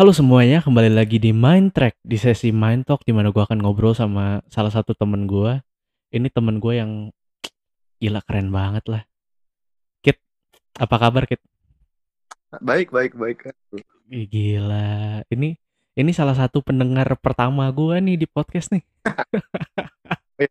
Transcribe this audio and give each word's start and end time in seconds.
Halo 0.00 0.16
semuanya, 0.16 0.64
kembali 0.64 0.96
lagi 0.96 1.20
di 1.20 1.28
Mind 1.28 1.76
Track 1.76 2.00
di 2.00 2.16
sesi 2.16 2.56
Mind 2.56 2.88
Talk 2.88 3.04
di 3.04 3.12
mana 3.12 3.28
gue 3.28 3.44
akan 3.44 3.60
ngobrol 3.60 3.92
sama 3.92 4.40
salah 4.48 4.72
satu 4.72 4.96
temen 4.96 5.28
gue. 5.28 5.60
Ini 6.08 6.24
temen 6.32 6.56
gue 6.56 6.80
yang 6.80 7.12
gila 8.00 8.24
keren 8.24 8.48
banget 8.48 8.80
lah. 8.88 9.04
Kit, 10.00 10.16
apa 10.80 10.96
kabar 10.96 11.28
Kit? 11.28 11.44
Baik, 12.64 12.88
baik, 12.88 13.12
baik. 13.12 13.52
Ih, 14.08 14.24
Gila, 14.24 15.20
ini 15.28 15.60
ini 15.92 16.10
salah 16.16 16.32
satu 16.32 16.64
pendengar 16.64 17.12
pertama 17.20 17.68
gue 17.68 18.00
nih 18.00 18.16
di 18.16 18.24
podcast 18.24 18.72
nih. 18.72 18.80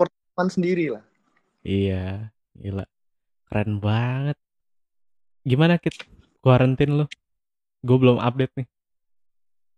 Porteman 0.00 0.48
sendiri 0.48 0.96
lah. 0.96 1.04
Iya, 1.60 2.32
gila, 2.56 2.88
keren 3.52 3.84
banget. 3.84 4.40
Gimana 5.44 5.76
Kit? 5.76 6.08
Kuarantin 6.40 7.04
lu? 7.04 7.06
Gue 7.86 7.96
belum 8.02 8.18
update 8.18 8.52
nih. 8.58 8.66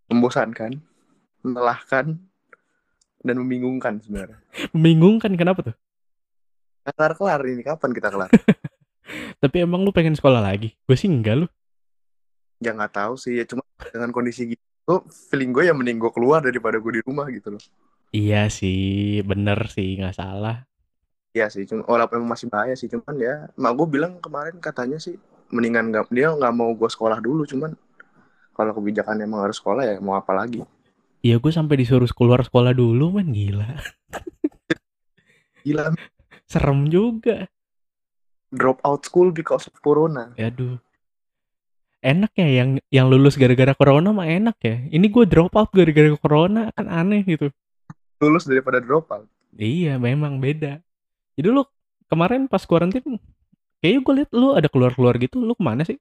Membosankan, 0.08 0.80
melelahkan, 1.44 2.16
dan 3.20 3.34
membingungkan 3.36 4.00
sebenarnya. 4.00 4.40
Membingungkan 4.74 5.36
kenapa 5.36 5.60
tuh? 5.60 5.76
Kelar-kelar 6.88 7.44
ini, 7.44 7.60
kapan 7.60 7.92
kita 7.92 8.08
kelar? 8.08 8.30
Tapi 9.44 9.56
emang 9.60 9.84
lu 9.84 9.92
pengen 9.92 10.16
sekolah 10.16 10.40
lagi? 10.40 10.72
Gue 10.88 10.96
sih 10.96 11.08
enggak 11.12 11.44
lu. 11.44 11.46
ya 12.58 12.74
nggak 12.74 12.90
tahu 12.90 13.14
sih, 13.14 13.38
ya 13.38 13.44
cuma 13.46 13.62
dengan 13.78 14.10
kondisi 14.10 14.50
gitu, 14.50 14.94
feeling 15.30 15.54
gue 15.54 15.70
ya 15.70 15.74
mending 15.76 16.02
gue 16.02 16.10
keluar 16.10 16.42
daripada 16.42 16.80
gue 16.82 16.98
di 16.98 17.02
rumah 17.06 17.30
gitu 17.30 17.54
loh. 17.54 17.62
Iya 18.10 18.50
sih, 18.50 19.22
bener 19.22 19.68
sih, 19.70 19.94
nggak 20.00 20.16
salah. 20.16 20.66
Iya 21.36 21.52
sih, 21.54 21.68
cuma 21.70 21.86
walaupun 21.86 22.24
masih 22.26 22.50
bahaya 22.50 22.74
sih, 22.74 22.90
cuman 22.90 23.14
ya, 23.20 23.46
mak 23.54 23.78
gue 23.78 23.86
bilang 23.86 24.18
kemarin 24.18 24.58
katanya 24.58 24.98
sih, 24.98 25.14
mendingan 25.54 25.94
nggak 25.94 26.10
dia 26.10 26.34
nggak 26.34 26.50
mau 26.56 26.74
gue 26.74 26.90
sekolah 26.90 27.22
dulu, 27.22 27.46
cuman 27.46 27.78
kalau 28.58 28.74
kebijakan 28.74 29.22
emang 29.22 29.46
harus 29.46 29.62
sekolah 29.62 29.86
ya 29.86 29.94
mau 30.02 30.18
apa 30.18 30.34
lagi? 30.34 30.58
Iya 31.22 31.38
gue 31.38 31.52
sampai 31.54 31.78
disuruh 31.78 32.10
keluar 32.10 32.42
sekolah 32.42 32.74
dulu 32.74 33.14
man 33.14 33.30
gila. 33.30 33.78
Gila, 35.62 35.94
Serem 36.48 36.88
juga. 36.88 37.46
drop 38.48 38.80
out 38.80 39.04
school 39.04 39.28
because 39.28 39.68
of 39.68 39.76
corona. 39.84 40.32
Aduh. 40.40 40.80
Enak 42.00 42.32
ya 42.32 42.48
yang 42.48 42.80
yang 42.88 43.06
lulus 43.12 43.36
gara-gara 43.36 43.76
corona 43.76 44.08
mah 44.08 44.24
enak 44.24 44.56
ya. 44.64 44.80
Ini 44.88 45.06
gue 45.12 45.24
drop 45.28 45.52
out 45.52 45.68
gara-gara 45.68 46.08
corona 46.16 46.72
kan 46.72 46.88
aneh 46.88 47.20
gitu. 47.28 47.52
Lulus 48.24 48.48
daripada 48.48 48.80
drop 48.80 49.12
out. 49.12 49.28
Iya 49.52 50.00
memang 50.00 50.40
beda. 50.40 50.80
Jadi 51.36 51.48
lu 51.52 51.66
kemarin 52.08 52.48
pas 52.48 52.64
kuarantin 52.64 53.04
kayaknya 53.84 54.00
gue 54.00 54.14
liat 54.24 54.30
lu 54.32 54.56
ada 54.56 54.72
keluar-keluar 54.72 55.20
gitu. 55.20 55.42
Lu 55.44 55.52
ke 55.52 55.60
mana 55.60 55.84
sih? 55.84 56.00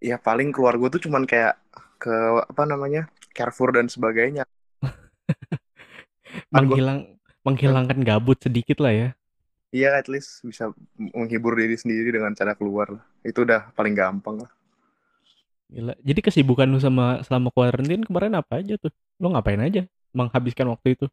Ya 0.00 0.16
paling 0.16 0.56
keluar 0.56 0.80
gue 0.80 0.88
tuh 0.96 1.02
cuman 1.04 1.28
kayak 1.28 1.60
ke 1.96 2.14
apa 2.44 2.62
namanya 2.64 3.08
Carrefour 3.32 3.76
dan 3.76 3.88
sebagainya. 3.90 4.44
Kan 6.52 6.64
gua- 6.68 6.76
Menghilang 6.76 6.98
menghilangkan 7.46 7.98
gabut 8.02 8.38
sedikit 8.42 8.82
lah 8.82 8.92
ya. 8.92 9.08
Iya, 9.70 9.98
at 9.98 10.06
least 10.10 10.42
bisa 10.42 10.72
menghibur 10.96 11.54
diri 11.54 11.76
sendiri 11.78 12.10
dengan 12.10 12.32
cara 12.34 12.56
keluar 12.56 12.90
lah. 12.96 13.04
Itu 13.22 13.44
udah 13.44 13.70
paling 13.76 13.94
gampang 13.94 14.42
lah. 14.42 14.50
Gila. 15.66 15.94
Jadi 16.00 16.20
kesibukan 16.22 16.70
lu 16.70 16.78
sama 16.78 17.20
selama 17.26 17.50
kuarantin 17.50 18.06
kemarin 18.06 18.38
apa 18.38 18.62
aja 18.62 18.78
tuh? 18.78 18.90
Lu 19.18 19.34
ngapain 19.34 19.58
aja 19.58 19.84
menghabiskan 20.14 20.70
waktu 20.70 20.94
itu? 20.94 21.06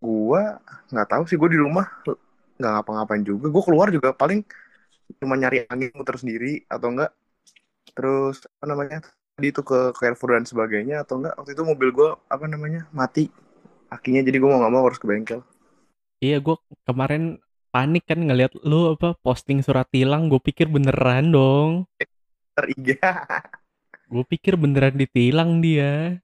Gua 0.00 0.60
nggak 0.92 1.08
tahu 1.08 1.22
sih, 1.28 1.36
gue 1.36 1.50
di 1.52 1.60
rumah 1.60 1.88
nggak 2.60 2.72
ngapa-ngapain 2.80 3.24
juga. 3.24 3.48
Gue 3.48 3.62
keluar 3.64 3.88
juga 3.88 4.12
paling 4.12 4.44
cuma 5.18 5.34
nyari 5.34 5.66
angin 5.66 5.90
muter 5.96 6.16
sendiri 6.20 6.64
atau 6.68 6.92
enggak. 6.92 7.12
Terus 7.96 8.44
apa 8.46 8.64
namanya 8.68 8.98
tadi 9.40 9.56
itu 9.56 9.64
ke 9.64 9.96
Carrefour 9.96 10.36
dan 10.36 10.44
sebagainya 10.44 11.00
atau 11.00 11.16
enggak 11.16 11.32
waktu 11.40 11.56
itu 11.56 11.64
mobil 11.64 11.88
gue 11.96 12.08
apa 12.28 12.44
namanya 12.44 12.84
mati 12.92 13.32
akinya 13.88 14.20
jadi 14.20 14.36
gue 14.36 14.44
mau 14.52 14.60
nggak 14.60 14.74
mau 14.76 14.84
harus 14.84 15.00
ke 15.00 15.08
bengkel. 15.08 15.40
Iya, 16.20 16.44
gue 16.44 16.60
kemarin 16.84 17.40
panik 17.72 18.04
kan 18.04 18.20
ngeliat 18.20 18.52
lu 18.60 18.92
apa 18.92 19.16
posting 19.24 19.64
surat 19.64 19.88
tilang. 19.88 20.28
Gue 20.28 20.36
pikir 20.44 20.68
beneran 20.68 21.32
dong. 21.32 21.88
Ntar 22.52 22.68
IG 22.68 23.00
Gue 24.12 24.24
pikir 24.28 24.60
beneran 24.60 25.00
ditilang 25.00 25.64
dia. 25.64 26.20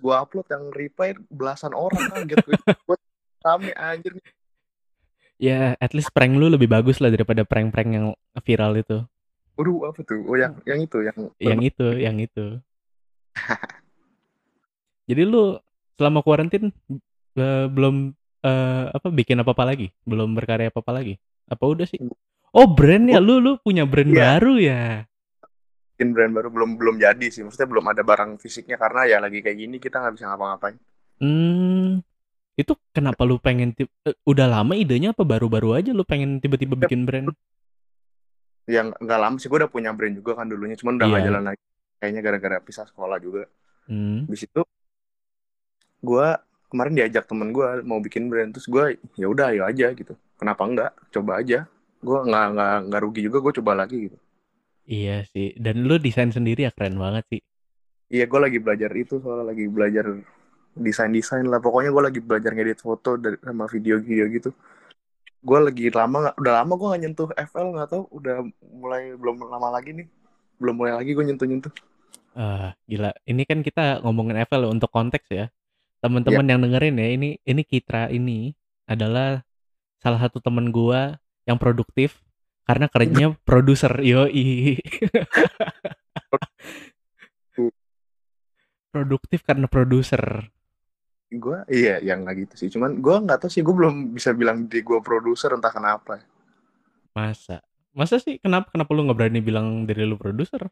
Gue 0.00 0.14
upload 0.16 0.48
yang 0.48 0.72
reply 0.72 1.12
belasan 1.28 1.76
orang 1.76 2.08
kaget 2.08 2.40
gue. 2.40 2.56
Gue 2.88 2.96
rame 3.44 3.76
anjir. 3.76 4.16
Ya, 5.36 5.76
at 5.76 5.92
least 5.92 6.16
prank 6.16 6.32
lu 6.32 6.48
lebih 6.48 6.72
bagus 6.72 6.96
lah 7.04 7.12
daripada 7.12 7.44
prank-prank 7.44 7.90
yang 7.92 8.16
viral 8.40 8.80
itu. 8.80 9.04
Waduh 9.56 9.88
apa 9.88 10.00
tuh? 10.04 10.20
Oh 10.28 10.36
yang 10.36 10.60
yang 10.68 10.80
itu 10.84 10.98
yang 11.00 11.18
Yang 11.40 11.60
itu, 11.72 11.86
yang 12.06 12.16
itu. 12.20 12.46
Jadi 15.06 15.22
lu 15.24 15.56
selama 15.96 16.20
kuarantin 16.20 16.70
eh, 17.36 17.66
belum 17.72 18.12
eh, 18.44 18.84
apa 18.92 19.08
bikin 19.08 19.40
apa-apa 19.40 19.64
lagi? 19.64 19.88
Belum 20.04 20.36
berkarya 20.36 20.68
apa-apa 20.68 21.00
lagi? 21.00 21.16
Apa 21.48 21.64
udah 21.64 21.86
sih? 21.88 22.00
Oh, 22.52 22.68
brand 22.68 23.08
ya 23.08 23.20
lu 23.20 23.40
lu 23.40 23.56
punya 23.60 23.84
brand 23.84 24.12
Iya. 24.12 24.20
baru 24.36 24.54
ya. 24.60 24.84
bikin 25.96 26.12
brand 26.12 26.28
baru 26.36 26.52
belum 26.52 26.76
belum 26.76 26.96
jadi 27.00 27.26
sih 27.32 27.40
maksudnya 27.40 27.72
belum 27.72 27.88
ada 27.88 28.04
barang 28.04 28.36
fisiknya 28.36 28.76
karena 28.76 29.08
ya 29.08 29.16
lagi 29.16 29.40
kayak 29.40 29.56
gini 29.56 29.80
kita 29.80 29.96
nggak 29.96 30.20
bisa 30.20 30.28
ngapa-ngapain 30.28 30.76
Hmm. 31.16 32.04
Itu 32.52 32.76
kenapa 32.92 33.24
lu 33.24 33.40
pengen 33.40 33.72
eh, 33.80 33.88
udah 34.28 34.44
lama 34.44 34.76
idenya 34.76 35.16
apa 35.16 35.24
baru-baru 35.24 35.80
aja 35.80 35.96
lu 35.96 36.04
pengen 36.04 36.36
tiba-tiba 36.36 36.76
bikin 36.76 37.08
brand? 37.08 37.32
Yang 38.66 38.90
Ya, 38.90 38.98
nggak 38.98 39.20
lama 39.20 39.36
sih 39.38 39.46
gue 39.46 39.58
udah 39.58 39.70
punya 39.70 39.90
brand 39.90 40.12
juga 40.12 40.34
kan 40.34 40.46
dulunya 40.46 40.74
cuman 40.74 40.98
udah 40.98 41.06
nggak 41.06 41.22
Iya. 41.22 41.28
jalan 41.30 41.44
lagi 41.46 41.64
kayaknya 41.96 42.20
gara-gara 42.20 42.56
pisah 42.60 42.84
sekolah 42.84 43.18
juga 43.18 43.42
Hmm. 43.86 44.26
di 44.26 44.34
situ 44.34 44.60
gue 46.02 46.26
kemarin 46.66 46.94
diajak 46.94 47.24
temen 47.24 47.50
gue 47.50 47.66
mau 47.82 47.98
bikin 47.98 48.26
brand 48.26 48.50
terus 48.50 48.66
gue 48.66 48.84
ya 49.14 49.26
udah 49.26 49.54
ayo 49.54 49.62
aja 49.64 49.90
gitu 49.92 50.12
kenapa 50.34 50.62
enggak 50.62 50.90
coba 51.10 51.38
aja 51.38 51.64
gue 51.96 52.18
nggak 52.20 52.46
nggak 52.52 52.74
nggak 52.86 53.00
rugi 53.00 53.20
juga 53.22 53.38
gue 53.40 53.52
coba 53.56 53.72
lagi 53.76 54.10
gitu 54.10 54.18
Iya 54.86 55.26
sih. 55.26 55.50
Dan 55.58 55.82
lu 55.82 55.98
desain 55.98 56.30
sendiri 56.30 56.62
ya 56.62 56.70
keren 56.70 56.94
banget 56.94 57.26
sih. 57.26 57.40
iya 58.06 58.22
gue 58.22 58.38
lagi 58.38 58.58
belajar 58.58 58.86
itu 58.94 59.18
soalnya 59.18 59.50
lagi 59.50 59.66
belajar 59.66 60.04
desain 60.74 61.10
desain 61.10 61.42
lah 61.42 61.58
pokoknya 61.58 61.90
gue 61.90 62.02
lagi 62.06 62.20
belajar 62.22 62.54
ngedit 62.54 62.78
foto 62.78 63.18
dari 63.18 63.34
sama 63.42 63.66
video-video 63.66 64.30
gitu 64.30 64.50
gue 65.42 65.58
lagi 65.60 65.86
lama 65.92 66.32
udah 66.36 66.52
lama 66.62 66.72
gue 66.74 66.86
nggak 66.90 67.02
nyentuh 67.02 67.28
FL 67.34 67.68
nggak 67.76 67.88
tahu 67.92 68.02
udah 68.10 68.36
mulai 68.62 69.14
belum 69.14 69.46
lama 69.46 69.68
lagi 69.74 69.92
nih 69.94 70.06
belum 70.56 70.74
mulai 70.74 70.92
lagi 70.96 71.12
gue 71.12 71.24
nyentuh 71.24 71.46
nyentuh 71.46 71.72
Ah, 72.36 72.76
gila. 72.84 73.16
Ini 73.24 73.48
kan 73.48 73.64
kita 73.64 74.04
ngomongin 74.04 74.44
FL 74.44 74.68
untuk 74.68 74.92
konteks 74.92 75.24
ya. 75.32 75.48
Teman-teman 76.04 76.44
yang 76.44 76.60
dengerin 76.60 77.00
ya, 77.00 77.08
ini 77.16 77.40
ini 77.48 77.62
Kitra 77.64 78.12
ini 78.12 78.52
adalah 78.84 79.40
salah 79.96 80.20
satu 80.20 80.44
temen 80.44 80.68
gua 80.68 81.16
yang 81.48 81.56
produktif 81.56 82.20
karena 82.68 82.92
kerjanya 82.92 83.32
produser. 83.48 83.88
Yoi. 84.04 84.76
produktif 88.92 89.40
karena 89.40 89.64
produser. 89.64 90.52
Gue 91.26 91.58
iya 91.66 91.98
yang 91.98 92.22
nggak 92.22 92.36
gitu 92.46 92.54
sih 92.54 92.68
cuman 92.70 93.02
gue 93.02 93.16
nggak 93.26 93.42
tahu 93.42 93.50
sih 93.50 93.62
gue 93.66 93.74
belum 93.74 94.14
bisa 94.14 94.30
bilang 94.30 94.70
di 94.70 94.78
gue 94.80 94.98
produser 95.02 95.50
entah 95.54 95.74
kenapa 95.74 96.22
Masa? 97.16 97.64
Masa 97.96 98.20
sih 98.20 98.36
kenapa 98.36 98.68
kenapa 98.68 98.92
lu 98.92 99.08
nggak 99.08 99.16
berani 99.16 99.40
bilang 99.40 99.88
diri 99.88 100.04
lu 100.04 100.20
produser? 100.20 100.68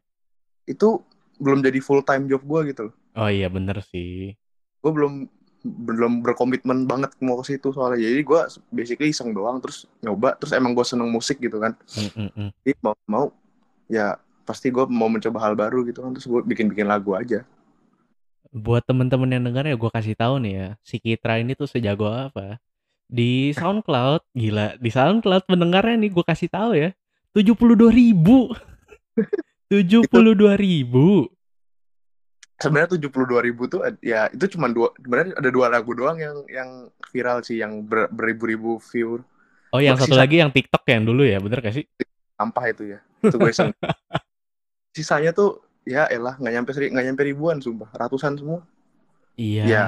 itu 0.69 1.01
belum 1.41 1.61
jadi 1.61 1.77
full 1.81 2.05
time 2.05 2.29
job 2.29 2.41
gue 2.45 2.73
gitu 2.73 2.85
Oh 3.15 3.29
iya 3.31 3.47
bener 3.47 3.79
sih. 3.85 4.33
gue 4.81 4.91
belum 4.93 5.25
belum 5.65 6.21
berkomitmen 6.21 6.85
banget 6.85 7.17
mau 7.25 7.41
ke 7.41 7.57
situ 7.57 7.73
soalnya 7.73 7.97
jadi 7.97 8.21
gue 8.21 8.41
basically 8.69 9.09
iseng 9.09 9.33
doang 9.33 9.57
terus 9.57 9.89
nyoba 10.05 10.37
terus 10.37 10.53
emang 10.53 10.77
gue 10.77 10.85
seneng 10.85 11.09
musik 11.09 11.41
gitu 11.41 11.57
kan 11.57 11.73
mm, 11.97 12.29
mm. 12.37 12.49
jadi 12.61 12.77
mau 12.85 12.93
mau 13.09 13.25
ya 13.89 14.13
pasti 14.45 14.69
gue 14.69 14.85
mau 14.85 15.09
mencoba 15.09 15.41
hal 15.41 15.57
baru 15.57 15.81
gitu 15.89 16.05
kan 16.05 16.13
terus 16.13 16.29
gue 16.29 16.41
bikin 16.45 16.69
bikin 16.69 16.85
lagu 16.85 17.17
aja 17.17 17.41
Buat 18.55 18.87
temen-temen 18.87 19.27
yang 19.27 19.43
denger 19.43 19.67
ya 19.67 19.75
gue 19.75 19.91
kasih 19.91 20.15
tahu 20.15 20.39
nih 20.39 20.53
ya, 20.55 20.67
si 20.79 20.95
Kitra 20.95 21.43
ini 21.43 21.59
tuh 21.59 21.67
sejago 21.67 22.07
apa. 22.07 22.55
Di 23.05 23.51
SoundCloud, 23.51 24.31
gila, 24.31 24.79
di 24.79 24.89
SoundCloud 24.89 25.43
pendengarnya 25.43 25.99
nih 25.99 26.09
gue 26.09 26.23
kasih 26.23 26.47
tahu 26.47 26.71
ya, 26.71 26.95
72 27.35 27.91
ribu. 27.91 28.55
72 29.67 30.07
ribu. 30.55 31.27
sebenarnya 32.55 32.95
tujuh 32.95 33.11
puluh 33.11 33.27
dua 33.27 33.43
ribu 33.43 33.67
tuh 33.67 33.83
ya 33.99 34.31
itu 34.31 34.55
cuma 34.55 34.71
dua 34.71 34.87
sebenarnya 34.95 35.35
ada 35.35 35.49
dua 35.51 35.67
lagu 35.67 35.91
doang 35.91 36.15
yang 36.15 36.37
yang 36.47 36.69
viral 37.11 37.43
sih 37.43 37.59
yang 37.59 37.83
ber- 37.83 38.07
beribu-ribu 38.07 38.79
view 38.79 39.19
Oh 39.75 39.83
yang 39.83 39.99
satu 39.99 40.15
sa- 40.15 40.23
lagi 40.23 40.39
yang 40.39 40.55
TikTok 40.55 40.87
yang 40.87 41.03
dulu 41.03 41.27
ya, 41.27 41.43
bener 41.43 41.59
gak 41.59 41.75
sih? 41.75 41.83
sampah 42.39 42.71
itu 42.71 42.95
ya 42.95 42.99
itu 43.19 43.35
gue 43.35 43.51
sisanya 44.95 45.35
tuh 45.35 45.64
ya 45.85 46.09
elah 46.09 46.35
nggak 46.35 46.53
nyampe 46.53 46.71
seri 46.73 46.89
nggak 46.89 47.05
nyampe 47.05 47.23
ribuan 47.23 47.57
sumpah. 47.61 47.89
Ratusan 47.93 48.35
semua. 48.35 48.59
Iya, 49.35 49.63
Ya. 49.65 49.85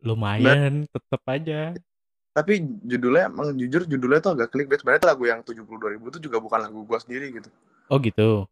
lumayan, 0.00 0.86
tetep 0.86 1.22
aja. 1.26 1.74
tapi 2.30 2.62
judulnya 2.86 3.26
emang 3.26 3.50
jujur 3.58 3.82
judulnya 3.82 4.22
tuh 4.22 4.38
agak 4.38 4.54
clickbait. 4.54 4.78
Sebenarnya 4.78 5.10
lagu 5.10 5.26
yang 5.26 5.42
tujuh 5.42 5.66
puluh 5.66 5.82
dua 5.82 5.90
ribu 5.90 6.06
tuh 6.06 6.22
juga 6.22 6.38
bukan 6.38 6.62
lagu 6.62 6.86
gue 6.86 6.98
sendiri 7.02 7.34
gitu. 7.34 7.50
Oh 7.90 7.98
gitu. 7.98 8.46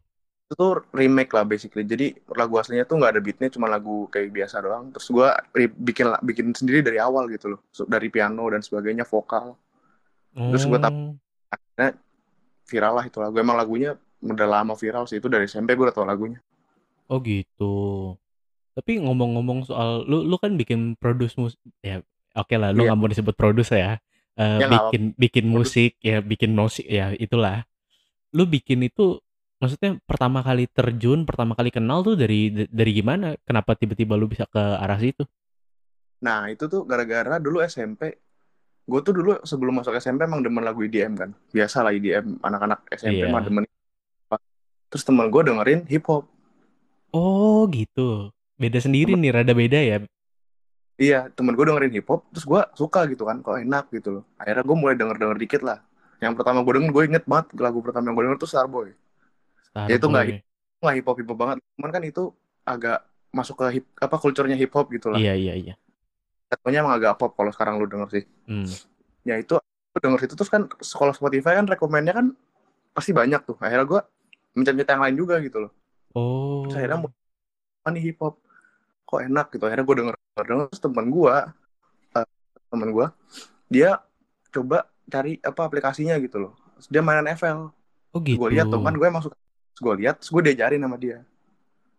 itu 0.46 0.54
tuh 0.54 0.82
remake 0.90 1.30
lah 1.30 1.42
basically. 1.42 1.82
Jadi 1.82 2.14
lagu 2.30 2.54
aslinya 2.58 2.82
tuh 2.82 2.98
nggak 2.98 3.12
ada 3.14 3.22
beatnya 3.22 3.48
cuma 3.50 3.66
lagu 3.66 4.06
kayak 4.10 4.30
biasa 4.30 4.58
doang. 4.58 4.90
Terus 4.90 5.06
gue 5.06 5.28
bikin 5.78 6.06
bikin 6.22 6.46
sendiri 6.50 6.82
dari 6.82 6.98
awal 6.98 7.26
gitu 7.30 7.54
loh. 7.54 7.60
Dari 7.86 8.10
piano 8.10 8.46
dan 8.46 8.62
sebagainya 8.62 9.06
vokal. 9.06 9.54
Terus 10.34 10.62
gue 10.64 10.78
tap 10.78 10.90
Oh. 10.94 11.14
akhirnya 11.50 11.98
viral 12.66 12.94
lah 12.94 13.04
itu 13.06 13.18
lagu. 13.18 13.34
Emang 13.38 13.54
lagunya 13.54 13.94
udah 14.18 14.46
lama 14.46 14.74
viral 14.74 15.06
sih 15.06 15.18
itu 15.18 15.26
dari 15.26 15.46
SMP 15.46 15.74
gue 15.74 15.86
udah 15.86 15.94
tau 15.94 16.06
lagunya 16.06 16.38
Oh 17.06 17.18
gitu. 17.20 17.74
Tapi 18.72 19.00
ngomong-ngomong 19.00 19.64
soal 19.64 20.04
lu 20.04 20.22
lu 20.22 20.36
kan 20.36 20.52
bikin 20.54 20.94
produce 20.94 21.34
musik 21.34 21.56
ya 21.80 22.02
oke 22.32 22.54
lah 22.54 22.70
lu 22.70 22.84
Iya. 22.84 22.92
nggak 22.92 22.98
mau 22.98 23.08
disebut 23.08 23.34
produce 23.34 23.72
ya. 23.72 23.96
Eh, 24.36 24.44
Ya, 24.60 24.66
nggak 24.68 24.70
bikin 24.92 25.02
bikin 25.16 25.46
musik 25.48 25.92
ya 25.98 26.20
bikin 26.20 26.52
musik 26.52 26.84
ya 26.84 27.14
itulah. 27.14 27.64
Lu 28.36 28.44
bikin 28.44 28.84
itu 28.84 29.16
maksudnya 29.56 29.96
pertama 30.04 30.44
kali 30.44 30.68
terjun, 30.68 31.24
pertama 31.24 31.56
kali 31.56 31.72
kenal 31.72 32.04
tuh 32.04 32.12
dari 32.14 32.52
dari 32.68 32.92
gimana? 32.92 33.32
Kenapa 33.42 33.72
tiba-tiba 33.72 34.12
lu 34.12 34.26
bisa 34.26 34.44
ke 34.44 34.60
arah 34.60 34.98
situ? 34.98 35.24
nah 36.16 36.48
itu 36.48 36.64
tuh 36.64 36.88
gara-gara 36.88 37.36
dulu 37.36 37.60
SMP 37.60 38.16
gue 38.82 39.00
tuh 39.04 39.12
dulu 39.12 39.36
sebelum 39.44 39.84
masuk 39.84 39.92
SMP 39.94 40.24
emang 40.24 40.40
demen 40.40 40.64
lagu 40.64 40.80
EDM 40.80 41.12
kan 41.12 41.30
biasa 41.52 41.84
lah 41.84 41.92
EDM 41.92 42.40
anak-anak 42.40 42.88
SMP 42.88 43.20
Iya. 43.20 43.28
mah 43.28 43.44
demen 43.44 43.68
terus 44.88 45.04
temen 45.04 45.28
gue 45.28 45.42
dengerin 45.44 45.84
hip 45.84 46.08
hop 46.08 46.24
Oh 47.16 47.64
gitu. 47.72 48.28
Beda 48.60 48.76
sendiri 48.76 49.16
nih, 49.16 49.32
rada 49.32 49.56
beda 49.56 49.80
ya. 49.80 49.96
Iya, 50.96 51.28
temen 51.32 51.52
gue 51.52 51.64
dengerin 51.64 51.92
hip 51.92 52.08
hop, 52.08 52.24
terus 52.32 52.44
gue 52.48 52.60
suka 52.72 53.04
gitu 53.08 53.28
kan, 53.28 53.44
kok 53.44 53.60
enak 53.60 53.88
gitu 53.92 54.20
loh. 54.20 54.24
Akhirnya 54.40 54.64
gue 54.64 54.76
mulai 54.76 54.96
denger 54.96 55.16
denger 55.20 55.36
dikit 55.36 55.62
lah. 55.64 55.84
Yang 56.24 56.40
pertama 56.40 56.64
gue 56.64 56.72
denger, 56.80 56.92
gue 56.92 57.04
inget 57.04 57.24
banget 57.28 57.52
lagu 57.60 57.84
pertama 57.84 58.08
yang 58.08 58.16
gue 58.16 58.24
denger 58.24 58.40
tuh 58.40 58.48
Starboy. 58.48 58.88
Ya, 59.76 59.96
itu 59.96 60.08
nggak 60.08 60.24
Starboy. 60.40 60.80
Nggak 60.80 60.94
hip 60.96 61.06
hop 61.08 61.16
hip 61.20 61.28
hop 61.28 61.38
banget, 61.40 61.56
cuman 61.76 61.90
kan 61.92 62.02
itu 62.04 62.22
agak 62.64 62.98
masuk 63.28 63.54
ke 63.60 63.64
hip 63.80 63.84
apa 64.00 64.16
kulturnya 64.16 64.56
hip 64.56 64.72
hop 64.72 64.88
gitu 64.88 65.12
lah. 65.12 65.20
Iya 65.20 65.36
iya 65.36 65.54
iya. 65.56 65.74
Jatuhnya 66.48 66.80
emang 66.80 66.96
agak 66.96 67.20
pop 67.20 67.36
kalau 67.36 67.52
sekarang 67.52 67.76
lu 67.76 67.84
denger 67.84 68.08
sih. 68.08 68.24
Hmm. 68.48 68.64
Ya 69.28 69.36
itu 69.36 69.60
gue 69.60 70.00
denger 70.00 70.20
itu 70.24 70.32
terus 70.32 70.48
kan 70.48 70.64
sekolah 70.80 71.12
Spotify 71.12 71.60
kan 71.60 71.68
rekomennya 71.68 72.16
kan 72.16 72.32
pasti 72.96 73.12
banyak 73.12 73.44
tuh. 73.44 73.60
Akhirnya 73.60 73.84
gue 73.84 74.00
mencari 74.56 74.80
yang 74.80 75.04
lain 75.04 75.16
juga 75.20 75.36
gitu 75.44 75.68
loh. 75.68 75.72
Oh. 76.16 76.64
Terus 76.64 76.80
akhirnya 76.80 77.12
"Ah, 77.84 77.92
nih 77.92 78.02
hip 78.10 78.18
hop 78.24 78.40
kok 79.04 79.20
enak 79.20 79.52
gitu. 79.52 79.64
Akhirnya 79.68 79.84
gue 79.84 79.96
denger 80.00 80.14
denger 80.16 80.66
terus 80.72 80.80
temen 80.80 81.06
gue 81.12 81.34
eh, 82.16 82.26
temen 82.72 82.88
gue 82.90 83.06
dia 83.68 84.00
coba 84.50 84.88
cari 85.06 85.38
apa 85.44 85.60
aplikasinya 85.62 86.16
gitu 86.18 86.40
loh. 86.40 86.52
Terus 86.80 86.88
dia 86.88 87.02
mainan 87.04 87.28
FL. 87.36 87.68
Oh 88.16 88.20
gitu. 88.24 88.40
Gue 88.40 88.56
lihat 88.56 88.72
tuh 88.72 88.80
kan 88.80 88.96
gue. 88.96 89.06
Terus 89.06 89.80
gue 89.84 89.94
lihat, 90.00 90.16
gue 90.24 90.42
diajarin 90.42 90.80
sama 90.80 90.96
dia. 90.96 91.20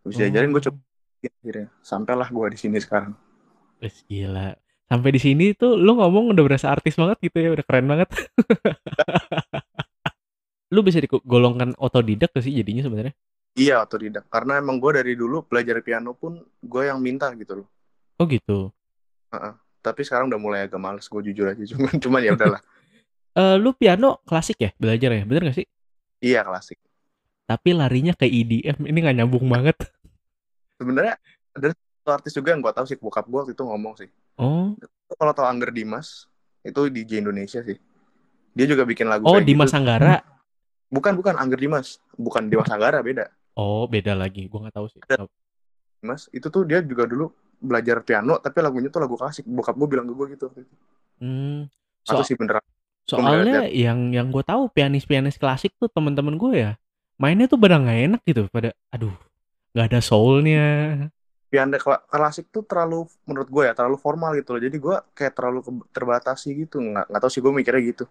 Terus 0.02 0.16
diajarin 0.18 0.50
gue 0.50 0.62
Oh. 0.62 0.66
coba 0.72 0.80
akhirnya. 1.22 1.68
Sampailah 1.86 2.30
gue 2.34 2.48
di 2.54 2.58
sini 2.58 2.78
sekarang. 2.81 3.14
Wes 3.78 4.02
gila. 4.10 4.58
Sampai 4.88 5.12
di 5.14 5.22
sini 5.22 5.52
tuh 5.54 5.75
lu 5.75 6.00
ngomong 6.00 6.31
udah 6.34 6.44
berasa 6.48 6.72
artis 6.72 6.96
banget 6.96 7.19
gitu 7.22 7.38
ya, 7.44 7.50
udah 7.54 7.66
keren 7.68 7.86
banget. 7.86 8.08
lu 10.74 10.84
bisa 10.84 11.00
digolongkan 11.00 11.72
otodidak 11.80 12.31
gak 12.36 12.44
sih 12.44 12.56
jadinya 12.56 12.84
sebenarnya? 12.88 13.14
Iya 13.57 13.81
otodidak. 13.81 14.30
Karena 14.30 14.62
emang 14.62 14.77
gue 14.77 15.01
dari 15.01 15.18
dulu 15.18 15.42
belajar 15.42 15.81
piano 15.81 16.13
pun 16.13 16.38
gue 16.62 16.83
yang 16.86 17.01
minta 17.01 17.33
gitu 17.33 17.65
loh. 17.65 17.68
Oh 18.21 18.30
gitu. 18.30 18.69
Tapi 19.81 20.01
sekarang 20.06 20.30
udah 20.30 20.38
mulai 20.38 20.59
agak 20.69 20.77
males 20.77 21.09
gue 21.09 21.21
jujur 21.33 21.50
aja. 21.50 21.63
Cuman 21.74 21.98
cuman 21.98 22.21
ya 22.21 22.33
udahlah. 22.38 22.62
Eh 23.38 23.54
lu 23.62 23.69
piano 23.77 24.18
klasik 24.25 24.57
ya 24.57 24.74
belajar 24.81 25.13
ya, 25.13 25.21
bener 25.21 25.54
gak 25.54 25.62
sih? 25.62 25.68
iya 26.25 26.42
klasik. 26.42 26.81
Tapi 27.45 27.69
larinya 27.69 28.18
ke 28.18 28.25
EDM, 28.25 28.89
ini 28.89 28.98
gak 28.98 29.13
nyambung 29.13 29.45
banget. 29.54 29.77
Sebenarnya 30.81 31.21
ada 31.54 31.69
satu 31.77 32.09
artis 32.18 32.33
juga 32.33 32.57
yang 32.57 32.65
gue 32.65 32.74
tahu 32.74 32.89
sih 32.89 32.98
bokap 32.98 33.30
gue 33.30 33.38
waktu 33.38 33.54
itu 33.54 33.62
ngomong 33.62 33.94
sih. 33.94 34.09
Oh, 34.42 34.74
Kalau 35.21 35.38
tau 35.38 35.45
Angger 35.45 35.69
Dimas 35.69 36.25
itu 36.65 36.89
DJ 36.89 37.21
Indonesia 37.21 37.62
sih. 37.62 37.77
Dia 38.57 38.65
juga 38.65 38.89
bikin 38.89 39.06
lagu 39.06 39.30
oh 39.30 39.38
kayak 39.38 39.45
Dimas 39.45 39.69
gitu. 39.69 39.86
Anggara. 39.86 40.18
Bukan 40.89 41.13
bukan 41.13 41.38
Angger 41.38 41.62
Dimas, 41.62 42.01
bukan 42.18 42.50
Dimas 42.50 42.74
Anggara 42.74 43.06
beda. 43.06 43.30
Oh 43.57 43.89
beda 43.89 44.13
lagi, 44.13 44.45
gua 44.45 44.69
nggak 44.69 44.75
tahu 44.77 44.88
sih. 44.94 45.01
Dimas 45.98 46.30
itu 46.30 46.48
tuh 46.54 46.62
dia 46.63 46.80
juga 46.86 47.09
dulu 47.09 47.33
belajar 47.57 48.06
piano 48.06 48.38
tapi 48.38 48.62
lagunya 48.62 48.94
tuh 48.94 49.01
lagu 49.01 49.18
klasik. 49.18 49.44
Bokap 49.50 49.74
gue 49.74 49.88
bilang 49.89 50.06
ke 50.06 50.13
gue 50.13 50.27
gitu. 50.38 50.45
Hmm, 51.18 51.65
Atau 52.06 52.21
so- 52.21 52.27
sih 52.30 52.38
beneran. 52.38 52.62
soalnya 53.07 53.71
yang 53.71 54.12
yang 54.12 54.27
gue 54.30 54.44
tahu 54.44 54.68
pianis-pianis 54.68 55.39
klasik 55.39 55.71
tuh 55.80 55.88
teman-teman 55.88 56.36
gue 56.36 56.51
ya 56.59 56.71
mainnya 57.15 57.48
tuh 57.48 57.56
pada 57.56 57.80
nggak 57.80 58.00
enak 58.04 58.21
gitu, 58.27 58.51
pada 58.51 58.75
aduh 58.94 59.15
nggak 59.74 59.86
ada 59.89 60.00
soulnya. 60.04 60.65
Piano 61.48 61.80
kla- 61.80 62.04
klasik 62.04 62.51
tuh 62.51 62.68
terlalu 62.68 63.07
menurut 63.24 63.48
gue 63.48 63.63
ya 63.63 63.74
terlalu 63.74 63.98
formal 63.98 64.36
gitu 64.36 64.54
loh. 64.54 64.62
Jadi 64.62 64.77
gue 64.77 64.95
kayak 65.15 65.33
terlalu 65.33 65.59
terbatasi 65.95 66.68
gitu. 66.68 66.77
Nggak 66.83 67.07
nggak 67.09 67.21
tahu 67.24 67.31
sih 67.31 67.42
gue 67.42 67.54
mikirnya 67.56 67.81
gitu. 67.89 68.06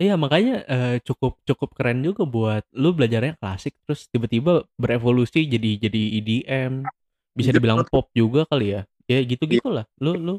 Iya 0.00 0.16
makanya 0.16 0.64
eh, 0.64 0.96
cukup 1.04 1.36
cukup 1.44 1.76
keren 1.76 2.00
juga 2.00 2.24
buat 2.24 2.64
lu 2.72 2.96
belajarnya 2.96 3.36
klasik 3.36 3.76
terus 3.84 4.08
tiba-tiba 4.08 4.64
berevolusi 4.80 5.44
jadi 5.44 5.76
jadi 5.76 6.02
EDM 6.16 6.88
bisa 7.36 7.52
Jujur, 7.52 7.60
dibilang 7.60 7.84
pop 7.84 8.08
juga 8.16 8.48
kali 8.48 8.80
ya? 8.80 8.88
Ya 9.04 9.20
gitu 9.20 9.44
gitulah. 9.44 9.84
Lu 10.00 10.16
lu? 10.16 10.34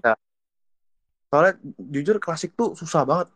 Soalnya 1.30 1.62
jujur 1.78 2.18
klasik 2.18 2.58
tuh 2.58 2.74
susah 2.74 3.06
banget. 3.06 3.30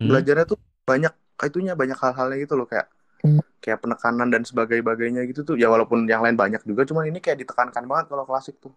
hmm? 0.00 0.08
Belajarnya 0.08 0.46
tuh 0.48 0.58
banyak 0.88 1.12
itunya 1.44 1.76
banyak 1.76 1.98
hal-halnya 2.00 2.40
gitu 2.40 2.56
loh 2.56 2.64
kayak 2.64 2.88
kayak 3.60 3.80
penekanan 3.84 4.32
dan 4.32 4.48
sebagainya 4.48 5.28
gitu 5.28 5.44
tuh. 5.44 5.60
Ya 5.60 5.68
walaupun 5.68 6.08
yang 6.08 6.24
lain 6.24 6.40
banyak 6.40 6.64
juga 6.64 6.88
cuman 6.88 7.12
ini 7.12 7.20
kayak 7.20 7.44
ditekankan 7.44 7.84
banget 7.84 8.08
kalau 8.08 8.24
klasik 8.24 8.56
tuh. 8.64 8.72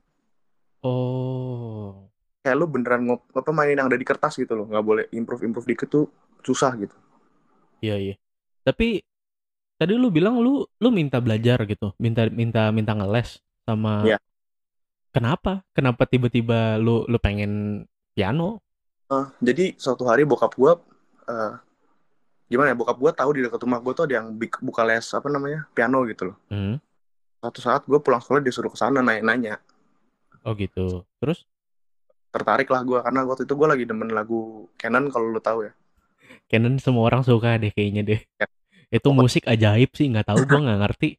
Oh. 0.84 2.12
Kayak 2.44 2.60
lu 2.60 2.68
beneran 2.68 3.08
ngop 3.08 3.24
apa 3.32 3.56
mainin 3.56 3.80
yang 3.80 3.88
ada 3.88 3.96
di 3.96 4.04
kertas 4.04 4.36
gitu 4.36 4.52
loh. 4.52 4.68
Nggak 4.68 4.84
boleh 4.84 5.06
improve 5.16 5.48
improve 5.48 5.72
dikit 5.72 5.88
tuh 5.88 6.12
susah 6.48 6.72
gitu. 6.80 6.96
Iya 7.84 7.96
iya. 8.00 8.16
Tapi 8.64 9.04
tadi 9.78 9.94
lu 9.94 10.10
bilang 10.10 10.40
lu 10.40 10.64
lu 10.64 10.90
minta 10.90 11.22
belajar 11.22 11.62
gitu 11.70 11.94
minta 12.02 12.26
minta 12.34 12.74
minta 12.74 12.98
ngeles 12.98 13.44
sama 13.68 14.02
Iya. 14.08 14.18
kenapa? 15.14 15.62
Kenapa 15.76 16.10
tiba-tiba 16.10 16.82
lu 16.82 17.06
lu 17.06 17.18
pengen 17.22 17.84
piano? 18.18 18.64
Eh, 19.14 19.28
jadi 19.44 19.78
suatu 19.78 20.10
hari 20.10 20.26
bokap 20.26 20.58
gua 20.58 20.82
eh, 21.30 21.54
gimana 22.50 22.74
ya 22.74 22.78
bokap 22.80 22.98
gua 22.98 23.12
tahu 23.14 23.38
di 23.38 23.46
dekat 23.46 23.62
rumah 23.62 23.78
gua 23.84 23.94
tuh 23.94 24.10
ada 24.10 24.24
yang 24.24 24.34
buka 24.40 24.82
les 24.88 25.06
apa 25.14 25.28
namanya 25.30 25.68
piano 25.76 26.02
gitu 26.10 26.34
loh. 26.34 26.38
Hmm? 26.50 26.80
satu 27.38 27.62
saat 27.62 27.86
gue 27.86 28.02
pulang 28.02 28.18
sekolah 28.18 28.42
disuruh 28.42 28.74
ke 28.74 28.82
sana 28.82 29.00
nanya-nanya 29.06 29.62
oh 30.42 30.58
gitu. 30.58 31.06
Terus? 31.22 31.46
Tertarik 32.34 32.66
lah 32.74 32.82
gua 32.82 33.06
karena 33.06 33.24
waktu 33.30 33.46
itu 33.46 33.54
gua 33.54 33.78
lagi 33.78 33.86
demen 33.86 34.10
lagu 34.10 34.66
Canon 34.74 35.14
kalau 35.14 35.30
lu 35.30 35.38
tahu 35.38 35.70
ya 35.70 35.72
Canon 36.48 36.80
semua 36.80 37.04
orang 37.12 37.22
suka 37.28 37.60
deh 37.60 37.72
kayaknya 37.72 38.04
deh. 38.04 38.22
Ya. 38.40 38.48
itu 38.88 39.12
musik 39.12 39.44
ajaib 39.44 39.92
sih 39.92 40.08
nggak 40.08 40.32
tahu 40.32 40.48
gua 40.48 40.60
nggak 40.64 40.80
ngerti. 40.80 41.10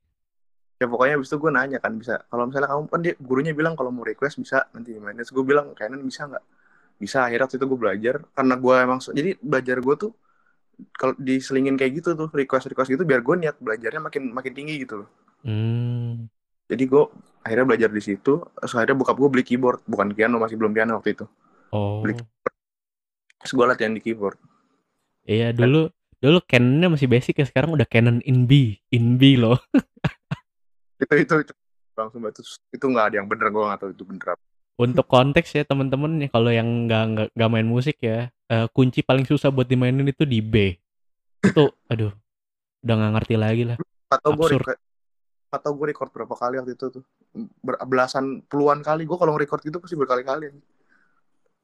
Ya 0.79 0.87
pokoknya 0.87 1.19
abis 1.19 1.29
itu 1.29 1.37
gue 1.43 1.51
nanya 1.51 1.79
kan 1.83 1.93
bisa 1.99 2.23
kalau 2.31 2.47
misalnya 2.47 2.71
kamu 2.71 2.83
kan 2.87 3.01
dia 3.03 3.15
gurunya 3.19 3.53
bilang 3.53 3.75
kalau 3.75 3.91
mau 3.91 4.07
request 4.07 4.39
bisa 4.39 4.63
nanti 4.71 4.95
dimainin 4.95 5.21
terus 5.21 5.35
gue 5.35 5.43
bilang 5.43 5.75
Canon 5.75 6.01
bisa 6.07 6.31
nggak? 6.31 6.45
Bisa. 7.03 7.27
Akhirnya 7.27 7.51
waktu 7.51 7.59
itu 7.59 7.67
gue 7.67 7.79
belajar 7.79 8.15
karena 8.31 8.55
gue 8.55 8.75
emang 8.79 8.99
jadi 9.03 9.31
belajar 9.43 9.77
gue 9.83 9.95
tuh 9.99 10.13
kalau 10.95 11.19
diselingin 11.19 11.75
kayak 11.75 11.99
gitu 11.99 12.15
tuh 12.15 12.31
request 12.31 12.71
request 12.71 12.95
gitu 12.95 13.03
biar 13.03 13.27
gue 13.27 13.35
niat 13.37 13.59
belajarnya 13.59 13.99
makin 13.99 14.31
makin 14.31 14.53
tinggi 14.55 14.87
gitu 14.87 15.05
loh. 15.05 15.09
Hmm. 15.39 16.27
jadi 16.67 16.85
gue 16.91 17.03
akhirnya 17.47 17.67
belajar 17.75 17.91
di 17.95 18.03
situ 18.03 18.43
terus 18.43 18.73
akhirnya 18.75 18.99
bokap 18.99 19.17
gue 19.19 19.29
beli 19.31 19.45
keyboard 19.47 19.83
bukan 19.87 20.11
piano 20.15 20.39
masih 20.39 20.55
belum 20.55 20.71
piano 20.71 20.95
waktu 20.99 21.19
itu. 21.19 21.27
Oh. 21.75 22.01
Beli- 22.01 22.23
terus 23.39 23.53
gue 23.55 23.67
latihan 23.67 23.95
di 23.95 24.03
keyboard 24.03 24.39
Iya 25.29 25.53
dulu 25.53 25.93
dulu 26.19 26.39
Canonnya 26.49 26.89
masih 26.89 27.05
basic 27.05 27.37
ya 27.37 27.47
sekarang 27.47 27.77
udah 27.77 27.85
Canon 27.85 28.25
in 28.25 28.49
B 28.49 28.81
in 28.89 29.21
B 29.21 29.37
loh. 29.37 29.61
itu 31.05 31.15
itu, 31.21 31.35
itu 31.45 31.53
langsung 31.95 32.25
itu 32.25 32.41
itu 32.73 32.85
nggak 32.89 33.13
ada 33.13 33.17
yang 33.21 33.29
bener 33.29 33.53
gue 33.53 33.61
nggak 33.61 33.81
tahu 33.85 33.91
itu 33.93 34.05
bener 34.09 34.35
apa 34.35 34.43
Untuk 34.79 35.07
konteks 35.11 35.59
ya 35.59 35.67
teman-teman 35.67 36.23
nih 36.23 36.31
kalau 36.33 36.49
yang 36.55 36.87
nggak 36.89 37.35
nggak 37.35 37.51
main 37.51 37.69
musik 37.69 38.01
ya 38.01 38.33
eh, 38.49 38.67
kunci 38.73 39.05
paling 39.05 39.29
susah 39.29 39.53
buat 39.53 39.69
dimainin 39.69 40.09
itu 40.09 40.25
di 40.25 40.41
B. 40.41 40.73
Itu 41.45 41.77
aduh 41.93 42.15
udah 42.83 42.95
nggak 42.95 43.13
ngerti 43.21 43.35
lagi 43.37 43.63
lah. 43.69 43.77
atau 44.09 44.33
gue 44.33 44.49
record 44.57 44.79
atau 45.53 45.71
gue 45.77 45.87
record 45.93 46.09
berapa 46.09 46.33
kali 46.33 46.57
waktu 46.61 46.73
itu 46.73 46.87
tuh 46.89 47.05
Ber- 47.61 47.81
belasan 47.85 48.41
puluhan 48.49 48.81
kali 48.81 49.05
gue 49.05 49.17
kalau 49.21 49.37
nge-record 49.37 49.61
gitu 49.61 49.77
pasti 49.77 49.97
berkali-kali 49.97 50.49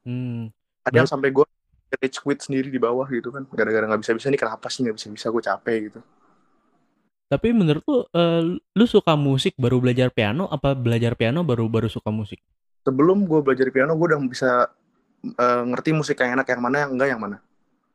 Hmm. 0.04 0.52
ada 0.85 1.00
yang 1.00 1.09
sampai 1.09 1.33
gue 1.33 1.49
rage 1.93 2.19
quit 2.25 2.41
sendiri 2.45 2.69
di 2.75 2.81
bawah 2.87 3.07
gitu 3.11 3.29
kan. 3.35 3.45
Gara-gara 3.59 3.85
nggak 3.88 4.03
bisa-bisa 4.05 4.29
nih 4.33 4.41
kenapa 4.43 4.67
sih 4.73 4.81
nggak 4.85 4.97
bisa-bisa 4.99 5.26
gue 5.35 5.43
capek 5.50 5.79
gitu. 5.91 6.00
Tapi 7.33 7.49
menurut 7.59 7.85
lu 7.91 7.99
eh, 8.21 8.43
lu 8.79 8.85
suka 8.95 9.12
musik 9.26 9.53
baru 9.62 9.76
belajar 9.83 10.09
piano 10.17 10.45
apa 10.57 10.69
belajar 10.85 11.12
piano 11.21 11.41
baru 11.50 11.64
baru 11.75 11.88
suka 11.97 12.11
musik? 12.12 12.41
sebelum 12.85 13.19
gue 13.31 13.41
belajar 13.45 13.69
piano 13.75 13.93
gue 13.99 14.07
udah 14.14 14.21
bisa 14.33 14.50
eh, 15.45 15.62
ngerti 15.71 15.91
musik 16.00 16.17
yang 16.23 16.33
enak 16.41 16.49
yang 16.53 16.62
mana 16.64 16.76
yang 16.87 16.91
enggak 16.97 17.09
yang 17.12 17.23
mana. 17.25 17.38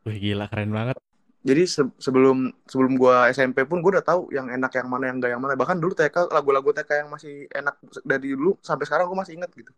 Wih 0.06 0.18
gila 0.24 0.46
keren 0.52 0.72
banget. 0.78 0.98
jadi 1.40 1.64
se- 1.76 1.96
sebelum 2.06 2.52
sebelum 2.68 2.94
gua 3.00 3.32
SMP 3.32 3.64
pun 3.64 3.80
gua 3.80 3.92
udah 4.00 4.06
tahu 4.12 4.22
yang 4.36 4.48
enak 4.52 4.72
yang 4.76 4.88
mana 4.92 5.04
yang 5.08 5.16
enggak 5.24 5.32
yang 5.34 5.42
mana. 5.44 5.54
Bahkan 5.56 5.78
dulu 5.80 5.94
TK 5.96 6.16
lagu-lagu 6.36 6.70
TK 6.76 6.92
yang 7.06 7.10
masih 7.16 7.48
enak 7.60 7.76
dari 8.04 8.28
dulu 8.36 8.60
sampai 8.60 8.84
sekarang 8.88 9.08
gua 9.08 9.24
masih 9.24 9.40
inget 9.40 9.52
gitu. 9.56 9.72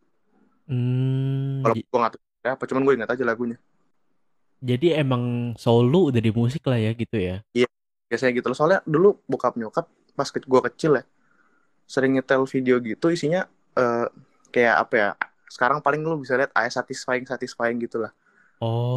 Hmm, 0.68 1.64
kalau 1.64 1.76
gua 1.92 1.98
nggak 2.02 2.14
tahu 2.16 2.22
ya 2.46 2.50
apa 2.58 2.64
cuman 2.70 2.82
gue 2.86 2.94
ingat 2.98 3.10
aja 3.14 3.24
lagunya 3.30 3.58
jadi 4.62 5.02
emang 5.02 5.58
solo 5.58 6.14
udah 6.14 6.22
di 6.22 6.32
musik 6.32 6.62
lah 6.70 6.78
ya 6.78 6.94
gitu 6.94 7.18
ya. 7.18 7.42
iya 7.52 7.68
biasanya 8.08 8.32
gitu 8.38 8.48
loh 8.54 8.58
soalnya 8.58 8.80
dulu 8.86 9.18
bokap 9.26 9.58
nyokap 9.58 9.90
pas 10.14 10.30
ke 10.30 10.40
gua 10.46 10.62
kecil 10.70 11.02
ya 11.02 11.04
sering 11.90 12.16
nyetel 12.16 12.46
video 12.46 12.78
gitu 12.80 13.10
isinya 13.10 13.50
eh, 13.76 14.08
kayak 14.54 14.76
apa 14.88 14.94
ya 14.96 15.10
sekarang 15.52 15.84
paling 15.84 16.00
lu 16.06 16.22
bisa 16.22 16.40
lihat 16.40 16.54
ayah 16.56 16.72
satisfying 16.72 17.28
satisfying 17.28 17.82
gitu 17.82 18.00
lah 18.00 18.14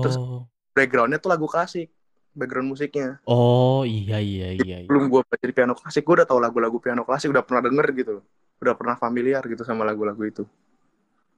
terus 0.04 0.14
Oh, 0.20 0.44
backgroundnya 0.76 1.18
tuh 1.18 1.32
lagu 1.32 1.48
klasik 1.48 1.88
background 2.36 2.70
musiknya 2.70 3.18
oh 3.26 3.82
iya 3.82 4.20
iya 4.20 4.54
iya. 4.54 4.76
iya. 4.84 4.86
belum 4.86 5.08
gue 5.08 5.20
belajar 5.24 5.50
piano 5.50 5.74
klasik 5.74 6.04
gue 6.04 6.14
udah 6.22 6.28
tahu 6.28 6.38
lagu-lagu 6.38 6.76
piano 6.78 7.02
klasik 7.02 7.32
udah 7.32 7.42
pernah 7.42 7.62
denger 7.66 7.86
gitu 7.96 8.10
loh 8.20 8.24
udah 8.62 8.74
pernah 8.76 8.94
familiar 9.00 9.42
gitu 9.48 9.66
sama 9.66 9.82
lagu-lagu 9.82 10.22
itu 10.22 10.44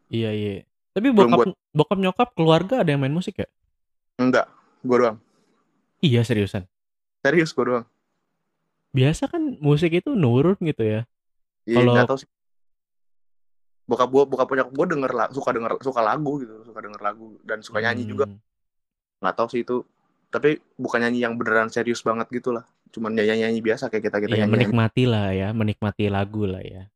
Iya 0.07 0.31
iya. 0.33 0.53
Tapi 0.95 1.13
bokap 1.13 1.35
buat 1.35 1.49
bokap 1.75 1.99
nyokap 1.99 2.29
keluarga 2.39 2.75
ada 2.81 2.95
yang 2.95 3.03
main 3.03 3.13
musik 3.13 3.43
ya? 3.43 3.49
Enggak 4.17 4.47
gue 4.87 4.97
doang. 4.97 5.19
Iya 6.01 6.23
seriusan. 6.25 6.65
serius 7.21 7.51
gue 7.53 7.65
doang. 7.67 7.87
Biasa 8.95 9.29
kan 9.29 9.59
musik 9.61 9.93
itu 9.93 10.15
nurun 10.15 10.57
gitu 10.63 10.83
ya. 10.87 11.01
iya 11.69 11.77
Kalau 11.83 11.93
nggak 11.93 12.09
tahu 12.09 12.19
sih. 12.25 12.31
Bokap 13.87 14.09
gue 14.11 14.23
bokap 14.27 14.49
nyokap 14.51 14.73
gue 14.73 14.87
denger 14.97 15.13
lah 15.15 15.27
suka 15.31 15.51
denger 15.55 15.79
suka 15.83 16.01
lagu 16.03 16.43
gitu 16.43 16.55
suka 16.67 16.79
denger 16.83 17.01
lagu 17.03 17.39
dan 17.45 17.61
suka 17.61 17.79
nyanyi 17.83 18.09
juga. 18.09 18.25
Hmm, 18.27 18.41
nggak 19.21 19.35
tahu 19.37 19.49
sih 19.53 19.61
itu. 19.63 19.83
Tapi 20.27 20.59
bukan 20.75 21.07
nyanyi 21.07 21.23
yang 21.23 21.35
beneran 21.39 21.71
serius 21.71 22.03
banget 22.03 22.27
gitu 22.33 22.55
lah. 22.55 22.65
Cuman 22.91 23.15
nyanyi 23.15 23.47
nyanyi 23.47 23.61
biasa 23.63 23.91
kayak 23.93 24.11
kita 24.11 24.17
kita 24.23 24.35
ya 24.35 24.47
nyanyi 24.47 24.47
nyanyi 24.47 24.55
menikmati 24.71 25.05
lah 25.07 25.27
ya, 25.35 25.49
menikmati 25.53 26.05
lagu 26.09 26.49
lah 26.49 26.65
ya. 26.65 26.89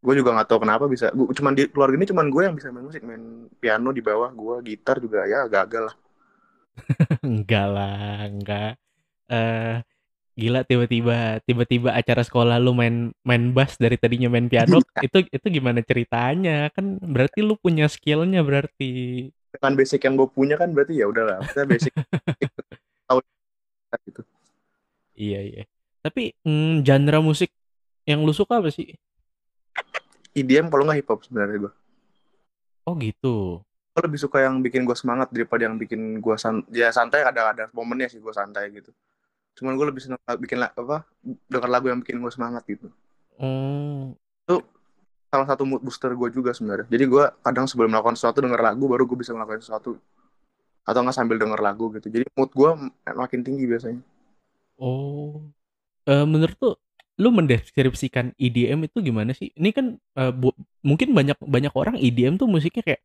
gue 0.00 0.16
juga 0.16 0.32
nggak 0.32 0.48
tahu 0.48 0.64
kenapa 0.64 0.88
bisa. 0.88 1.12
Gua, 1.12 1.28
cuman 1.28 1.52
di 1.52 1.68
keluarga 1.68 1.92
ini 2.00 2.08
cuman 2.08 2.26
gue 2.32 2.42
yang 2.48 2.56
bisa 2.56 2.72
main 2.72 2.88
musik. 2.88 3.04
Main 3.04 3.52
piano 3.60 3.92
di 3.92 4.00
bawah 4.00 4.32
gue 4.32 4.56
gitar 4.72 4.96
juga 4.96 5.28
ya 5.28 5.44
gagal 5.44 5.92
lah 5.92 5.96
enggak 7.26 7.66
lah, 7.70 8.26
enggak. 8.28 8.72
Eh 9.30 9.76
gila 10.40 10.64
tiba-tiba 10.64 11.42
tiba-tiba 11.44 11.92
acara 11.92 12.24
sekolah 12.24 12.56
lu 12.56 12.72
main 12.72 13.12
main 13.28 13.52
bass 13.52 13.76
dari 13.76 14.00
tadinya 14.00 14.32
main 14.32 14.48
piano 14.48 14.80
itu 15.04 15.18
itu 15.28 15.46
gimana 15.50 15.84
ceritanya? 15.84 16.72
Kan 16.72 16.96
berarti 17.02 17.44
lu 17.44 17.56
punya 17.60 17.86
skillnya 17.90 18.40
berarti. 18.40 19.28
dengan 19.50 19.74
basic 19.74 20.06
yang 20.06 20.14
gue 20.14 20.30
punya 20.30 20.54
kan 20.54 20.70
berarti 20.70 21.02
ya 21.02 21.10
udahlah 21.10 21.42
kita 21.42 21.66
basic 21.66 21.90
tahu 23.10 23.18
gitu 24.06 24.22
Iya 25.18 25.40
iya. 25.42 25.62
Tapi 26.06 26.32
mm, 26.46 26.86
genre 26.86 27.18
musik 27.18 27.50
yang 28.06 28.22
lu 28.22 28.30
suka 28.30 28.62
apa 28.62 28.70
sih? 28.70 28.94
EDM 30.38 30.70
kalau 30.70 30.86
nggak 30.86 31.02
hip 31.02 31.10
hop 31.10 31.26
sebenarnya 31.26 31.66
gue 31.66 31.72
Oh 32.88 32.94
gitu. 32.96 33.60
Gue 34.00 34.08
lebih 34.08 34.16
suka 34.16 34.40
yang 34.40 34.64
bikin 34.64 34.88
gue 34.88 34.96
semangat 34.96 35.28
daripada 35.28 35.68
yang 35.68 35.76
bikin 35.76 36.24
gue 36.24 36.36
san 36.40 36.64
ya 36.72 36.88
santai 36.88 37.20
ada 37.20 37.52
ada 37.52 37.64
momennya 37.76 38.08
sih 38.08 38.16
gue 38.16 38.32
santai 38.32 38.72
gitu. 38.72 38.88
Cuman 39.60 39.76
gue 39.76 39.92
lebih 39.92 40.00
seneng 40.00 40.16
bikin 40.40 40.56
apa 40.64 41.04
denger 41.52 41.68
lagu 41.68 41.92
yang 41.92 42.00
bikin 42.00 42.16
gue 42.16 42.32
semangat 42.32 42.64
gitu. 42.64 42.88
Oh, 43.36 44.16
itu 44.48 44.64
salah 45.28 45.44
satu 45.44 45.68
mood 45.68 45.84
booster 45.84 46.16
gue 46.16 46.28
juga 46.32 46.56
sebenarnya. 46.56 46.88
Jadi 46.88 47.04
gue 47.04 47.24
kadang 47.44 47.68
sebelum 47.68 47.92
melakukan 47.92 48.16
sesuatu 48.16 48.40
denger 48.40 48.56
lagu 48.56 48.88
baru 48.88 49.04
gue 49.04 49.20
bisa 49.20 49.36
melakukan 49.36 49.60
sesuatu. 49.60 50.00
Atau 50.88 51.04
nggak 51.04 51.12
sambil 51.12 51.36
denger 51.36 51.60
lagu 51.60 51.92
gitu. 51.92 52.08
Jadi 52.08 52.24
mood 52.32 52.48
gue 52.56 52.70
makin 53.04 53.44
tinggi 53.44 53.68
biasanya. 53.68 54.00
Oh. 54.80 55.44
Eh 56.08 56.24
menurut 56.24 56.56
lu 56.56 56.72
lu 57.20 57.28
mendeskripsikan 57.36 58.32
EDM 58.40 58.88
itu 58.88 59.04
gimana 59.04 59.36
sih? 59.36 59.52
Ini 59.52 59.76
kan 59.76 60.00
bu- 60.40 60.56
mungkin 60.80 61.12
banyak 61.12 61.36
banyak 61.44 61.72
orang 61.76 62.00
EDM 62.00 62.40
tuh 62.40 62.48
musiknya 62.48 62.80
kayak 62.80 63.04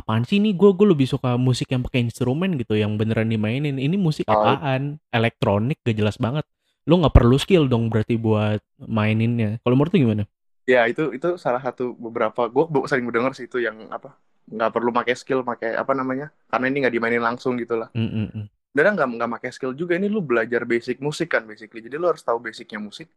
apaan 0.00 0.24
sih 0.24 0.38
nih? 0.40 0.52
Gue 0.56 0.70
gue 0.78 0.86
lebih 0.88 1.06
suka 1.06 1.36
musik 1.36 1.68
yang 1.70 1.82
pakai 1.86 2.00
instrumen 2.06 2.56
gitu, 2.56 2.74
yang 2.76 2.96
beneran 3.00 3.28
dimainin. 3.28 3.76
Ini 3.76 3.96
musik 4.00 4.26
Oh, 4.26 4.34
apaan? 4.34 4.98
Elektronik 5.12 5.78
gak 5.84 5.96
jelas 5.96 6.16
banget. 6.16 6.44
Lu 6.88 6.98
nggak 7.00 7.14
perlu 7.14 7.36
skill 7.38 7.68
dong 7.70 7.92
berarti 7.92 8.16
buat 8.16 8.60
maininnya. 8.80 9.60
Kalau 9.62 9.76
menurut 9.76 9.92
gimana? 9.94 10.24
ya 10.68 10.86
itu 10.86 11.10
itu 11.10 11.34
salah 11.34 11.58
satu 11.58 11.96
beberapa 11.98 12.46
gue 12.46 12.64
sering 12.86 13.02
mendengar 13.02 13.34
sih 13.34 13.50
itu 13.50 13.58
yang 13.58 13.90
apa 13.90 14.14
nggak 14.46 14.70
perlu 14.70 14.90
pakai 14.94 15.14
skill 15.18 15.42
pakai 15.42 15.74
apa 15.74 15.92
namanya 15.98 16.30
karena 16.46 16.64
ini 16.70 16.76
nggak 16.86 16.94
dimainin 16.94 17.22
langsung 17.24 17.58
gitu 17.58 17.74
lah 17.74 17.90
Mm, 17.90 18.06
mm, 18.06 18.28
mm. 18.38 18.46
dan 18.70 18.94
nggak 18.94 19.08
nggak 19.18 19.30
pakai 19.40 19.50
skill 19.50 19.74
juga 19.74 19.98
ini 19.98 20.06
lu 20.06 20.22
belajar 20.22 20.62
basic 20.62 21.02
musik 21.02 21.26
kan 21.34 21.42
basically 21.42 21.82
jadi 21.82 21.98
lu 21.98 22.06
harus 22.06 22.22
tahu 22.22 22.38
basicnya 22.38 22.78
musik 22.78 23.10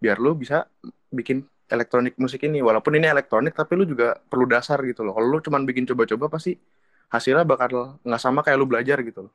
biar 0.00 0.16
lu 0.16 0.32
bisa 0.34 0.64
bikin 1.12 1.44
elektronik 1.70 2.18
musik 2.18 2.42
ini. 2.42 2.58
Walaupun 2.64 2.98
ini 2.98 3.06
elektronik 3.06 3.54
tapi 3.54 3.78
lu 3.78 3.86
juga 3.86 4.18
perlu 4.18 4.48
dasar 4.48 4.82
gitu 4.82 5.06
loh. 5.06 5.14
Kalau 5.14 5.28
lu 5.30 5.38
cuman 5.38 5.62
bikin 5.68 5.86
coba-coba 5.86 6.32
pasti 6.32 6.58
hasilnya 7.12 7.46
bakal 7.46 8.00
nggak 8.02 8.22
sama 8.22 8.40
kayak 8.42 8.58
lu 8.58 8.66
belajar 8.66 8.98
gitu 9.06 9.30
loh. 9.30 9.32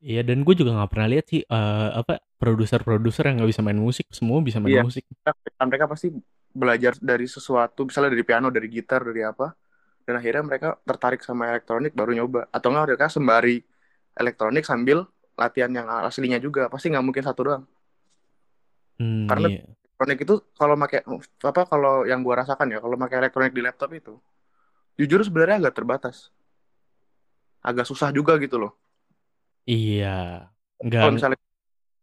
Iya 0.00 0.22
dan 0.22 0.44
gue 0.44 0.54
juga 0.54 0.76
nggak 0.76 0.90
pernah 0.92 1.08
lihat 1.08 1.26
sih 1.26 1.42
eh, 1.42 1.90
apa 1.92 2.20
produser-produser 2.36 3.32
yang 3.32 3.42
nggak 3.42 3.50
bisa 3.52 3.62
main 3.64 3.80
musik, 3.80 4.06
semua 4.12 4.38
bisa 4.44 4.60
main 4.60 4.80
iya. 4.80 4.84
musik. 4.84 5.02
mereka, 5.24 5.62
mereka 5.64 5.84
pasti 5.88 6.08
belajar 6.52 6.92
dari 7.00 7.26
sesuatu 7.28 7.84
misalnya 7.88 8.12
dari 8.12 8.24
piano 8.24 8.48
dari 8.48 8.68
gitar 8.68 9.04
dari 9.04 9.24
apa. 9.24 9.52
Dan 10.06 10.22
akhirnya 10.22 10.42
mereka 10.46 10.68
tertarik 10.86 11.20
sama 11.26 11.50
elektronik 11.50 11.90
baru 11.90 12.14
nyoba. 12.14 12.46
Atau 12.54 12.70
nggak 12.70 12.94
mereka 12.94 13.06
sembari 13.10 13.58
elektronik 14.14 14.62
sambil 14.62 15.02
latihan 15.34 15.72
yang 15.72 15.90
aslinya 16.06 16.38
juga. 16.38 16.70
Pasti 16.70 16.94
nggak 16.94 17.04
mungkin 17.04 17.24
satu 17.26 17.40
doang. 17.42 17.64
Hmm, 18.96 19.26
karena 19.28 19.48
iya. 19.50 19.64
Elektronik 19.96 20.20
itu 20.28 20.34
kalau 20.52 20.76
pakai 20.76 21.00
apa 21.40 21.60
kalau 21.64 22.04
yang 22.04 22.20
gua 22.20 22.44
rasakan 22.44 22.68
ya 22.68 22.78
kalau 22.84 23.00
pakai 23.00 23.16
elektronik 23.24 23.56
di 23.56 23.64
laptop 23.64 23.88
itu 23.96 24.12
jujur 25.00 25.24
sebenarnya 25.24 25.56
agak 25.64 25.80
terbatas 25.80 26.28
agak 27.64 27.88
susah 27.88 28.12
juga 28.12 28.36
gitu 28.36 28.60
loh 28.60 28.76
Iya. 29.66 30.46
kalau 30.78 30.84
Nggak 30.86 31.12
misalnya 31.16 31.38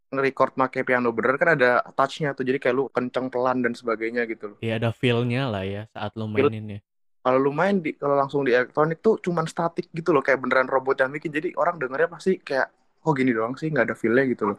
nge-record 0.09 0.51
pakai 0.57 0.81
piano 0.83 1.13
bener 1.13 1.37
kan 1.37 1.53
ada 1.53 1.85
touch-nya 1.93 2.33
tuh 2.33 2.43
jadi 2.43 2.57
kayak 2.57 2.75
lu 2.75 2.85
kenceng 2.89 3.29
pelan 3.29 3.61
dan 3.61 3.77
sebagainya 3.77 4.25
gitu 4.25 4.51
loh 4.53 4.57
ya 4.59 4.81
ada 4.81 4.89
feel-nya 4.89 5.47
lah 5.47 5.61
ya 5.63 5.85
saat 5.93 6.17
lo 6.17 6.25
Feel- 6.33 6.49
maininnya. 6.49 6.81
kalau 7.21 7.37
lu 7.39 7.53
main 7.53 7.77
di 7.77 7.93
kalau 7.95 8.17
langsung 8.17 8.41
di 8.43 8.51
elektronik 8.57 8.99
tuh 9.05 9.21
cuman 9.21 9.45
statik 9.45 9.87
gitu 9.93 10.09
loh 10.11 10.25
kayak 10.25 10.41
beneran 10.41 10.65
robot 10.65 10.97
yang 11.05 11.13
bikin 11.13 11.29
jadi 11.29 11.53
orang 11.55 11.77
dengernya 11.77 12.09
pasti 12.09 12.41
kayak 12.41 12.73
oh 13.05 13.13
gini 13.13 13.31
doang 13.37 13.53
sih 13.53 13.69
nggak 13.69 13.93
ada 13.93 13.95
feel-nya 13.95 14.25
gitu 14.25 14.49
loh 14.49 14.57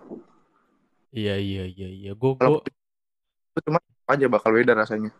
Iya 1.14 1.38
iya 1.38 1.62
iya 1.70 1.88
iya. 1.94 2.10
Gue 2.18 2.34
kalau 2.34 2.58
cuma 3.62 3.78
aja 4.10 4.26
bakal 4.26 4.50
beda 4.56 4.74
rasanya. 4.74 5.10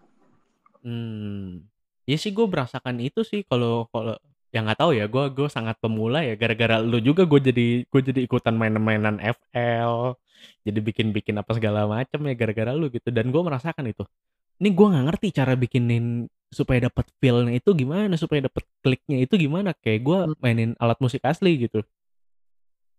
Hmm. 0.85 1.65
Ya 2.05 2.17
sih 2.21 2.33
gue 2.37 2.45
merasakan 2.45 3.01
itu 3.01 3.25
sih 3.25 3.41
kalau 3.49 3.89
kalau 3.89 4.15
yang 4.53 4.69
nggak 4.69 4.81
tahu 4.81 4.93
ya 4.95 5.05
gue 5.11 5.25
gue 5.35 5.49
sangat 5.51 5.77
pemula 5.83 6.23
ya 6.23 6.39
gara-gara 6.39 6.79
lu 6.79 7.01
juga 7.03 7.27
gue 7.27 7.41
jadi 7.43 7.67
gue 7.91 8.01
jadi 8.07 8.21
ikutan 8.29 8.55
main-mainan 8.55 9.19
FL 9.19 10.15
jadi 10.65 10.79
bikin-bikin 10.81 11.37
apa 11.41 11.53
segala 11.57 11.89
macam 11.89 12.21
ya 12.29 12.35
gara-gara 12.37 12.73
lu 12.77 12.89
gitu. 12.93 13.09
Dan 13.13 13.31
gue 13.33 13.43
merasakan 13.43 13.85
itu. 13.91 14.05
Ini 14.61 14.69
gue 14.71 14.87
nggak 14.87 15.05
ngerti 15.11 15.29
cara 15.35 15.53
bikinin 15.59 16.31
supaya 16.55 16.87
dapat 16.87 17.11
feel-nya 17.19 17.59
itu 17.59 17.71
gimana 17.75 18.15
supaya 18.15 18.47
dapat 18.47 18.65
kliknya 18.85 19.19
itu 19.25 19.35
gimana. 19.41 19.75
Kayak 19.77 20.01
gue 20.07 20.19
Hmm, 20.25 20.35
mainin 20.43 20.71
alat 20.79 20.99
musik 21.03 21.23
asli 21.27 21.69
gitu. 21.69 21.83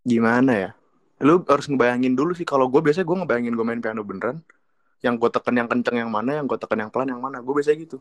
Gimana 0.05 0.51
ya? 0.53 0.69
Lu 1.23 1.41
harus 1.47 1.65
ngebayangin 1.71 2.13
dulu 2.13 2.35
sih 2.35 2.45
kalau 2.45 2.67
gue 2.69 2.81
biasanya 2.83 3.07
gue 3.07 3.17
ngebayangin 3.23 3.53
gue 3.55 3.65
main 3.65 3.81
piano 3.81 4.01
beneran 4.03 4.43
yang 5.05 5.21
gue 5.21 5.29
tekan 5.29 5.53
yang 5.53 5.69
kenceng 5.69 6.01
yang 6.01 6.09
mana 6.09 6.41
yang 6.41 6.49
gue 6.49 6.57
tekan 6.57 6.81
yang 6.81 6.89
pelan 6.89 7.13
yang 7.13 7.21
mana. 7.21 7.37
Gue 7.45 7.53
biasanya 7.61 7.77
gitu. 7.85 7.97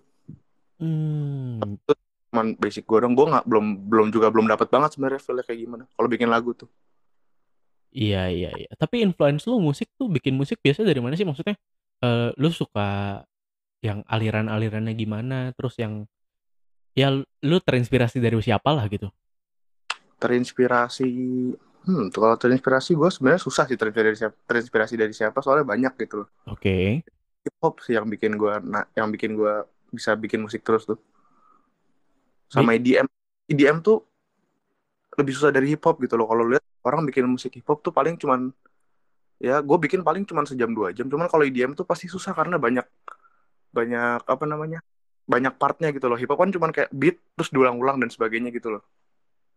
Hmm. 0.80 1.60
Itu 1.60 1.92
cuman 2.32 2.56
basic 2.58 2.82
gue 2.88 2.98
dong 2.98 3.14
gue 3.14 3.26
nggak 3.30 3.44
belum 3.46 3.66
belum 3.86 4.06
juga 4.10 4.26
belum 4.32 4.50
dapat 4.50 4.66
banget 4.72 4.96
sebenarnya 4.96 5.20
feel 5.20 5.38
kayak 5.44 5.60
gimana. 5.60 5.84
Kalau 5.92 6.08
bikin 6.08 6.32
lagu 6.32 6.56
tuh. 6.56 6.66
Iya 7.94 8.26
iya 8.32 8.50
iya. 8.56 8.70
Tapi 8.74 9.04
influence 9.04 9.46
lu 9.46 9.60
musik 9.62 9.86
tuh 9.94 10.10
bikin 10.10 10.34
musik 10.34 10.58
biasa 10.58 10.82
dari 10.82 10.98
mana 10.98 11.14
sih? 11.14 11.28
Maksudnya 11.28 11.54
eh 12.02 12.32
lu 12.40 12.50
suka 12.50 13.22
yang 13.84 14.02
aliran-alirannya 14.08 14.96
gimana? 14.96 15.52
Terus 15.54 15.78
yang 15.78 16.08
ya 16.96 17.12
lu 17.20 17.56
terinspirasi 17.62 18.18
dari 18.18 18.34
siapa 18.42 18.72
lah 18.72 18.88
gitu? 18.90 19.12
Terinspirasi 20.18 21.06
hmm 21.84 22.08
tuh 22.08 22.20
kalau 22.24 22.36
terinspirasi 22.40 22.96
gue 22.96 23.08
sebenarnya 23.12 23.42
susah 23.44 23.68
sih 23.68 23.76
terinspirasi 23.76 24.08
dari 24.08 24.16
siapa 24.16 24.36
terinspirasi 24.48 24.94
dari 24.96 25.14
siapa 25.14 25.38
soalnya 25.44 25.68
banyak 25.68 25.92
gitu 26.00 26.24
loh. 26.24 26.28
Oke. 26.48 27.04
Hip 27.44 27.56
hop 27.60 27.84
sih 27.84 27.92
yang 27.92 28.08
bikin 28.08 28.40
gue 28.40 28.54
nah, 28.64 28.88
yang 28.96 29.12
bikin 29.12 29.36
gue 29.36 29.54
bisa 29.92 30.16
bikin 30.16 30.40
musik 30.40 30.64
terus 30.64 30.88
tuh. 30.88 30.96
Sama 32.48 32.72
Di- 32.80 32.96
EDM 32.96 33.06
EDM 33.52 33.84
tuh 33.84 34.00
lebih 35.14 35.32
susah 35.36 35.52
dari 35.52 35.76
hip 35.76 35.84
hop 35.84 36.00
gitu 36.00 36.16
loh. 36.16 36.26
Kalau 36.26 36.44
lihat 36.48 36.64
orang 36.88 37.04
bikin 37.04 37.28
musik 37.28 37.52
hip 37.52 37.68
hop 37.68 37.84
tuh 37.84 37.92
paling 37.92 38.16
cuman 38.16 38.48
ya 39.36 39.60
gue 39.60 39.76
bikin 39.76 40.00
paling 40.00 40.24
cuman 40.24 40.48
sejam 40.48 40.72
dua 40.72 40.96
jam. 40.96 41.04
Cuman 41.04 41.28
kalau 41.28 41.44
EDM 41.44 41.76
tuh 41.76 41.84
pasti 41.84 42.08
susah 42.08 42.32
karena 42.32 42.56
banyak 42.56 42.86
banyak 43.76 44.24
apa 44.24 44.44
namanya 44.48 44.80
banyak 45.28 45.52
partnya 45.60 45.92
gitu 45.92 46.08
loh. 46.08 46.16
Hip 46.16 46.32
hop 46.32 46.40
kan 46.40 46.48
cuman 46.48 46.72
kayak 46.72 46.88
beat 46.96 47.20
terus 47.36 47.52
diulang-ulang 47.52 48.00
dan 48.00 48.08
sebagainya 48.08 48.48
gitu 48.48 48.72
loh 48.72 48.84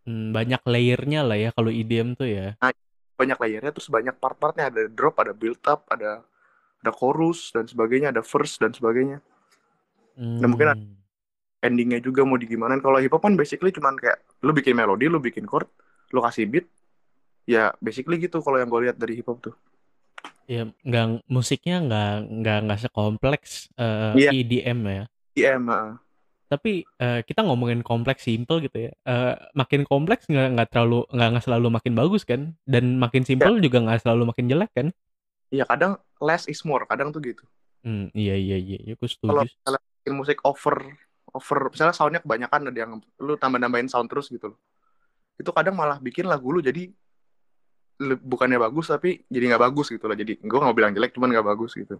hmm, 0.07 0.31
banyak 0.31 0.61
layernya 0.63 1.21
lah 1.27 1.35
ya 1.35 1.49
kalau 1.51 1.67
EDM 1.67 2.15
tuh 2.15 2.25
ya 2.25 2.55
nah 2.57 2.71
banyak 3.17 3.37
layernya 3.37 3.71
terus 3.75 3.91
banyak 3.91 4.15
part-partnya 4.15 4.71
ada 4.71 4.87
drop 4.87 5.19
ada 5.19 5.35
build 5.35 5.59
up 5.67 5.83
ada 5.91 6.23
ada 6.79 6.91
chorus 6.95 7.51
dan 7.51 7.67
sebagainya 7.67 8.15
ada 8.15 8.23
verse 8.23 8.55
dan 8.57 8.71
sebagainya 8.71 9.19
Hmm. 10.17 10.41
Dan 10.41 10.49
mungkin 10.49 10.67
ada- 10.73 10.81
endingnya 11.61 12.01
juga 12.01 12.25
mau 12.25 12.41
digimanain 12.41 12.81
kalau 12.81 12.97
hip 12.97 13.13
hop 13.13 13.21
kan 13.21 13.37
basically 13.37 13.69
cuman 13.69 13.93
kayak 14.01 14.17
lu 14.41 14.49
bikin 14.49 14.73
melodi 14.73 15.05
lu 15.05 15.21
bikin 15.21 15.45
chord 15.45 15.69
lu 16.09 16.25
kasih 16.25 16.49
beat 16.49 16.65
ya 17.45 17.69
basically 17.77 18.17
gitu 18.17 18.41
kalau 18.41 18.57
yang 18.57 18.65
gue 18.65 18.89
lihat 18.89 18.97
dari 18.97 19.13
hip 19.13 19.29
hop 19.29 19.45
tuh 19.45 19.53
ya 20.49 20.65
nggak 20.81 21.21
musiknya 21.29 21.85
nggak 21.85 22.13
nggak 22.33 22.57
nggak 22.65 22.79
sekompleks 22.81 23.69
eh, 23.77 24.13
Iya. 24.17 24.31
EDM 24.41 24.79
ya. 24.89 25.03
IM 25.37 25.69
uh, 25.69 26.01
Tapi 26.47 26.87
eh, 26.97 27.21
kita 27.27 27.43
ngomongin 27.43 27.83
kompleks 27.83 28.23
simple 28.23 28.63
gitu 28.63 28.87
ya. 28.87 28.91
Eh, 29.03 29.35
makin 29.51 29.83
kompleks 29.83 30.25
nggak 30.31 30.47
nggak 30.55 30.67
terlalu 30.71 31.03
nggak 31.11 31.27
nggak 31.35 31.45
selalu 31.45 31.67
makin 31.75 31.93
bagus 31.93 32.23
kan. 32.23 32.41
Dan 32.63 32.95
makin 32.95 33.27
simple 33.27 33.59
juga 33.59 33.83
nggak 33.83 34.07
selalu 34.07 34.31
makin 34.31 34.47
jelek 34.47 34.71
kan. 34.73 34.87
ya 35.47 35.63
kadang 35.63 35.95
less 36.19 36.43
is 36.51 36.59
more 36.67 36.83
kadang 36.83 37.07
tuh 37.15 37.23
gitu 37.23 37.39
Hmm, 37.79 38.11
iya 38.11 38.35
iya 38.35 38.59
iya, 38.59 38.77
iya 38.83 38.93
aku 38.99 39.07
kalau 39.07 39.47
setuju. 39.47 39.47
misalnya 39.47 39.81
bikin 40.03 40.13
musik 40.19 40.37
over 40.43 40.75
over 41.31 41.57
misalnya 41.71 41.95
soundnya 41.95 42.19
kebanyakan 42.19 42.67
ada 42.67 42.79
yang 42.83 42.91
lu 43.23 43.39
tambah 43.39 43.55
nambahin 43.55 43.87
sound 43.87 44.11
terus 44.11 44.27
gitu 44.27 44.51
loh 44.51 44.59
itu 45.39 45.47
kadang 45.55 45.71
malah 45.71 46.03
bikin 46.03 46.27
lagu 46.27 46.51
lu 46.51 46.59
jadi 46.59 46.91
bukannya 48.19 48.59
bagus 48.59 48.91
tapi 48.91 49.23
jadi 49.31 49.55
nggak 49.55 49.63
bagus 49.71 49.87
gitu 49.87 50.03
loh 50.03 50.19
jadi 50.19 50.35
gue 50.35 50.57
nggak 50.59 50.67
mau 50.67 50.75
bilang 50.75 50.91
jelek 50.91 51.15
cuman 51.15 51.31
nggak 51.31 51.47
bagus 51.47 51.71
gitu 51.79 51.95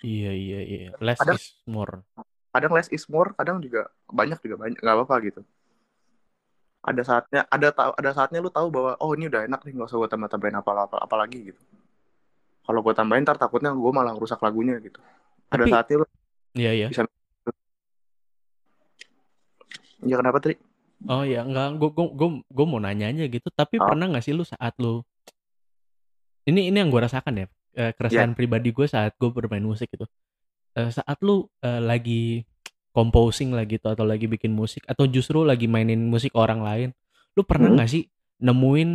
Iya 0.00 0.32
iya 0.32 0.60
iya. 0.64 0.88
Less 0.98 1.20
Ada- 1.20 1.36
is 1.36 1.60
more. 1.68 2.00
Kadang 2.50 2.72
less 2.72 2.90
is 2.90 3.06
more 3.06 3.30
kadang 3.32 3.58
juga 3.58 3.86
banyak 4.06 4.38
juga 4.40 4.56
banyak 4.58 4.78
nggak 4.78 4.96
apa-apa 4.96 5.16
gitu 5.24 5.40
ada 6.80 7.02
saatnya 7.02 7.40
ada 7.46 7.68
tahu 7.70 7.92
ada 7.94 8.10
saatnya 8.10 8.40
lu 8.40 8.48
tahu 8.48 8.68
bahwa 8.68 8.96
oh 8.98 9.12
ini 9.12 9.28
udah 9.28 9.44
enak 9.44 9.60
nih 9.62 9.72
nggak 9.74 9.86
usah 9.86 9.98
gue 9.98 10.08
tambah 10.08 10.28
tambahin 10.28 10.56
apa 10.56 10.70
apa 10.80 10.96
apa 10.98 11.14
lagi 11.16 11.52
gitu 11.52 11.60
kalau 12.64 12.80
gue 12.80 12.94
tambahin 12.94 13.22
ntar 13.22 13.36
takutnya 13.36 13.70
gue 13.70 13.92
malah 13.92 14.14
rusak 14.14 14.40
lagunya 14.40 14.80
gitu 14.80 14.98
ada 15.48 15.62
Tapi- 15.62 15.72
saatnya 15.72 15.96
lu 16.02 16.06
Iya 16.50 16.72
iya. 16.74 16.88
ya 20.02 20.16
kenapa 20.16 20.40
tadi 20.40 20.56
Oh 21.08 21.24
ya, 21.24 21.40
enggak, 21.40 21.80
gue 21.80 21.88
gue 21.96 22.06
gue 22.12 22.28
gue 22.44 22.66
mau 22.68 22.76
nanya 22.76 23.08
aja 23.08 23.24
gitu. 23.24 23.48
Tapi 23.48 23.80
Oh. 23.80 23.88
pernah 23.88 24.04
nggak 24.04 24.20
sih 24.20 24.36
lu 24.36 24.44
saat 24.44 24.76
lu 24.76 25.00
ini 26.44 26.68
ini 26.68 26.76
yang 26.76 26.92
gue 26.92 27.00
rasakan 27.00 27.40
ya, 27.40 27.46
eh, 27.72 27.96
keresahan 27.96 28.36
pribadi 28.36 28.68
gue 28.68 28.84
saat 28.84 29.16
gue 29.16 29.30
bermain 29.32 29.64
musik 29.64 29.88
gitu. 29.88 30.04
Eh, 30.78 30.90
saat 30.90 31.18
lu 31.22 31.50
eh, 31.60 31.82
lagi 31.82 32.46
composing 32.94 33.50
lah 33.54 33.66
gitu 33.66 33.86
atau 33.90 34.02
lagi 34.06 34.26
bikin 34.26 34.50
musik 34.54 34.82
atau 34.86 35.06
justru 35.06 35.42
lagi 35.42 35.66
mainin 35.66 35.98
musik 36.06 36.34
orang 36.34 36.62
lain, 36.62 36.88
lu 37.34 37.42
pernah 37.42 37.70
Hmm. 37.70 37.78
nggak 37.78 37.90
sih 37.90 38.02
nemuin 38.38 38.90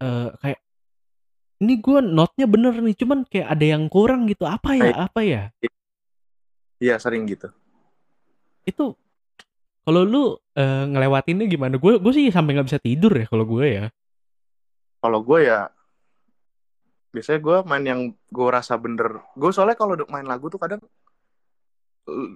eh, 0.00 0.28
kayak 0.40 0.60
ini 1.60 1.74
gue 1.76 1.98
notnya 2.00 2.48
bener 2.48 2.72
nih, 2.80 2.96
cuman 2.96 3.28
kayak 3.28 3.48
ada 3.52 3.64
yang 3.68 3.84
kurang 3.92 4.24
gitu. 4.24 4.48
Apa 4.48 4.72
ya? 4.76 4.92
Apa 4.96 5.20
ya? 5.20 5.42
iya 6.80 6.96
sering 6.96 7.28
gitu 7.28 7.52
Itu 8.64 8.96
kalau 9.84 10.00
lu 10.08 10.22
eh, 10.56 10.84
ngelewatinnya 10.88 11.44
gimana? 11.44 11.76
Gue 11.76 12.00
gue 12.00 12.12
sih 12.16 12.32
sampai 12.32 12.56
nggak 12.56 12.68
bisa 12.72 12.80
tidur 12.80 13.12
ya 13.12 13.28
kalau 13.28 13.44
gue 13.44 13.66
ya. 13.68 13.84
kalau 15.00 15.20
gue 15.24 15.48
ya 15.48 15.68
biasanya 17.10 17.40
gue 17.40 17.56
main 17.66 17.84
yang 17.84 18.00
gue 18.28 18.48
rasa 18.52 18.76
bener 18.76 19.18
gue 19.34 19.50
soalnya 19.50 19.74
kalau 19.74 19.96
main 20.12 20.28
lagu 20.28 20.46
tuh 20.46 20.60
kadang 20.60 20.78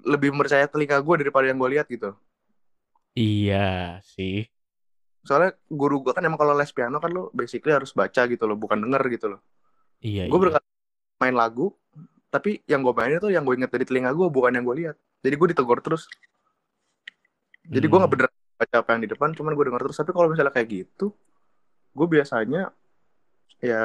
lebih 0.04 0.34
percaya 0.34 0.66
telinga 0.66 0.98
gue 0.98 1.14
daripada 1.20 1.46
yang 1.46 1.58
gue 1.58 1.70
lihat 1.72 1.86
gitu 1.86 2.12
Iya 3.14 3.98
sih. 4.02 4.44
soalnya 5.22 5.56
guru 5.66 6.02
gue 6.02 6.12
kan 6.12 6.20
emang 6.20 6.36
kalau 6.36 6.52
les 6.52 6.68
piano 6.68 6.98
kan 6.98 7.08
lo 7.08 7.32
basically 7.32 7.72
harus 7.72 7.90
baca 7.90 8.26
gitu 8.26 8.44
loh 8.44 8.54
bukan 8.54 8.76
denger 8.76 9.02
gitu 9.08 9.26
loh 9.32 9.40
Iya. 9.98 10.28
gue 10.28 10.36
iya. 10.36 10.42
berkali 10.44 10.66
main 11.16 11.32
lagu 11.32 11.72
tapi 12.28 12.60
yang 12.66 12.82
gue 12.82 12.92
mainin 12.92 13.16
tuh 13.18 13.30
yang 13.30 13.40
gue 13.40 13.54
inget 13.54 13.70
dari 13.70 13.86
telinga 13.86 14.10
gue 14.10 14.26
bukan 14.26 14.52
yang 14.52 14.66
gue 14.66 14.76
lihat 14.84 14.96
jadi 15.22 15.34
gue 15.34 15.48
ditegur 15.50 15.80
terus 15.80 16.04
jadi 17.64 17.82
gue 17.82 17.94
Hmm. 17.94 18.04
nggak 18.04 18.12
bener 18.12 18.28
baca 18.54 18.76
apa 18.78 18.90
yang 18.92 19.02
di 19.02 19.08
depan 19.08 19.32
cuman 19.32 19.52
gue 19.52 19.64
denger 19.64 19.82
terus 19.82 19.96
tapi 19.96 20.10
kalau 20.12 20.28
misalnya 20.28 20.52
kayak 20.52 20.68
gitu 20.68 21.06
gue 21.94 22.06
biasanya 22.06 22.62
ya 23.58 23.82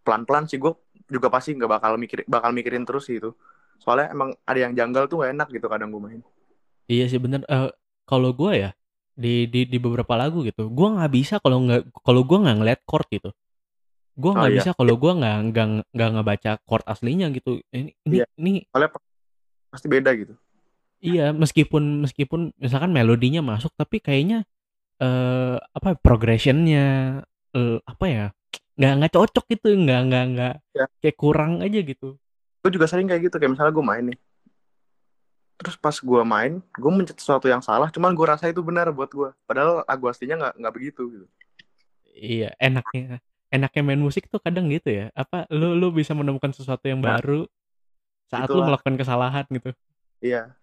pelan-pelan 0.00 0.46
sih 0.46 0.56
gue 0.56 0.70
juga 1.06 1.30
pasti 1.30 1.54
nggak 1.54 1.70
bakal 1.70 1.92
mikir 1.96 2.26
bakal 2.26 2.50
mikirin 2.50 2.82
terus 2.82 3.06
sih 3.06 3.18
itu 3.18 3.30
soalnya 3.78 4.10
emang 4.10 4.34
ada 4.42 4.58
yang 4.58 4.72
janggal 4.72 5.06
tuh 5.06 5.22
gak 5.22 5.32
enak 5.36 5.48
gitu 5.52 5.66
kadang 5.68 5.92
gue 5.92 6.02
main 6.02 6.22
Iya 6.86 7.10
sih 7.10 7.18
bener. 7.18 7.42
Eh, 7.50 7.70
kalau 8.06 8.30
gue 8.30 8.52
ya 8.54 8.70
di 9.18 9.50
di 9.50 9.66
di 9.66 9.78
beberapa 9.82 10.14
lagu 10.14 10.46
gitu, 10.46 10.70
gue 10.70 10.88
nggak 10.94 11.10
bisa 11.10 11.34
kalau 11.42 11.66
nggak 11.66 11.90
kalau 12.06 12.22
gue 12.22 12.38
nggak 12.38 12.56
ngeliat 12.62 12.80
chord 12.86 13.10
gitu. 13.10 13.30
Gue 14.14 14.30
Oh, 14.30 14.38
nggak 14.38 14.52
iya. 14.54 14.58
bisa 14.62 14.70
kalau 14.70 14.94
gue 14.94 15.12
nggak 15.12 15.36
nggak 15.50 15.66
nggak 15.90 16.10
ngebaca 16.14 16.50
chord 16.62 16.84
aslinya 16.86 17.26
gitu. 17.34 17.58
Ini 17.74 17.90
ini, 18.06 18.14
Iya. 18.22 18.26
ini 18.38 18.52
soalnya 18.70 18.90
pasti 19.66 19.86
beda 19.90 20.14
gitu 20.14 20.34
iya 20.96 21.28
meskipun 21.34 22.06
meskipun 22.06 22.54
misalkan 22.56 22.88
melodinya 22.88 23.44
masuk 23.44 23.68
tapi 23.76 24.00
kayaknya 24.00 24.46
eh 24.96 25.58
apa 25.60 25.92
progressionnya 26.00 27.20
eh, 27.52 27.78
apa 27.84 28.04
ya 28.08 28.26
nggak 28.76 28.92
nggak 28.94 29.12
cocok 29.12 29.44
gitu 29.48 29.68
nggak 29.74 30.00
nggak 30.04 30.24
nggak 30.30 30.54
Iya. 30.72 30.84
kayak 31.00 31.16
kurang 31.16 31.52
aja 31.60 31.80
gitu. 31.80 32.08
gue 32.60 32.70
juga 32.72 32.86
sering 32.86 33.06
kayak 33.06 33.22
gitu 33.24 33.36
kayak 33.36 33.52
misalnya 33.52 33.72
gue 33.72 33.84
main 33.84 34.04
nih 34.06 34.18
terus 35.56 35.74
pas 35.74 35.94
gue 35.94 36.22
main 36.22 36.52
gue 36.60 36.90
mencet 36.92 37.16
sesuatu 37.16 37.46
yang 37.46 37.60
salah 37.60 37.88
cuman 37.88 38.12
gue 38.12 38.26
rasa 38.26 38.44
itu 38.46 38.60
benar 38.60 38.90
buat 38.90 39.08
gue 39.08 39.32
padahal 39.44 39.80
lagu 39.82 40.04
aslinya 40.06 40.36
nggak 40.36 40.54
nggak 40.58 40.74
begitu 40.74 41.02
gitu 41.10 41.26
Iya, 42.12 42.56
enaknya 42.56 43.20
enaknya 43.46 43.82
main 43.82 44.00
musik 44.00 44.24
tuh 44.26 44.40
kadang 44.40 44.72
gitu 44.72 44.88
ya. 44.88 45.12
Apa 45.12 45.44
lu 45.48 45.76
lu 45.76 45.92
bisa 45.92 46.16
menemukan 46.16 46.48
sesuatu 46.48 46.88
yang 46.88 46.96
Nah, 46.98 47.20
baru 47.20 47.44
saat 48.26 48.48
lu 48.48 48.56
itulah. 48.56 48.66
melakukan 48.66 48.96
kesalahan 48.96 49.44
gitu. 49.46 49.70
iya 50.18 50.56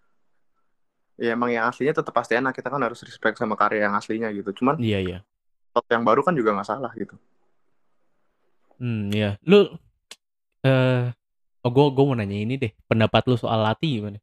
ya 1.14 1.30
emang 1.32 1.54
yang 1.54 1.70
aslinya 1.70 1.94
tetap 1.94 2.10
pasti 2.10 2.34
enak 2.34 2.52
kita 2.52 2.74
kan 2.74 2.82
harus 2.82 2.98
respect 3.00 3.38
sama 3.38 3.54
karya 3.54 3.86
yang 3.86 3.94
aslinya 3.94 4.34
gitu 4.34 4.50
cuman 4.52 4.82
Iya, 4.82 4.98
iya. 5.00 5.20
sesuatu 5.70 5.90
yang 5.90 6.02
baru 6.02 6.22
kan 6.22 6.34
juga 6.34 6.58
nggak 6.58 6.66
salah 6.68 6.90
gitu 6.98 7.14
Hmm, 8.84 9.08
iya. 9.16 9.40
Lu 9.48 9.72
eh 10.68 11.08
oh 11.64 11.72
gua 11.72 11.88
gua 11.96 12.04
mau 12.12 12.16
nanya 12.20 12.36
ini 12.36 12.60
deh. 12.60 12.72
Pendapat 12.84 13.24
lu 13.32 13.40
soal 13.40 13.64
Lati 13.64 14.04
gimana? 14.04 14.20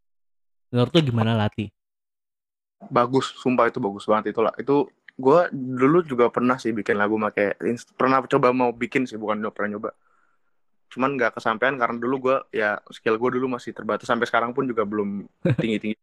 Menurut 0.69 0.93
lu 0.93 1.01
gimana 1.01 1.33
Lati? 1.33 1.73
bagus 2.89 3.37
sumpah 3.37 3.69
itu 3.69 3.77
bagus 3.77 4.09
banget 4.09 4.33
itu 4.33 4.41
lah 4.41 4.55
itu 4.57 4.89
gue 5.21 5.41
dulu 5.53 6.01
juga 6.01 6.33
pernah 6.33 6.57
sih 6.57 6.73
bikin 6.73 6.97
lagu 6.97 7.21
make 7.21 7.61
inst- 7.69 7.93
pernah 7.93 8.25
coba 8.25 8.57
mau 8.57 8.73
bikin 8.73 9.05
sih 9.05 9.21
bukan 9.21 9.45
pernah 9.53 9.77
nyoba 9.77 9.91
cuman 10.91 11.15
nggak 11.21 11.37
kesampaian 11.37 11.77
karena 11.77 12.01
dulu 12.01 12.17
gue 12.19 12.37
ya 12.57 12.81
skill 12.89 13.21
gue 13.21 13.37
dulu 13.37 13.53
masih 13.53 13.77
terbatas 13.77 14.09
sampai 14.09 14.25
sekarang 14.25 14.57
pun 14.57 14.65
juga 14.65 14.89
belum 14.89 15.29
tinggi 15.63 15.79
tinggi 15.79 15.99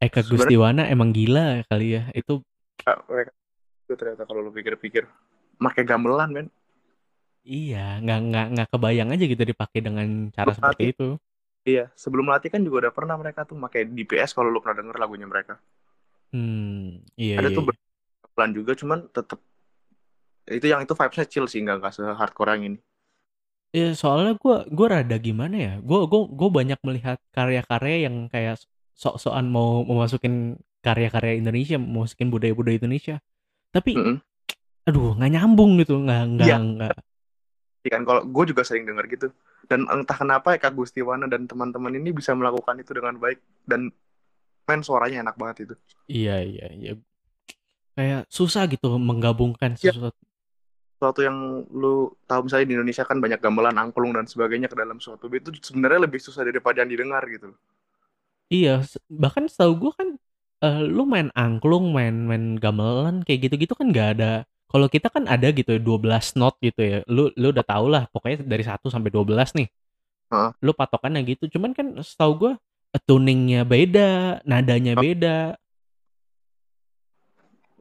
Eka 0.00 0.24
Gustiwana 0.24 0.88
emang 0.88 1.12
gila 1.12 1.60
kali 1.68 2.00
ya. 2.00 2.08
Itu 2.16 2.40
mereka 3.04 3.36
itu 3.84 3.92
ternyata 4.00 4.24
kalau 4.24 4.40
lu 4.40 4.48
pikir-pikir 4.48 5.04
make 5.64 5.82
gamelan 5.90 6.30
men 6.36 6.46
iya, 7.54 7.78
nggak 8.02 8.18
nggak 8.28 8.44
nggak 8.52 8.68
kebayang 8.72 9.08
aja 9.12 9.24
gitu 9.32 9.42
dipakai 9.50 9.80
dengan 9.86 10.06
cara 10.36 10.50
Lu 10.50 10.52
seperti 10.58 10.82
itu. 10.92 11.04
iya 11.70 11.84
sebelum 12.02 12.26
latih 12.32 12.50
kan 12.54 12.60
juga 12.66 12.76
udah 12.88 12.92
pernah 12.98 13.16
mereka 13.22 13.40
tuh 13.48 13.56
make 13.62 13.80
DPS 13.96 14.30
kalau 14.36 14.48
lu 14.52 14.60
pernah 14.62 14.76
denger 14.80 14.96
lagunya 15.02 15.26
mereka 15.32 15.54
Hmm, 16.32 17.02
iya 17.22 17.34
ada 17.38 17.48
iya. 17.48 17.54
tuh 17.54 17.62
iya. 17.64 17.72
gamelan 18.10 18.50
juga 18.58 18.72
cuman 18.80 18.98
tetep 19.16 19.40
itu 20.56 20.66
yang 20.72 20.80
itu 20.84 20.92
vibesnya 20.98 21.26
chill 21.32 21.46
sih 21.50 21.60
nggak 21.64 21.76
nggak 21.80 21.92
se 21.96 22.02
hardcore 22.20 22.50
yang 22.54 22.62
ini 22.68 22.78
Ya 23.70 23.94
soalnya 23.94 24.34
gua 24.42 24.66
gua 24.76 24.86
rada 24.98 25.14
gimana 25.26 25.54
ya? 25.66 25.72
Gua 25.88 25.98
gua 26.10 26.20
gua 26.38 26.48
banyak 26.58 26.78
melihat 26.86 27.18
karya-karya 27.36 27.96
yang 28.10 28.16
kayak 28.32 28.58
sok-sokan 28.98 29.46
mau 29.46 29.86
memasukin 29.86 30.58
karya-karya 30.82 31.32
Indonesia, 31.40 31.76
mau 31.78 32.02
masukin 32.02 32.28
budaya-budaya 32.34 32.76
Indonesia. 32.82 33.14
Tapi 33.74 33.92
Mm-mm. 33.96 34.20
Aduh 34.90 35.14
nggak 35.14 35.30
nyambung 35.30 35.78
gitu, 35.78 35.94
nggak 36.02 36.22
nggak 36.34 36.48
Iya. 36.50 36.58
nggak. 36.58 36.96
Iya 37.80 37.90
kan 37.96 38.02
kalau 38.04 38.22
gue 38.28 38.44
juga 38.50 38.60
sering 38.60 38.84
denger 38.84 39.06
gitu 39.08 39.26
dan 39.64 39.88
entah 39.88 40.12
kenapa 40.12 40.52
Eka 40.52 40.68
Gustiwana 40.68 41.24
dan 41.24 41.48
teman-teman 41.48 41.94
ini 41.96 42.12
bisa 42.12 42.36
melakukan 42.36 42.76
itu 42.76 42.92
dengan 42.92 43.16
baik 43.16 43.40
dan 43.64 43.88
men 44.68 44.80
suaranya 44.84 45.24
enak 45.24 45.40
banget 45.40 45.56
itu 45.64 45.74
Iya 46.04 46.44
iya 46.44 46.66
iya. 46.76 46.92
Kayak 47.96 48.28
susah 48.28 48.68
gitu 48.68 49.00
menggabungkan 49.00 49.80
Iya. 49.80 49.96
sesuatu. 49.96 50.20
suatu 51.00 51.24
yang 51.24 51.64
lu 51.72 52.12
tahu 52.28 52.44
misalnya 52.44 52.68
di 52.68 52.74
Indonesia 52.76 53.08
kan 53.08 53.16
banyak 53.16 53.40
gamelan 53.40 53.72
angklung 53.72 54.12
dan 54.12 54.28
sebagainya 54.28 54.68
ke 54.68 54.76
dalam 54.76 55.00
suatu 55.00 55.32
beat 55.32 55.48
itu 55.48 55.56
sebenarnya 55.64 56.04
lebih 56.04 56.20
susah 56.20 56.44
daripada 56.44 56.84
yang 56.84 56.92
didengar 56.92 57.24
gitu 57.24 57.56
Iya, 58.52 58.84
bahkan 59.08 59.48
setahu 59.48 59.72
gua 59.80 59.92
kan 59.96 60.08
eh, 60.60 60.82
lu 60.84 61.08
main 61.08 61.32
angklung, 61.32 61.96
main 61.96 62.12
main 62.28 62.60
gamelan 62.60 63.24
kayak 63.24 63.48
gitu-gitu 63.48 63.72
kan 63.72 63.88
nggak 63.88 64.08
ada. 64.20 64.32
Kalau 64.70 64.86
kita 64.86 65.10
kan 65.10 65.26
ada 65.26 65.50
gitu 65.50 65.74
ya 65.74 65.80
12 65.82 66.38
not 66.38 66.54
gitu 66.62 66.78
ya. 66.78 66.98
Lu 67.10 67.34
lu 67.34 67.50
udah 67.50 67.66
tau 67.66 67.90
lah 67.90 68.06
pokoknya 68.14 68.46
dari 68.46 68.62
1 68.62 68.86
sampai 68.86 69.10
12 69.10 69.50
nih. 69.58 69.68
Heeh. 70.30 70.50
Lu 70.62 70.70
patokannya 70.70 71.26
gitu. 71.26 71.50
Cuman 71.50 71.74
kan 71.74 71.98
setahu 72.00 72.32
gua 72.46 72.52
tuningnya 73.06 73.66
beda, 73.66 74.42
nadanya 74.46 74.94
beda. 74.98 75.58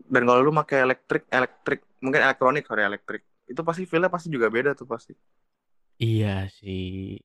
dan 0.10 0.26
kalau 0.26 0.42
lu 0.42 0.50
pakai 0.50 0.82
elektrik 0.90 1.24
elektrik 1.30 1.86
mungkin 2.02 2.26
elektronik 2.26 2.66
sorry 2.66 2.82
elektrik 2.82 3.22
itu 3.46 3.62
pasti 3.62 3.86
feelnya 3.86 4.10
pasti 4.10 4.28
juga 4.34 4.50
beda 4.50 4.74
tuh 4.74 4.90
pasti 4.90 5.14
Iya 6.00 6.48
sih. 6.48 7.20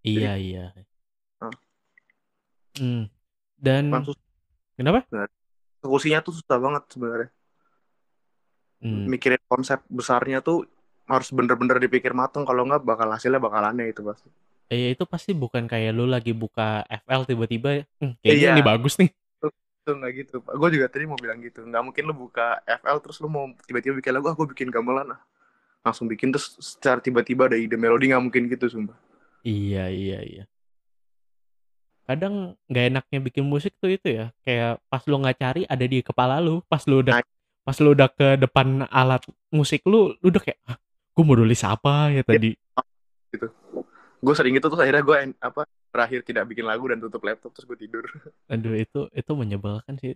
Iya 0.00 0.32
iya. 0.40 0.72
Oh. 1.44 1.52
Hmm. 2.80 3.04
Dan 3.60 3.92
susah. 4.00 4.24
kenapa? 4.80 5.04
eksekusinya 5.04 6.24
tuh 6.24 6.40
susah 6.40 6.56
banget 6.56 6.82
sebenarnya 6.88 7.28
Hmm. 8.76 9.08
mikirin 9.08 9.40
konsep 9.48 9.80
besarnya 9.88 10.40
tuh 10.40 10.68
harus 11.06 11.32
bener-bener 11.32 11.78
dipikir 11.78 12.12
mateng 12.12 12.44
kalau 12.44 12.66
nggak 12.66 12.82
bakal 12.82 13.08
hasilnya 13.08 13.40
bakal 13.40 13.62
aneh 13.62 13.88
itu 13.88 14.02
pasti 14.02 14.28
Eh, 14.66 14.92
itu 14.92 15.06
pasti 15.06 15.30
bukan 15.30 15.64
kayak 15.64 15.94
lu 15.94 16.04
lagi 16.04 16.34
buka 16.34 16.82
FL 16.84 17.22
tiba-tiba, 17.22 17.86
hmm, 18.02 18.18
kayaknya 18.18 18.50
Iya. 18.50 18.54
ini 18.58 18.62
bagus 18.62 18.98
nih. 18.98 19.10
itu 19.86 19.94
nggak 19.94 20.12
gitu 20.18 20.36
gue 20.42 20.68
juga 20.74 20.86
tadi 20.90 21.06
mau 21.06 21.14
bilang 21.14 21.38
gitu 21.38 21.62
nggak 21.62 21.78
mungkin 21.78 22.02
lu 22.04 22.14
buka 22.18 22.58
FL 22.66 22.98
terus 22.98 23.22
lu 23.22 23.30
mau 23.30 23.46
tiba-tiba 23.62 23.94
bikin 23.94 24.18
lagu 24.18 24.26
ah 24.26 24.34
gue 24.34 24.46
bikin 24.50 24.66
gamelan 24.66 25.14
ah 25.14 25.20
langsung 25.80 26.10
bikin 26.10 26.34
terus 26.34 26.58
secara 26.58 26.98
tiba-tiba 26.98 27.46
ada 27.46 27.54
ide 27.54 27.78
melodi 27.78 28.10
nggak 28.10 28.18
mungkin 28.18 28.50
gitu 28.50 28.66
sumpah 28.66 28.98
Iya 29.40 29.86
iya 29.86 30.18
iya. 30.26 30.44
Kadang 32.02 32.58
nggak 32.66 32.84
enaknya 32.90 33.18
bikin 33.18 33.46
musik 33.46 33.78
tuh 33.78 33.94
itu 33.94 34.10
ya, 34.10 34.34
kayak 34.42 34.78
pas 34.86 35.02
lu 35.06 35.18
nggak 35.18 35.38
cari 35.38 35.62
ada 35.66 35.86
di 35.86 36.02
kepala 36.02 36.38
lu, 36.38 36.62
pas 36.66 36.82
lu 36.86 37.02
udah 37.02 37.18
Nah. 37.18 37.26
Pas 37.66 37.74
lu 37.82 37.98
udah 37.98 38.06
ke 38.14 38.38
depan 38.38 38.86
alat 38.86 39.26
musik 39.50 39.82
lu, 39.90 40.14
lu 40.22 40.30
udah 40.30 40.38
kayak, 40.38 40.62
ah, 40.70 40.78
gue 41.18 41.22
mau 41.26 41.34
nulis 41.34 41.66
apa 41.66 42.14
ya 42.14 42.22
tadi? 42.22 42.54
gue 44.16 44.34
sering 44.34 44.54
gitu 44.56 44.72
terus 44.72 44.80
akhirnya 44.80 45.04
gue 45.04 45.16
apa 45.44 45.62
terakhir 45.92 46.24
tidak 46.24 46.44
bikin 46.48 46.64
lagu 46.64 46.88
dan 46.88 46.98
tutup 46.98 47.22
laptop 47.22 47.52
terus 47.52 47.66
gue 47.68 47.78
tidur 47.78 48.04
Aduh 48.52 48.74
itu 48.74 49.10
itu 49.12 49.32
menyebalkan 49.34 49.98
sih. 50.00 50.14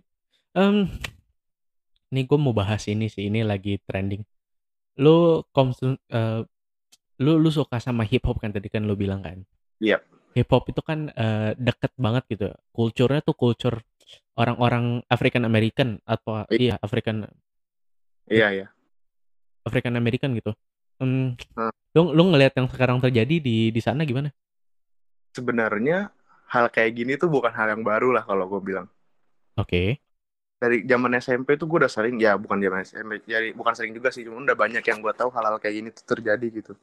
Em, 0.51 0.87
nih 2.11 2.23
gue 2.27 2.39
mau 2.39 2.51
bahas 2.51 2.87
ini 2.91 3.07
sih, 3.07 3.27
ini 3.27 3.43
lagi 3.43 3.79
trending. 3.83 4.23
Lu 4.99 5.43
konsum, 5.51 5.95
eh, 6.11 6.41
lu 7.19 7.31
lu 7.39 7.49
suka 7.51 7.79
sama 7.79 8.03
hip 8.03 8.25
hop 8.27 8.39
kan 8.39 8.51
tadi 8.51 8.67
kan 8.67 8.83
lu 8.83 8.95
bilang 8.95 9.23
kan? 9.23 9.43
Iya. 9.79 9.99
Hip 10.35 10.47
hop 10.51 10.67
itu 10.71 10.81
kan 10.83 11.11
eh, 11.11 11.51
deket 11.55 11.91
banget 11.99 12.23
gitu. 12.31 12.47
Kulturnya 12.71 13.23
tuh 13.23 13.35
culture 13.35 13.79
orang-orang 14.35 15.03
African 15.07 15.43
American 15.43 15.99
atau 16.03 16.45
iya 16.49 16.79
African 16.79 17.27
iya 18.31 18.47
iya 18.51 18.67
African 19.61 19.93
American 19.95 20.33
gitu. 20.33 20.53
Hmm. 21.01 21.33
lu 21.97 22.13
lu 22.13 22.23
ngelihat 22.29 22.53
yang 22.53 22.69
sekarang 22.69 23.01
terjadi 23.01 23.41
di 23.41 23.73
di 23.73 23.81
sana 23.81 24.05
gimana? 24.05 24.29
sebenarnya 25.33 26.13
hal 26.51 26.69
kayak 26.69 26.91
gini 26.93 27.15
tuh 27.17 27.31
bukan 27.31 27.49
hal 27.49 27.73
yang 27.73 27.81
baru 27.81 28.11
lah 28.13 28.21
kalau 28.21 28.45
gue 28.45 28.61
bilang 28.61 28.85
Oke. 29.57 29.97
dari 30.61 30.83
zaman 30.85 31.15
SMP 31.17 31.55
tuh 31.57 31.65
gue 31.65 31.81
udah 31.81 31.89
sering 31.89 32.19
ya 32.21 32.35
bukan 32.37 32.59
zaman 32.61 32.83
SMP 32.83 33.23
jadi 33.25 33.55
bukan 33.55 33.73
sering 33.73 33.95
juga 33.95 34.11
sih 34.13 34.27
cuma 34.27 34.43
udah 34.43 34.53
banyak 34.53 34.83
yang 34.83 34.99
gue 35.01 35.13
tahu 35.15 35.31
hal-hal 35.33 35.57
kayak 35.57 35.75
gini 35.79 35.89
tuh 35.89 36.05
terjadi 36.05 36.47
gitu 36.51 36.73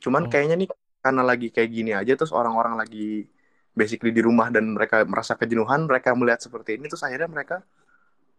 cuman 0.00 0.24
Oh. 0.24 0.30
kayaknya 0.30 0.56
nih 0.64 0.68
karena 1.02 1.22
lagi 1.26 1.48
kayak 1.52 1.70
gini 1.74 1.90
aja 1.92 2.12
terus 2.16 2.32
orang-orang 2.32 2.78
lagi 2.78 3.28
basically 3.74 4.14
di 4.14 4.22
rumah 4.22 4.48
dan 4.54 4.74
mereka 4.74 5.02
merasa 5.04 5.34
kejenuhan 5.34 5.86
mereka 5.90 6.14
melihat 6.14 6.40
seperti 6.46 6.78
ini 6.78 6.86
terus 6.86 7.02
akhirnya 7.02 7.28
mereka 7.30 7.56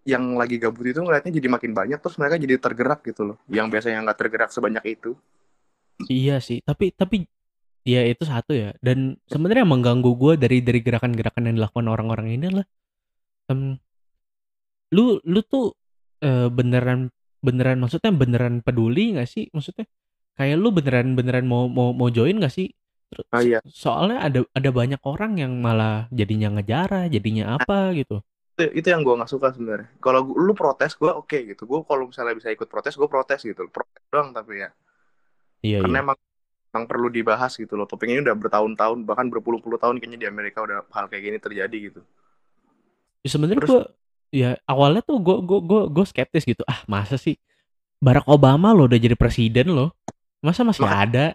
yang 0.05 0.37
lagi 0.37 0.61
gabut 0.61 0.85
itu 0.85 1.01
ngeliatnya 1.01 1.33
jadi 1.33 1.47
makin 1.49 1.71
banyak 1.75 1.99
terus 1.99 2.15
mereka 2.21 2.35
jadi 2.39 2.55
tergerak 2.61 2.99
gitu 3.05 3.21
loh 3.33 3.37
yang 3.51 3.67
biasanya 3.69 4.05
nggak 4.05 4.19
tergerak 4.21 4.49
sebanyak 4.53 4.85
itu 4.97 5.17
Iya 6.11 6.33
sih, 6.47 6.59
tapi 6.67 6.91
tapi 6.99 7.15
ya 7.87 7.99
itu 8.11 8.23
satu 8.31 8.51
ya. 8.61 8.67
Dan 8.85 8.97
sebenarnya 9.31 9.65
mengganggu 9.71 10.11
gue 10.21 10.33
dari 10.43 10.57
dari 10.67 10.79
gerakan-gerakan 10.85 11.47
yang 11.47 11.55
dilakukan 11.59 11.87
orang-orang 11.93 12.27
ini 12.35 12.43
adalah, 12.51 12.67
em, 13.51 13.61
lu 14.95 15.19
lu 15.25 15.39
tuh 15.45 15.63
eh, 16.25 16.47
beneran 16.57 16.99
beneran 17.45 17.77
maksudnya 17.81 18.11
beneran 18.21 18.55
peduli 18.65 19.01
nggak 19.15 19.29
sih? 19.33 19.43
Maksudnya 19.55 19.85
kayak 20.37 20.55
lu 20.61 20.69
beneran 20.77 21.07
beneran 21.17 21.45
mau 21.51 21.63
mau 21.77 21.89
mau 21.99 22.09
join 22.17 22.35
nggak 22.39 22.53
sih? 22.57 22.67
Terus 23.05 23.25
Ah, 23.29 23.41
iya. 23.41 23.59
soalnya 23.65 24.17
ada 24.19 24.39
ada 24.51 24.69
banyak 24.69 25.01
orang 25.01 25.37
yang 25.37 25.53
malah 25.57 26.09
jadinya 26.09 26.49
ngejarah, 26.53 27.05
jadinya 27.07 27.55
apa 27.55 27.93
gitu. 27.93 28.19
itu, 28.55 28.71
itu 28.71 28.87
yang 28.87 29.03
gue 29.03 29.11
nggak 29.13 29.27
suka 29.27 29.51
sebenarnya 29.51 29.91
kalau 29.99 30.23
lu 30.31 30.55
protes 30.55 30.95
gue 30.95 31.11
oke 31.11 31.35
gitu 31.35 31.67
gue 31.67 31.79
kalau 31.83 32.07
misalnya 32.07 32.31
bisa 32.33 32.47
ikut 32.47 32.65
protes 32.65 32.95
gue 32.95 33.03
protes 33.05 33.43
gitu 33.43 33.67
protes 33.67 33.99
doang 34.07 34.31
tapi 34.31 34.63
ya 34.63 34.69
Iya 35.59 35.83
karena 35.83 35.99
iya. 35.99 36.05
emang 36.07 36.17
emang 36.71 36.85
perlu 36.87 37.11
dibahas 37.11 37.51
gitu 37.53 37.75
loh 37.75 37.83
topik 37.83 38.07
ini 38.07 38.23
udah 38.23 38.31
bertahun-tahun 38.31 39.03
bahkan 39.03 39.27
berpuluh-puluh 39.27 39.75
tahun 39.75 39.99
kayaknya 39.99 40.19
di 40.23 40.27
Amerika 40.27 40.63
udah 40.63 40.87
hal 40.87 41.11
kayak 41.11 41.23
gini 41.25 41.37
terjadi 41.37 41.77
gitu 41.91 42.01
Ya, 43.21 43.29
sebenarnya 43.29 43.59
gue 43.59 43.81
ya 44.31 44.49
awalnya 44.63 45.01
tuh 45.01 45.19
gue 45.19 45.35
gue 45.41 45.59
gue 45.59 45.81
gue 45.89 46.05
skeptis 46.05 46.45
gitu. 46.45 46.63
Ah 46.63 46.79
masa 46.85 47.17
sih 47.17 47.35
Barack 47.97 48.23
Obama 48.25 48.69
lo 48.69 48.85
udah 48.85 48.95
jadi 48.95 49.17
presiden 49.17 49.73
loh, 49.73 49.91
masa 50.39 50.61
masih 50.61 50.85
Maka- 50.85 51.01
ada? 51.03 51.25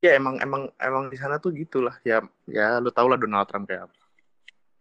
Ya 0.00 0.16
emang 0.16 0.40
emang 0.40 0.62
emang 0.80 1.04
di 1.12 1.16
sana 1.20 1.36
tuh 1.36 1.52
gitulah 1.52 1.96
ya 2.02 2.24
ya 2.48 2.80
lu 2.80 2.88
tau 2.88 3.06
lah 3.08 3.20
Donald 3.20 3.44
Trump 3.48 3.68
kayak 3.68 3.88
apa 3.88 3.96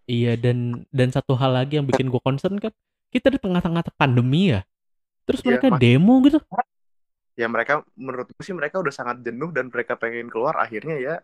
Iya 0.09 0.33
dan 0.41 0.89
dan 0.89 1.13
satu 1.13 1.37
hal 1.37 1.53
lagi 1.53 1.77
yang 1.77 1.85
bikin 1.85 2.09
gue 2.09 2.17
concern 2.17 2.57
kan 2.57 2.73
kita 3.13 3.29
di 3.29 3.37
tengah-tengah 3.37 3.85
pandemi 3.93 4.49
ya. 4.57 4.65
Terus 5.29 5.45
Iya, 5.45 5.47
mereka 5.53 5.65
Mas. 5.69 5.79
demo 5.85 6.13
gitu. 6.25 6.41
ya 7.37 7.45
mereka 7.47 7.85
menurut 7.93 8.27
gue 8.27 8.41
sih 8.43 8.51
mereka 8.51 8.81
udah 8.81 8.89
sangat 8.91 9.21
jenuh 9.21 9.53
dan 9.53 9.69
mereka 9.71 9.95
pengen 9.95 10.27
keluar 10.27 10.59
akhirnya 10.59 10.97
ya 10.99 11.15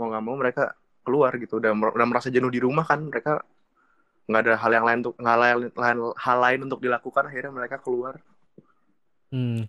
mau 0.00 0.08
nggak 0.08 0.22
mau 0.24 0.32
mereka 0.38 0.72
keluar 1.04 1.34
gitu 1.36 1.60
udah 1.60 1.76
udah 1.92 2.06
merasa 2.08 2.32
jenuh 2.32 2.48
di 2.48 2.56
rumah 2.56 2.88
kan 2.88 3.04
mereka 3.04 3.44
nggak 4.30 4.40
ada 4.48 4.54
hal 4.56 4.70
yang 4.72 4.86
lain 4.88 4.98
untuk 5.04 5.14
hal 5.20 5.38
lain- 5.44 6.16
hal 6.16 6.38
lain 6.40 6.60
untuk 6.64 6.80
dilakukan 6.80 7.24
akhirnya 7.28 7.52
mereka 7.52 7.76
keluar 7.84 8.16
Hmm. 9.28 9.68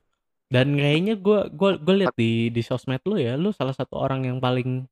Dan 0.49 0.73
kayaknya 0.73 1.13
gue 1.13 1.39
gua 1.53 1.77
gue 1.77 1.95
lihat 1.95 2.13
di 2.13 2.49
di 2.49 2.61
sosmed 2.61 2.99
lu 3.05 3.15
ya, 3.15 3.37
lu 3.37 3.53
salah 3.53 3.71
satu 3.71 3.95
orang 3.95 4.25
yang 4.25 4.37
paling 4.37 4.89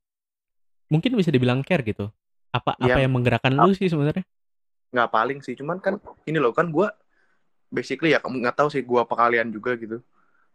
mungkin 0.87 1.11
bisa 1.13 1.29
dibilang 1.29 1.61
care 1.61 1.81
gitu. 1.81 2.13
Apa 2.49 2.77
apa 2.77 2.85
Iya. 2.93 3.03
yang 3.03 3.13
menggerakkan 3.13 3.53
lu 3.53 3.73
sih 3.73 3.87
sebenarnya? 3.87 4.23
nggak 4.87 5.11
paling 5.11 5.43
sih 5.43 5.51
cuman 5.51 5.83
kan 5.83 5.99
ini 6.23 6.39
loh 6.39 6.55
kan 6.55 6.71
gue 6.71 6.87
basically 7.67 8.15
ya 8.15 8.23
kamu 8.23 8.39
nggak 8.39 8.55
tahu 8.55 8.71
sih 8.71 8.79
gue 8.79 8.95
apa 8.95 9.11
kalian 9.11 9.51
juga 9.51 9.75
gitu 9.75 9.99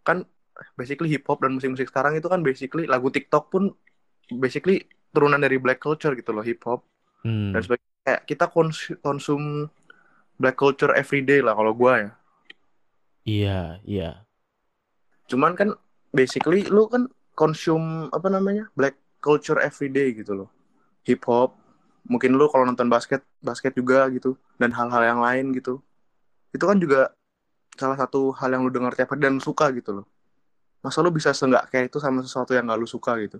kan 0.01 0.25
basically 0.73 1.13
hip 1.13 1.29
hop 1.29 1.45
dan 1.45 1.53
musik-musik 1.53 1.85
sekarang 1.85 2.17
itu 2.17 2.27
kan 2.27 2.41
basically 2.41 2.89
lagu 2.89 3.13
TikTok 3.13 3.53
pun 3.53 3.77
basically 4.33 4.89
turunan 5.13 5.37
dari 5.37 5.61
black 5.61 5.79
culture 5.79 6.17
gitu 6.17 6.33
loh 6.33 6.41
hip 6.41 6.65
hop 6.65 6.81
Hmm. 7.21 7.53
dan 7.53 7.61
sebagainya 7.61 8.01
kayak 8.03 8.23
kita 8.25 8.45
kons- 8.49 8.97
konsum 8.99 9.69
black 10.35 10.57
culture 10.57 10.91
everyday 10.91 11.39
lah 11.39 11.53
kalau 11.53 11.77
gue 11.77 11.93
ya 11.93 12.11
Iya 13.23 13.59
iya. 13.85 14.11
Cuman 15.33 15.57
kan 15.57 15.73
basically 16.13 16.69
lu 16.69 16.85
kan 16.93 17.09
konsum 17.33 18.13
apa 18.13 18.29
namanya 18.29 18.69
black 18.77 19.01
culture 19.25 19.57
everyday 19.65 20.13
gitu 20.13 20.37
loh. 20.37 20.49
Hip 21.09 21.25
hop 21.25 21.57
mungkin 22.05 22.37
lu 22.37 22.51
kalau 22.53 22.69
nonton 22.69 22.93
basket 22.93 23.25
basket 23.41 23.73
juga 23.73 24.05
gitu 24.13 24.37
dan 24.61 24.77
hal-hal 24.77 25.03
yang 25.03 25.21
lain 25.25 25.57
gitu. 25.57 25.81
Itu 26.53 26.69
kan 26.69 26.77
juga 26.77 27.17
salah 27.73 27.97
satu 27.97 28.37
hal 28.37 28.53
yang 28.53 28.63
lu 28.69 28.71
dengar 28.71 28.93
tiap 28.93 29.17
hari 29.17 29.25
dan 29.25 29.41
lu 29.41 29.43
suka 29.43 29.73
gitu 29.73 30.03
loh. 30.03 30.07
Masa 30.85 31.01
lu 31.01 31.09
bisa 31.09 31.33
seenggak 31.33 31.73
kayak 31.73 31.89
itu 31.89 31.97
sama 32.03 32.21
sesuatu 32.21 32.53
yang 32.53 32.69
gak 32.69 32.81
lu 32.83 32.89
suka 32.91 33.17
gitu? 33.23 33.39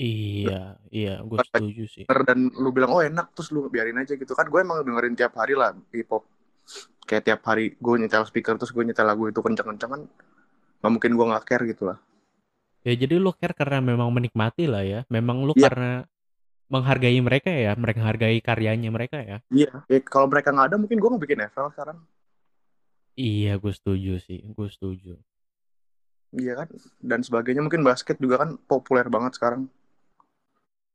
Iya 0.00 0.80
iya, 0.88 1.20
gue 1.20 1.36
setuju 1.44 1.84
sih. 1.84 2.04
Dan 2.08 2.48
lu 2.56 2.72
bilang 2.72 2.96
oh 2.96 3.04
enak 3.04 3.36
terus 3.36 3.52
lu 3.52 3.68
biarin 3.68 4.00
aja 4.00 4.16
gitu. 4.16 4.32
Kan 4.32 4.48
gue 4.48 4.60
emang 4.64 4.80
dengerin 4.80 5.12
tiap 5.12 5.36
hari 5.36 5.52
lah 5.52 5.76
hip 5.92 6.08
hop 6.08 6.24
kayak 7.10 7.26
tiap 7.26 7.40
hari 7.42 7.74
gue 7.74 7.94
nyetel 7.98 8.22
speaker 8.22 8.54
terus 8.54 8.70
gue 8.70 8.86
nyetel 8.86 9.02
lagu 9.02 9.26
itu 9.26 9.42
kenceng-kenceng 9.42 9.90
kan 9.90 10.02
nggak 10.80 10.92
mungkin 10.94 11.12
gue 11.18 11.26
nggak 11.26 11.44
care 11.44 11.66
gitu 11.66 11.90
lah 11.90 11.98
Ya 12.80 12.96
jadi 12.96 13.20
lu 13.20 13.28
care 13.36 13.52
karena 13.52 13.84
memang 13.84 14.08
menikmati 14.08 14.64
lah 14.64 14.80
ya. 14.80 15.04
Memang 15.12 15.44
lu 15.44 15.52
Iya. 15.52 15.68
karena 15.68 15.92
menghargai 16.72 17.20
mereka 17.20 17.52
ya, 17.52 17.76
mereka 17.76 18.00
menghargai 18.00 18.40
karyanya 18.40 18.88
mereka 18.88 19.20
ya. 19.20 19.38
iya 19.52 19.84
ya, 19.84 19.98
kalau 20.00 20.30
mereka 20.32 20.48
nggak 20.48 20.72
ada 20.72 20.76
mungkin 20.80 20.96
gue 20.96 21.08
nggak 21.12 21.24
bikin 21.28 21.40
FL 21.52 21.68
sekarang 21.76 21.98
Iya, 23.20 23.60
gue 23.60 23.72
setuju 23.74 24.16
sih, 24.24 24.40
gue 24.48 24.68
setuju. 24.72 25.12
Iya 26.32 26.64
kan, 26.64 26.68
dan 27.04 27.20
sebagainya 27.20 27.60
mungkin 27.60 27.84
basket 27.84 28.16
juga 28.16 28.40
kan 28.40 28.56
populer 28.64 29.12
banget 29.12 29.36
sekarang. 29.36 29.68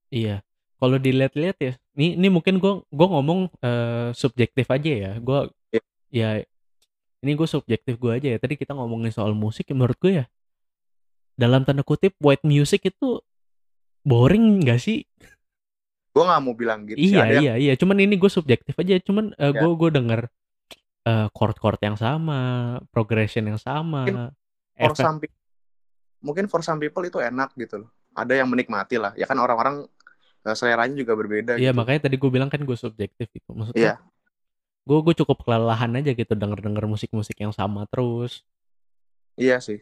Iya. 0.09 0.41
Kalau 0.75 0.97
dilihat-lihat 0.97 1.57
ya, 1.61 1.73
ini 1.93 2.17
ini 2.17 2.27
mungkin 2.33 2.57
gue 2.57 2.81
gue 2.81 3.07
ngomong 3.13 3.39
eh, 3.61 4.09
subjektif 4.15 4.65
aja 4.73 4.89
ya. 4.89 5.11
Gue. 5.21 5.51
Ya 6.09 6.41
ini 7.21 7.31
gue 7.33 7.47
subjektif 7.49 7.97
gue 7.97 8.11
aja 8.13 8.27
ya. 8.33 8.37
Tadi 8.37 8.53
kita 8.55 8.77
ngomongin 8.77 9.09
soal 9.09 9.33
musik, 9.33 9.65
ya 9.65 9.73
menurut 9.73 9.97
gue 9.97 10.21
ya 10.21 10.25
dalam 11.35 11.67
tanda 11.67 11.83
kutip 11.83 12.15
white 12.23 12.45
music 12.47 12.87
itu 12.87 13.19
boring 14.05 14.63
gak 14.63 14.79
sih? 14.79 15.03
Gue 16.15 16.23
nggak 16.23 16.41
mau 16.47 16.55
bilang 16.55 16.87
gitu 16.87 16.95
sih. 16.95 17.11
Iya 17.11 17.23
yang 17.27 17.41
iya 17.43 17.53
iya. 17.59 17.73
Cuman 17.75 17.99
ini 17.99 18.15
gue 18.15 18.31
subjektif 18.31 18.71
aja. 18.79 18.95
Cuman 19.03 19.35
eh, 19.35 19.51
Ya. 19.51 19.59
gue 19.59 19.71
gue 19.75 19.89
denger 19.91 20.21
eh, 21.05 21.27
chord-chord 21.35 21.79
yang 21.83 21.97
sama, 21.99 22.39
progression 22.93 23.43
yang 23.45 23.59
sama, 23.59 24.31
for 24.79 24.95
efek. 24.95 25.03
some 25.03 25.17
people, 25.19 25.41
mungkin 26.23 26.45
for 26.47 26.63
some 26.63 26.79
people 26.79 27.03
itu 27.03 27.19
enak 27.19 27.51
gitu 27.59 27.83
loh. 27.83 27.89
Ada 28.15 28.39
yang 28.39 28.47
menikmati 28.47 28.95
lah. 28.95 29.11
Ya 29.19 29.27
kan 29.27 29.35
orang-orang 29.35 29.83
eh, 30.47 30.55
seleranya 30.55 30.95
juga 30.95 31.19
berbeda 31.19 31.59
Iya 31.59 31.73
gitu. 31.73 31.79
makanya 31.83 32.07
tadi 32.07 32.15
gue 32.15 32.29
bilang 32.31 32.47
kan 32.47 32.63
gue 32.63 32.77
subjektif 32.79 33.27
gitu. 33.33 33.51
Maksudnya 33.51 33.75
Iya. 33.75 33.95
Gue 34.85 34.97
gue 35.05 35.13
cukup 35.19 35.37
kelelahan 35.45 35.91
aja 35.97 36.11
gitu 36.13 36.33
denger 36.37 36.59
denger 36.65 36.85
musik 36.85 37.09
musik 37.13 37.37
yang 37.41 37.53
sama 37.53 37.85
terus 37.89 38.45
Iya 39.35 39.59
sih. 39.59 39.79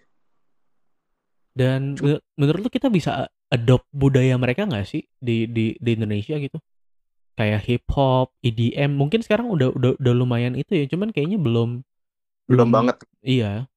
dan 1.54 1.94
menur- 2.02 2.24
menurut 2.34 2.62
lu 2.66 2.72
kita 2.74 2.90
bisa 2.90 3.30
adopt 3.54 3.86
budaya 3.94 4.34
mereka 4.42 4.66
nggak 4.66 4.90
sih 4.90 5.06
di 5.22 5.46
di 5.46 5.78
di 5.78 5.90
Indonesia 5.94 6.34
gitu 6.42 6.58
kayak 7.38 7.62
hip 7.70 7.86
hop 7.94 8.34
EDM 8.42 8.98
mungkin 8.98 9.22
sekarang 9.22 9.50
udah 9.54 9.70
udah 9.74 9.92
udah 10.02 10.14
lumayan 10.18 10.58
itu 10.58 10.74
ya 10.74 10.86
cuman 10.90 11.14
kayaknya 11.14 11.38
belum 11.38 11.86
belum 12.50 12.70
belum 12.70 12.70
banget. 12.74 12.98
iya 13.22 13.70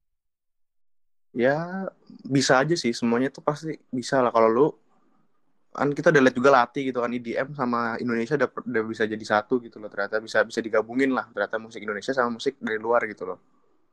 Ya 1.37 1.85
bisa 2.25 2.65
aja 2.65 2.73
sih 2.73 2.97
semuanya 2.97 3.29
tuh 3.29 3.45
pasti 3.45 3.77
bisa 3.93 4.25
lah 4.25 4.33
kalau 4.33 4.49
lu 4.49 4.67
kan 5.77 5.93
kita 5.93 6.09
udah 6.09 6.23
lihat 6.25 6.37
juga 6.37 6.51
latih 6.51 6.89
gitu 6.89 7.05
kan 7.05 7.13
EDM 7.13 7.53
sama 7.53 8.01
Indonesia 8.01 8.35
udah, 8.41 8.49
udah 8.65 8.83
bisa 8.89 9.05
jadi 9.05 9.25
satu 9.25 9.61
gitu 9.61 9.77
loh 9.77 9.93
ternyata 9.93 10.17
bisa 10.25 10.41
bisa 10.43 10.65
digabungin 10.65 11.13
lah 11.13 11.29
ternyata 11.31 11.61
musik 11.61 11.85
Indonesia 11.85 12.17
sama 12.17 12.41
musik 12.41 12.57
dari 12.59 12.81
luar 12.81 13.05
gitu 13.05 13.29
loh. 13.29 13.39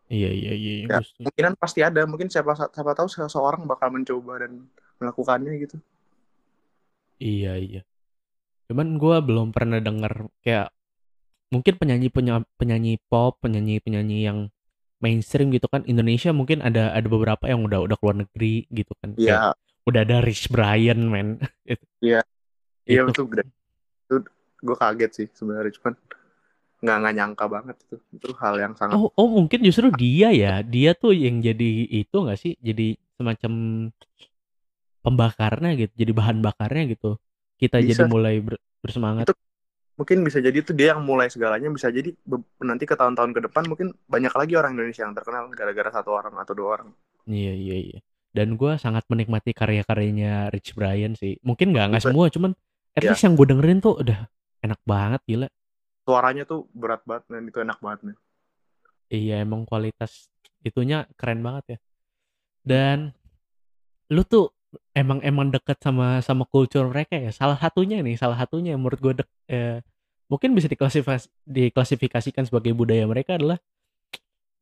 Iya 0.08 0.32
iya 0.32 0.52
iya 0.56 0.74
ya 0.84 0.88
gue 0.88 1.04
setuju. 1.04 1.20
kemungkinan 1.28 1.54
pasti 1.60 1.80
ada 1.84 2.02
mungkin 2.08 2.28
siapa 2.32 2.56
siapa 2.56 2.92
tahu 2.96 3.08
seseorang 3.12 3.68
bakal 3.68 3.92
mencoba 3.92 4.48
dan 4.48 4.64
melakukannya 5.00 5.54
gitu. 5.60 5.78
Iya 7.20 7.60
iya. 7.60 7.82
Cuman 8.72 8.96
gue 8.96 9.18
belum 9.20 9.52
pernah 9.52 9.84
denger 9.84 10.32
kayak 10.44 10.72
mungkin 11.52 11.74
penyanyi 11.78 12.08
penyanyi 12.58 12.94
pop 13.12 13.38
penyanyi 13.44 13.84
penyanyi 13.84 14.28
yang 14.28 14.40
mainstream 15.04 15.52
gitu 15.52 15.68
kan. 15.68 15.84
Indonesia 15.84 16.32
mungkin 16.32 16.64
ada 16.64 16.96
ada 16.96 17.08
beberapa 17.12 17.44
yang 17.48 17.68
udah 17.68 17.84
udah 17.84 17.96
keluar 18.00 18.16
negeri 18.24 18.68
gitu 18.72 18.96
kan. 19.04 19.20
Kayak 19.20 19.56
ya 19.56 19.73
udah 19.84 20.02
ada 20.04 20.18
Rich 20.24 20.52
Brian 20.52 21.08
men. 21.12 21.40
Iya. 22.04 22.20
iya 22.84 23.08
itu. 23.08 23.24
itu 23.24 23.24
itu 24.12 24.16
gue 24.60 24.76
kaget 24.76 25.12
sih 25.16 25.28
sebenarnya 25.32 25.72
cuman 25.80 25.96
nggak 26.84 26.98
nggak 27.00 27.14
nyangka 27.16 27.46
banget 27.48 27.76
itu. 27.80 27.96
Itu 28.12 28.28
hal 28.36 28.60
yang 28.60 28.74
sangat 28.76 29.00
oh 29.00 29.08
oh 29.16 29.28
mungkin 29.32 29.64
justru 29.64 29.88
dia 29.96 30.36
ya. 30.36 30.60
Dia 30.68 30.92
tuh 31.00 31.16
yang 31.16 31.40
jadi 31.40 31.88
itu 31.88 32.12
nggak 32.12 32.40
sih? 32.40 32.60
Jadi 32.60 33.00
semacam 33.16 33.52
pembakarnya 35.00 35.80
gitu 35.80 35.94
jadi 35.96 36.12
bahan 36.12 36.44
bakarnya 36.44 36.84
gitu. 36.92 37.16
Kita 37.56 37.80
jadi 37.80 37.88
bisa 37.88 38.04
mulai 38.04 38.44
ber- 38.44 38.60
bersemangat. 38.84 39.32
Itu 39.32 39.36
mungkin 39.96 40.28
bisa 40.28 40.44
jadi 40.44 40.58
itu 40.60 40.76
dia 40.76 40.92
yang 40.92 41.08
mulai 41.08 41.32
segalanya 41.32 41.72
bisa 41.72 41.88
jadi 41.88 42.12
nanti 42.66 42.84
ke 42.84 43.00
tahun-tahun 43.00 43.32
ke 43.32 43.42
depan 43.48 43.64
mungkin 43.70 43.96
banyak 44.10 44.34
lagi 44.36 44.54
orang 44.60 44.76
Indonesia 44.76 45.08
yang 45.08 45.16
terkenal 45.16 45.48
gara-gara 45.56 45.88
satu 45.88 46.12
orang 46.12 46.36
atau 46.36 46.52
dua 46.52 46.70
orang. 46.82 46.90
Iya 47.24 47.56
iya 47.56 47.78
iya 47.80 48.00
dan 48.34 48.58
gue 48.58 48.76
sangat 48.82 49.06
menikmati 49.08 49.54
karya-karyanya 49.54 50.50
Rich 50.50 50.74
Brian 50.74 51.14
sih. 51.14 51.38
Mungkin 51.46 51.72
nggak 51.72 51.94
nggak 51.94 52.04
semua 52.04 52.28
cuman 52.34 52.52
at 52.94 53.02
ya 53.06 53.14
least 53.14 53.24
yang 53.24 53.38
gue 53.38 53.48
dengerin 53.48 53.80
tuh 53.80 54.02
udah 54.02 54.26
enak 54.66 54.82
banget 54.84 55.22
gila. 55.30 55.48
Suaranya 56.04 56.44
tuh 56.44 56.68
berat 56.74 57.06
banget 57.08 57.24
dan 57.32 57.48
itu 57.48 57.58
enak 57.64 57.80
banget 57.80 58.12
nih 58.12 58.18
iya 59.14 59.46
emang 59.46 59.70
kualitas 59.70 60.34
itunya 60.66 61.06
keren 61.14 61.46
banget 61.46 61.78
ya. 61.78 61.78
Dan 62.66 63.14
lu 64.10 64.26
tuh 64.26 64.50
emang 64.98 65.22
emang 65.22 65.54
deket 65.54 65.78
sama 65.84 66.20
sama 66.26 66.50
kultur 66.50 66.90
mereka 66.90 67.20
ya? 67.22 67.30
Salah 67.30 67.62
satunya 67.62 68.02
nih 68.02 68.18
salah 68.18 68.36
satunya 68.42 68.74
yang 68.74 68.82
menurut 68.82 69.00
gue 69.00 69.14
dek 69.22 69.30
eh, 69.54 69.80
mungkin 70.32 70.58
bisa 70.58 70.66
diklasifikasi 70.66 71.30
diklasifikasikan 71.46 72.50
sebagai 72.50 72.74
budaya 72.74 73.06
mereka 73.06 73.38
adalah 73.38 73.62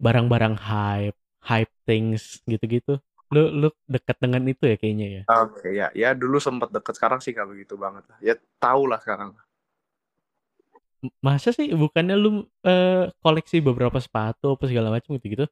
barang-barang 0.01 0.57
hype 0.59 1.17
hype 1.45 1.73
things 1.85 2.41
gitu-gitu 2.49 2.97
lu 3.31 3.43
lu 3.47 3.69
dekat 3.87 4.19
dengan 4.19 4.43
itu 4.43 4.67
ya 4.67 4.75
kayaknya 4.75 5.07
ya? 5.07 5.21
Oke 5.31 5.71
ya 5.71 5.87
ya 5.95 6.11
dulu 6.11 6.35
sempat 6.37 6.67
deket 6.67 6.99
sekarang 6.99 7.23
sih 7.23 7.31
nggak 7.31 7.47
begitu 7.47 7.79
banget 7.79 8.03
lah. 8.11 8.17
Ya 8.19 8.35
tahu 8.59 8.91
lah 8.91 8.99
sekarang. 8.99 9.31
Masa 11.23 11.55
sih 11.55 11.71
bukannya 11.71 12.19
lu 12.19 12.43
eh, 12.67 13.07
koleksi 13.23 13.63
beberapa 13.63 13.97
sepatu 14.03 14.59
apa 14.59 14.67
segala 14.67 14.91
macam 14.91 15.15
gitu-gitu? 15.15 15.47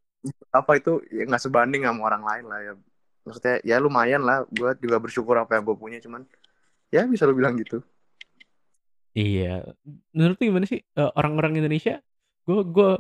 Apa 0.52 0.76
itu 0.76 1.00
ya 1.08 1.24
nggak 1.24 1.40
sebanding 1.40 1.88
sama 1.88 2.12
orang 2.12 2.24
lain 2.28 2.46
lah 2.52 2.60
ya. 2.60 2.74
Maksudnya 3.24 3.56
ya 3.64 3.76
lumayan 3.80 4.28
lah. 4.28 4.44
Gue 4.52 4.76
juga 4.84 5.00
bersyukur 5.00 5.40
apa 5.40 5.56
yang 5.56 5.64
gue 5.64 5.78
punya 5.80 5.98
cuman 6.04 6.28
ya 6.92 7.08
bisa 7.08 7.24
lu 7.24 7.34
bilang 7.34 7.56
gitu. 7.56 7.80
Iya. 9.16 9.72
Menurut 10.12 10.36
lu 10.36 10.44
gimana 10.52 10.68
sih 10.68 10.84
eh, 10.84 11.12
orang-orang 11.16 11.64
Indonesia? 11.64 12.04
Gue 12.44 12.60
gue 12.68 12.92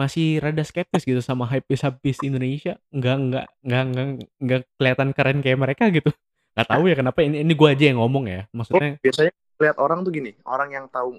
masih 0.00 0.40
rada 0.40 0.64
skeptis 0.64 1.04
gitu 1.04 1.20
sama 1.20 1.44
hype 1.44 1.68
habis 1.76 2.16
Indonesia. 2.24 2.80
Nggak 2.88 3.16
nggak 3.20 3.46
nggak 3.60 3.82
nggak 3.92 4.06
nggak 4.40 4.60
kelihatan 4.80 5.08
keren 5.12 5.38
kayak 5.44 5.60
mereka 5.60 5.84
gitu. 5.92 6.08
Nggak 6.56 6.68
tahu 6.72 6.82
ya 6.88 6.94
kenapa 6.96 7.20
ini 7.20 7.44
ini 7.44 7.52
gue 7.52 7.68
aja 7.68 7.84
yang 7.92 8.00
ngomong 8.00 8.24
ya. 8.24 8.42
Maksudnya 8.56 8.96
biasanya 9.04 9.32
lihat 9.60 9.76
orang 9.76 10.00
tuh 10.00 10.12
gini 10.16 10.32
orang 10.48 10.72
yang 10.72 10.84
tahu 10.88 11.12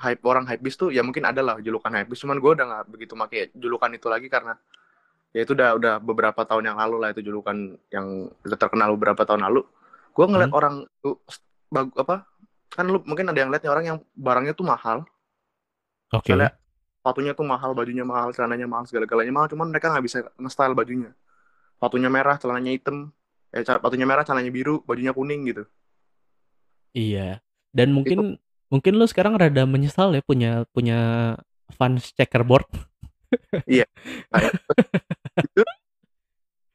hype 0.00 0.24
orang 0.24 0.48
hype 0.48 0.64
tuh 0.72 0.88
ya 0.88 1.04
mungkin 1.04 1.28
ada 1.28 1.44
lah 1.44 1.60
julukan 1.60 1.92
hype 1.92 2.08
cuman 2.08 2.40
gue 2.40 2.50
udah 2.56 2.66
nggak 2.66 2.84
begitu 2.88 3.12
pakai 3.14 3.52
julukan 3.52 3.92
itu 3.92 4.08
lagi 4.08 4.26
karena 4.32 4.56
ya 5.36 5.44
itu 5.44 5.52
udah 5.52 5.76
udah 5.76 5.94
beberapa 6.00 6.40
tahun 6.44 6.72
yang 6.72 6.78
lalu 6.80 6.96
lah 7.00 7.08
itu 7.12 7.20
julukan 7.24 7.76
yang 7.92 8.32
udah 8.44 8.58
terkenal 8.60 8.96
beberapa 8.96 9.24
tahun 9.24 9.44
lalu. 9.48 9.64
Gue 10.12 10.26
ngeliat 10.28 10.52
Hmm. 10.52 10.58
orang 10.60 10.74
tuh 11.00 11.16
bag, 11.72 11.88
apa? 11.96 12.28
Kan 12.68 12.88
lu 12.88 13.00
mungkin 13.04 13.28
ada 13.28 13.38
yang 13.40 13.48
lihat 13.52 13.64
nih 13.64 13.72
orang 13.72 13.84
yang 13.84 13.98
barangnya 14.12 14.52
tuh 14.52 14.64
mahal. 14.68 15.04
Oke. 16.12 16.32
Misalnya 16.32 16.52
sepatunya 17.02 17.34
tuh 17.34 17.42
mahal 17.42 17.74
bajunya 17.74 18.06
mahal 18.06 18.30
celananya 18.30 18.70
mahal 18.70 18.86
segala-galanya 18.86 19.34
mahal. 19.34 19.50
Cuman 19.50 19.74
mereka 19.74 19.90
nggak 19.90 20.06
bisa 20.06 20.22
nge-style 20.38 20.78
bajunya. 20.78 21.10
Sepatunya 21.74 22.06
merah 22.06 22.38
celananya 22.38 22.70
hitam. 22.70 23.10
Eh 23.50 23.66
sepatunya 23.66 24.06
merah 24.06 24.22
celananya 24.22 24.54
biru 24.54 24.86
bajunya 24.86 25.10
kuning 25.10 25.50
gitu. 25.50 25.66
Iya. 26.94 27.42
Dan 27.74 27.90
itu. 27.90 27.96
mungkin 27.98 28.18
mungkin 28.70 28.92
lu 28.94 29.06
sekarang 29.10 29.34
rada 29.34 29.66
menyesal 29.66 30.14
ya 30.14 30.22
punya 30.22 30.62
punya 30.70 30.98
fans 31.74 32.14
checkerboard. 32.14 32.70
Iya. 33.66 33.90
Itu 35.42 35.66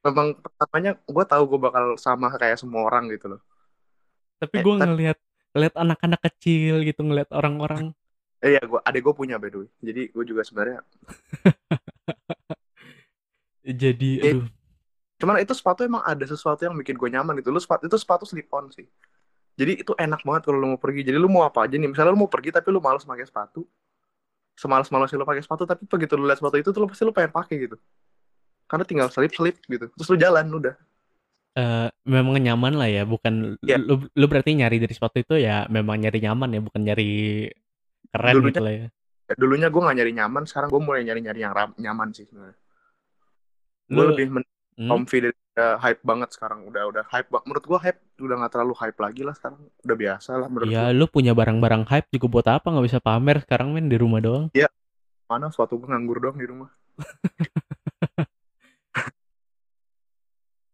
memang 0.04 0.36
pertamanya 0.44 1.00
gue 1.00 1.24
tahu 1.24 1.44
gue 1.56 1.60
bakal 1.72 1.86
sama 1.96 2.36
kayak 2.36 2.60
semua 2.60 2.84
orang 2.84 3.08
gitu 3.16 3.32
loh. 3.32 3.42
Tapi 4.44 4.60
eh 4.60 4.64
gue 4.66 4.74
tapi 4.76 4.84
ngelihat 4.92 5.18
ngelihat 5.56 5.76
anak-anak 5.80 6.20
kecil 6.20 6.84
gitu 6.84 7.00
ngelihat 7.00 7.32
orang-orang 7.32 7.96
eh, 8.44 8.58
iya 8.58 8.62
gue 8.62 8.80
adek 8.82 9.02
gue 9.02 9.14
punya 9.14 9.36
by 9.42 9.50
the 9.50 9.66
way. 9.66 9.70
Jadi 9.82 10.02
gue 10.14 10.24
juga 10.26 10.42
sebenarnya 10.46 10.82
jadi 13.86 14.12
eh, 14.24 14.34
aduh. 14.38 14.48
Cuman 15.18 15.42
itu 15.42 15.54
sepatu 15.58 15.82
emang 15.82 16.06
ada 16.06 16.22
sesuatu 16.24 16.62
yang 16.62 16.78
bikin 16.78 16.94
gue 16.94 17.10
nyaman 17.10 17.42
gitu. 17.42 17.50
Lu 17.50 17.58
sepatu 17.58 17.90
itu 17.90 17.98
sepatu 17.98 18.24
slip 18.24 18.48
on 18.54 18.70
sih. 18.70 18.86
Jadi 19.58 19.82
itu 19.82 19.92
enak 19.98 20.22
banget 20.22 20.46
kalau 20.46 20.62
lu 20.62 20.68
mau 20.78 20.80
pergi. 20.80 21.02
Jadi 21.02 21.18
lu 21.18 21.26
mau 21.26 21.42
apa 21.42 21.66
aja 21.66 21.74
nih? 21.74 21.90
Misalnya 21.90 22.14
lu 22.14 22.22
mau 22.22 22.30
pergi 22.30 22.54
tapi 22.54 22.70
lu 22.70 22.78
malas 22.78 23.02
pakai 23.02 23.26
sepatu. 23.26 23.66
Semalas 24.54 24.90
malasnya 24.94 25.18
lu 25.18 25.26
pakai 25.26 25.42
sepatu 25.42 25.66
tapi 25.66 25.90
begitu 25.90 26.14
lu 26.14 26.30
lihat 26.30 26.38
sepatu 26.38 26.62
itu 26.62 26.70
tuh 26.70 26.86
lu 26.86 26.88
pasti 26.90 27.02
lu 27.02 27.14
pengen 27.14 27.34
pakai 27.34 27.56
gitu. 27.66 27.78
Karena 28.70 28.86
tinggal 28.86 29.10
slip 29.10 29.34
slip 29.34 29.58
gitu. 29.66 29.90
Terus 29.90 30.08
lu 30.14 30.18
jalan 30.22 30.46
udah. 30.54 30.76
Eh, 31.58 31.90
memang 32.06 32.38
nyaman 32.38 32.78
lah 32.78 32.86
ya. 32.86 33.02
Bukan 33.10 33.58
ya 33.66 33.82
lu 33.82 34.06
lu 34.06 34.26
berarti 34.30 34.54
nyari 34.54 34.78
dari 34.78 34.94
sepatu 34.94 35.18
itu 35.18 35.42
ya 35.42 35.66
memang 35.74 35.98
nyari 35.98 36.22
nyaman 36.22 36.54
ya. 36.54 36.62
Bukan 36.62 36.82
nyari 36.86 37.10
keren 38.12 38.34
gitu 38.34 38.40
dulunya 38.42 38.62
lah 38.64 38.74
ya. 38.74 38.88
dulunya 39.36 39.68
gue 39.68 39.82
nggak 39.84 39.98
nyari 40.00 40.12
nyaman 40.16 40.44
sekarang 40.48 40.70
gue 40.72 40.82
mulai 40.82 41.02
nyari 41.04 41.20
nyari 41.20 41.40
yang 41.44 41.54
ram- 41.54 41.78
nyaman 41.78 42.10
sih 42.16 42.26
sebenarnya. 42.28 42.60
Gue 43.88 44.04
lebih 44.12 44.26
men 44.32 44.44
hmm? 44.80 44.90
comfy 44.90 45.18
daripada 45.24 45.66
hype 45.84 46.02
banget 46.04 46.30
sekarang 46.32 46.60
udah 46.68 46.84
udah 46.88 47.04
hype 47.12 47.28
menurut 47.44 47.66
gue 47.66 47.80
hype 47.82 48.00
udah 48.24 48.36
nggak 48.40 48.52
terlalu 48.56 48.74
hype 48.80 49.00
lagi 49.00 49.22
lah 49.24 49.36
sekarang 49.36 49.60
udah 49.84 49.98
biasa 50.00 50.30
lah 50.40 50.48
menurut 50.48 50.68
gue 50.68 50.76
ya 50.76 50.92
lu 50.96 51.06
punya 51.08 51.32
barang-barang 51.36 51.84
hype 51.92 52.08
juga 52.12 52.28
buat 52.32 52.48
apa? 52.48 52.68
Nggak 52.72 52.86
bisa 52.88 53.00
pamer 53.04 53.38
sekarang 53.44 53.76
men 53.76 53.92
di 53.92 53.98
rumah 54.00 54.24
doang. 54.24 54.48
Ya 54.56 54.72
mana 55.28 55.52
suatu 55.52 55.76
gue 55.76 55.88
nganggur 55.92 56.24
doang 56.24 56.40
di 56.40 56.48
rumah 56.48 56.72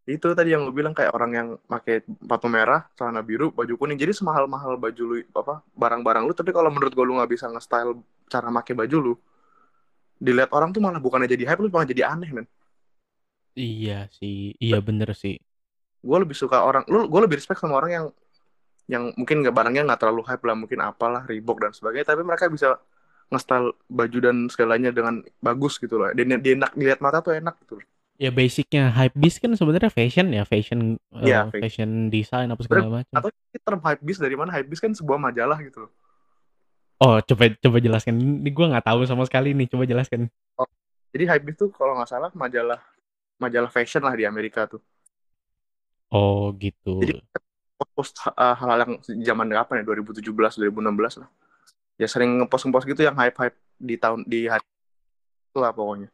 itu 0.03 0.35
tadi 0.35 0.51
yang 0.51 0.67
lu 0.67 0.75
bilang 0.75 0.91
kayak 0.91 1.15
orang 1.15 1.31
yang 1.31 1.47
pakai 1.63 2.03
sepatu 2.03 2.51
merah 2.51 2.83
celana 2.99 3.23
biru 3.23 3.55
baju 3.55 3.71
kuning 3.79 3.95
jadi 3.95 4.11
semahal 4.11 4.51
mahal 4.51 4.75
baju 4.75 4.99
lu 4.99 5.15
apa 5.31 5.63
barang-barang 5.79 6.27
lu 6.27 6.35
tapi 6.35 6.51
kalau 6.51 6.67
menurut 6.67 6.91
gue 6.91 7.05
lu 7.07 7.15
nggak 7.15 7.31
bisa 7.31 7.47
nge-style 7.47 8.03
cara 8.27 8.51
pakai 8.51 8.75
baju 8.75 8.97
lu 8.99 9.13
dilihat 10.19 10.51
orang 10.51 10.75
tuh 10.75 10.83
malah 10.83 10.99
bukannya 10.99 11.31
jadi 11.31 11.47
hype 11.47 11.63
lu 11.63 11.71
malah 11.71 11.87
jadi 11.87 12.11
aneh 12.11 12.35
men 12.35 12.47
iya 13.55 14.11
sih 14.11 14.51
iya 14.59 14.83
bener 14.83 15.15
sih 15.15 15.39
gue 16.03 16.17
lebih 16.19 16.35
suka 16.35 16.59
orang 16.59 16.83
lu 16.91 17.07
gue 17.07 17.19
lebih 17.23 17.39
respect 17.39 17.63
sama 17.63 17.79
orang 17.79 17.91
yang 17.95 18.05
yang 18.91 19.03
mungkin 19.15 19.39
nggak 19.39 19.55
barangnya 19.55 19.87
nggak 19.87 19.99
terlalu 20.03 20.27
hype 20.27 20.43
lah 20.43 20.55
mungkin 20.59 20.83
apalah 20.83 21.23
Reebok 21.23 21.63
dan 21.63 21.71
sebagainya 21.71 22.11
tapi 22.11 22.27
mereka 22.27 22.51
bisa 22.51 22.75
nge-style 23.31 23.71
baju 23.87 24.17
dan 24.19 24.51
segalanya 24.51 24.91
dengan 24.91 25.23
bagus 25.39 25.79
gitu 25.79 25.95
loh 25.95 26.11
dia, 26.11 26.27
dia 26.27 26.53
enak 26.59 26.75
dilihat 26.75 26.99
mata 26.99 27.23
tuh 27.23 27.39
enak 27.39 27.55
gitu 27.63 27.79
loh. 27.79 27.87
Ya 28.17 28.29
basicnya 28.29 28.93
hype 28.93 29.17
beast 29.17 29.41
kan 29.41 29.51
sebenarnya 29.57 29.89
fashion 29.89 30.29
ya 30.29 30.45
fashion 30.45 31.01
eh, 31.17 31.27
Iya, 31.27 31.49
fashion. 31.49 31.61
fashion 31.61 31.89
design 32.13 32.47
apa 32.53 32.61
segala 32.61 33.01
macam. 33.01 33.13
atau 33.17 33.29
term 33.63 33.81
hype 33.81 34.01
beast 34.05 34.21
dari 34.21 34.35
mana? 34.37 34.53
Hype 34.53 34.69
beast 34.69 34.83
kan 34.85 34.93
sebuah 34.93 35.17
majalah 35.17 35.57
gitu 35.61 35.89
oh 37.03 37.17
coba 37.19 37.43
coba 37.59 37.77
jelaskan. 37.83 38.15
Ini 38.15 38.49
gue 38.49 38.65
nggak 38.71 38.85
tahu 38.87 39.03
sama 39.03 39.27
sekali 39.27 39.51
nih 39.51 39.67
coba 39.67 39.83
jelaskan. 39.83 40.31
Oh, 40.55 40.67
jadi 41.11 41.35
hype 41.35 41.43
beast 41.43 41.59
tuh 41.59 41.69
kalau 41.75 41.99
nggak 41.99 42.09
salah 42.09 42.31
majalah 42.31 42.79
majalah 43.37 43.67
fashion 43.67 43.99
lah 44.07 44.15
di 44.15 44.23
Amerika 44.23 44.63
tuh. 44.69 44.79
Oh 46.13 46.55
gitu. 46.55 47.03
Jadi 47.03 47.19
post 47.91 48.15
uh, 48.23 48.55
hal-hal 48.55 48.87
yang 48.87 48.93
zaman 49.27 49.51
kapan 49.51 49.83
ya? 49.83 49.99
2017 49.99 50.31
2016 50.31 51.19
lah. 51.19 51.29
Ya 51.99 52.07
sering 52.07 52.39
ngepost 52.39 52.63
ngepost 52.69 52.85
gitu 52.87 53.01
yang 53.03 53.17
hype 53.19 53.35
hype 53.35 53.57
di 53.75 53.99
tahun 53.99 54.23
di 54.23 54.47
hari 54.47 54.63
itu 55.51 55.59
lah 55.59 55.75
pokoknya 55.75 56.09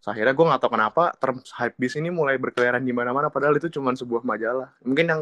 So, 0.00 0.10
akhirnya 0.10 0.32
gue 0.32 0.44
gak 0.48 0.60
tau 0.64 0.72
kenapa 0.72 1.12
term 1.20 1.44
hypebeast 1.44 2.00
ini 2.00 2.08
mulai 2.08 2.40
berkeliaran 2.40 2.80
di 2.80 2.92
mana-mana 2.92 3.28
padahal 3.28 3.60
itu 3.60 3.68
cuma 3.68 3.92
sebuah 3.92 4.24
majalah. 4.24 4.72
Mungkin 4.80 5.06
yang 5.06 5.20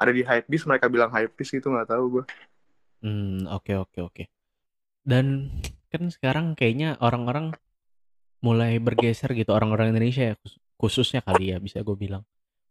ada 0.00 0.12
di 0.16 0.24
hypebeast 0.24 0.64
mereka 0.64 0.88
bilang 0.88 1.12
hypebeast 1.12 1.60
gitu 1.60 1.68
nggak 1.68 1.92
tahu 1.92 2.20
gue 2.20 2.24
Hmm, 3.00 3.48
oke 3.48 3.72
oke 3.80 3.98
oke. 4.04 4.24
Dan 5.00 5.48
kan 5.88 6.12
sekarang 6.12 6.52
kayaknya 6.52 7.00
orang-orang 7.00 7.56
mulai 8.44 8.76
bergeser 8.76 9.32
gitu 9.32 9.56
orang-orang 9.56 9.96
Indonesia 9.96 10.32
ya 10.32 10.34
khus- 10.36 10.60
khususnya 10.76 11.24
kali 11.24 11.52
ya 11.52 11.56
bisa 11.56 11.80
gue 11.80 11.96
bilang. 11.96 12.20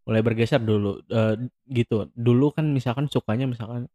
Mulai 0.05 0.21
bergeser 0.21 0.61
dulu 0.61 1.01
eh, 1.09 1.49
gitu. 1.73 2.13
Dulu 2.13 2.53
kan 2.53 2.69
misalkan 2.69 3.09
sukanya 3.09 3.49
misalkan 3.49 3.89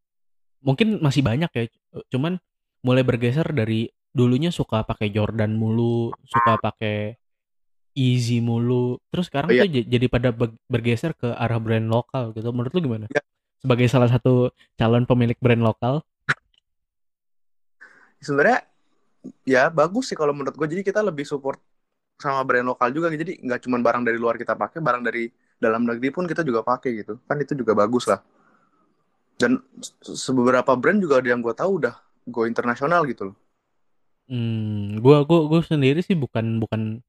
mungkin 0.59 0.99
masih 0.99 1.23
banyak 1.23 1.51
ya 1.55 1.65
cuman 2.11 2.41
mulai 2.83 3.07
bergeser 3.07 3.47
dari 3.55 3.87
dulunya 4.11 4.51
suka 4.51 4.83
pakai 4.83 5.15
Jordan 5.15 5.55
mulu 5.55 6.11
suka 6.27 6.57
pakai 6.59 7.15
Easy 7.95 8.43
mulu. 8.43 8.99
Terus 9.09 9.27
oh, 9.27 9.29
sekarang 9.31 9.49
iya. 9.55 9.63
tuh 9.65 9.71
jadi 9.87 10.07
pada 10.11 10.35
be- 10.35 10.59
bergeser 10.67 11.15
ke 11.15 11.31
arah 11.31 11.63
brand 11.63 11.87
lokal 11.87 12.35
gitu. 12.35 12.51
Menurut 12.51 12.75
lu 12.75 12.83
gimana? 12.83 13.07
Ya. 13.11 13.23
sebagai 13.65 13.89
salah 13.89 14.13
satu 14.13 14.53
calon 14.77 15.09
pemilik 15.09 15.39
brand 15.41 15.65
lokal? 15.65 16.05
Sebenarnya 18.21 18.61
ya 19.49 19.73
bagus 19.73 20.13
sih 20.13 20.17
kalau 20.21 20.37
menurut 20.37 20.53
gue 20.53 20.69
jadi 20.69 20.85
kita 20.85 21.01
lebih 21.01 21.25
support 21.25 21.57
sama 22.21 22.45
brand 22.45 22.69
lokal 22.69 22.93
juga 22.93 23.09
jadi 23.09 23.41
nggak 23.41 23.65
cuma 23.65 23.81
barang 23.81 24.05
dari 24.05 24.21
luar 24.21 24.37
kita 24.37 24.53
pakai 24.53 24.85
barang 24.85 25.01
dari 25.01 25.33
dalam 25.57 25.89
negeri 25.89 26.13
pun 26.13 26.29
kita 26.29 26.45
juga 26.45 26.61
pakai 26.61 26.91
gitu. 27.01 27.17
Kan 27.25 27.41
itu 27.41 27.57
juga 27.57 27.73
bagus 27.73 28.05
lah. 28.05 28.21
Dan 29.41 29.65
beberapa 30.37 30.77
brand 30.77 31.01
juga 31.01 31.25
ada 31.25 31.29
yang 31.33 31.41
gue 31.41 31.55
tahu 31.57 31.81
udah 31.81 31.97
go 32.29 32.45
internasional 32.45 33.09
gitu 33.09 33.33
loh. 33.33 33.37
Hmm, 34.25 34.97
gua 35.05 35.21
gua 35.29 35.45
gua 35.45 35.61
sendiri 35.61 36.01
sih 36.01 36.17
bukan 36.17 36.57
bukan 36.57 37.05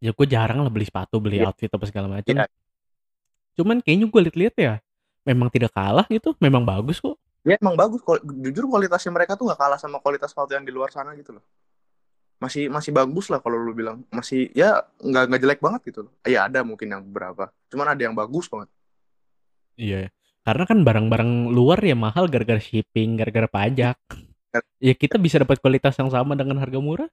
ya 0.00 0.10
gue 0.10 0.26
jarang 0.26 0.64
lah 0.64 0.72
beli 0.72 0.88
sepatu, 0.88 1.20
beli 1.20 1.38
Iya. 1.38 1.52
outfit 1.52 1.70
apa 1.70 1.84
segala 1.86 2.08
macam. 2.08 2.32
Iya. 2.34 2.48
Cuman 3.54 3.84
kayaknya 3.84 4.06
gue 4.08 4.20
liat-liat 4.26 4.54
ya 4.56 4.74
memang 5.22 5.52
tidak 5.52 5.70
kalah 5.70 6.08
gitu, 6.08 6.32
memang 6.40 6.64
bagus 6.64 6.98
kok. 6.98 7.20
ya 7.40 7.56
emang 7.56 7.72
bagus 7.72 8.04
jujur 8.20 8.68
kualitasnya 8.68 9.16
mereka 9.16 9.32
tuh 9.32 9.48
nggak 9.48 9.56
kalah 9.56 9.80
sama 9.80 9.96
kualitas 10.04 10.28
sepatu 10.28 10.52
yang 10.52 10.60
di 10.60 10.68
luar 10.68 10.92
sana 10.92 11.16
gitu 11.16 11.32
loh 11.32 11.44
masih 12.36 12.68
masih 12.68 12.92
bagus 12.92 13.32
lah 13.32 13.40
kalau 13.40 13.56
lu 13.56 13.72
bilang 13.72 14.04
masih 14.12 14.52
ya 14.52 14.84
nggak 15.00 15.24
nggak 15.24 15.40
jelek 15.40 15.60
banget 15.64 15.80
gitu 15.88 16.04
loh 16.04 16.12
ya 16.20 16.44
ada 16.44 16.60
mungkin 16.60 16.92
yang 16.92 17.00
beberapa 17.00 17.48
cuman 17.72 17.96
ada 17.96 18.02
yang 18.04 18.12
bagus 18.12 18.44
banget 18.44 18.68
Iya. 19.80 20.12
Karena 20.44 20.64
kan 20.68 20.84
barang-barang 20.84 21.48
luar 21.48 21.80
ya 21.80 21.96
mahal 21.96 22.28
gara-gara 22.28 22.60
shipping, 22.60 23.16
gara-gara 23.16 23.48
pajak. 23.48 23.96
Ya 24.76 24.92
kita 24.92 25.16
bisa 25.16 25.40
dapat 25.40 25.56
kualitas 25.64 25.96
yang 25.96 26.12
sama 26.12 26.36
dengan 26.36 26.60
harga 26.60 26.76
murah. 26.76 27.08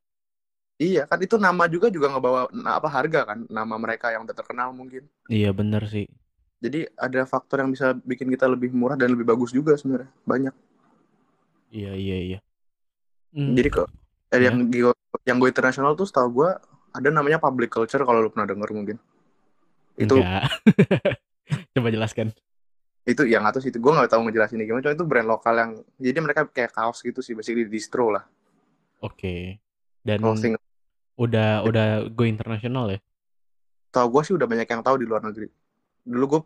Iya 0.78 1.04
kan 1.04 1.18
itu 1.18 1.36
nama 1.36 1.66
juga 1.66 1.90
juga 1.90 2.10
ngebawa 2.10 2.48
apa 2.70 2.88
harga 2.88 3.22
kan 3.26 3.40
nama 3.48 3.76
mereka 3.76 4.10
yang 4.10 4.24
udah 4.24 4.34
terkenal 4.34 4.70
mungkin 4.72 5.06
Iya 5.26 5.50
bener 5.52 5.84
sih. 5.86 6.06
jadi 6.58 6.90
ada 6.94 7.22
faktor 7.24 7.62
yang 7.62 7.70
bisa 7.70 7.94
bikin 7.96 8.30
kita 8.30 8.46
lebih 8.46 8.70
murah 8.70 8.94
dan 8.94 9.10
lebih 9.10 9.26
bagus 9.26 9.50
juga 9.50 9.74
sebenarnya 9.74 10.10
banyak 10.24 10.54
Iya 11.68 11.92
iya 11.94 12.18
iya. 12.24 12.40
Hmm, 13.30 13.52
jadi 13.54 13.70
kok 13.70 13.88
eh, 14.32 14.40
Ya. 14.40 14.50
yang 14.50 14.66
gue 14.66 14.94
yang 15.24 15.38
gue 15.38 15.50
internasional 15.50 15.94
tuh 15.94 16.08
setahu 16.08 16.42
gue 16.42 16.50
ada 16.90 17.10
namanya 17.12 17.38
public 17.38 17.70
culture 17.70 18.02
kalau 18.02 18.24
lu 18.24 18.32
pernah 18.32 18.48
denger 18.48 18.70
mungkin 18.72 18.98
itu. 19.96 20.14
Coba 21.74 21.88
jelaskan. 21.90 22.32
itu 23.04 23.24
yang 23.24 23.44
atau 23.44 23.60
itu 23.60 23.76
gue 23.76 23.88
nggak 23.88 24.12
tahu 24.12 24.28
ngejelasin 24.28 24.60
gimana 24.60 24.84
cuma 24.84 24.92
itu 24.92 25.08
brand 25.08 25.26
lokal 25.26 25.56
yang 25.56 25.72
jadi 25.96 26.20
mereka 26.20 26.44
kayak 26.44 26.76
kaos 26.76 27.00
gitu 27.00 27.24
sih 27.24 27.32
basically 27.32 27.64
distro 27.64 28.12
lah 28.12 28.28
Oke. 29.00 29.64
Dan 30.04 30.20
clothing 30.20 30.60
udah 31.18 31.66
udah 31.66 31.88
go 32.14 32.24
internasional 32.24 32.94
ya. 32.94 33.00
tau 33.90 34.06
gue 34.14 34.22
sih 34.22 34.38
udah 34.38 34.46
banyak 34.46 34.70
yang 34.70 34.84
tahu 34.86 35.02
di 35.02 35.10
luar 35.10 35.26
negeri. 35.26 35.50
Dulu 36.06 36.26
gue 36.30 36.42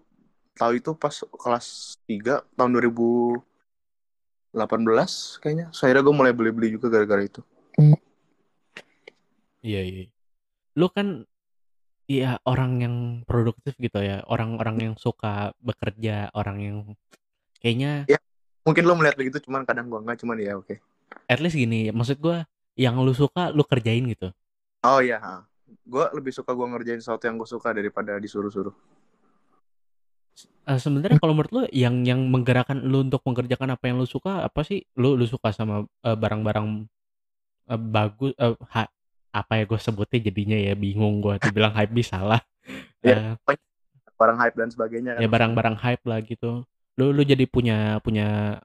tahu 0.55 0.71
itu 0.79 0.95
pas 0.95 1.11
kelas 1.11 1.99
3 2.07 2.39
tahun 2.55 2.71
2018 2.79 3.43
kayaknya. 5.43 5.67
So, 5.75 5.83
akhirnya 5.83 6.03
gue 6.05 6.15
mulai 6.15 6.31
beli-beli 6.31 6.79
juga 6.79 6.87
gara-gara 6.87 7.27
itu. 7.27 7.43
Iya 9.61 9.81
iya. 9.83 10.03
Lu 10.79 10.87
kan 10.87 11.27
ya 12.07 12.39
orang 12.47 12.71
yang 12.79 12.95
produktif 13.27 13.75
gitu 13.75 13.99
ya, 13.99 14.23
orang-orang 14.31 14.91
yang 14.91 14.95
suka 14.95 15.51
bekerja, 15.59 16.31
orang 16.31 16.57
yang 16.63 16.77
kayaknya 17.59 18.07
mungkin 18.61 18.83
lo 18.85 18.93
melihat 18.93 19.17
begitu 19.17 19.41
cuman 19.41 19.65
kadang 19.65 19.89
gue 19.89 19.99
nggak 20.01 20.17
cuman 20.21 20.37
ya 20.37 20.53
oke. 20.57 20.77
At 21.27 21.41
least 21.41 21.57
gini, 21.57 21.89
maksud 21.91 22.21
gua 22.21 22.45
yang 22.77 22.99
lu 23.01 23.11
suka 23.11 23.51
lu 23.51 23.65
kerjain 23.65 24.05
gitu. 24.07 24.31
Oh 24.85 24.99
iya 25.01 25.45
gue 25.87 26.05
lebih 26.17 26.33
suka 26.33 26.51
gue 26.53 26.67
ngerjain 26.67 27.01
sesuatu 27.01 27.23
yang 27.27 27.37
gue 27.37 27.49
suka 27.49 27.73
daripada 27.73 28.17
disuruh-suruh 28.17 28.73
Eh, 30.61 30.77
sebenarnya 30.77 31.17
kalau 31.17 31.33
menurut 31.33 31.51
lu 31.51 31.61
yang 31.73 32.05
yang 32.05 32.21
menggerakkan 32.29 32.85
lu 32.85 33.01
untuk 33.01 33.25
mengerjakan 33.25 33.73
apa 33.73 33.89
yang 33.89 33.97
lu 33.97 34.05
suka 34.05 34.45
apa 34.45 34.61
sih? 34.61 34.85
Lu 34.93 35.17
lu 35.17 35.25
suka 35.25 35.49
sama 35.49 35.89
eh, 36.05 36.17
barang-barang 36.17 36.85
eh, 37.73 37.81
bagus 37.81 38.33
ha- 38.69 38.91
apa 39.31 39.53
ya 39.57 39.63
gue 39.65 39.79
sebutnya 39.79 40.19
jadinya 40.21 40.57
ya 40.59 40.73
bingung 40.77 41.23
gua 41.23 41.41
dibilang 41.41 41.73
hype 41.73 41.93
bisa 41.93 42.21
salah. 42.21 42.41
Iya. 43.01 43.33
Eh, 43.49 43.57
barang 44.13 44.37
hype 44.37 44.53
dan 44.53 44.69
sebagainya 44.69 45.17
kan 45.17 45.21
ya 45.25 45.27
barang-barang 45.27 45.77
hype 45.81 46.03
lah 46.05 46.21
gitu. 46.21 46.61
Lu 47.01 47.09
lu 47.09 47.25
jadi 47.25 47.49
punya 47.49 47.97
punya 48.05 48.61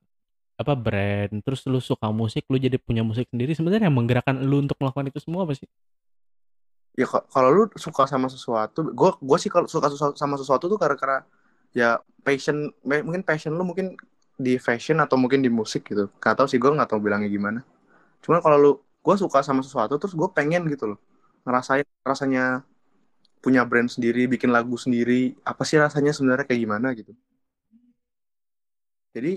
apa 0.61 0.72
brand, 0.76 1.33
terus 1.40 1.64
lu 1.64 1.81
suka 1.81 2.12
musik, 2.12 2.44
lu 2.52 2.61
jadi 2.61 2.76
punya 2.76 3.00
musik 3.00 3.24
sendiri. 3.33 3.57
Sebenarnya 3.57 3.88
yang 3.88 3.96
menggerakkan 3.96 4.37
lu 4.44 4.61
untuk 4.61 4.76
melakukan 4.76 5.09
itu 5.09 5.24
semua 5.24 5.48
apa 5.48 5.57
sih? 5.57 5.64
Ya 7.00 7.06
ka- 7.12 7.26
kalau 7.35 7.48
lu 7.56 7.62
suka 7.76 8.02
sama 8.09 8.26
sesuatu 8.32 8.80
gue 8.98 9.11
gue 9.28 9.38
sih 9.42 9.50
kalau 9.52 9.66
suka 9.68 9.88
sama 10.16 10.35
sesuatu 10.40 10.64
tuh 10.72 10.78
karena 10.80 10.96
karena 11.02 11.18
ya 11.76 11.88
passion 12.26 12.56
mungkin 13.06 13.22
passion 13.28 13.52
lu 13.59 13.64
mungkin 13.70 13.96
di 14.37 14.56
fashion 14.61 14.98
atau 15.04 15.16
mungkin 15.20 15.40
di 15.44 15.50
musik 15.52 15.82
gitu. 15.90 16.09
Nggak 16.20 16.35
tahu 16.38 16.46
sih 16.50 16.59
gue 16.62 16.70
nggak 16.76 16.88
tahu 16.92 17.00
bilangnya 17.04 17.28
gimana. 17.32 17.61
Cuman 18.24 18.40
kalau 18.44 18.59
lu 18.64 18.72
gue 19.06 19.16
suka 19.22 19.40
sama 19.46 19.62
sesuatu 19.66 19.94
terus 20.00 20.14
gue 20.16 20.28
pengen 20.37 20.62
gitu 20.72 20.85
loh. 20.96 20.98
Ngerasain 21.46 21.87
rasanya 22.06 22.64
punya 23.44 23.62
brand 23.70 23.88
sendiri 23.94 24.26
bikin 24.35 24.50
lagu 24.56 24.76
sendiri 24.85 25.37
apa 25.50 25.62
sih 25.68 25.78
rasanya 25.85 26.12
sebenarnya 26.16 26.46
kayak 26.48 26.62
gimana 26.66 26.88
gitu. 26.98 27.12
Jadi 29.16 29.32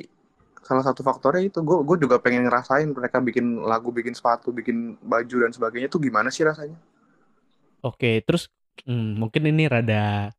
salah 0.67 0.83
satu 0.87 1.01
faktornya 1.07 1.43
itu 1.49 1.59
gue 1.63 1.77
gue 1.87 1.97
juga 2.03 2.17
pengen 2.23 2.43
ngerasain 2.47 2.89
mereka 2.97 3.17
bikin 3.27 3.45
lagu 3.71 3.89
bikin 3.97 4.13
sepatu 4.19 4.51
bikin 4.51 4.99
baju 5.11 5.35
dan 5.47 5.51
sebagainya 5.55 5.87
tuh 5.93 6.01
gimana 6.03 6.29
sih 6.35 6.43
rasanya 6.49 6.77
Oke, 7.83 8.19
terus 8.27 8.51
hmm, 8.83 9.19
mungkin 9.19 9.43
ini 9.47 9.67
rada 9.71 10.31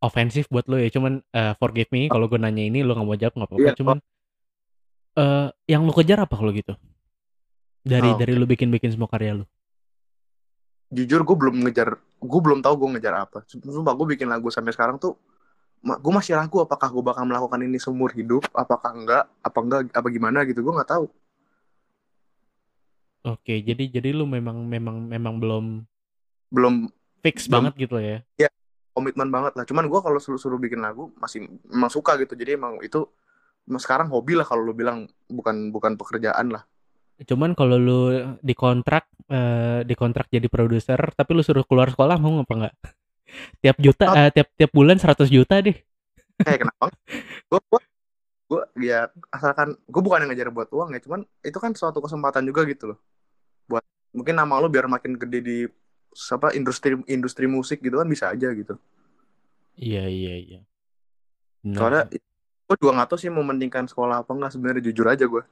ofensif 0.00 0.48
buat 0.52 0.66
lo 0.70 0.76
ya. 0.80 0.88
Cuman 0.88 1.20
eh, 1.32 1.54
forgive 1.60 1.90
me 1.92 2.08
kalau 2.08 2.26
gue 2.30 2.40
nanya 2.40 2.64
ini 2.64 2.80
lo 2.82 2.96
nggak 2.96 3.08
mau 3.08 3.18
jawab 3.18 3.34
nggak 3.36 3.50
apa-apa. 3.50 3.70
Iya, 3.70 3.72
Cuman 3.78 3.98
eh 5.12 5.48
yang 5.68 5.82
lo 5.84 5.92
kejar 5.92 6.18
apa 6.24 6.34
kalau 6.40 6.52
gitu? 6.52 6.72
Dari 7.84 8.14
Oh. 8.14 8.16
dari 8.16 8.32
lo 8.38 8.46
bikin-bikin 8.48 8.92
semua 8.94 9.10
karya 9.10 9.42
lo. 9.42 9.46
jujur 10.92 11.24
gue 11.24 11.36
belum 11.40 11.56
ngejar 11.64 11.88
gue 12.20 12.40
belum 12.44 12.60
tahu 12.60 12.74
gue 12.84 12.88
ngejar 12.96 13.14
apa 13.24 13.38
sumpah 13.48 13.96
gue 13.96 14.06
bikin 14.12 14.28
lagu 14.28 14.52
sampai 14.52 14.76
sekarang 14.76 15.00
tuh 15.00 15.16
gue 15.82 16.12
masih 16.12 16.36
ragu 16.36 16.60
apakah 16.60 16.92
gue 16.92 17.00
bakal 17.00 17.24
melakukan 17.24 17.64
ini 17.64 17.80
seumur 17.80 18.12
hidup 18.12 18.44
apakah 18.52 18.92
enggak 18.92 19.24
apa 19.40 19.58
enggak 19.64 19.80
apa 19.88 20.08
gimana 20.12 20.44
gitu 20.44 20.60
gue 20.60 20.72
nggak 20.76 20.90
tahu 20.92 21.08
Oke, 23.22 23.62
jadi 23.62 23.86
jadi 23.86 24.10
lo 24.18 24.26
memang 24.26 24.66
memang 24.66 24.96
memang 25.06 25.34
belum 25.38 25.64
belum 26.52 26.92
fix 27.24 27.48
Belum. 27.48 27.72
banget 27.72 27.88
gitu 27.88 27.96
ya. 27.98 28.20
komitmen 28.92 29.32
banget 29.32 29.56
lah 29.56 29.64
cuman 29.64 29.88
gue 29.88 30.00
kalau 30.04 30.20
suruh 30.20 30.36
suruh 30.36 30.60
bikin 30.60 30.84
lagu 30.84 31.08
masih 31.16 31.48
emang 31.72 31.88
suka 31.88 32.12
gitu 32.20 32.36
jadi 32.36 32.60
emang 32.60 32.76
itu 32.84 33.08
sekarang 33.80 34.12
hobi 34.12 34.36
lah 34.36 34.44
kalau 34.44 34.68
lu 34.68 34.76
bilang 34.76 35.08
bukan 35.32 35.72
bukan 35.72 35.96
pekerjaan 35.96 36.52
lah 36.52 36.68
Cuman 37.22 37.54
kalau 37.54 37.78
lu 37.78 38.00
dikontrak 38.42 39.06
eh 39.30 39.80
dikontrak 39.86 40.26
jadi 40.28 40.44
produser 40.50 40.98
tapi 41.14 41.30
lu 41.32 41.42
suruh 41.46 41.62
keluar 41.64 41.88
sekolah 41.88 42.18
mau 42.18 42.42
apa 42.42 42.52
enggak? 42.52 42.74
tiap 43.62 43.76
juta 43.80 44.04
eh, 44.18 44.30
tiap 44.34 44.48
tiap 44.58 44.70
bulan 44.74 44.98
100 44.98 45.30
juta 45.30 45.62
deh. 45.62 45.76
kayak 46.42 46.66
kenapa 46.66 46.90
gue 47.48 47.60
gue 47.70 47.80
gue 48.50 48.62
ya 48.82 49.06
asalkan 49.30 49.78
gue 49.78 50.02
bukan 50.02 50.26
yang 50.26 50.30
ngejar 50.34 50.50
buat 50.50 50.68
uang 50.74 50.90
ya 50.92 51.00
cuman 51.00 51.22
itu 51.46 51.54
kan 51.56 51.70
suatu 51.72 52.02
kesempatan 52.02 52.42
juga 52.44 52.66
gitu 52.66 52.92
loh 52.92 52.98
buat 53.70 53.84
mungkin 54.10 54.34
nama 54.36 54.58
lo 54.58 54.66
biar 54.66 54.90
makin 54.90 55.14
gede 55.16 55.38
di 55.40 55.56
apa 56.12 56.52
industri 56.52 56.96
industri 57.08 57.46
musik 57.48 57.80
gitu 57.80 57.96
kan 57.96 58.08
bisa 58.08 58.30
aja 58.30 58.52
gitu. 58.52 58.76
Iya 59.76 60.04
iya 60.06 60.34
iya. 60.36 60.60
Benar. 61.64 61.78
Soalnya 61.78 62.02
gue 62.68 62.76
juga 62.76 62.92
nggak 63.00 63.08
tahu 63.12 63.18
sih 63.20 63.30
mau 63.32 63.44
mendingkan 63.44 63.84
sekolah 63.88 64.24
apa 64.24 64.30
enggak 64.32 64.52
sebenarnya 64.56 64.82
jujur 64.88 65.06
aja 65.08 65.24
gue 65.28 65.42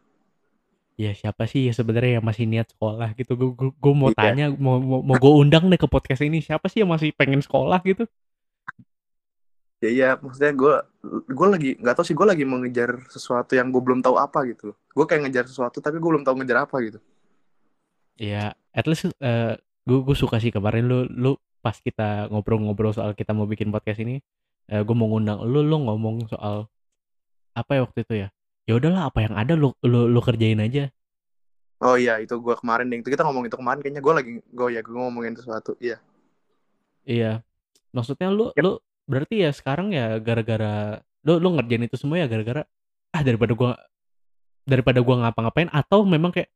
ya 1.01 1.17
siapa 1.17 1.49
sih 1.49 1.65
ya 1.65 1.73
sebenarnya 1.73 2.21
yang 2.21 2.27
masih 2.29 2.45
niat 2.45 2.69
sekolah 2.77 3.17
gitu? 3.17 3.33
Gue 3.33 3.73
gue 3.73 3.95
mau 3.97 4.13
Iya. 4.13 4.21
tanya 4.21 4.47
mau 4.53 4.77
mau, 4.77 5.01
mau 5.01 5.17
gue 5.17 5.33
undang 5.33 5.65
deh 5.73 5.81
ke 5.81 5.89
podcast 5.89 6.21
ini 6.21 6.45
siapa 6.45 6.69
sih 6.69 6.85
yang 6.85 6.93
masih 6.93 7.17
pengen 7.17 7.41
sekolah 7.41 7.81
gitu? 7.89 8.05
Ya 9.81 9.89
iya 9.89 10.09
maksudnya 10.21 10.53
gue 10.53 10.75
gue 11.25 11.49
lagi 11.49 11.71
nggak 11.81 11.95
tahu 11.97 12.05
sih 12.05 12.13
gue 12.13 12.27
lagi 12.29 12.45
mengejar 12.45 13.01
sesuatu 13.09 13.57
yang 13.57 13.73
gue 13.73 13.81
belum 13.81 14.05
tahu 14.05 14.21
apa 14.21 14.45
gitu. 14.53 14.77
Gue 14.93 15.05
kayak 15.09 15.25
ngejar 15.25 15.49
sesuatu 15.49 15.81
tapi 15.81 15.97
gue 15.97 16.11
belum 16.13 16.21
tahu 16.21 16.37
ngejar 16.45 16.69
apa 16.69 16.77
gitu. 16.85 17.01
Iya, 18.21 18.53
at 18.77 18.85
least 18.85 19.09
eh 19.09 19.57
gue 19.89 19.99
gue 20.05 20.17
suka 20.17 20.37
sih 20.43 20.53
kemarin 20.53 20.85
lu 20.89 20.99
lu 21.09 21.33
pas 21.61 21.77
kita 21.77 22.29
ngobrol-ngobrol 22.33 22.93
soal 22.97 23.13
kita 23.13 23.37
mau 23.37 23.45
bikin 23.45 23.69
podcast 23.69 24.01
ini, 24.01 24.21
eh, 24.73 24.81
gue 24.81 24.95
mau 24.97 25.09
ngundang 25.13 25.45
lu 25.45 25.61
lu 25.61 25.77
ngomong 25.85 26.29
soal 26.29 26.69
apa 27.53 27.71
ya 27.77 27.81
waktu 27.85 27.99
itu 28.07 28.15
ya? 28.27 28.29
Ya 28.69 28.73
udahlah 28.79 29.11
apa 29.11 29.19
yang 29.27 29.35
ada 29.37 29.53
lu 29.59 29.75
lu 29.85 30.09
lu 30.09 30.21
kerjain 30.23 30.61
aja. 30.61 30.89
oh 31.81 31.97
iya 31.97 32.21
itu 32.21 32.37
gue 32.37 32.55
kemarin 32.61 32.93
deh 32.93 33.01
itu 33.01 33.09
kita 33.09 33.25
ngomong 33.25 33.49
itu 33.49 33.57
kemarin 33.57 33.81
kayaknya 33.81 34.03
gue 34.05 34.13
lagi 34.13 34.33
gue 34.45 34.69
ya 34.69 34.81
gue 34.85 35.01
ngomongin 35.01 35.33
sesuatu 35.33 35.73
iya 35.81 35.97
Iya. 37.09 37.41
Maksudnya 37.97 38.29
lu 38.31 38.53
Yap. 38.53 38.61
lu 38.61 38.71
berarti 39.09 39.43
ya 39.43 39.51
sekarang 39.51 39.91
ya 39.91 40.21
gara-gara 40.21 41.01
lu 41.27 41.41
lu 41.43 41.57
ngerjain 41.57 41.89
itu 41.89 41.97
semua 41.99 42.21
ya 42.21 42.29
gara-gara 42.31 42.63
ah 43.11 43.23
daripada 43.27 43.53
gua 43.59 43.75
daripada 44.69 45.03
gua 45.03 45.27
ngapa-ngapain 45.27 45.67
atau 45.73 46.07
memang 46.07 46.31
kayak 46.31 46.53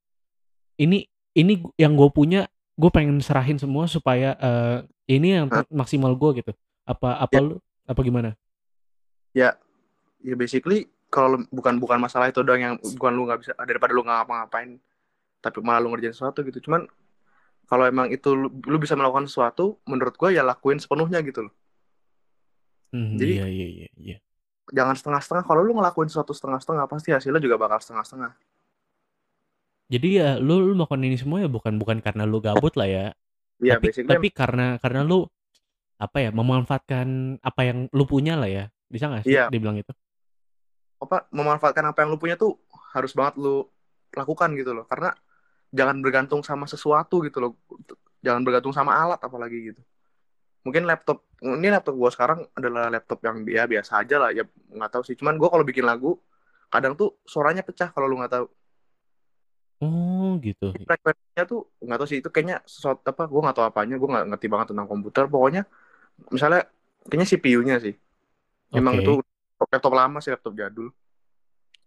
ini 0.78 1.08
ini 1.34 1.58
yang 1.74 1.98
gue 1.98 2.08
punya 2.14 2.46
gue 2.74 2.90
pengen 2.90 3.18
serahin 3.22 3.58
semua 3.58 3.86
supaya 3.86 4.34
eh, 4.38 4.78
ini 5.10 5.38
yang 5.38 5.46
Hah? 5.50 5.66
maksimal 5.70 6.12
gue 6.14 6.42
gitu. 6.42 6.52
Apa 6.84 7.16
apa 7.22 7.32
ya 7.32 7.40
lu 7.40 7.56
apa 7.84 8.00
gimana? 8.00 8.30
ya 9.34 9.58
ya 10.22 10.34
basically 10.38 10.86
kalau 11.10 11.42
bukan 11.50 11.76
bukan 11.82 11.98
masalah 11.98 12.30
itu 12.30 12.40
doang 12.46 12.62
yang 12.62 12.74
bukan 12.96 13.12
lu 13.12 13.26
nggak 13.26 13.38
bisa 13.42 13.52
daripada 13.66 13.90
lu 13.90 14.06
nggak 14.06 14.24
ngapa-ngapain 14.24 14.78
tapi 15.42 15.58
malah 15.60 15.82
lu 15.82 15.90
ngerjain 15.92 16.14
sesuatu 16.14 16.40
gitu 16.46 16.70
cuman 16.70 16.86
kalau 17.66 17.84
emang 17.84 18.08
itu 18.14 18.30
lu, 18.32 18.48
lu 18.70 18.78
bisa 18.78 18.94
melakukan 18.94 19.26
sesuatu 19.26 19.82
menurut 19.90 20.14
gue 20.14 20.38
ya 20.38 20.46
lakuin 20.46 20.78
sepenuhnya 20.78 21.20
gitu 21.26 21.50
loh 21.50 21.54
Hmm, 22.94 23.18
jadi 23.18 23.42
iya 23.42 23.46
iya 23.50 23.66
iya 23.66 23.88
iya. 23.98 24.16
jangan 24.70 24.94
setengah-setengah 24.94 25.42
kalau 25.42 25.66
lu 25.66 25.74
ngelakuin 25.74 26.06
sesuatu 26.06 26.30
setengah-setengah 26.30 26.86
pasti 26.86 27.10
hasilnya 27.10 27.42
juga 27.42 27.58
bakal 27.58 27.82
setengah-setengah 27.82 28.30
Jadi 29.88 30.08
ya 30.16 30.40
lu 30.40 30.64
lu 30.64 30.72
melakukan 30.76 31.04
ini 31.04 31.16
semua 31.20 31.44
ya 31.44 31.48
bukan 31.50 31.76
bukan 31.76 32.00
karena 32.00 32.24
lu 32.24 32.40
gabut 32.40 32.72
lah 32.74 32.88
ya. 32.88 33.06
ya 33.60 33.76
Tapi 33.76 33.92
basically 33.92 34.10
tapi 34.10 34.28
karena 34.32 34.80
karena 34.80 35.04
lu 35.04 35.28
apa 36.00 36.18
ya 36.24 36.30
memanfaatkan 36.34 37.38
apa 37.40 37.60
yang 37.62 37.78
lu 37.92 38.04
punya 38.08 38.34
lah 38.36 38.48
ya. 38.48 38.64
Bisa 38.88 39.10
gak 39.10 39.26
sih 39.26 39.36
iya 39.36 39.48
dibilang 39.52 39.76
itu? 39.76 39.92
apa 41.04 41.28
memanfaatkan 41.30 41.84
apa 41.84 42.02
yang 42.02 42.16
lu 42.16 42.18
punya 42.18 42.40
tuh 42.40 42.56
harus 42.96 43.12
banget 43.12 43.36
lu 43.36 43.68
lakukan 44.16 44.56
gitu 44.56 44.72
loh 44.72 44.88
karena 44.88 45.12
jangan 45.74 46.00
bergantung 46.00 46.40
sama 46.40 46.64
sesuatu 46.64 47.20
gitu 47.26 47.38
loh 47.44 47.52
jangan 48.24 48.40
bergantung 48.40 48.72
sama 48.72 48.96
alat 48.96 49.20
apalagi 49.20 49.74
gitu 49.74 49.82
mungkin 50.64 50.88
laptop 50.88 51.28
ini 51.44 51.68
laptop 51.68 51.94
gua 51.98 52.08
sekarang 52.08 52.48
adalah 52.56 52.88
laptop 52.88 53.20
yang 53.20 53.44
ya 53.44 53.68
biasa 53.68 54.00
aja 54.00 54.16
lah 54.16 54.30
ya 54.32 54.48
nggak 54.48 54.90
tahu 54.90 55.02
sih 55.04 55.18
cuman 55.18 55.36
gua 55.36 55.52
kalau 55.52 55.64
bikin 55.66 55.84
lagu 55.84 56.16
kadang 56.72 56.96
tuh 56.96 57.20
suaranya 57.28 57.60
pecah 57.60 57.92
kalau 57.92 58.08
lu 58.08 58.16
nggak 58.16 58.32
tahu 58.32 58.46
Oh 59.82 60.38
gitu. 60.38 60.70
frekuensinya 60.70 61.44
tuh 61.44 61.66
nggak 61.82 61.98
tahu 61.98 62.08
sih 62.08 62.18
itu 62.22 62.28
kayaknya 62.30 62.62
sesuatu 62.62 63.02
apa 63.04 63.26
gua 63.26 63.50
nggak 63.50 63.56
tahu 63.58 63.66
apanya 63.66 63.94
gua 63.98 64.08
nggak 64.18 64.26
ngerti 64.32 64.46
banget 64.46 64.66
tentang 64.70 64.86
komputer. 64.86 65.24
Pokoknya 65.26 65.62
misalnya 66.30 66.62
kayaknya 67.10 67.28
CPU-nya 67.34 67.76
sih. 67.82 67.94
Emang 68.70 68.98
Oke. 68.98 69.02
itu 69.02 69.12
laptop 69.58 69.92
lama 69.94 70.18
sih 70.22 70.30
laptop 70.30 70.54
jadul. 70.54 70.88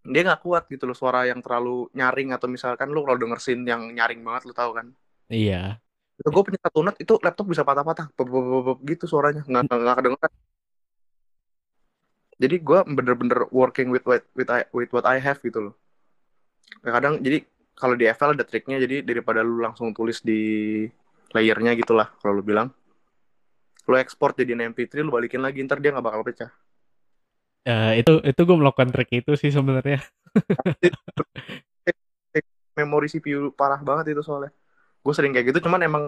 Dia 0.07 0.21
nggak 0.23 0.41
kuat 0.43 0.63
gitu 0.71 0.87
loh 0.87 0.95
suara 0.95 1.27
yang 1.27 1.39
terlalu 1.43 1.91
nyaring 1.95 2.31
atau 2.31 2.47
misalkan 2.47 2.91
lu 2.91 3.03
kalau 3.03 3.19
denger 3.19 3.39
scene 3.43 3.63
yang 3.67 3.91
nyaring 3.91 4.23
banget 4.23 4.47
lu 4.47 4.53
tahu 4.55 4.71
kan? 4.75 4.87
Iya. 5.27 5.79
itu 6.17 6.33
gue 6.33 6.43
punya 6.49 6.57
satu 6.57 6.81
note 6.81 6.97
itu 6.97 7.13
laptop 7.21 7.45
bisa 7.45 7.61
patah-patah 7.61 8.09
gitu 8.89 9.05
suaranya. 9.05 9.45
Nggak 9.45 9.61
nggak 9.69 9.79
nggak 9.85 9.95
kedengeran. 10.01 10.31
Jadi 12.37 12.55
gue 12.61 12.79
bener-bener 12.85 13.39
working 13.49 13.89
with 13.89 14.05
what 14.05 14.25
with, 14.37 14.49
I, 14.49 14.65
with 14.73 14.89
what 14.93 15.05
I 15.05 15.21
have 15.21 15.41
gitu 15.41 15.69
loh. 15.69 15.73
Kadang 16.81 17.21
jadi 17.21 17.45
kalau 17.77 17.93
di 17.93 18.09
FL 18.09 18.33
ada 18.33 18.41
triknya 18.41 18.81
jadi 18.81 19.05
daripada 19.05 19.45
lu 19.45 19.61
langsung 19.61 19.93
tulis 19.93 20.25
di 20.25 20.83
layernya 21.31 21.77
gitulah 21.77 22.09
kalau 22.17 22.41
lu 22.41 22.43
bilang. 22.43 22.73
Lu 23.87 23.95
ekspor 23.95 24.33
jadi 24.33 24.57
MP3 24.57 25.05
lu 25.05 25.13
balikin 25.13 25.39
lagi 25.39 25.63
ntar 25.63 25.79
dia 25.79 25.93
nggak 25.93 26.03
bakal 26.03 26.25
pecah. 26.25 26.51
Eh, 27.63 28.01
itu 28.01 28.19
itu 28.25 28.41
gue 28.41 28.57
melakukan 28.57 28.89
trik 28.89 29.11
itu 29.13 29.37
sih 29.37 29.53
sebenarnya. 29.53 30.01
memori 32.77 33.09
CPU 33.09 33.53
parah 33.53 33.81
banget 33.81 34.13
itu 34.13 34.21
soalnya. 34.25 34.53
Gue 35.01 35.13
sering 35.13 35.33
kayak 35.33 35.53
gitu 35.53 35.69
cuman 35.69 35.81
emang 35.85 36.03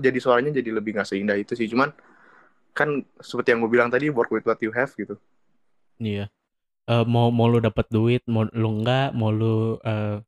jadi 0.00 0.18
suaranya 0.20 0.56
jadi 0.60 0.70
lebih 0.76 0.96
nggak 0.96 1.08
seindah 1.08 1.36
itu 1.40 1.56
sih. 1.56 1.68
Cuman 1.68 1.92
kan 2.76 3.02
seperti 3.18 3.56
yang 3.56 3.64
gue 3.64 3.72
bilang 3.72 3.88
tadi 3.90 4.12
work 4.12 4.30
with 4.30 4.44
what 4.44 4.60
you 4.60 4.70
have 4.76 4.92
gitu. 4.94 5.16
Iya. 5.98 6.28
Eh, 6.88 7.04
mau 7.04 7.28
mau 7.28 7.50
lu 7.50 7.60
dapat 7.60 7.84
duit, 7.92 8.24
mau 8.24 8.48
lu 8.48 8.80
enggak, 8.80 9.12
mau 9.12 9.28
lu 9.28 9.76
eh, 9.84 10.22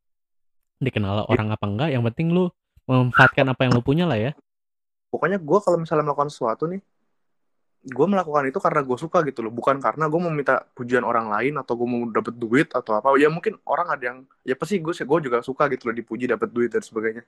dikenal 0.80 1.28
orang 1.28 1.52
apa 1.52 1.64
enggak, 1.68 1.88
yang 1.92 2.02
penting 2.08 2.32
lu 2.32 2.48
memanfaatkan 2.88 3.46
apa 3.46 3.68
yang 3.68 3.72
lu 3.76 3.82
punya 3.84 4.08
lah 4.08 4.18
ya. 4.18 4.32
pokoknya 5.10 5.42
gue 5.42 5.58
kalau 5.58 5.78
misalnya 5.78 6.06
melakukan 6.06 6.30
sesuatu 6.30 6.70
nih 6.70 6.78
gue 7.80 8.06
melakukan 8.06 8.44
itu 8.44 8.60
karena 8.60 8.84
gue 8.84 8.98
suka 9.00 9.24
gitu 9.24 9.40
loh 9.40 9.48
bukan 9.48 9.80
karena 9.80 10.04
gue 10.04 10.20
mau 10.20 10.28
minta 10.28 10.60
pujian 10.76 11.00
orang 11.00 11.32
lain 11.32 11.56
atau 11.56 11.80
gue 11.80 11.88
mau 11.88 12.04
dapet 12.12 12.36
duit 12.36 12.68
atau 12.76 12.92
apa. 13.00 13.16
Ya 13.16 13.32
mungkin 13.32 13.56
orang 13.64 13.88
ada 13.88 14.04
yang 14.04 14.18
ya 14.44 14.52
pasti 14.52 14.84
gue 14.84 14.92
gue 14.92 15.18
juga 15.24 15.40
suka 15.40 15.64
gitu 15.72 15.88
loh 15.88 15.96
dipuji 15.96 16.28
dapet 16.28 16.52
duit 16.52 16.68
dan 16.68 16.84
sebagainya. 16.84 17.24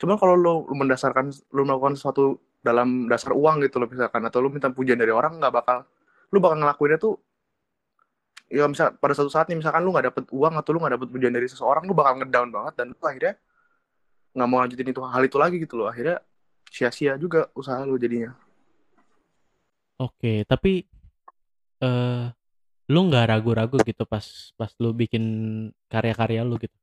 Cuman 0.00 0.16
kalau 0.16 0.40
lo, 0.40 0.64
lo 0.64 0.72
mendasarkan 0.72 1.52
lo 1.52 1.68
melakukan 1.68 2.00
sesuatu 2.00 2.40
dalam 2.64 3.12
dasar 3.12 3.36
uang 3.36 3.60
gitu 3.60 3.76
loh 3.76 3.88
misalkan 3.92 4.24
atau 4.24 4.40
lo 4.40 4.48
minta 4.48 4.72
pujian 4.72 4.96
dari 4.96 5.12
orang 5.12 5.36
nggak 5.36 5.52
bakal 5.52 5.84
lo 6.32 6.38
bakal 6.40 6.56
ngelakuinnya 6.64 6.96
tuh 7.00 7.20
ya 8.50 8.66
misal 8.66 8.98
pada 8.98 9.14
suatu 9.14 9.30
saat 9.30 9.46
nih 9.46 9.62
misalkan 9.62 9.86
lu 9.86 9.94
nggak 9.94 10.10
dapet 10.10 10.24
uang 10.34 10.54
atau 10.58 10.70
lu 10.74 10.82
nggak 10.82 10.98
dapet 10.98 11.08
pujian 11.14 11.30
dari 11.30 11.46
seseorang 11.46 11.86
lu 11.86 11.94
bakal 11.94 12.18
ngedown 12.18 12.50
banget 12.50 12.74
dan 12.82 12.86
lu 12.90 13.04
akhirnya 13.06 13.38
nggak 14.34 14.48
mau 14.50 14.58
lanjutin 14.58 14.90
itu 14.90 15.00
hal 15.06 15.22
itu 15.22 15.38
lagi 15.38 15.56
gitu 15.62 15.74
loh. 15.78 15.86
Akhirnya 15.86 16.18
sia-sia 16.66 17.14
juga 17.14 17.46
usaha 17.54 17.78
lu 17.86 17.94
jadinya. 17.94 18.34
Oke, 20.02 20.42
tapi 20.50 20.82
eh 21.80 22.24
lu 22.90 23.00
nggak 23.06 23.26
ragu-ragu 23.30 23.78
gitu 23.86 24.02
pas 24.02 24.26
pas 24.58 24.70
lu 24.82 24.90
bikin 24.90 25.24
karya-karya 25.86 26.42
lu 26.42 26.58
gitu. 26.58 26.74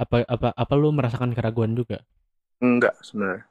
Apa 0.00 0.24
apa 0.24 0.56
apa 0.56 0.72
lu 0.74 0.88
merasakan 0.88 1.36
keraguan 1.36 1.76
juga? 1.76 2.00
enggak 2.64 2.96
sebenarnya. 3.04 3.44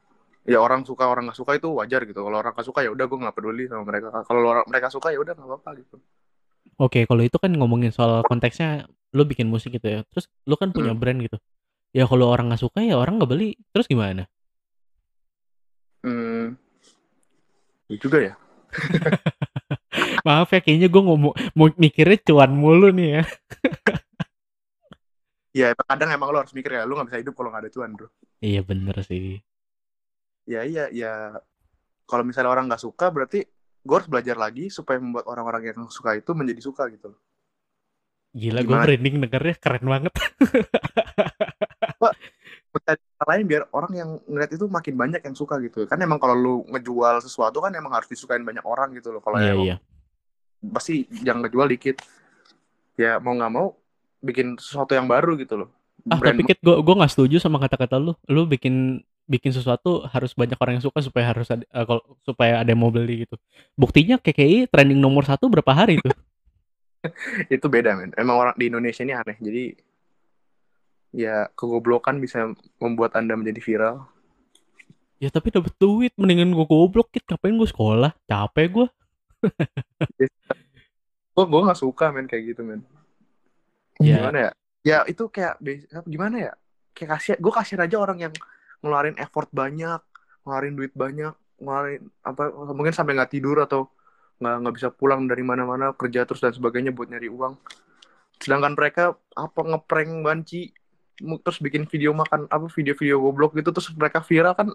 Ya 0.43 0.57
orang 0.57 0.81
suka 0.89 1.05
orang 1.05 1.29
nggak 1.29 1.37
suka 1.37 1.53
itu 1.53 1.69
wajar 1.69 2.01
gitu. 2.09 2.17
Kalau 2.25 2.37
orang 2.41 2.51
nggak 2.57 2.65
suka 2.65 2.81
ya 2.81 2.89
udah 2.89 3.05
gue 3.05 3.19
nggak 3.21 3.35
peduli 3.37 3.69
sama 3.69 3.85
mereka. 3.85 4.25
Kalau 4.25 4.41
orang 4.41 4.65
mereka 4.65 4.89
suka 4.89 5.13
ya 5.13 5.21
udah 5.21 5.37
nggak 5.37 5.49
apa-apa 5.53 5.69
gitu 5.77 6.01
Oke, 6.81 6.99
kalau 7.09 7.21
itu 7.27 7.37
kan 7.43 7.51
ngomongin 7.53 7.91
soal 7.93 8.25
konteksnya 8.29 8.67
lu 9.15 9.23
bikin 9.29 9.47
musik 9.53 9.69
gitu 9.77 9.87
ya. 9.87 9.99
Terus 10.11 10.25
lu 10.49 10.55
kan 10.61 10.69
punya 10.75 10.91
Hmm. 10.91 10.99
brand 11.01 11.19
gitu. 11.25 11.37
Ya 11.97 12.03
kalau 12.11 12.25
orang 12.33 12.45
nggak 12.51 12.61
suka 12.65 12.79
ya 12.89 12.95
orang 13.01 13.13
nggak 13.19 13.31
beli. 13.33 13.49
Terus 13.73 13.87
gimana? 13.91 14.23
hmm, 16.03 16.55
itu 17.91 18.07
juga 18.09 18.17
ya 18.23 18.33
Maaf 20.27 20.49
ya 20.55 20.59
kayaknya 20.63 20.87
gue 20.89 21.01
ngomong 21.03 21.33
mau 21.57 21.67
mikirnya 21.77 22.17
cuan 22.25 22.51
mulu 22.53 22.89
nih 22.89 23.07
ya. 23.19 23.23
ya 25.59 25.67
kadang 25.89 26.09
emang 26.15 26.29
lo 26.33 26.37
harus 26.41 26.53
mikir 26.57 26.71
ya 26.77 26.83
lu 26.87 26.93
nggak 26.97 27.07
bisa 27.09 27.21
hidup 27.21 27.33
kalau 27.37 27.49
nggak 27.53 27.63
ada 27.67 27.73
cuan 27.73 27.91
bro 27.97 28.07
Iya 28.47 28.59
bener 28.69 28.95
sih. 29.09 29.39
ya 30.43 30.61
iya 30.67 30.83
ya 30.91 31.11
kalau 32.09 32.23
misalnya 32.27 32.51
orang 32.53 32.65
nggak 32.69 32.83
suka 32.83 33.05
berarti 33.15 33.39
gue 33.83 33.95
harus 33.95 34.07
belajar 34.07 34.39
lagi 34.39 34.71
supaya 34.71 34.95
membuat 34.97 35.27
orang-orang 35.27 35.69
yang 35.69 35.79
suka 35.91 36.15
itu 36.15 36.31
menjadi 36.31 36.61
suka 36.63 36.87
gitu 36.89 37.11
loh 37.11 37.19
Gila 38.33 38.65
gue 38.65 38.73
merinding 38.73 39.21
dengernya 39.21 39.55
keren 39.61 39.85
banget. 39.85 40.09
Cara 42.73 43.25
lain 43.29 43.45
biar 43.45 43.69
orang 43.69 43.93
yang 43.93 44.09
ngeliat 44.25 44.49
itu 44.49 44.65
makin 44.65 44.97
banyak 44.97 45.21
yang 45.21 45.37
suka 45.37 45.61
gitu 45.61 45.85
kan 45.85 46.01
emang 46.01 46.17
kalau 46.17 46.33
lu 46.33 46.55
ngejual 46.73 47.21
sesuatu 47.21 47.61
kan 47.61 47.69
emang 47.71 47.93
harus 47.93 48.09
disukain 48.09 48.41
banyak 48.41 48.65
orang 48.65 48.97
gitu 48.97 49.13
loh 49.13 49.21
kalau 49.21 49.37
Iya 49.37 49.53
emang 49.53 49.65
iya. 49.69 49.77
pasti 50.73 51.05
jangan 51.21 51.45
ngejual 51.45 51.69
dikit 51.69 52.01
ya 52.97 53.21
mau 53.21 53.37
nggak 53.37 53.53
mau 53.53 53.77
bikin 54.25 54.57
sesuatu 54.57 54.97
yang 54.97 55.05
baru 55.05 55.37
gitu 55.37 55.53
loh 55.63 55.69
Ah 56.09 56.19
Brand- 56.19 56.35
tapi 56.35 56.49
kit 56.49 56.59
gue 56.59 56.75
gue 56.75 56.95
nggak 56.99 57.13
setuju 57.15 57.39
sama 57.39 57.63
kata-kata 57.63 57.95
lu. 57.95 58.11
Lu 58.27 58.43
bikin 58.43 58.99
bikin 59.23 59.55
sesuatu 59.55 60.03
harus 60.11 60.35
banyak 60.35 60.59
orang 60.59 60.79
yang 60.79 60.85
suka 60.85 60.99
supaya 60.99 61.31
harus 61.31 61.47
ada, 61.47 61.63
eh, 61.63 61.85
kalau 61.87 62.03
supaya 62.27 62.59
ada 62.59 62.69
yang 62.69 62.81
mau 62.83 62.91
beli 62.91 63.23
gitu. 63.23 63.35
Buktinya 63.79 64.19
KKI 64.19 64.67
trending 64.67 64.99
nomor 64.99 65.23
satu 65.23 65.47
berapa 65.47 65.71
hari 65.71 65.99
tuh? 66.03 66.11
itu 67.55 67.65
beda 67.67 67.95
men. 67.95 68.11
Emang 68.15 68.39
orang 68.39 68.55
di 68.55 68.67
Indonesia 68.67 69.03
ini 69.03 69.13
aneh. 69.15 69.37
Jadi 69.39 69.63
ya 71.13 71.47
kegoblokan 71.53 72.17
bisa 72.19 72.51
membuat 72.79 73.15
anda 73.15 73.35
menjadi 73.35 73.59
viral. 73.63 73.95
Ya 75.19 75.31
tapi 75.31 75.51
dapet 75.55 75.71
duit. 75.79 76.11
Mendingan 76.19 76.51
gue 76.51 76.67
goblok 76.67 77.11
kit. 77.15 77.23
Ngapain 77.27 77.55
gue 77.55 77.69
sekolah? 77.69 78.11
Capek 78.27 78.67
gue. 78.71 78.87
gue 81.33 81.45
gue 81.47 81.61
nggak 81.65 81.79
suka 81.79 82.11
men 82.11 82.27
kayak 82.27 82.55
gitu 82.55 82.61
men. 82.63 82.83
Ya. 84.01 84.19
gimana 84.19 84.37
ya? 84.37 84.51
Ya 84.83 84.97
itu 85.07 85.23
kayak 85.31 85.63
gimana 86.03 86.51
ya? 86.51 86.53
Kayak 86.91 87.19
kasihan 87.19 87.39
gue 87.39 87.53
kasihan 87.55 87.81
aja 87.87 87.97
orang 87.99 88.19
yang 88.19 88.33
ngeluarin 88.83 89.15
effort 89.17 89.47
banyak 89.55 90.03
ngeluarin 90.43 90.75
duit 90.75 90.93
banyak 90.93 91.33
ngeluarin 91.63 92.03
apa 92.27 92.51
mungkin 92.75 92.91
sampai 92.91 93.15
nggak 93.15 93.31
tidur 93.31 93.63
atau 93.63 93.87
nggak 94.43 94.55
nggak 94.59 94.75
bisa 94.75 94.89
pulang 94.91 95.23
dari 95.25 95.41
mana-mana 95.41 95.95
kerja 95.95 96.27
terus 96.27 96.43
dan 96.43 96.51
sebagainya 96.51 96.91
buat 96.91 97.07
nyari 97.07 97.31
uang. 97.31 97.55
Sedangkan 98.43 98.75
mereka 98.75 99.15
apa 99.39 99.59
ngeprank 99.63 100.11
banci 100.19 100.75
terus 101.17 101.57
bikin 101.63 101.87
video 101.87 102.11
makan 102.11 102.49
apa 102.51 102.67
video-video 102.67 103.21
goblok 103.21 103.55
gitu 103.55 103.69
terus 103.71 103.93
mereka 103.95 104.19
viral 104.19 104.57
kan 104.57 104.67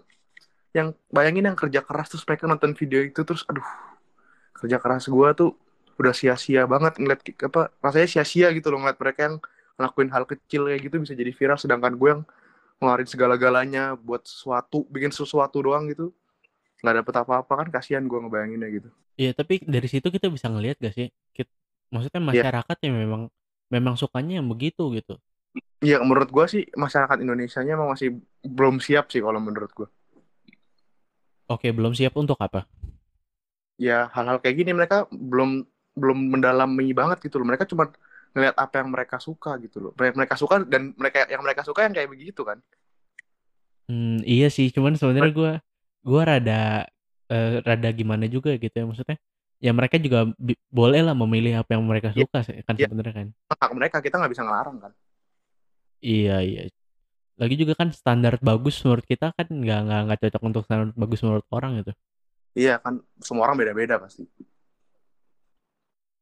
yang 0.71 0.95
bayangin 1.11 1.51
yang 1.51 1.57
kerja 1.57 1.83
keras 1.83 2.09
terus 2.09 2.23
mereka 2.23 2.47
nonton 2.47 2.73
video 2.73 3.03
itu 3.03 3.21
terus 3.27 3.43
aduh 3.45 3.65
kerja 4.55 4.79
keras 4.79 5.11
gue 5.11 5.29
tuh 5.35 5.51
udah 5.99 6.15
sia-sia 6.15 6.63
banget 6.63 6.95
ngeliat 6.95 7.21
apa 7.43 7.75
rasanya 7.83 8.07
sia-sia 8.07 8.47
gitu 8.55 8.71
loh 8.71 8.79
ngeliat 8.79 8.95
mereka 8.95 9.19
yang 9.27 9.35
ngelakuin 9.75 10.09
hal 10.15 10.23
kecil 10.23 10.71
kayak 10.71 10.81
gitu 10.87 10.95
bisa 11.03 11.13
jadi 11.15 11.31
viral 11.35 11.57
sedangkan 11.59 11.93
gue 11.99 12.09
yang 12.09 12.21
ngeluarin 12.79 13.07
segala-galanya 13.07 13.99
buat 13.99 14.23
sesuatu 14.23 14.87
bikin 14.87 15.11
sesuatu 15.11 15.59
doang 15.59 15.91
gitu 15.91 16.15
nggak 16.79 17.03
dapet 17.03 17.15
apa-apa 17.19 17.53
kan 17.65 17.67
kasihan 17.69 18.07
gue 18.07 18.19
ngebayanginnya 18.19 18.69
gitu 18.71 18.89
iya 19.19 19.35
tapi 19.35 19.59
dari 19.67 19.87
situ 19.91 20.07
kita 20.07 20.31
bisa 20.31 20.47
ngelihat 20.47 20.79
gak 20.79 20.95
sih 20.95 21.07
kita, 21.35 21.51
maksudnya 21.91 22.23
iya. 22.23 22.27
masyarakat 22.31 22.77
yeah. 22.79 22.85
yang 22.87 22.95
memang 22.95 23.21
memang 23.67 23.95
sukanya 23.99 24.39
yang 24.39 24.47
begitu 24.47 24.87
gitu 24.95 25.19
Iya 25.79 26.03
menurut 26.03 26.27
gue 26.27 26.45
sih 26.51 26.63
masyarakat 26.75 27.23
Indonesia 27.23 27.63
nya 27.63 27.79
emang 27.79 27.95
masih 27.95 28.19
belum 28.43 28.83
siap 28.83 29.07
sih 29.07 29.23
kalau 29.23 29.39
menurut 29.39 29.71
gue. 29.71 29.87
Oke 31.47 31.71
belum 31.71 31.95
siap 31.95 32.19
untuk 32.19 32.35
apa? 32.43 32.67
Ya 33.79 34.11
hal-hal 34.11 34.43
kayak 34.43 34.59
gini 34.59 34.75
mereka 34.75 35.07
belum 35.07 35.63
belum 35.95 36.35
mendalami 36.35 36.91
banget 36.91 37.23
gitu 37.23 37.39
loh. 37.39 37.47
Mereka 37.47 37.63
cuma 37.63 37.87
ngeliat 38.33 38.55
apa 38.55 38.81
yang 38.81 38.89
mereka 38.93 39.17
suka 39.17 39.57
gitu 39.61 39.77
loh. 39.79 39.91
Mereka 39.97 40.35
suka 40.37 40.61
dan 40.65 40.93
mereka 40.95 41.25
yang 41.27 41.41
mereka 41.41 41.61
suka 41.65 41.85
yang 41.85 41.93
kayak 41.93 42.09
begitu 42.09 42.41
kan. 42.45 42.61
Hmm, 43.89 44.21
iya 44.21 44.53
sih, 44.53 44.69
cuman 44.69 44.93
sebenarnya 44.93 45.33
gue 45.33 45.51
gue 46.05 46.21
rada 46.21 46.85
uh, 47.33 47.51
rada 47.65 47.89
gimana 47.89 48.29
juga 48.29 48.53
gitu 48.55 48.73
ya 48.73 48.85
maksudnya. 48.85 49.17
Ya 49.59 49.75
mereka 49.75 49.99
juga 49.99 50.29
boleh 50.71 51.03
lah 51.03 51.11
memilih 51.11 51.59
apa 51.59 51.75
yang 51.75 51.83
mereka 51.83 52.15
iya. 52.15 52.23
suka 52.23 52.39
ya, 52.47 52.63
kan 52.63 52.75
ya. 52.79 52.87
sebenarnya 52.87 53.13
kan. 53.17 53.27
Hak 53.59 53.71
mereka 53.75 53.97
kita 53.99 54.15
nggak 54.21 54.31
bisa 54.31 54.43
ngelarang 54.45 54.77
kan. 54.79 54.91
Iya 55.99 56.37
iya. 56.45 56.61
Lagi 57.35 57.55
juga 57.59 57.73
kan 57.75 57.91
standar 57.91 58.39
bagus 58.39 58.79
menurut 58.85 59.03
kita 59.03 59.35
kan 59.35 59.47
nggak 59.51 59.79
nggak 59.83 60.01
nggak 60.07 60.19
cocok 60.27 60.41
untuk 60.47 60.63
standar 60.63 60.87
bagus 60.95 61.19
menurut 61.25 61.45
orang 61.51 61.83
gitu. 61.83 61.91
Iya 62.55 62.79
kan 62.79 63.03
semua 63.19 63.49
orang 63.49 63.57
beda-beda 63.59 63.99
pasti. 63.99 64.23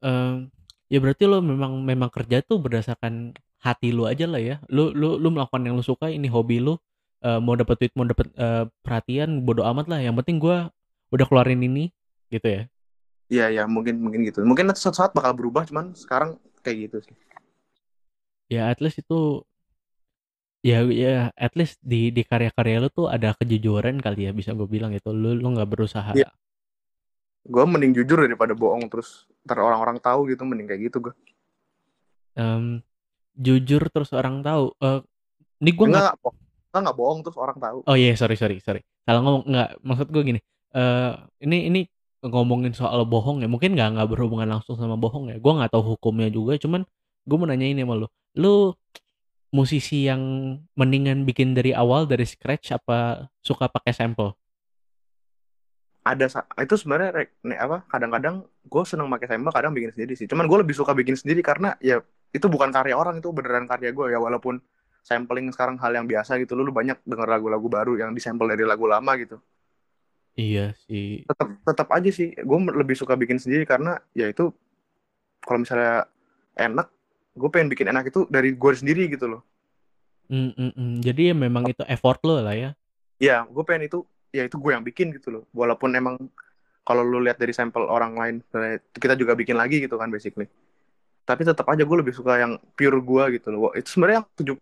Um, 0.02 0.50
ya 0.88 0.98
berarti 1.04 1.24
lo 1.28 1.44
memang 1.44 1.84
memang 1.84 2.10
kerja 2.12 2.40
tuh 2.44 2.60
berdasarkan 2.60 3.36
hati 3.62 3.92
lu 3.92 4.08
aja 4.08 4.26
lah 4.28 4.42
ya. 4.42 4.56
Lu 4.72 4.92
lu 4.96 5.20
lu 5.20 5.30
melakukan 5.32 5.64
yang 5.64 5.76
lu 5.76 5.84
suka 5.84 6.12
ini 6.12 6.28
hobi 6.32 6.64
lu. 6.64 6.76
Uh, 7.18 7.42
mau 7.42 7.58
dapat 7.58 7.82
duit 7.82 7.94
mau 7.98 8.06
dapat 8.06 8.30
uh, 8.38 8.70
perhatian 8.86 9.42
bodo 9.44 9.66
amat 9.66 9.90
lah. 9.90 10.00
Yang 10.02 10.22
penting 10.24 10.38
gue 10.38 10.58
udah 11.12 11.26
keluarin 11.26 11.62
ini 11.66 11.90
gitu 12.30 12.48
ya. 12.48 12.62
Iya 13.28 13.46
ya 13.52 13.64
mungkin 13.66 14.00
mungkin 14.00 14.24
gitu. 14.24 14.46
Mungkin 14.46 14.72
suatu 14.78 15.02
saat 15.02 15.12
bakal 15.18 15.34
berubah 15.36 15.66
cuman 15.68 15.98
sekarang 15.98 16.38
kayak 16.62 16.90
gitu 16.90 16.98
sih. 17.12 17.16
Ya 18.48 18.72
at 18.72 18.80
least 18.80 19.04
itu 19.04 19.44
Ya 20.66 20.84
ya, 20.84 21.30
at 21.38 21.54
least 21.54 21.78
di 21.86 22.10
di 22.10 22.26
karya-karya 22.26 22.82
lu 22.84 22.90
tuh 22.90 23.08
ada 23.08 23.32
kejujuran 23.38 24.02
kali 24.02 24.28
ya 24.28 24.32
bisa 24.34 24.52
gue 24.58 24.68
bilang 24.68 24.92
itu. 24.92 25.14
Lu 25.14 25.38
lu 25.38 25.54
nggak 25.54 25.70
berusaha. 25.70 26.12
Iya. 26.18 26.28
Gue 27.48 27.64
mending 27.64 27.96
jujur 27.96 28.20
daripada 28.28 28.52
bohong 28.52 28.92
terus 28.92 29.24
ntar 29.48 29.64
orang-orang 29.64 29.98
tahu 30.04 30.28
gitu 30.28 30.44
mending 30.44 30.68
kayak 30.68 30.82
gitu 30.92 31.10
gue. 31.10 31.14
Um, 32.36 32.84
jujur 33.40 33.88
terus 33.88 34.12
orang 34.12 34.44
tahu. 34.44 34.76
Uh, 34.84 35.00
ini 35.64 35.72
gue 35.72 35.86
nggak 35.88 36.20
nggak 36.22 36.82
nggak 36.84 36.98
bohong 36.98 37.20
terus 37.24 37.38
orang 37.40 37.58
tahu. 37.58 37.82
Oh 37.88 37.96
iya 37.96 38.12
yeah, 38.12 38.16
sorry 38.20 38.36
sorry 38.36 38.60
sorry. 38.60 38.84
Kalau 39.08 39.24
ngomong 39.24 39.44
nggak 39.48 39.70
maksud 39.82 40.08
gue 40.12 40.24
gini. 40.36 40.40
Uh, 40.76 41.16
ini 41.40 41.72
ini 41.72 41.82
ngomongin 42.22 42.76
soal 42.76 43.08
bohong 43.08 43.40
ya 43.40 43.48
mungkin 43.48 43.74
nggak 43.74 43.96
nggak 43.96 44.08
berhubungan 44.12 44.60
langsung 44.60 44.76
sama 44.76 45.00
bohong 45.00 45.32
ya. 45.32 45.40
Gue 45.40 45.54
nggak 45.56 45.72
tahu 45.72 45.96
hukumnya 45.96 46.28
juga. 46.28 46.60
Cuman 46.60 46.84
gue 47.24 47.38
mau 47.40 47.48
nanya 47.48 47.68
ini 47.72 47.82
sama 47.88 47.96
lu. 47.96 48.08
Lu 48.38 48.76
musisi 49.56 50.04
yang 50.06 50.22
mendingan 50.76 51.24
bikin 51.24 51.56
dari 51.56 51.72
awal 51.72 52.04
dari 52.04 52.28
scratch 52.28 52.76
apa 52.76 53.32
suka 53.40 53.72
pakai 53.72 53.96
sampel? 53.96 54.36
Ada 56.08 56.48
itu 56.64 56.76
sebenarnya 56.80 57.28
apa 57.60 57.84
kadang-kadang 57.92 58.48
gue 58.48 58.84
seneng 58.88 59.12
pakai 59.12 59.28
sampel 59.28 59.52
kadang 59.52 59.76
bikin 59.76 59.92
sendiri 59.92 60.14
sih. 60.16 60.28
Cuman 60.32 60.48
gue 60.48 60.58
lebih 60.64 60.72
suka 60.72 60.96
bikin 60.96 61.20
sendiri 61.20 61.44
karena 61.44 61.76
ya 61.84 62.00
itu 62.32 62.48
bukan 62.48 62.72
karya 62.72 62.96
orang 62.96 63.20
itu 63.20 63.28
beneran 63.36 63.68
karya 63.68 63.92
gue 63.92 64.16
ya 64.16 64.20
walaupun 64.24 64.64
sampling 65.04 65.52
sekarang 65.52 65.76
hal 65.80 65.92
yang 65.92 66.08
biasa 66.08 66.40
gitu 66.40 66.56
lu, 66.56 66.68
lu 66.68 66.72
banyak 66.76 67.00
denger 67.04 67.28
lagu-lagu 67.28 67.68
baru 67.68 67.94
yang 68.00 68.16
disampel 68.16 68.48
dari 68.48 68.64
lagu 68.64 68.88
lama 68.88 69.12
gitu. 69.20 69.36
Iya 70.40 70.72
sih. 70.88 71.28
Tetap 71.28 71.50
tetap 71.68 71.88
aja 71.92 72.10
sih 72.14 72.32
gue 72.32 72.58
lebih 72.72 72.96
suka 72.96 73.20
bikin 73.20 73.40
sendiri 73.40 73.68
karena 73.68 74.00
ya 74.16 74.32
itu 74.32 74.56
kalau 75.44 75.64
misalnya 75.64 76.08
enak 76.58 76.88
gue 77.38 77.50
pengen 77.54 77.70
bikin 77.70 77.88
enak 77.94 78.10
itu 78.10 78.26
dari 78.28 78.58
gue 78.58 78.72
sendiri 78.74 79.06
gitu 79.14 79.30
loh 79.30 79.42
mm, 80.28 80.52
mm, 80.58 80.92
jadi 81.06 81.32
ya 81.32 81.36
memang 81.38 81.70
itu 81.70 81.86
effort 81.86 82.20
lo 82.26 82.42
lah 82.42 82.58
ya 82.58 82.74
ya 83.22 83.46
gue 83.46 83.64
pengen 83.64 83.88
itu 83.88 84.04
ya 84.32 84.44
itu 84.46 84.56
gue 84.60 84.72
yang 84.76 84.84
bikin 84.84 85.14
gitu 85.16 85.32
loh. 85.32 85.44
Walaupun 85.56 85.96
emang 85.96 86.16
kalau 86.88 87.04
lu 87.04 87.20
lihat 87.20 87.36
dari 87.36 87.52
sampel 87.52 87.84
orang 87.84 88.16
lain 88.16 88.36
kita 88.96 89.20
juga 89.20 89.36
bikin 89.36 89.60
lagi 89.60 89.84
gitu 89.84 90.00
kan 90.00 90.08
basically. 90.08 90.48
Tapi 91.28 91.44
tetap 91.44 91.68
aja 91.68 91.84
gue 91.84 91.98
lebih 92.00 92.16
suka 92.16 92.40
yang 92.40 92.56
pure 92.76 93.04
gue 93.04 93.24
gitu 93.40 93.52
loh. 93.52 93.76
Itu 93.76 94.00
sebenarnya 94.00 94.24
yang 94.24 94.28
tujuh 94.40 94.56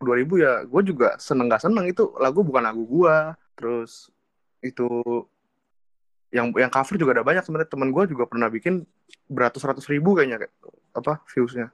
dua 0.00 0.14
ribu 0.16 0.40
ya 0.40 0.64
gue 0.64 0.82
juga 0.88 1.20
seneng 1.20 1.52
gak 1.52 1.68
seneng. 1.68 1.84
Itu 1.84 2.16
lagu 2.16 2.40
bukan 2.40 2.64
lagu 2.64 2.88
gue. 2.88 3.16
Terus 3.60 4.08
itu 4.64 4.88
yang 6.32 6.48
yang 6.56 6.72
cover 6.72 6.96
juga 6.96 7.20
ada 7.20 7.24
banyak 7.26 7.44
sebenarnya. 7.44 7.68
Teman 7.68 7.92
gue 7.92 8.04
juga 8.08 8.24
pernah 8.24 8.48
bikin 8.48 8.88
beratus-ratus 9.28 9.84
ribu 9.92 10.16
kayaknya 10.16 10.48
apa 10.96 11.20
viewsnya. 11.28 11.68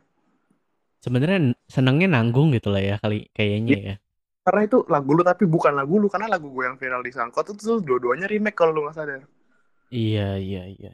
Sebenarnya 0.99 1.55
senangnya 1.70 2.18
nanggung 2.18 2.51
gitu 2.51 2.74
lah 2.74 2.83
ya 2.83 2.97
kali 2.99 3.31
kayaknya 3.31 3.77
ya. 3.79 3.97
Ya. 4.47 4.53
Karena 4.53 4.61
itu 4.62 4.78
lagu 4.86 5.11
lu 5.11 5.22
tapi 5.26 5.44
bukan 5.51 5.74
lagu 5.74 5.99
lu 5.99 6.07
karena 6.07 6.30
lagu 6.30 6.47
gue 6.55 6.62
yang 6.62 6.78
viral 6.78 7.03
di 7.03 7.11
Sangkot 7.11 7.51
itu 7.51 7.59
tuh 7.59 7.78
dua-duanya 7.82 8.30
remake 8.30 8.55
kalau 8.55 8.70
lu 8.70 8.86
nggak 8.86 8.94
sadar. 8.94 9.26
Iya 9.90 10.38
iya 10.38 10.62
iya. 10.70 10.92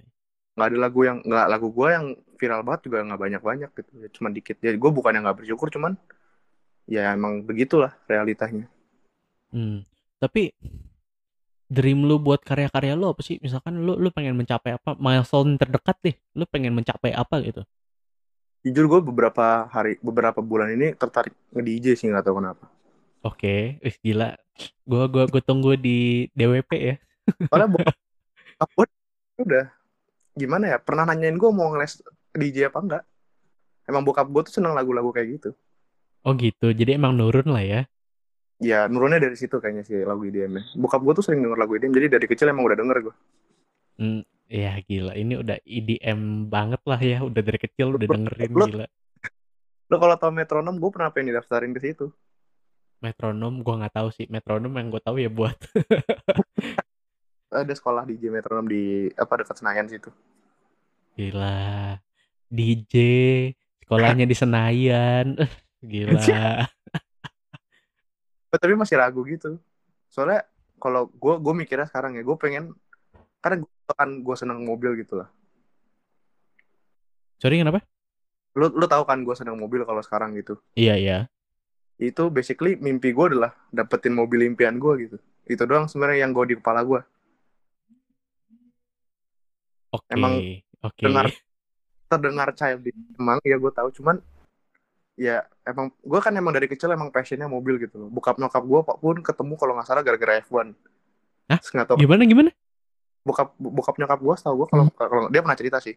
Nggak 0.57 0.67
ada 0.73 0.79
lagu 0.81 1.01
yang 1.05 1.19
nggak 1.21 1.47
lagu 1.53 1.69
gue 1.69 1.89
yang 1.93 2.07
viral 2.41 2.61
banget 2.65 2.81
juga 2.89 2.99
nggak 3.05 3.21
banyak-banyak 3.21 3.71
gitu 3.77 3.93
ya 4.01 4.09
cuma 4.17 4.29
dikit. 4.33 4.57
Jadi 4.57 4.77
gue 4.81 4.91
bukan 4.91 5.13
yang 5.13 5.25
nggak 5.29 5.45
bersyukur 5.45 5.69
cuman 5.69 6.01
ya 6.89 7.13
emang 7.13 7.45
begitulah 7.45 7.93
realitanya. 8.09 8.65
Hmm. 9.53 9.85
Tapi 10.17 10.57
dream 11.69 12.09
lu 12.09 12.17
buat 12.17 12.41
karya-karya 12.41 12.97
lu 12.97 13.13
apa 13.13 13.21
sih? 13.21 13.37
Misalkan 13.45 13.85
lu 13.85 14.01
lu 14.01 14.09
pengen 14.09 14.33
mencapai 14.41 14.81
apa? 14.81 14.97
Milestone 14.97 15.61
terdekat 15.61 15.97
deh. 16.01 16.17
Lu 16.33 16.49
pengen 16.49 16.73
mencapai 16.73 17.13
apa 17.13 17.37
gitu? 17.45 17.63
jujur 18.63 18.87
gue 18.87 19.01
beberapa 19.03 19.67
hari 19.67 19.99
beberapa 19.99 20.39
bulan 20.39 20.71
ini 20.71 20.95
tertarik 20.95 21.35
nge 21.51 21.63
DJ 21.67 21.87
sih 21.99 22.07
nggak 22.07 22.31
tahu 22.31 22.39
kenapa 22.39 22.71
oke 23.23 23.39
okay. 23.39 23.61
Wih, 23.81 23.97
gila. 24.03 24.37
Gue 24.87 25.05
gua 25.09 25.25
gue 25.27 25.43
tunggu 25.43 25.75
di 25.79 26.29
DWP 26.37 26.71
ya. 26.79 26.97
Soalnya 27.49 27.69
bokap 27.71 27.97
udah 29.43 29.67
gimana 30.39 30.65
ya 30.71 30.79
pernah 30.79 31.09
nanyain 31.09 31.35
gue 31.35 31.51
mau 31.51 31.73
ngeles 31.73 32.05
DJ 32.37 32.71
apa 32.71 32.79
enggak? 32.79 33.05
Emang 33.89 34.07
bokap 34.07 34.31
gue 34.31 34.43
tuh 34.47 34.55
seneng 34.61 34.77
lagu-lagu 34.77 35.11
kayak 35.11 35.41
gitu. 35.41 35.51
Oh 36.23 36.37
gitu. 36.39 36.71
Jadi 36.71 36.95
emang 36.95 37.19
nurun 37.19 37.51
lah 37.51 37.65
ya? 37.65 37.81
Ya 38.63 38.87
nurunnya 38.87 39.19
dari 39.19 39.35
situ 39.35 39.59
kayaknya 39.59 39.83
sih 39.83 40.07
lagu 40.07 40.23
IDM 40.23 40.55
nya 40.55 40.63
bokap 40.79 41.03
gue 41.03 41.19
tuh 41.19 41.25
sering 41.27 41.43
denger 41.43 41.59
lagu 41.59 41.75
IDM 41.75 41.91
jadi 41.99 42.07
dari 42.15 42.27
kecil 42.31 42.47
emang 42.55 42.63
udah 42.71 42.79
denger 42.79 43.11
gue 43.11 43.15
hmm, 43.99 44.23
Ya 44.53 44.77
gila, 44.85 45.17
ini 45.17 45.41
udah 45.41 45.57
EDM 45.65 46.53
banget 46.53 46.85
lah 46.85 47.01
ya, 47.01 47.25
udah 47.25 47.41
dari 47.41 47.57
kecil 47.57 47.97
udah 47.97 48.05
dengerin 48.05 48.53
lo, 48.53 48.65
gila. 48.69 48.87
Lo 49.89 49.97
kalau 49.97 50.17
tau 50.21 50.29
metronom, 50.29 50.77
gue 50.77 50.91
pernah 50.93 51.09
pengen 51.09 51.41
daftarin 51.41 51.73
ke 51.73 51.81
situ. 51.81 52.13
Metronom, 53.03 53.61
gue 53.61 53.75
nggak 53.83 53.95
tahu 53.99 54.09
sih. 54.15 54.31
Metronom 54.31 54.73
yang 54.79 54.89
gue 54.89 55.03
tahu 55.03 55.19
ya 55.19 55.29
buat. 55.29 55.53
Ada 57.53 57.77
sekolah 57.77 58.09
DJ 58.09 58.33
metronom 58.33 58.65
di 58.65 59.13
apa 59.13 59.45
dekat 59.45 59.61
Senayan 59.61 59.85
situ. 59.85 60.09
Gila, 61.19 62.01
DJ 62.49 62.95
sekolahnya 63.85 64.25
di 64.25 64.33
Senayan, 64.33 65.37
gila. 65.91 66.17
Tapi 68.57 68.73
masih 68.73 68.97
ragu 68.97 69.21
gitu. 69.29 69.61
Soalnya 70.09 70.49
kalau 70.81 71.13
gue 71.13 71.35
gue 71.43 71.53
mikirnya 71.53 71.85
sekarang 71.85 72.17
ya, 72.17 72.25
gue 72.25 72.37
pengen 72.41 72.73
karena 73.43 73.67
gue 73.67 73.95
kan 73.99 74.11
gue 74.23 74.37
seneng 74.39 74.63
mobil 74.63 74.95
gitu 75.03 75.19
lah 75.19 75.29
sorry 77.43 77.59
kenapa 77.59 77.83
lu 78.55 78.71
lu 78.71 78.87
tahu 78.87 79.03
kan 79.03 79.27
gue 79.27 79.35
seneng 79.35 79.59
mobil 79.59 79.83
kalau 79.83 79.99
sekarang 79.99 80.39
gitu 80.39 80.55
iya 80.79 80.95
iya 80.95 81.19
itu 82.03 82.27
basically 82.35 82.75
mimpi 82.75 83.15
gue 83.15 83.27
adalah 83.31 83.55
dapetin 83.71 84.17
mobil 84.17 84.43
impian 84.49 84.75
gue 84.83 85.07
gitu. 85.07 85.17
Itu 85.47 85.63
doang 85.69 85.87
sebenarnya 85.87 86.27
yang 86.27 86.35
gue 86.35 86.55
di 86.55 86.57
kepala 86.59 86.83
gue 86.83 87.01
okay. 89.93 90.13
emang 90.17 90.35
okay. 90.83 91.03
dengar 91.05 91.27
terdengar 92.11 92.49
child 92.57 92.81
emang 93.21 93.39
ya 93.47 93.57
gue 93.61 93.73
tahu. 93.73 93.89
Cuman 93.95 94.19
ya 95.15 95.45
emang 95.63 95.93
gue 96.03 96.21
kan 96.25 96.33
emang 96.35 96.53
dari 96.57 96.67
kecil 96.67 96.91
emang 96.91 97.13
passionnya 97.15 97.47
mobil 97.47 97.79
gitu 97.79 98.03
loh. 98.03 98.09
Bokap 98.11 98.41
nyokap 98.41 98.65
gue 98.65 98.81
pun 98.83 99.17
ketemu 99.23 99.55
kalau 99.55 99.73
nggak 99.79 99.87
salah 99.87 100.03
gara-gara 100.03 100.43
F1 100.43 100.75
Hah? 101.53 101.61
Gimana 102.01 102.25
gimana? 102.27 102.51
bokap 103.23 103.55
bokap 103.55 104.03
nyokap 104.03 104.19
gue 104.19 104.35
tau 104.35 104.55
gue 104.59 104.67
kalau 104.67 104.85
kalau 104.99 105.31
dia 105.31 105.47
pernah 105.47 105.55
cerita 105.55 105.79
sih. 105.79 105.95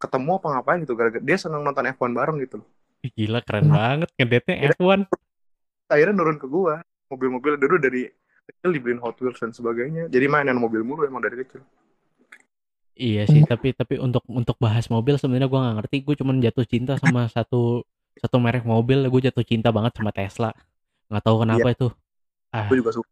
Ketemu 0.00 0.40
apa 0.40 0.46
ngapain 0.58 0.80
gitu 0.82 0.98
gara-gara 0.98 1.22
dia 1.22 1.36
seneng 1.38 1.62
nonton 1.62 1.86
F1 1.86 2.10
bareng 2.10 2.42
gitu 2.42 2.64
loh 2.64 2.68
Gila 3.00 3.40
keren 3.44 3.66
banget 3.72 4.08
ngedate-nya 4.16 4.76
F1. 4.76 5.08
akhirnya 5.90 6.14
nurun 6.14 6.38
ke 6.38 6.46
gue 6.46 6.74
mobil-mobil 7.10 7.58
dulu 7.58 7.74
dari 7.82 8.06
kecil 8.46 8.70
dibeliin 8.70 9.02
Hot 9.02 9.18
Wheels 9.18 9.42
dan 9.42 9.50
sebagainya 9.50 10.06
jadi 10.06 10.30
mainan 10.30 10.54
mobil 10.54 10.86
mulu 10.86 11.02
emang 11.02 11.24
dari 11.24 11.42
kecil 11.42 11.64
Iya 13.00 13.24
sih, 13.24 13.40
tapi 13.48 13.72
tapi 13.72 13.96
untuk 13.96 14.20
untuk 14.28 14.60
bahas 14.60 14.84
mobil 14.92 15.16
sebenarnya 15.16 15.48
gua 15.48 15.64
nggak 15.64 15.76
ngerti. 15.80 15.96
Gue 16.04 16.20
cuman 16.20 16.36
jatuh 16.36 16.68
cinta 16.68 17.00
sama 17.00 17.24
satu 17.32 17.80
satu 18.20 18.36
merek 18.36 18.68
mobil. 18.68 19.08
Gue 19.08 19.24
jatuh 19.24 19.40
cinta 19.40 19.72
banget 19.72 19.96
sama 19.96 20.12
Tesla. 20.12 20.52
Nggak 21.08 21.24
tahu 21.24 21.36
kenapa 21.40 21.68
itu. 21.72 21.88
Ah, 22.52 22.68
gue 22.68 22.76
juga 22.76 22.92
suka 22.92 23.08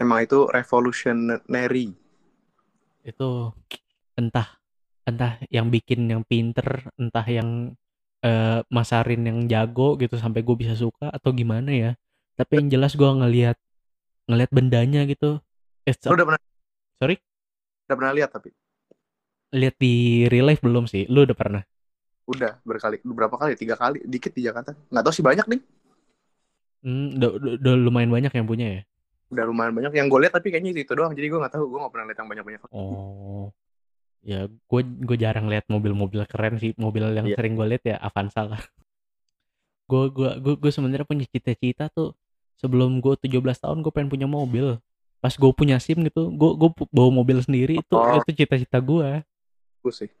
emang 0.00 0.24
itu 0.24 0.48
revolutionary 0.48 1.92
itu 3.04 3.30
entah 4.16 4.59
entah 5.10 5.32
yang 5.50 5.66
bikin 5.74 6.06
yang 6.12 6.22
pinter, 6.26 6.88
entah 6.96 7.26
yang 7.26 7.74
eh, 8.24 8.60
masarin 8.70 9.22
yang 9.28 9.38
jago 9.52 9.96
gitu 10.00 10.16
sampai 10.20 10.40
gue 10.46 10.56
bisa 10.62 10.74
suka 10.78 11.10
atau 11.16 11.30
gimana 11.34 11.70
ya. 11.72 11.90
Tapi 12.38 12.52
yang 12.64 12.68
jelas 12.72 12.92
gua 12.96 13.12
ngelihat 13.20 13.56
ngelihat 14.30 14.50
bendanya 14.54 15.00
gitu. 15.10 15.40
Eh, 15.88 15.94
lu 16.08 16.14
udah 16.16 16.26
pernah 16.28 16.42
sorry, 17.00 17.16
udah 17.88 17.96
pernah 17.98 18.12
lihat 18.16 18.30
tapi? 18.32 18.50
Lihat 19.50 19.76
di 19.82 19.92
real 20.30 20.46
life 20.48 20.62
belum 20.62 20.86
sih? 20.86 21.04
Lu 21.10 21.26
udah 21.26 21.36
pernah? 21.36 21.62
udah 22.30 22.62
berkali 22.62 23.02
beberapa 23.02 23.34
kali? 23.34 23.58
Tiga 23.58 23.74
kali? 23.74 23.98
Dikit 24.06 24.32
di 24.38 24.46
Jakarta. 24.46 24.70
Nggak 24.88 25.02
tahu 25.02 25.14
sih 25.18 25.24
banyak 25.26 25.46
nih. 25.50 25.60
Hmm, 26.80 27.18
udah, 27.18 27.30
udah- 27.36 27.54
udah 27.60 27.74
lumayan 27.76 28.10
banyak 28.14 28.32
yang 28.32 28.46
punya 28.48 28.66
ya. 28.80 28.82
udah 29.30 29.44
lumayan 29.46 29.74
banyak. 29.74 29.92
Yang 29.94 30.06
gue 30.10 30.20
lihat 30.26 30.34
tapi 30.34 30.48
kayaknya 30.50 30.70
itu, 30.74 30.80
itu 30.86 30.92
doang. 30.98 31.14
Jadi 31.14 31.26
gue 31.30 31.38
nggak 31.38 31.54
tahu. 31.54 31.64
Gue 31.70 31.78
nggak 31.78 31.92
pernah 31.94 32.06
lihat 32.10 32.18
yang 32.18 32.30
banyak 32.30 32.44
banyak 32.46 32.60
Oh, 32.74 33.54
ya 34.20 34.44
gue 34.46 34.80
gue 34.82 35.16
jarang 35.16 35.46
lihat 35.46 35.64
mobil-mobil 35.66 36.24
keren 36.24 36.56
sih. 36.56 36.72
Mobil 36.76 37.04
yang 37.10 37.26
Iya. 37.26 37.36
sering 37.36 37.54
gue 37.54 37.66
lihat 37.66 37.84
ya 37.84 37.96
Avanza 37.98 38.44
lah. 38.44 38.62
Gue 39.86 40.06
gue 40.08 40.30
gue 40.38 40.54
gue 40.56 40.70
sebenarnya 40.70 41.02
punya 41.02 41.26
cita-cita 41.26 41.88
tuh 41.88 42.14
sebelum 42.54 43.00
gue 43.00 43.14
17 43.16 43.36
tahun 43.58 43.80
gue 43.80 43.90
pengen 43.90 44.08
punya 44.08 44.26
mobil. 44.26 44.78
Pas 45.18 45.32
gue 45.32 45.52
punya 45.52 45.76
SIM 45.76 46.00
gitu, 46.02 46.30
gue 46.30 46.50
gue 46.56 46.70
bawa 46.88 47.10
mobil 47.12 47.40
sendiri 47.40 47.76
itu 47.76 47.92
Oh. 47.92 48.16
itu 48.16 48.32
cita-cita 48.34 48.78
gue. 48.78 49.20
gue 49.80 49.94
sih 49.94 50.12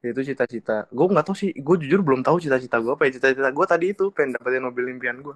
itu 0.00 0.20
cita-cita 0.24 0.86
gue 0.88 1.06
nggak 1.06 1.22
tahu 1.22 1.34
sih 1.36 1.50
gue 1.52 1.76
jujur 1.78 2.02
belum 2.02 2.22
tahu 2.22 2.38
cita-cita 2.38 2.78
gue 2.78 2.90
apa 2.90 3.06
ya 3.06 3.14
cita-cita 3.14 3.50
gue 3.50 3.66
tadi 3.66 3.86
itu 3.90 4.10
pengen 4.10 4.34
dapetin 4.34 4.62
mobil 4.62 4.86
impian 4.88 5.18
gue 5.18 5.34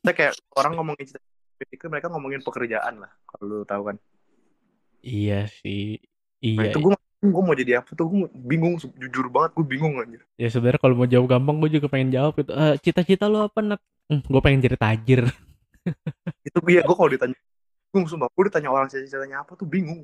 saya 0.00 0.12
kayak 0.18 0.32
orang 0.52 0.76
ngomongin 0.76 1.04
cita 1.06 1.20
pikir 1.62 1.88
mereka 1.88 2.08
ngomongin 2.08 2.40
pekerjaan 2.40 3.00
lah 3.00 3.12
kalau 3.26 3.44
lu 3.44 3.64
tahu 3.64 3.88
kan 3.88 3.96
Iya 5.00 5.44
sih. 5.50 5.96
Nah 6.44 6.64
Iya. 6.64 6.70
itu 6.70 6.78
gue 6.80 6.92
gue 7.22 7.42
mau 7.44 7.54
jadi 7.54 7.72
apa 7.78 7.90
tuh 7.92 8.04
gue 8.04 8.26
bingung 8.34 8.74
jujur 8.76 9.26
banget 9.28 9.54
gue 9.54 9.62
bingung 9.64 9.94
anjir 9.96 10.22
Ya 10.34 10.50
sebenarnya 10.50 10.78
kalau 10.78 10.94
mau 10.94 11.06
jawab 11.06 11.30
gampang 11.30 11.56
gue 11.56 11.70
juga 11.72 11.86
pengen 11.86 12.10
jawab 12.10 12.34
itu. 12.36 12.50
Eh, 12.50 12.74
cita-cita 12.80 13.26
lo 13.26 13.46
apa 13.46 13.62
Nat? 13.62 13.78
Hmm, 14.06 14.18
gue 14.20 14.40
pengen 14.40 14.58
jadi 14.60 14.74
tajir. 14.74 15.22
itu 16.42 16.58
iya 16.66 16.82
gue 16.82 16.90
kalau 16.92 17.06
ditanya 17.08 17.38
bingung 17.88 18.06
sumpah 18.06 18.26
gue 18.28 18.44
ditanya 18.46 18.68
orang 18.68 18.86
cita-citanya 18.86 19.42
apa 19.42 19.54
tuh 19.54 19.64
bingung 19.64 20.02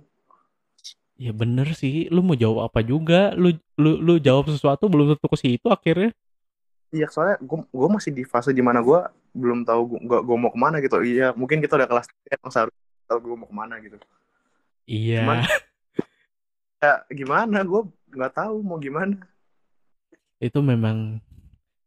Ya 1.15 1.35
bener 1.35 1.75
sih, 1.75 2.07
lu 2.09 2.23
mau 2.23 2.33
jawab 2.33 2.71
apa 2.71 2.79
juga, 2.81 3.35
lu 3.35 3.51
lu 3.75 3.99
lu 3.99 4.15
jawab 4.19 4.47
sesuatu 4.47 4.87
belum 4.87 5.11
tentu 5.13 5.27
ke 5.27 5.35
situ 5.37 5.67
akhirnya. 5.67 6.15
iya 6.89 7.05
soalnya 7.05 7.37
gue 7.39 7.59
gue 7.69 7.89
masih 7.91 8.15
di 8.15 8.23
fase 8.23 8.49
di 8.49 8.63
mana 8.63 8.79
gue 8.79 8.97
belum 9.35 9.61
tahu 9.61 9.83
gue 9.99 10.19
gue 10.23 10.37
mau 10.39 10.49
ke 10.49 10.57
mana 10.57 10.79
gitu 10.79 11.03
iya 11.03 11.35
mungkin 11.35 11.59
kita 11.59 11.75
udah 11.75 11.85
kelas 11.85 12.07
tiga, 12.07 12.33
emang 12.33 12.49
seharusnya 12.49 12.81
tahu 13.05 13.19
gue 13.21 13.37
mau 13.37 13.45
ke 13.45 13.57
mana 13.57 13.75
gitu 13.79 13.99
Iya. 14.87 15.21
Cuman- 15.21 15.43
ya 16.79 17.03
gimana 17.11 17.67
gue 17.67 17.83
nggak 18.15 18.33
tahu 18.39 18.63
mau 18.63 18.79
gimana 18.79 19.19
itu 20.39 20.59
memang 20.63 21.19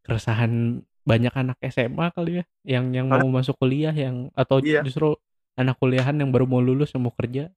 keresahan 0.03 0.83
banyak 1.01 1.33
anak 1.33 1.57
SMA 1.71 2.13
kali 2.13 2.41
ya, 2.41 2.45
yang 2.77 2.85
yang 2.93 3.07
mau 3.09 3.25
masuk 3.31 3.57
kuliah 3.57 3.93
yang 3.95 4.29
atau 4.37 4.61
Iya. 4.61 4.85
justru 4.85 5.17
anak 5.57 5.79
kuliahan 5.81 6.13
yang 6.13 6.29
baru 6.29 6.45
mau 6.45 6.61
lulus 6.61 6.93
yang 6.93 7.07
mau 7.07 7.15
kerja. 7.15 7.49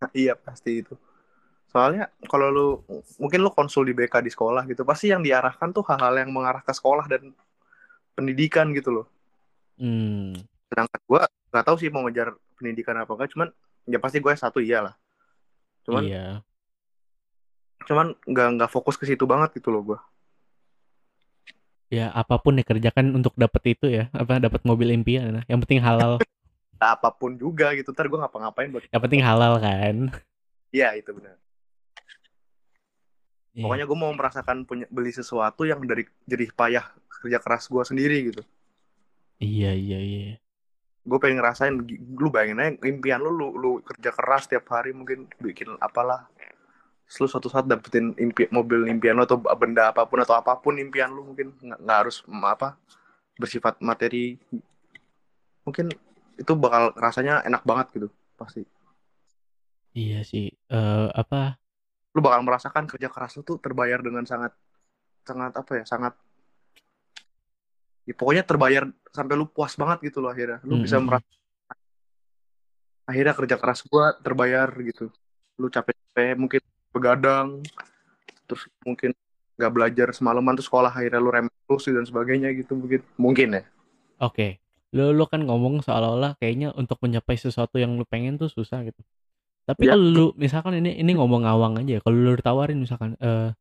Nah, 0.00 0.10
iya 0.14 0.32
pasti 0.38 0.80
itu. 0.80 0.94
Soalnya 1.68 2.08
kalau 2.24 2.48
lu 2.48 2.66
mungkin 3.20 3.44
lu 3.44 3.50
konsul 3.52 3.84
di 3.84 3.92
BK 3.92 4.24
di 4.24 4.32
sekolah 4.32 4.64
gitu, 4.64 4.88
pasti 4.88 5.12
yang 5.12 5.20
diarahkan 5.20 5.68
tuh 5.74 5.84
hal-hal 5.84 6.16
yang 6.16 6.32
mengarah 6.32 6.64
ke 6.64 6.72
sekolah 6.72 7.04
dan 7.10 7.34
pendidikan 8.16 8.72
gitu 8.72 9.02
loh. 9.02 9.06
Hmm. 9.76 10.32
Sedangkan 10.72 11.00
gua 11.04 11.22
nggak 11.52 11.64
tahu 11.68 11.76
sih 11.76 11.92
mau 11.92 12.08
ngejar 12.08 12.32
pendidikan 12.56 12.96
apa 12.96 13.12
enggak, 13.12 13.30
cuman 13.36 13.48
ya 13.84 13.98
pasti 14.00 14.18
gue 14.20 14.32
satu 14.32 14.58
iyalah. 14.64 14.96
Cuman 15.84 16.02
iya. 16.08 16.40
Cuman 17.86 18.16
nggak 18.26 18.48
nggak 18.58 18.70
fokus 18.72 18.98
ke 18.98 19.04
situ 19.06 19.28
banget 19.28 19.54
gitu 19.60 19.70
loh 19.70 19.82
gua. 19.84 19.98
Ya 21.88 22.12
apa 22.12 22.36
pun 22.36 22.58
dikerjakan 22.58 23.16
untuk 23.16 23.32
dapet 23.38 23.78
itu 23.78 23.88
ya, 23.88 24.12
apa 24.12 24.36
dapat 24.36 24.60
mobil 24.66 24.92
impian. 24.92 25.40
Yang 25.46 25.60
penting 25.66 25.80
halal. 25.84 26.18
Nah, 26.78 26.94
apa 26.94 27.10
pun 27.10 27.34
juga 27.34 27.74
gitu, 27.74 27.90
ntar 27.90 28.06
gue 28.06 28.14
ngapa-ngapain 28.14 28.70
buat 28.70 28.86
yang 28.86 29.02
penting 29.02 29.18
halal 29.18 29.58
kan. 29.58 30.14
Iya 30.70 30.94
itu 30.94 31.10
benar. 31.10 31.34
Iya. 33.50 33.66
Pokoknya 33.66 33.86
gue 33.90 33.98
mau 33.98 34.14
merasakan 34.14 34.62
punya 34.62 34.86
beli 34.86 35.10
sesuatu 35.10 35.66
yang 35.66 35.82
dari 35.82 36.06
jerih 36.30 36.54
payah 36.54 36.86
kerja 37.18 37.42
keras 37.42 37.66
gua 37.66 37.82
sendiri 37.82 38.30
gitu. 38.30 38.46
Iya 39.42 39.74
iya 39.74 39.98
iya. 39.98 40.38
gue 41.08 41.18
pengen 41.18 41.42
ngerasain 41.42 41.74
lu 42.20 42.28
bayangin 42.28 42.60
aja 42.60 42.70
impian 42.84 43.24
lu, 43.24 43.32
lu 43.32 43.48
lu 43.56 43.70
kerja 43.80 44.12
keras 44.12 44.44
tiap 44.44 44.68
hari 44.68 44.92
mungkin 44.92 45.24
bikin 45.40 45.74
apalah 45.80 46.30
lu 47.16 47.24
suatu 47.24 47.48
saat 47.48 47.64
dapetin 47.64 48.12
impi 48.20 48.52
mobil 48.52 48.84
impian 48.92 49.16
lu 49.16 49.24
atau 49.24 49.40
benda 49.40 49.88
apa 49.88 50.04
pun 50.04 50.20
atau 50.20 50.36
apa 50.36 50.60
pun 50.60 50.76
impian 50.76 51.08
lu 51.08 51.32
mungkin 51.32 51.56
nggak 51.56 51.98
harus 52.04 52.20
apa 52.28 52.76
bersifat 53.40 53.80
materi 53.80 54.36
mungkin 55.64 55.88
itu 56.36 56.52
bakal 56.52 56.92
rasanya 57.00 57.40
enak 57.48 57.64
banget 57.64 57.86
gitu 57.96 58.08
pasti 58.36 58.62
Iya 59.98 60.22
sih. 60.22 60.52
Eh 60.70 61.08
apa? 61.10 61.58
lu 62.16 62.20
bakal 62.24 62.42
merasakan 62.42 62.84
kerja 62.90 63.08
keras 63.12 63.38
lu 63.38 63.46
tuh 63.46 63.62
terbayar 63.62 64.02
dengan 64.02 64.26
sangat 64.26 64.50
sangat 65.22 65.52
apa 65.54 65.72
ya 65.78 65.84
sangat 65.86 66.14
ya, 68.08 68.14
pokoknya 68.16 68.42
terbayar 68.42 68.90
sampai 69.14 69.34
lu 69.38 69.46
puas 69.46 69.76
banget 69.78 70.10
gitu 70.10 70.18
loh 70.18 70.32
akhirnya 70.32 70.58
lu 70.66 70.80
Hmm, 70.80 70.84
bisa 70.88 70.98
merasa 70.98 71.28
akhirnya 73.06 73.34
kerja 73.38 73.56
keras 73.60 73.80
gua 73.86 74.16
terbayar 74.18 74.66
gitu 74.82 75.12
lu 75.62 75.70
capek-capek 75.70 76.34
mungkin 76.34 76.62
begadang 76.98 77.62
terus 78.50 78.66
mungkin 78.82 79.14
nggak 79.58 79.72
belajar 79.74 80.08
semalaman 80.10 80.58
tuh 80.58 80.66
sekolah 80.66 80.90
akhirnya 80.90 81.22
lu 81.22 81.30
terus 81.66 81.84
dan 81.86 82.04
sebagainya 82.06 82.50
gitu 82.58 82.74
mungkin 82.74 83.00
mungkin 83.18 83.48
ya 83.58 83.64
Oke. 84.18 84.58
Lu 84.90 85.14
lu 85.14 85.24
kan 85.30 85.44
ngomong 85.46 85.84
seolah-olah 85.84 86.34
kayaknya 86.42 86.74
untuk 86.74 86.98
mencapai 86.98 87.38
sesuatu 87.38 87.78
yang 87.78 87.94
lu 87.94 88.02
pengen 88.02 88.34
tuh 88.34 88.50
susah 88.50 88.82
gitu. 88.82 88.98
Tapi 89.62 89.86
Iya. 89.86 89.94
kalau 89.94 90.06
lu 90.10 90.26
misalkan 90.34 90.74
ini 90.80 90.98
ini 90.98 91.14
ngomong 91.14 91.46
ngawang 91.46 91.78
aja 91.78 91.98
ya. 91.98 92.00
Kalau 92.02 92.16
lu 92.18 92.32
ditawarin 92.34 92.78
misalkan 92.82 93.14
eh 93.22 93.54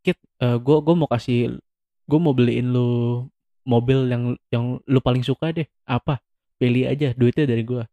Kit, 0.00 0.16
eh 0.40 0.56
gua 0.58 0.80
gua 0.80 0.96
mau 0.96 1.06
kasih 1.06 1.60
gua 2.08 2.18
mau 2.18 2.32
beliin 2.32 2.72
lu 2.72 3.28
mobil 3.68 4.08
yang 4.08 4.34
yang 4.48 4.80
lu 4.88 4.98
paling 5.04 5.22
suka 5.22 5.52
deh. 5.52 5.68
Apa? 5.84 6.18
Pilih 6.58 6.88
aja 6.88 7.12
duitnya 7.14 7.44
dari 7.46 7.62
gua. 7.62 7.84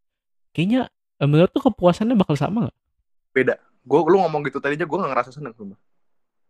Kayaknya 0.56 0.88
eh, 1.20 1.28
menurut 1.28 1.52
tuh 1.52 1.62
kepuasannya 1.68 2.16
bakal 2.16 2.34
sama 2.34 2.72
gak? 2.72 2.76
beda 3.28 3.54
gua 3.88 4.04
lu 4.04 4.20
ngomong 4.20 4.44
gitu 4.44 4.60
tadi 4.60 4.76
aja 4.76 4.84
gua 4.84 5.00
nggak 5.00 5.12
ngerasa 5.16 5.30
seneng 5.32 5.56
sumpah. 5.56 5.80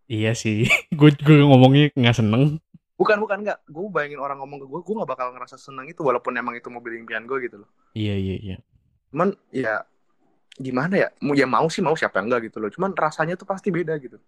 Iya 0.08 0.34
sih. 0.34 0.66
gue 0.98 1.10
gue 1.14 1.38
ngomongnya 1.44 1.94
nggak 1.94 2.16
seneng. 2.16 2.58
bukan 2.98 3.14
bukan 3.22 3.46
nggak 3.46 3.62
gue 3.70 3.84
bayangin 3.94 4.18
orang 4.18 4.42
ngomong 4.42 4.58
ke 4.58 4.66
gue 4.66 4.80
gue 4.82 4.94
nggak 4.98 5.06
bakal 5.06 5.30
ngerasa 5.30 5.54
seneng 5.54 5.86
itu 5.86 6.02
walaupun 6.02 6.34
emang 6.34 6.58
itu 6.58 6.66
mobil 6.66 6.98
impian 6.98 7.22
gue 7.30 7.46
gitu 7.46 7.62
loh 7.62 7.70
Iya 7.94 8.18
iya 8.18 8.36
iya. 8.42 8.56
cuman 9.14 9.38
ya 9.54 9.86
gimana 10.58 10.98
ya 10.98 11.08
mau 11.22 11.30
ya 11.30 11.46
mau 11.46 11.70
sih 11.70 11.78
mau 11.78 11.94
siapa 11.94 12.18
yang 12.18 12.26
enggak 12.26 12.50
gitu 12.50 12.58
loh 12.58 12.66
cuman 12.74 12.98
rasanya 12.98 13.38
tuh 13.38 13.46
pasti 13.46 13.70
beda 13.70 13.94
gitu 14.02 14.18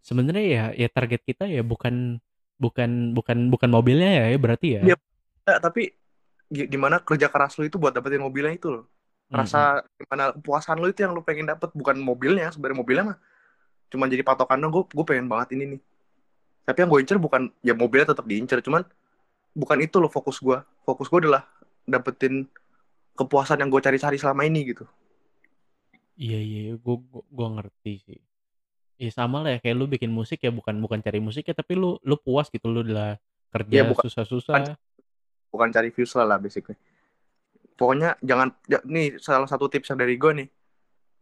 Sebenarnya 0.00 0.44
ya 0.44 0.64
ya 0.72 0.88
target 0.88 1.20
kita 1.20 1.44
ya 1.44 1.60
bukan 1.60 2.16
bukan 2.56 3.12
bukan 3.12 3.52
bukan 3.52 3.68
mobilnya 3.68 4.08
ya, 4.08 4.24
ya 4.32 4.38
berarti 4.40 4.68
ya. 4.76 4.82
Iya. 4.84 4.96
Tapi 5.60 5.92
gi- 6.48 6.68
gimana 6.68 7.00
kerja 7.04 7.28
keras 7.28 7.60
lu 7.60 7.68
itu 7.68 7.76
buat 7.76 7.92
dapetin 7.92 8.24
mobilnya 8.24 8.56
itu 8.56 8.72
loh 8.72 8.88
Rasa 9.32 9.82
gimana 9.98 10.30
kepuasan 10.36 10.78
lu 10.78 10.92
itu 10.92 11.00
yang 11.02 11.16
lu 11.16 11.24
pengen 11.24 11.48
dapet 11.48 11.72
bukan 11.72 11.96
mobilnya. 11.98 12.52
Sebenarnya 12.52 12.78
mobilnya 12.78 13.04
mah 13.14 13.18
cuma 13.88 14.10
jadi 14.10 14.26
patokan 14.26 14.60
gue 14.62 14.82
gue 14.90 15.04
pengen 15.06 15.26
banget 15.26 15.56
ini 15.58 15.76
nih. 15.76 15.80
Tapi 16.64 16.78
yang 16.84 16.90
gue 16.92 17.00
incer 17.02 17.18
bukan 17.20 17.52
ya 17.60 17.72
mobilnya 17.74 18.12
tetap 18.12 18.24
diincer. 18.28 18.60
Cuman 18.60 18.84
bukan 19.56 19.78
itu 19.80 19.96
loh 19.98 20.10
fokus 20.12 20.38
gue 20.38 20.58
fokus 20.84 21.08
gue 21.08 21.28
adalah 21.28 21.46
dapetin 21.88 22.46
kepuasan 23.14 23.62
yang 23.62 23.70
gue 23.70 23.80
cari-cari 23.80 24.18
selama 24.18 24.44
ini 24.44 24.74
gitu. 24.74 24.84
Iya 26.14 26.38
iya, 26.38 26.62
gue 26.78 26.96
gua 27.26 27.48
ngerti 27.58 27.98
sih. 28.06 28.20
Ya 29.02 29.10
sama 29.10 29.42
lah 29.42 29.58
ya 29.58 29.58
kayak 29.58 29.74
lu 29.74 29.90
bikin 29.90 30.14
musik 30.14 30.38
ya 30.38 30.54
bukan 30.54 30.78
bukan 30.78 31.02
cari 31.02 31.18
musik 31.18 31.42
ya 31.50 31.54
tapi 31.58 31.74
lu 31.74 31.98
lu 32.06 32.14
puas 32.14 32.46
gitu. 32.54 32.70
Lu 32.70 32.86
udah 32.86 33.18
kerja 33.50 33.82
Iya, 33.82 33.84
bukan- 33.90 34.06
susah-susah. 34.06 34.78
bukan 35.50 35.70
cari 35.70 35.90
views 35.94 36.10
lah 36.18 36.26
lah 36.26 36.38
basically 36.42 36.74
pokoknya 37.74 38.18
jangan 38.22 38.54
ya, 38.66 38.78
nih 38.86 39.18
salah 39.18 39.46
satu 39.46 39.70
tips 39.70 39.92
yang 39.92 40.00
dari 40.00 40.18
gue 40.18 40.32
nih. 40.44 40.48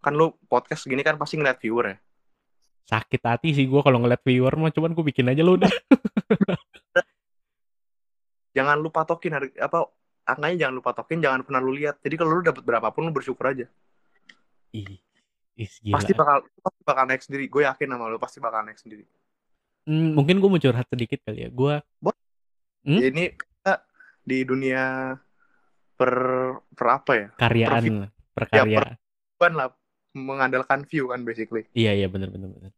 Kan 0.02 0.18
lu 0.18 0.34
podcast 0.50 0.86
gini 0.86 1.02
kan 1.06 1.16
pasti 1.16 1.38
ngeliat 1.38 1.58
viewer 1.62 1.94
ya. 1.94 1.96
Sakit 2.88 3.22
hati 3.22 3.54
sih 3.54 3.66
gue 3.70 3.80
kalau 3.80 4.02
ngeliat 4.02 4.22
viewer 4.26 4.52
mah 4.58 4.74
cuman 4.74 4.92
gue 4.92 5.04
bikin 5.06 5.30
aja 5.30 5.46
lu 5.46 5.54
udah 5.54 5.70
jangan 8.58 8.76
lu 8.82 8.90
patokin 8.90 9.32
harga 9.32 9.54
apa 9.64 9.88
angkanya 10.28 10.66
jangan 10.66 10.74
lu 10.74 10.82
patokin 10.82 11.18
jangan 11.22 11.40
pernah 11.46 11.60
lu 11.62 11.72
lihat. 11.72 12.02
Jadi 12.02 12.14
kalau 12.18 12.36
lu 12.36 12.42
dapat 12.42 12.62
berapapun 12.66 13.08
lu 13.08 13.14
bersyukur 13.14 13.48
aja. 13.48 13.66
Ih 14.74 14.98
gila. 15.56 15.96
Pasti 15.96 16.12
bakal 16.16 16.36
pasti 16.60 16.80
bakal 16.82 17.04
naik 17.06 17.22
sendiri. 17.22 17.44
Gue 17.46 17.62
yakin 17.64 17.88
sama 17.94 18.10
lu 18.10 18.18
pasti 18.18 18.38
bakal 18.42 18.66
naik 18.66 18.80
sendiri. 18.80 19.04
Hmm, 19.82 20.14
mungkin 20.14 20.38
gue 20.38 20.50
mau 20.50 20.62
curhat 20.62 20.86
sedikit 20.90 21.22
kali 21.26 21.46
ya. 21.46 21.50
Gue 21.50 21.82
Hmm? 22.82 22.98
Ya, 22.98 23.14
ini 23.14 23.24
di 24.26 24.42
dunia 24.42 25.14
per 26.02 26.12
per 26.74 26.86
apa 26.90 27.12
ya 27.14 27.26
karyaan 27.32 27.72
Perfil- 27.78 28.00
lah, 28.00 28.10
perkarya 28.34 28.78
kan 29.38 29.52
lah 29.54 29.68
mengandalkan 30.12 30.84
view 30.84 31.08
kan 31.08 31.22
basically 31.22 31.64
Iya 31.72 31.94
iya 31.94 32.06
bener 32.06 32.28
bener 32.28 32.50
bener. 32.50 32.70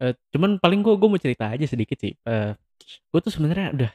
Eh, 0.00 0.16
cuman 0.32 0.56
paling 0.56 0.80
gue 0.80 0.94
gue 0.96 1.08
mau 1.08 1.20
cerita 1.20 1.52
aja 1.52 1.62
sedikit 1.62 1.98
sih. 1.98 2.16
Eh, 2.16 2.52
gue 2.80 3.20
tuh 3.20 3.28
sebenarnya 3.28 3.70
udah 3.70 3.90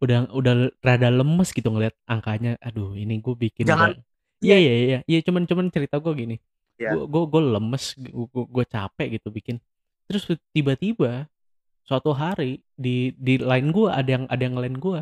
udah 0.00 0.18
udah 0.34 0.54
rada 0.80 1.08
lemes 1.08 1.54
gitu 1.54 1.70
ngeliat 1.70 1.94
angkanya. 2.04 2.58
Aduh 2.58 2.92
ini 2.92 3.20
gue 3.20 3.34
bikin 3.38 3.62
Jangan- 3.64 3.94
udah- 3.94 4.08
Iya 4.40 4.56
iya 4.56 4.72
iya 4.74 4.98
iya 5.04 5.18
cuman 5.20 5.44
cuman 5.44 5.68
cerita 5.68 6.00
gue 6.00 6.12
gini. 6.16 6.36
Iya. 6.76 6.92
Gue 6.92 7.04
gue 7.06 7.22
gue 7.30 7.42
lemes 7.52 7.84
gue 7.94 8.26
gue 8.48 8.64
capek 8.66 9.08
gitu 9.16 9.28
bikin. 9.30 9.56
Terus 10.04 10.26
tiba-tiba 10.50 11.28
suatu 11.86 12.10
hari 12.10 12.64
di 12.74 13.14
di 13.14 13.38
line 13.38 13.70
gue 13.70 13.86
ada 13.86 14.10
yang 14.10 14.24
ada 14.26 14.42
yang 14.42 14.56
line 14.58 14.76
gue. 14.76 15.00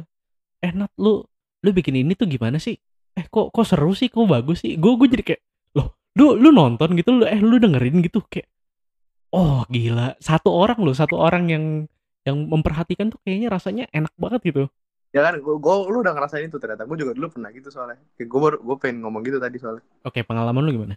Eh 0.61 0.70
Nat 0.70 0.92
lu 1.01 1.24
lu 1.59 1.70
bikin 1.72 1.96
ini 1.96 2.12
tuh 2.12 2.26
gimana 2.26 2.61
sih? 2.61 2.76
Eh 3.19 3.27
kok 3.27 3.51
kok 3.51 3.66
seru 3.66 3.91
sih? 3.99 4.07
Kok 4.07 4.31
bagus 4.31 4.62
sih? 4.62 4.79
Gue 4.79 4.95
gue 4.95 5.09
jadi 5.11 5.25
kayak 5.35 5.43
loh 5.75 5.99
lu 6.14 6.39
lu 6.39 6.55
nonton 6.55 6.95
gitu 6.95 7.11
lu 7.19 7.25
eh 7.27 7.43
lu 7.43 7.59
dengerin 7.59 7.99
gitu. 8.07 8.23
Kayak 8.31 8.47
oh 9.35 9.66
gila. 9.66 10.14
Satu 10.23 10.55
orang 10.55 10.79
loh 10.87 10.95
satu 10.95 11.19
orang 11.19 11.51
yang 11.51 11.64
yang 12.23 12.47
memperhatikan 12.47 13.11
tuh 13.11 13.19
kayaknya 13.27 13.49
rasanya 13.51 13.85
enak 13.91 14.14
banget 14.14 14.41
gitu. 14.55 14.62
Ya 15.11 15.25
kan 15.27 15.35
gue 15.43 15.77
lu 15.91 15.99
udah 16.05 16.14
ngerasain 16.14 16.47
itu 16.47 16.62
ternyata. 16.62 16.87
Gue 16.87 16.95
juga 16.95 17.12
dulu 17.19 17.27
pernah 17.35 17.51
gitu 17.51 17.69
soalnya. 17.75 17.99
Kayak 18.14 18.29
gue 18.31 18.41
baru 18.41 18.57
gue 18.62 18.77
pengen 18.79 18.97
ngomong 19.03 19.23
gitu 19.27 19.39
tadi 19.43 19.57
soalnya. 19.59 19.83
Oke 20.07 20.23
pengalaman 20.23 20.62
lu 20.62 20.71
gimana? 20.79 20.95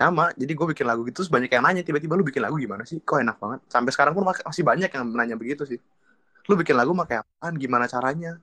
Sama 0.00 0.32
jadi 0.36 0.52
gue 0.56 0.66
bikin 0.72 0.86
lagu 0.88 1.04
gitu 1.08 1.24
terus 1.24 1.32
banyak 1.32 1.52
yang 1.52 1.64
nanya 1.64 1.84
tiba-tiba 1.84 2.16
lu 2.16 2.24
bikin 2.24 2.40
lagu 2.44 2.56
gimana 2.60 2.84
sih? 2.84 3.00
Kok 3.00 3.20
enak 3.20 3.36
banget? 3.40 3.60
Sampai 3.68 3.92
sekarang 3.92 4.12
pun 4.16 4.24
masih 4.28 4.64
banyak 4.64 4.90
yang 4.92 5.04
nanya 5.12 5.36
begitu 5.40 5.64
sih. 5.64 5.80
Lu 6.48 6.56
bikin 6.56 6.76
lagu 6.76 6.92
pakai 6.96 7.20
apaan? 7.20 7.52
Gimana 7.60 7.84
caranya? 7.88 8.40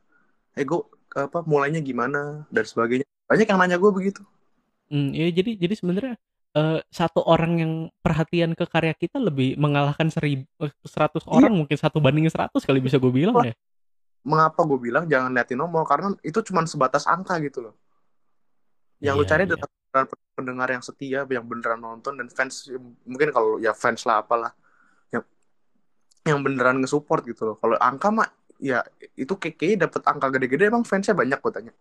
Eh 0.58 0.66
gue 0.66 0.82
apa 1.16 1.40
mulainya 1.48 1.80
gimana 1.80 2.44
dan 2.52 2.66
sebagainya. 2.68 3.06
Banyak 3.28 3.48
yang 3.48 3.60
nanya 3.60 3.78
gue 3.80 3.92
begitu. 3.92 4.22
Hmm, 4.88 5.12
ya 5.12 5.28
jadi 5.32 5.60
jadi 5.60 5.74
sebenarnya 5.76 6.16
eh, 6.56 6.80
satu 6.88 7.22
orang 7.28 7.54
yang 7.60 7.74
perhatian 8.00 8.56
ke 8.56 8.64
karya 8.68 8.96
kita 8.96 9.20
lebih 9.20 9.60
mengalahkan 9.60 10.08
seribu 10.08 10.48
eh, 10.64 10.72
seratus 10.88 11.28
orang 11.28 11.54
mungkin 11.54 11.76
satu 11.76 12.00
banding 12.00 12.28
seratus 12.32 12.64
kali 12.64 12.80
bisa 12.80 12.98
gue 12.98 13.12
bilang 13.12 13.36
ya. 13.44 13.54
Mengapa 14.28 14.64
gue 14.68 14.80
bilang 14.80 15.08
jangan 15.08 15.32
liatin 15.32 15.60
nomor? 15.60 15.88
Karena 15.88 16.12
itu 16.24 16.40
cuma 16.44 16.64
sebatas 16.68 17.08
angka 17.08 17.40
gitu 17.44 17.68
loh. 17.68 17.76
Yang 19.00 19.16
lu 19.16 19.24
Iya, 19.24 19.30
cari 19.30 19.44
iya. 19.48 20.06
pendengar 20.38 20.68
yang 20.70 20.84
setia 20.86 21.20
yang 21.26 21.46
beneran 21.46 21.82
nonton 21.82 22.18
dan 22.22 22.28
fans 22.30 22.70
mungkin 23.08 23.34
kalau 23.34 23.58
ya 23.58 23.74
fans 23.74 24.06
lah 24.06 24.22
apalah 24.22 24.54
yang 25.10 25.24
yang 26.28 26.40
beneran 26.44 26.80
nge-support 26.84 27.24
gitu 27.28 27.54
loh. 27.54 27.56
Kalau 27.58 27.76
angka 27.80 28.08
mah 28.12 28.28
ya 28.58 28.82
itu 29.14 29.34
kayaknya 29.38 29.88
dapet 29.88 30.02
angka 30.06 30.28
gede-gede 30.34 30.70
emang 30.70 30.84
fansnya 30.86 31.14
banyak 31.14 31.38
gue 31.38 31.52
tanya. 31.54 31.74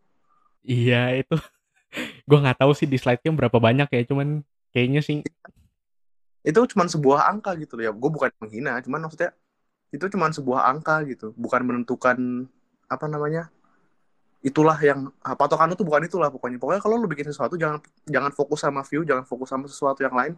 Iya 0.66 1.24
itu. 1.24 1.36
Gue 2.28 2.38
nggak 2.42 2.60
tahu 2.60 2.72
sih 2.76 2.84
di 2.84 2.98
slide-nya 3.00 3.32
berapa 3.32 3.56
banyak 3.56 3.88
ya 3.88 4.02
cuman 4.04 4.44
kayaknya 4.74 5.00
sih. 5.00 5.24
Itu 6.44 6.60
cuma 6.68 6.84
sebuah 6.84 7.30
angka 7.30 7.56
gitu 7.56 7.78
loh 7.80 7.84
ya. 7.88 7.92
Gue 7.94 8.10
bukan 8.12 8.28
menghina 8.42 8.76
cuman 8.84 9.08
maksudnya 9.08 9.32
itu 9.94 10.04
cuma 10.12 10.28
sebuah 10.28 10.68
angka 10.68 11.06
gitu. 11.08 11.32
Bukan 11.38 11.64
menentukan 11.64 12.50
apa 12.86 13.06
namanya 13.08 13.48
itulah 14.44 14.78
yang 14.78 15.10
ah, 15.24 15.34
patokan 15.34 15.72
tuh 15.78 15.86
bukan 15.86 16.04
itulah 16.04 16.28
pokoknya. 16.28 16.60
Pokoknya 16.60 16.82
kalau 16.82 17.00
lu 17.00 17.08
bikin 17.08 17.30
sesuatu 17.30 17.56
jangan 17.56 17.80
jangan 18.04 18.34
fokus 18.34 18.66
sama 18.66 18.84
view 18.84 19.06
jangan 19.06 19.24
fokus 19.24 19.48
sama 19.48 19.70
sesuatu 19.70 20.02
yang 20.02 20.12
lain. 20.12 20.34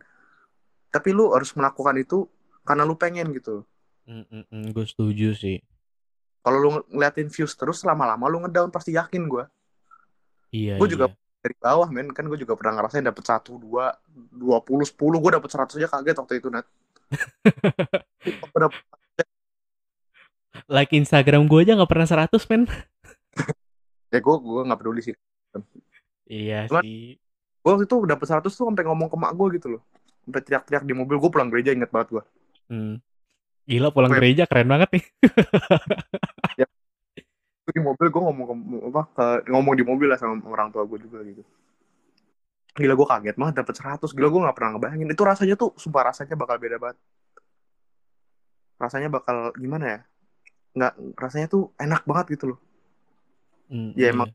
Tapi 0.93 1.11
lu 1.11 1.33
harus 1.35 1.51
melakukan 1.57 1.97
itu 1.99 2.29
karena 2.63 2.85
lu 2.85 2.95
pengen 2.95 3.33
gitu. 3.35 3.65
Gue 4.49 4.85
setuju 4.87 5.35
sih 5.35 5.59
kalau 6.49 6.59
lu 6.59 6.69
ng- 6.73 6.87
ngeliatin 6.91 7.29
views 7.29 7.53
terus 7.53 7.83
lama-lama 7.83 8.25
lu 8.25 8.41
ngedown 8.41 8.69
pasti 8.69 8.91
yakin 8.91 9.25
gue 9.25 9.45
iya 10.49 10.75
juga- 10.81 11.07
iya. 11.07 11.15
dari 11.39 11.55
bawah 11.55 11.87
men. 11.87 12.11
Kan 12.11 12.27
gue 12.27 12.37
juga 12.37 12.53
pernah 12.55 12.75
ngerasain 12.75 13.01
dapet 13.01 13.23
satu 13.23 13.57
dua 13.57 13.95
dua 14.33 14.59
puluh 14.59 14.83
sepuluh. 14.83 15.17
Gue 15.19 15.31
dapet 15.31 15.47
seratus 15.47 15.77
aja 15.77 15.87
kaget 15.87 16.17
waktu 16.17 16.33
itu 16.37 16.49
net 16.49 16.65
like 20.69 20.91
Instagram 20.91 21.47
gue 21.47 21.63
aja 21.63 21.75
nggak 21.75 21.87
pernah 21.87 22.05
100 22.05 22.29
men. 22.51 22.63
Ya 24.09 24.19
gue 24.19 24.35
gue 24.35 24.61
nggak 24.65 24.79
peduli 24.79 24.99
sih. 24.99 25.13
Iya 26.25 26.65
Cuman- 26.65 26.81
sih. 26.81 27.15
gue 27.59 27.69
waktu 27.69 27.85
itu 27.85 27.95
dapet 28.03 28.25
100 28.27 28.49
tuh 28.49 28.65
sampai 28.65 28.83
ngomong 28.83 29.07
ke 29.07 29.15
mak 29.15 29.31
gue 29.33 29.47
gitu 29.55 29.67
loh. 29.71 29.81
Sampai 30.25 30.41
teriak-teriak 30.41 30.83
di 30.83 30.93
mobil 30.93 31.15
gue 31.17 31.29
pulang 31.29 31.47
gereja 31.47 31.71
inget 31.71 31.89
banget 31.89 32.09
gue 32.11 32.23
Hmm. 32.67 32.99
Gila 33.69 33.93
pulang 33.93 34.09
Web. 34.09 34.19
gereja 34.19 34.49
keren 34.49 34.67
banget 34.67 34.89
nih. 34.91 35.05
di 37.69 37.85
mobil 37.85 38.09
gue 38.09 38.23
ngomong 38.25 38.47
ke, 38.49 38.55
apa 38.89 39.03
ke- 39.13 39.53
ngomong 39.53 39.77
di 39.77 39.85
mobil 39.85 40.09
lah 40.09 40.17
sama 40.17 40.41
orang 40.43 40.73
tua 40.73 40.89
gue 40.89 40.99
juga 40.99 41.21
gitu 41.21 41.45
gila 42.73 42.97
gue 42.97 43.07
kaget 43.07 43.37
banget 43.37 43.55
dapet 43.61 43.75
100 43.77 44.09
gila 44.09 44.25
gue 44.27 44.41
nggak 44.41 44.57
pernah 44.57 44.71
ngebayangin 44.73 45.05
itu 45.07 45.21
rasanya 45.21 45.53
tuh 45.53 45.77
sumpah 45.77 46.09
rasanya 46.09 46.33
bakal 46.33 46.57
beda 46.57 46.81
banget 46.81 46.97
rasanya 48.79 49.09
bakal 49.11 49.53
gimana 49.53 49.85
ya 49.85 49.99
nggak 50.73 50.93
rasanya 51.15 51.47
tuh 51.47 51.69
enak 51.77 52.03
banget 52.03 52.27
gitu 52.35 52.57
loh 52.57 52.61
Hmm, 53.69 53.93
Ya, 53.93 54.09
iya. 54.09 54.17
emang. 54.17 54.33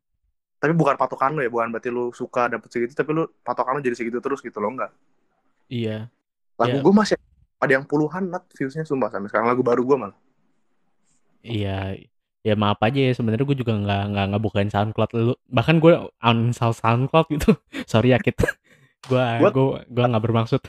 tapi 0.62 0.78
bukan 0.78 0.94
patokan 0.94 1.34
lo 1.34 1.42
ya 1.42 1.50
bukan 1.50 1.74
berarti 1.74 1.90
lu 1.90 2.14
suka 2.14 2.46
dapet 2.48 2.70
segitu 2.70 2.94
tapi 2.94 3.18
lu 3.18 3.26
patokan 3.42 3.74
lu 3.74 3.82
jadi 3.82 3.98
segitu 3.98 4.22
terus 4.22 4.46
gitu 4.46 4.62
loh 4.62 4.70
enggak 4.70 4.94
Iya. 5.66 6.06
lagu 6.54 6.78
Ya. 6.78 6.84
gue 6.86 6.94
masih 6.94 7.18
ada 7.64 7.74
yang 7.74 7.86
puluhan 7.86 8.28
nat 8.28 8.44
viewsnya 8.52 8.84
sumpah 8.84 9.08
sampai 9.08 9.28
sekarang 9.28 9.48
lagu 9.48 9.64
baru 9.64 9.82
gue 9.82 9.98
malah 9.98 10.18
Iya. 11.42 12.00
Ya 12.44 12.56
maaf 12.56 12.80
aja 12.80 13.00
ya 13.00 13.12
sebenarnya 13.12 13.44
gue 13.44 13.56
juga 13.58 13.72
nggak 13.74 14.04
nggak 14.12 14.26
ngebukain 14.36 14.68
SoundCloud 14.68 15.12
lu. 15.16 15.36
Bahkan 15.48 15.80
gue 15.80 15.94
uninstall 16.20 16.72
SoundCloud 16.72 17.28
gitu. 17.32 17.56
Sorry 17.92 18.12
ya 18.12 18.20
kita. 18.20 18.44
gue 19.08 19.20
Gua- 19.40 19.52
gue 19.52 19.68
gue 19.88 20.04
nggak 20.04 20.24
bermaksud. 20.24 20.62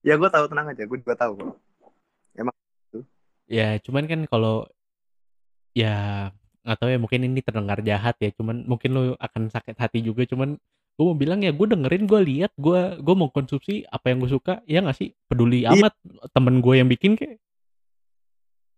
ya 0.00 0.14
gue 0.14 0.30
tahu 0.30 0.46
tenang 0.46 0.70
aja 0.70 0.86
gue 0.86 0.98
juga 1.00 1.18
tahu 1.18 1.32
kok 1.34 1.56
Ya 3.46 3.78
cuman 3.78 4.04
kan 4.06 4.20
kalau 4.26 4.66
ya 5.70 6.28
nggak 6.66 6.78
tahu 6.82 6.88
ya 6.90 6.98
mungkin 6.98 7.20
ini 7.24 7.40
terdengar 7.40 7.78
jahat 7.80 8.16
ya. 8.18 8.30
Cuman 8.34 8.66
mungkin 8.66 8.90
lu 8.90 9.02
akan 9.16 9.48
sakit 9.48 9.76
hati 9.78 10.02
juga. 10.02 10.26
Cuman 10.26 10.58
gue 10.96 11.04
mau 11.04 11.12
bilang 11.12 11.44
ya 11.44 11.52
gue 11.52 11.66
dengerin 11.68 12.08
gue 12.08 12.20
lihat 12.24 12.52
gue 12.56 12.80
gue 13.04 13.14
mau 13.14 13.28
konsumsi 13.28 13.84
apa 13.92 14.08
yang 14.08 14.24
gue 14.24 14.32
suka. 14.32 14.64
Ya 14.64 14.80
nggak 14.80 14.96
sih? 14.96 15.12
Peduli 15.28 15.68
Iya. 15.68 15.76
amat 15.76 15.94
temen 16.32 16.64
gue 16.64 16.74
yang 16.80 16.88
bikin 16.88 17.20
kayak 17.20 17.36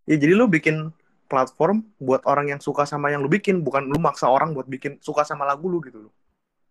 ya 0.08 0.16
jadi 0.18 0.34
lu 0.34 0.50
bikin 0.50 0.90
platform 1.28 1.84
buat 2.00 2.24
orang 2.24 2.56
yang 2.56 2.60
suka 2.64 2.88
sama 2.88 3.12
yang 3.12 3.20
lu 3.20 3.28
bikin 3.28 3.60
bukan 3.60 3.86
lu 3.86 4.00
maksa 4.00 4.26
orang 4.26 4.56
buat 4.56 4.64
bikin 4.64 4.96
suka 4.98 5.22
sama 5.22 5.46
lagu 5.46 5.68
lu 5.70 5.78
gitu 5.84 6.08
loh. 6.08 6.12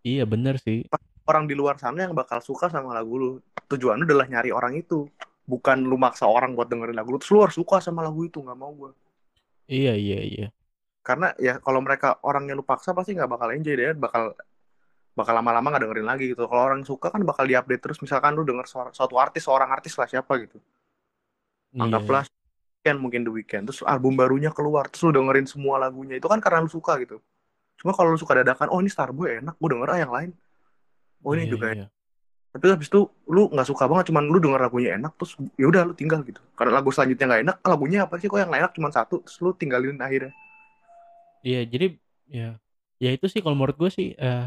Iya 0.04 0.28
bener 0.28 0.60
sih. 0.60 0.84
Orang 1.24 1.48
di 1.48 1.54
luar 1.56 1.78
sana 1.80 2.04
yang 2.04 2.12
bakal 2.12 2.42
suka 2.44 2.68
sama 2.68 2.92
lagu 2.92 3.14
lu 3.16 3.30
tujuan 3.72 4.02
lu 4.02 4.04
adalah 4.04 4.26
nyari 4.28 4.52
orang 4.52 4.76
itu. 4.76 5.08
Bukan 5.48 5.80
lu 5.80 5.96
maksa 5.96 6.28
orang 6.28 6.52
buat 6.52 6.68
dengerin 6.68 6.92
lagu 6.92 7.08
lu 7.08 7.16
terus 7.16 7.32
lu 7.32 7.40
harus 7.40 7.56
suka 7.56 7.80
sama 7.80 8.04
lagu 8.04 8.20
itu 8.20 8.36
nggak 8.36 8.58
mau 8.58 8.68
gue 8.76 8.92
iya 9.68 9.94
iya 9.94 10.20
iya. 10.24 10.46
Karena 11.04 11.32
ya 11.40 11.56
kalau 11.60 11.80
mereka 11.80 12.20
orang 12.20 12.48
yang 12.48 12.60
lu 12.60 12.66
paksa 12.66 12.92
pasti 12.92 13.16
nggak 13.16 13.32
bakal 13.32 13.48
enjoy 13.52 13.72
deh 13.76 13.96
bakal 13.96 14.36
bakal 15.18 15.34
lama-lama 15.34 15.74
nggak 15.74 15.82
dengerin 15.82 16.06
lagi 16.06 16.24
gitu. 16.30 16.46
Kalau 16.46 16.62
orang 16.62 16.86
suka 16.86 17.10
kan 17.10 17.26
bakal 17.26 17.42
diupdate 17.50 17.82
terus. 17.82 17.98
Misalkan 17.98 18.38
lu 18.38 18.46
denger 18.46 18.70
suara- 18.70 18.94
suatu 18.94 19.18
artis 19.18 19.42
seorang 19.42 19.66
artis 19.74 19.98
lah 19.98 20.06
siapa 20.06 20.30
gitu. 20.38 20.62
Iya, 21.74 21.82
anggaplah 21.82 22.22
weekend 22.78 22.98
mungkin 23.02 23.20
the 23.26 23.32
weekend. 23.34 23.64
Terus 23.66 23.82
album 23.82 24.14
barunya 24.14 24.54
keluar 24.54 24.86
terus 24.86 25.02
lu 25.02 25.10
dengerin 25.10 25.50
semua 25.50 25.82
lagunya. 25.82 26.14
Itu 26.16 26.30
kan 26.30 26.38
karena 26.38 26.62
lu 26.62 26.70
suka 26.70 26.94
gitu. 27.02 27.18
Cuma 27.82 27.90
kalau 27.94 28.14
lu 28.14 28.18
suka 28.18 28.38
dadakan 28.38 28.70
oh 28.70 28.78
ini 28.78 28.90
Starboy 28.90 29.42
enak 29.42 29.58
gue 29.58 29.68
denger 29.74 29.88
ah 29.90 29.98
yang 29.98 30.12
lain. 30.14 30.30
Oh 31.26 31.34
ini 31.34 31.50
iya, 31.50 31.52
juga 31.52 31.66
iya. 31.74 31.86
tapi 32.48 32.64
habis 32.70 32.88
itu 32.88 33.04
lu 33.28 33.50
nggak 33.50 33.68
suka 33.68 33.84
banget 33.90 34.08
cuman 34.08 34.24
lu 34.30 34.38
denger 34.38 34.56
lagunya 34.56 34.96
enak 34.96 35.12
terus 35.18 35.34
ya 35.58 35.66
udah 35.66 35.82
lu 35.90 35.94
tinggal 35.94 36.22
gitu. 36.22 36.40
Karena 36.54 36.78
lagu 36.78 36.90
selanjutnya 36.94 37.26
nggak 37.26 37.42
enak 37.44 37.56
ah, 37.58 37.68
lagunya 37.74 37.98
apa 38.06 38.14
sih 38.18 38.26
kok 38.30 38.38
yang 38.38 38.50
enak? 38.50 38.72
Cuma 38.74 38.88
satu 38.90 39.22
terus 39.22 39.36
lu 39.42 39.50
tinggalin 39.54 39.98
akhirnya. 39.98 40.32
Iya, 41.42 41.60
jadi 41.66 41.86
ya 42.26 42.48
ya 42.98 43.10
itu 43.14 43.26
sih 43.30 43.38
kalau 43.42 43.54
menurut 43.54 43.78
gue 43.78 43.90
sih 43.94 44.14
eh 44.18 44.46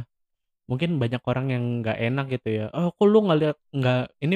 mungkin 0.69 0.97
banyak 1.01 1.21
orang 1.25 1.47
yang 1.53 1.63
nggak 1.81 1.97
enak 1.97 2.25
gitu 2.39 2.49
ya. 2.63 2.65
Oh, 2.73 2.93
kok 2.93 3.07
lu 3.07 3.19
nggak 3.27 3.39
lihat 3.41 3.57
nggak 3.73 4.03
ini 4.23 4.35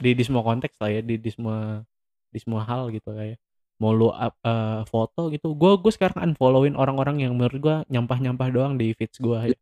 di 0.00 0.10
di 0.14 0.22
semua 0.22 0.42
konteks 0.46 0.76
lah 0.80 0.90
ya, 0.94 1.00
di 1.02 1.18
di 1.18 1.30
semua 1.30 1.82
di 2.30 2.38
semua 2.38 2.62
hal 2.66 2.90
gitu 2.94 3.10
kayak. 3.10 3.38
mau 3.80 3.96
lu 3.96 4.12
up, 4.12 4.36
eh, 4.44 4.84
foto 4.92 5.32
gitu 5.32 5.56
gue 5.56 5.72
gue 5.80 5.88
sekarang 5.88 6.20
unfollowin 6.20 6.76
orang-orang 6.76 7.24
yang 7.24 7.32
menurut 7.32 7.56
gue 7.64 7.76
nyampah-nyampah 7.88 8.52
doang 8.52 8.76
di 8.76 8.92
feeds 8.92 9.16
gue 9.16 9.56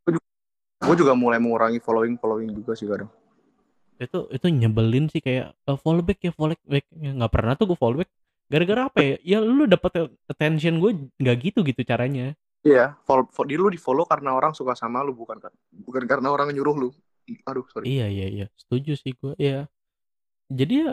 gue 0.78 0.94
juga 0.98 1.14
mulai 1.14 1.38
mengurangi 1.38 1.78
following 1.78 2.18
following 2.18 2.50
juga 2.50 2.74
sih 2.74 2.90
kadang. 2.90 3.06
Itu 3.98 4.26
itu 4.30 4.46
nyebelin 4.50 5.06
sih 5.06 5.22
kayak 5.22 5.54
eh, 5.54 5.78
follow 5.78 6.02
back 6.02 6.18
ya 6.22 6.34
follow 6.34 6.58
back. 6.66 6.86
Ya, 6.98 7.14
nggak 7.14 7.30
pernah 7.30 7.54
tuh 7.54 7.70
gue 7.70 7.78
follow 7.78 8.02
back. 8.02 8.10
Gara-gara 8.50 8.90
apa 8.90 8.98
ya? 9.02 9.14
Ya 9.22 9.38
lu 9.38 9.70
dapet 9.70 10.10
attention 10.26 10.82
gue 10.82 10.90
nggak 11.22 11.36
gitu 11.38 11.62
gitu 11.62 11.82
caranya 11.86 12.34
iya. 12.62 12.96
Follow, 13.06 13.28
follow, 13.30 13.48
di 13.48 13.56
lu 13.58 13.68
di 13.70 13.80
follow 13.80 14.04
karena 14.06 14.34
orang 14.34 14.54
suka 14.54 14.74
sama 14.74 15.02
lu 15.04 15.14
bukan 15.14 15.38
kan 15.38 15.52
bukan 15.70 16.04
karena 16.08 16.28
orang 16.32 16.50
nyuruh 16.50 16.76
lu. 16.76 16.90
Aduh 17.44 17.66
sorry. 17.68 17.86
Iya 17.92 18.06
iya 18.08 18.26
iya. 18.26 18.46
Setuju 18.56 18.96
sih 18.96 19.12
gue 19.12 19.36
ya 19.36 19.68
jadi 20.48 20.74
ya 20.80 20.92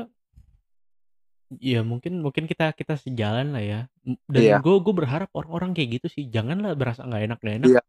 ya 1.61 1.79
mungkin 1.85 2.19
mungkin 2.19 2.43
kita 2.49 2.75
kita 2.75 2.99
sejalan 2.99 3.55
lah 3.55 3.63
ya. 3.63 3.79
Dan 4.27 4.41
Iya. 4.43 4.57
gue 4.59 4.75
gue 4.83 4.93
berharap 4.93 5.31
orang-orang 5.31 5.71
kayak 5.71 6.01
gitu 6.01 6.07
sih. 6.11 6.23
Janganlah 6.27 6.75
berasa 6.75 7.07
nggak 7.07 7.23
enak 7.31 7.39
gak 7.41 7.55
enak. 7.63 7.69
Iya. 7.71 7.83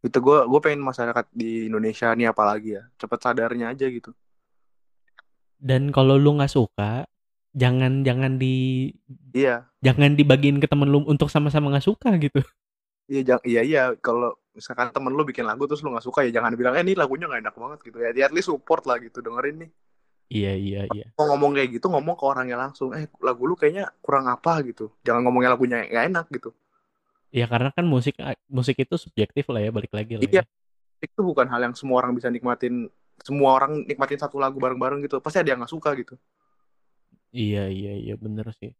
itu 0.00 0.16
gue 0.16 0.38
gue 0.48 0.60
pengen 0.64 0.80
masyarakat 0.80 1.28
di 1.28 1.68
Indonesia 1.68 2.08
nih 2.16 2.32
apalagi 2.32 2.80
ya. 2.80 2.88
Cepet 2.96 3.20
sadarnya 3.20 3.68
aja 3.68 3.84
gitu. 3.84 4.16
Dan 5.60 5.92
kalau 5.92 6.16
lu 6.16 6.40
nggak 6.40 6.48
suka 6.48 7.04
jangan 7.50 8.06
jangan 8.06 8.38
di 8.38 8.88
iya. 9.34 9.66
jangan 9.82 10.14
dibagiin 10.14 10.62
ke 10.62 10.70
temen 10.70 10.86
lu 10.86 11.02
untuk 11.06 11.26
sama-sama 11.26 11.70
nggak 11.74 11.86
suka 11.86 12.14
gitu. 12.22 12.40
Iya 13.10 13.20
jang, 13.26 13.40
iya 13.42 13.62
iya. 13.66 13.82
Kalau 13.98 14.38
misalkan 14.54 14.94
temen 14.94 15.10
lu 15.10 15.26
bikin 15.26 15.42
lagu 15.42 15.66
terus 15.66 15.82
lu 15.82 15.90
nggak 15.90 16.06
suka 16.06 16.22
ya 16.22 16.30
jangan 16.30 16.54
bilang 16.54 16.78
eh 16.78 16.82
ini 16.86 16.94
lagunya 16.94 17.26
nggak 17.26 17.42
enak 17.42 17.56
banget 17.58 17.78
gitu 17.90 17.98
ya. 17.98 18.10
At 18.14 18.34
least 18.34 18.50
support 18.50 18.86
lah 18.86 19.02
gitu 19.02 19.18
dengerin 19.18 19.66
nih. 19.66 19.70
Iya 20.30 20.52
iya 20.54 20.82
iya. 20.94 21.06
mau 21.18 21.26
ngomong 21.34 21.58
kayak 21.58 21.74
gitu 21.74 21.90
ngomong 21.90 22.14
ke 22.14 22.22
orangnya 22.22 22.54
langsung 22.54 22.94
eh 22.94 23.10
lagu 23.18 23.50
lu 23.50 23.58
kayaknya 23.58 23.90
kurang 23.98 24.30
apa 24.30 24.62
gitu. 24.62 24.94
Jangan 25.02 25.26
ngomongnya 25.26 25.58
lagunya 25.58 25.82
nggak 25.90 26.06
enak 26.06 26.26
gitu. 26.30 26.54
Ya 27.34 27.50
karena 27.50 27.74
kan 27.74 27.82
musik 27.82 28.14
musik 28.46 28.78
itu 28.78 28.94
subjektif 28.94 29.50
lah 29.50 29.58
ya 29.58 29.70
balik 29.74 29.90
lagi 29.90 30.18
lah 30.18 30.22
Iya. 30.22 30.46
ya 30.46 31.02
itu 31.02 31.20
bukan 31.24 31.50
hal 31.50 31.66
yang 31.66 31.74
semua 31.74 32.04
orang 32.04 32.14
bisa 32.14 32.30
nikmatin 32.30 32.86
semua 33.26 33.58
orang 33.58 33.82
nikmatin 33.90 34.22
satu 34.22 34.38
lagu 34.38 34.62
bareng-bareng 34.62 35.02
gitu. 35.02 35.18
Pasti 35.18 35.42
ada 35.42 35.50
yang 35.50 35.58
nggak 35.66 35.74
suka 35.74 35.98
gitu 35.98 36.14
iya 37.30 37.66
iya 37.66 37.92
iya 37.96 38.14
bener 38.14 38.50
sih. 38.54 38.70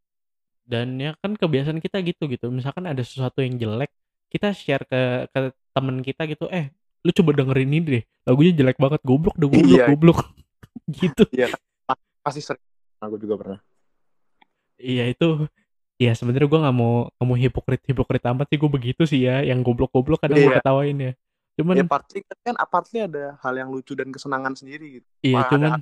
Dan 0.62 0.98
ya 0.98 1.18
kan 1.18 1.34
kebiasaan 1.34 1.82
kita 1.82 1.98
gitu 2.02 2.30
gitu. 2.30 2.46
Misalkan 2.50 2.86
ada 2.86 3.02
sesuatu 3.02 3.42
yang 3.42 3.58
jelek 3.58 3.90
kita 4.30 4.54
share 4.54 4.86
ke 4.86 5.00
ke 5.34 5.40
temen 5.74 5.98
kita 6.02 6.22
gitu 6.30 6.46
eh 6.50 6.70
lu 7.02 7.10
coba 7.10 7.30
dengerin 7.34 7.70
ini 7.70 7.78
deh. 7.98 8.04
Lagunya 8.28 8.52
jelek 8.54 8.78
banget 8.78 9.00
goblok 9.02 9.34
deh 9.34 9.48
goblok 9.50 9.66
Iya. 9.80 9.86
goblok 9.90 10.18
gitu. 11.00 11.24
Iya 11.34 11.50
pasti 12.22 12.44
sering. 12.44 12.62
Aku 13.00 13.16
juga 13.16 13.34
pernah. 13.40 13.58
Iya 14.76 15.08
itu 15.10 15.48
ya 16.00 16.16
sebenarnya 16.16 16.48
gue 16.48 16.60
nggak 16.64 16.76
mau 16.76 17.08
nggak 17.12 17.26
mau 17.26 17.36
hipokrit 17.36 17.82
hipokrit 17.86 18.24
amat 18.30 18.46
sih. 18.48 18.58
Gue 18.60 18.70
begitu 18.70 19.02
sih 19.08 19.26
ya 19.26 19.42
yang 19.42 19.64
goblok 19.64 19.90
goblok 19.90 20.20
kadang 20.22 20.38
gue 20.38 20.52
Iya. 20.52 20.60
ketawain 20.62 20.98
ya. 21.00 21.12
Cuman 21.58 21.74
ya 21.76 21.84
partly 21.84 22.20
kan 22.46 22.54
partly 22.70 22.98
ada 23.04 23.36
hal 23.42 23.54
yang 23.58 23.68
lucu 23.68 23.92
dan 23.98 24.08
kesenangan 24.08 24.54
sendiri 24.54 25.00
gitu. 25.02 25.08
Iya 25.20 25.34
Wah, 25.34 25.44
ada 25.44 25.56
cuman 25.56 25.80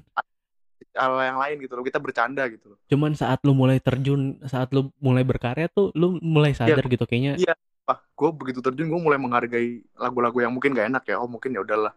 hal 0.96 1.12
yang 1.20 1.38
lain 1.38 1.56
gitu 1.62 1.72
loh 1.76 1.84
kita 1.84 1.98
bercanda 2.00 2.44
gitu 2.48 2.74
loh. 2.74 2.78
Cuman 2.88 3.12
saat 3.12 3.38
lu 3.44 3.52
mulai 3.52 3.78
terjun 3.78 4.40
saat 4.46 4.72
lu 4.72 4.88
mulai 4.98 5.22
berkarya 5.22 5.68
tuh 5.68 5.92
lu 5.92 6.16
mulai 6.22 6.52
sadar 6.56 6.84
gitu 6.86 7.04
kayaknya. 7.04 7.36
Iya. 7.36 7.54
Wah, 7.88 8.00
gue 8.04 8.30
begitu 8.36 8.60
terjun 8.60 8.84
gue 8.92 9.00
mulai 9.00 9.16
menghargai 9.16 9.80
lagu-lagu 9.96 10.44
yang 10.44 10.52
mungkin 10.52 10.76
gak 10.76 10.92
enak 10.92 11.04
ya. 11.08 11.16
Oh 11.16 11.28
mungkin 11.28 11.56
ya 11.56 11.64
udahlah. 11.64 11.96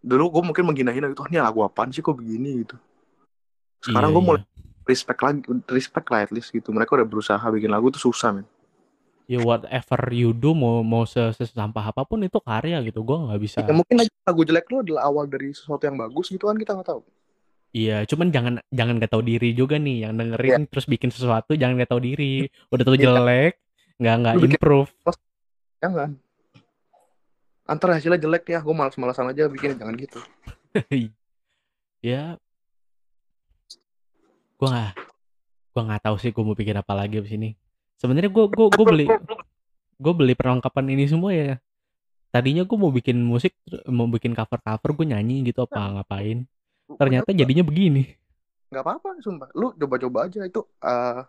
Dulu 0.00 0.38
gue 0.38 0.42
mungkin 0.54 0.64
menghina-hina 0.70 1.10
gitu 1.10 1.26
"Oh, 1.26 1.28
ini 1.28 1.42
lagu 1.42 1.60
apaan 1.66 1.90
sih? 1.90 1.98
Kok 2.00 2.14
begini? 2.22 2.62
gitu. 2.62 2.78
Sekarang 3.82 4.12
Iya, 4.12 4.16
gue 4.16 4.22
mulai 4.22 4.40
iya. 4.40 4.48
respect 4.86 5.20
lagi 5.20 5.40
respect 5.66 6.06
lah 6.14 6.20
at 6.24 6.30
least 6.30 6.54
gitu. 6.54 6.70
Mereka 6.70 6.94
udah 6.94 7.06
berusaha 7.08 7.42
bikin 7.50 7.70
lagu 7.74 7.90
tuh 7.90 8.00
susah 8.00 8.30
men. 8.32 8.46
Ya 9.30 9.38
whatever 9.38 10.10
you 10.10 10.34
do 10.34 10.54
mau 10.54 10.82
mau 10.82 11.06
se- 11.06 11.34
sesampah 11.38 11.94
apa 11.94 12.02
pun 12.02 12.18
itu 12.22 12.38
karya 12.42 12.82
gitu. 12.82 13.02
Gue 13.02 13.18
nggak 13.18 13.40
bisa 13.40 13.56
ya 13.62 13.70
mungkin 13.70 14.02
aja 14.02 14.10
lagu 14.26 14.42
jelek 14.42 14.66
lu 14.70 14.82
adalah 14.82 15.06
awal 15.06 15.26
dari 15.26 15.54
sesuatu 15.54 15.86
yang 15.86 15.94
bagus 15.98 16.30
gitu 16.30 16.50
kan 16.50 16.58
kita 16.58 16.74
nggak 16.74 16.86
tahu 16.86 17.02
iya 17.70 18.02
cuman 18.02 18.34
jangan 18.34 18.54
jangan 18.68 18.98
gak 18.98 19.12
tahu 19.14 19.22
diri 19.22 19.54
juga 19.54 19.78
nih 19.78 20.06
yang 20.08 20.12
Iya. 20.14 20.20
dengerin 20.20 20.62
terus 20.66 20.86
bikin 20.90 21.10
sesuatu 21.10 21.54
jangan 21.54 21.78
gak 21.78 21.90
tahu 21.94 22.02
diri. 22.02 22.50
Udah 22.68 22.84
tahu 22.84 22.96
Iya. 22.98 23.04
jelek 23.06 23.54
nggak 24.00 24.14
nggak 24.16 24.34
improve. 24.40 24.88
jangan 25.80 26.16
antara 27.68 27.94
hasilnya 28.00 28.16
jelek 28.16 28.48
ya 28.48 28.58
gue 28.64 28.74
malas-malasan 28.74 29.28
aja 29.30 29.46
bikin 29.46 29.76
jangan 29.76 29.94
gitu. 29.96 30.18
Ya. 32.00 32.40
Gue 34.56 34.68
nggak 34.68 34.92
gue 35.70 35.82
nggak 35.84 36.02
tahu 36.02 36.16
sih 36.16 36.32
gue 36.32 36.40
mau 36.42 36.56
bikin 36.56 36.80
apa 36.80 36.92
lagi 36.96 37.20
abis 37.20 37.36
ini. 37.36 37.54
Sebenarnya 38.00 38.32
gue 38.32 38.44
gue 38.48 38.66
gue 38.72 38.86
beli 38.88 39.06
gue 40.00 40.12
beli 40.16 40.32
perlengkapan 40.32 40.96
ini 40.96 41.04
semua 41.06 41.30
ya. 41.36 41.60
Tadinya 42.32 42.64
gue 42.64 42.76
mau 42.80 42.88
bikin 42.88 43.20
musik 43.20 43.52
mau 43.84 44.08
bikin 44.08 44.32
cover 44.32 44.64
cover 44.64 44.90
gue 44.96 45.06
nyanyi 45.12 45.44
gitu 45.44 45.68
apa 45.68 46.00
ngapain 46.00 46.48
ternyata 46.96 47.30
jadinya 47.30 47.64
begini. 47.66 48.02
Nggak 48.70 48.82
apa-apa 48.86 49.08
sumpah. 49.20 49.48
Lu 49.54 49.74
coba-coba 49.74 50.30
aja 50.30 50.46
itu 50.46 50.62
eh, 50.82 51.20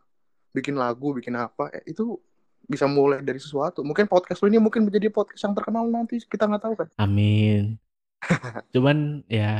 bikin 0.56 0.76
lagu 0.78 1.14
bikin 1.16 1.36
apa 1.38 1.74
eh, 1.74 1.84
itu 1.90 2.18
bisa 2.66 2.86
mulai 2.88 3.20
dari 3.26 3.42
sesuatu. 3.42 3.82
Mungkin 3.84 4.08
podcast 4.08 4.40
lu 4.46 4.48
ini 4.54 4.62
mungkin 4.62 4.88
menjadi 4.88 5.12
podcast 5.12 5.42
yang 5.44 5.54
terkenal 5.58 5.84
nanti 5.90 6.22
kita 6.22 6.48
nggak 6.48 6.64
tahu 6.64 6.74
kan. 6.78 6.88
Amin. 7.02 7.82
Cuman 8.74 9.26
ya 9.28 9.52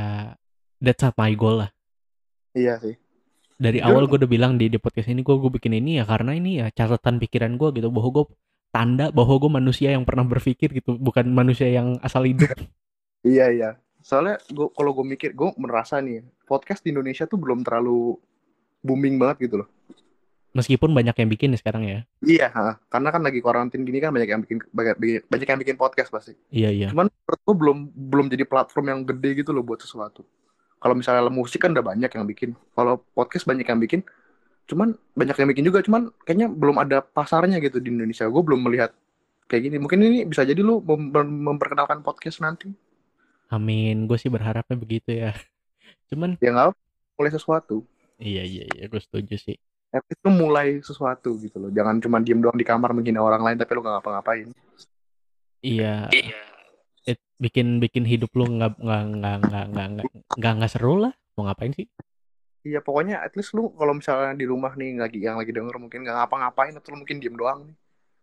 that's 0.78 1.02
not 1.02 1.18
my 1.18 1.34
goal 1.34 1.60
lah. 1.66 1.70
Iya 2.54 2.78
sih. 2.80 2.96
Dari 3.62 3.78
awal 3.78 4.10
gue 4.10 4.18
udah 4.18 4.30
bilang 4.30 4.58
di, 4.58 4.66
di 4.66 4.78
podcast 4.80 5.06
ini 5.06 5.22
gue 5.22 5.36
gue 5.38 5.50
bikin 5.54 5.78
ini 5.78 6.02
ya 6.02 6.04
karena 6.08 6.34
ini 6.34 6.58
ya 6.58 6.66
catatan 6.72 7.22
pikiran 7.22 7.54
gue 7.54 7.68
gitu. 7.78 7.88
Bahwa 7.94 8.10
gue 8.10 8.24
tanda 8.72 9.12
bahwa 9.12 9.36
gue 9.36 9.50
manusia 9.52 9.92
yang 9.92 10.02
pernah 10.02 10.24
berpikir 10.24 10.72
gitu 10.72 10.96
bukan 10.96 11.28
manusia 11.30 11.68
yang 11.68 11.98
asal 12.00 12.24
hidup. 12.24 12.50
Iya 13.22 13.54
iya 13.54 13.70
soalnya 14.02 14.36
gua 14.50 14.68
kalau 14.74 14.90
gue 14.98 15.06
mikir 15.06 15.30
gue 15.32 15.48
merasa 15.56 16.02
nih 16.02 16.26
podcast 16.44 16.82
di 16.82 16.90
Indonesia 16.90 17.24
tuh 17.24 17.38
belum 17.38 17.62
terlalu 17.62 18.18
booming 18.82 19.16
banget 19.16 19.48
gitu 19.48 19.62
loh. 19.62 19.68
Meskipun 20.52 20.92
banyak 20.92 21.16
yang 21.16 21.30
bikin 21.32 21.56
ya 21.56 21.58
sekarang 21.64 21.88
ya. 21.88 21.98
Iya 22.20 22.52
ha. 22.52 22.76
karena 22.92 23.08
kan 23.08 23.24
lagi 23.24 23.40
karantin 23.40 23.88
gini 23.88 24.04
kan 24.04 24.12
banyak 24.12 24.28
yang 24.28 24.42
bikin 24.44 24.60
banyak, 24.68 25.24
banyak 25.24 25.48
yang 25.48 25.60
bikin 25.64 25.76
podcast 25.80 26.12
pasti. 26.12 26.36
Iya 26.52 26.68
iya. 26.68 26.88
Cuman 26.92 27.08
menurut 27.08 27.40
gue 27.40 27.56
belum 27.56 27.78
belum 28.12 28.26
jadi 28.28 28.44
platform 28.44 28.86
yang 28.92 29.00
gede 29.08 29.40
gitu 29.40 29.56
loh 29.56 29.64
buat 29.64 29.80
sesuatu. 29.80 30.28
Kalau 30.76 30.92
misalnya 30.92 31.24
musik 31.32 31.64
kan 31.64 31.72
udah 31.72 31.86
banyak 31.86 32.10
yang 32.12 32.26
bikin. 32.28 32.50
Kalau 32.76 33.00
podcast 33.16 33.48
banyak 33.48 33.64
yang 33.64 33.80
bikin 33.80 34.04
cuman 34.68 34.92
banyak 35.16 35.36
yang 35.40 35.48
bikin 35.56 35.64
juga. 35.64 35.80
Cuman 35.80 36.12
kayaknya 36.28 36.52
belum 36.52 36.76
ada 36.76 37.00
pasarnya 37.00 37.56
gitu 37.64 37.80
di 37.80 37.88
Indonesia. 37.88 38.28
Gue 38.28 38.42
belum 38.44 38.60
melihat 38.60 38.92
kayak 39.48 39.72
gini. 39.72 39.80
Mungkin 39.80 40.04
ini 40.04 40.28
bisa 40.28 40.44
jadi 40.44 40.60
lu 40.60 40.84
mem- 40.84 41.48
memperkenalkan 41.48 42.04
podcast 42.04 42.44
nanti 42.44 42.68
Amin. 43.52 44.08
Gue 44.08 44.16
sih 44.16 44.32
berharapnya 44.32 44.76
begitu 44.80 45.12
ya. 45.12 45.36
Cuman 46.08 46.40
ya 46.40 46.50
nggak 46.56 46.72
mulai 47.20 47.32
sesuatu. 47.32 47.84
Iya 48.16 48.42
iya 48.46 48.64
iya, 48.72 48.84
gue 48.88 49.00
setuju 49.02 49.36
sih. 49.36 49.56
At 49.92 50.00
least 50.08 50.24
mulai 50.24 50.80
sesuatu 50.80 51.36
gitu 51.36 51.60
loh. 51.60 51.68
Jangan 51.68 52.00
cuma 52.00 52.16
diem 52.24 52.40
doang 52.40 52.56
di 52.56 52.64
kamar 52.64 52.96
menghina 52.96 53.20
orang 53.20 53.44
lain 53.44 53.56
tapi 53.60 53.76
lu 53.76 53.84
nggak 53.84 54.00
ngapa-ngapain. 54.00 54.48
Iya. 55.60 56.08
iya. 56.08 56.40
It, 57.04 57.20
bikin 57.36 57.76
bikin 57.76 58.08
hidup 58.08 58.32
lu 58.32 58.48
nggak 58.48 58.80
nggak 58.80 59.04
nggak 59.20 59.36
nggak 59.44 59.66
nggak 59.68 59.88
nggak 60.40 60.52
nggak 60.56 60.72
seru 60.72 60.96
lah. 60.96 61.12
Mau 61.36 61.44
ngapain 61.44 61.76
sih? 61.76 61.84
Iya 62.62 62.78
pokoknya 62.78 63.20
at 63.20 63.34
least 63.34 63.52
lu 63.58 63.74
kalau 63.74 63.92
misalnya 63.92 64.38
di 64.38 64.46
rumah 64.46 64.72
nih 64.78 64.96
lagi 64.96 65.18
yang 65.18 65.36
lagi 65.36 65.50
denger 65.50 65.76
mungkin 65.82 66.06
nggak 66.06 66.14
ngapa-ngapain 66.14 66.72
atau 66.78 66.94
lu 66.94 67.04
mungkin 67.04 67.20
diem 67.20 67.36
doang 67.36 67.68
nih. 67.68 67.76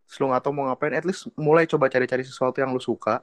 Terus 0.09 0.17
lu 0.23 0.25
nggak 0.33 0.41
tahu 0.41 0.53
mau 0.57 0.65
ngapain, 0.73 0.95
at 0.97 1.05
least 1.05 1.29
mulai 1.37 1.69
coba 1.69 1.85
cari-cari 1.85 2.25
sesuatu 2.25 2.57
yang 2.57 2.73
lu 2.73 2.81
suka. 2.81 3.21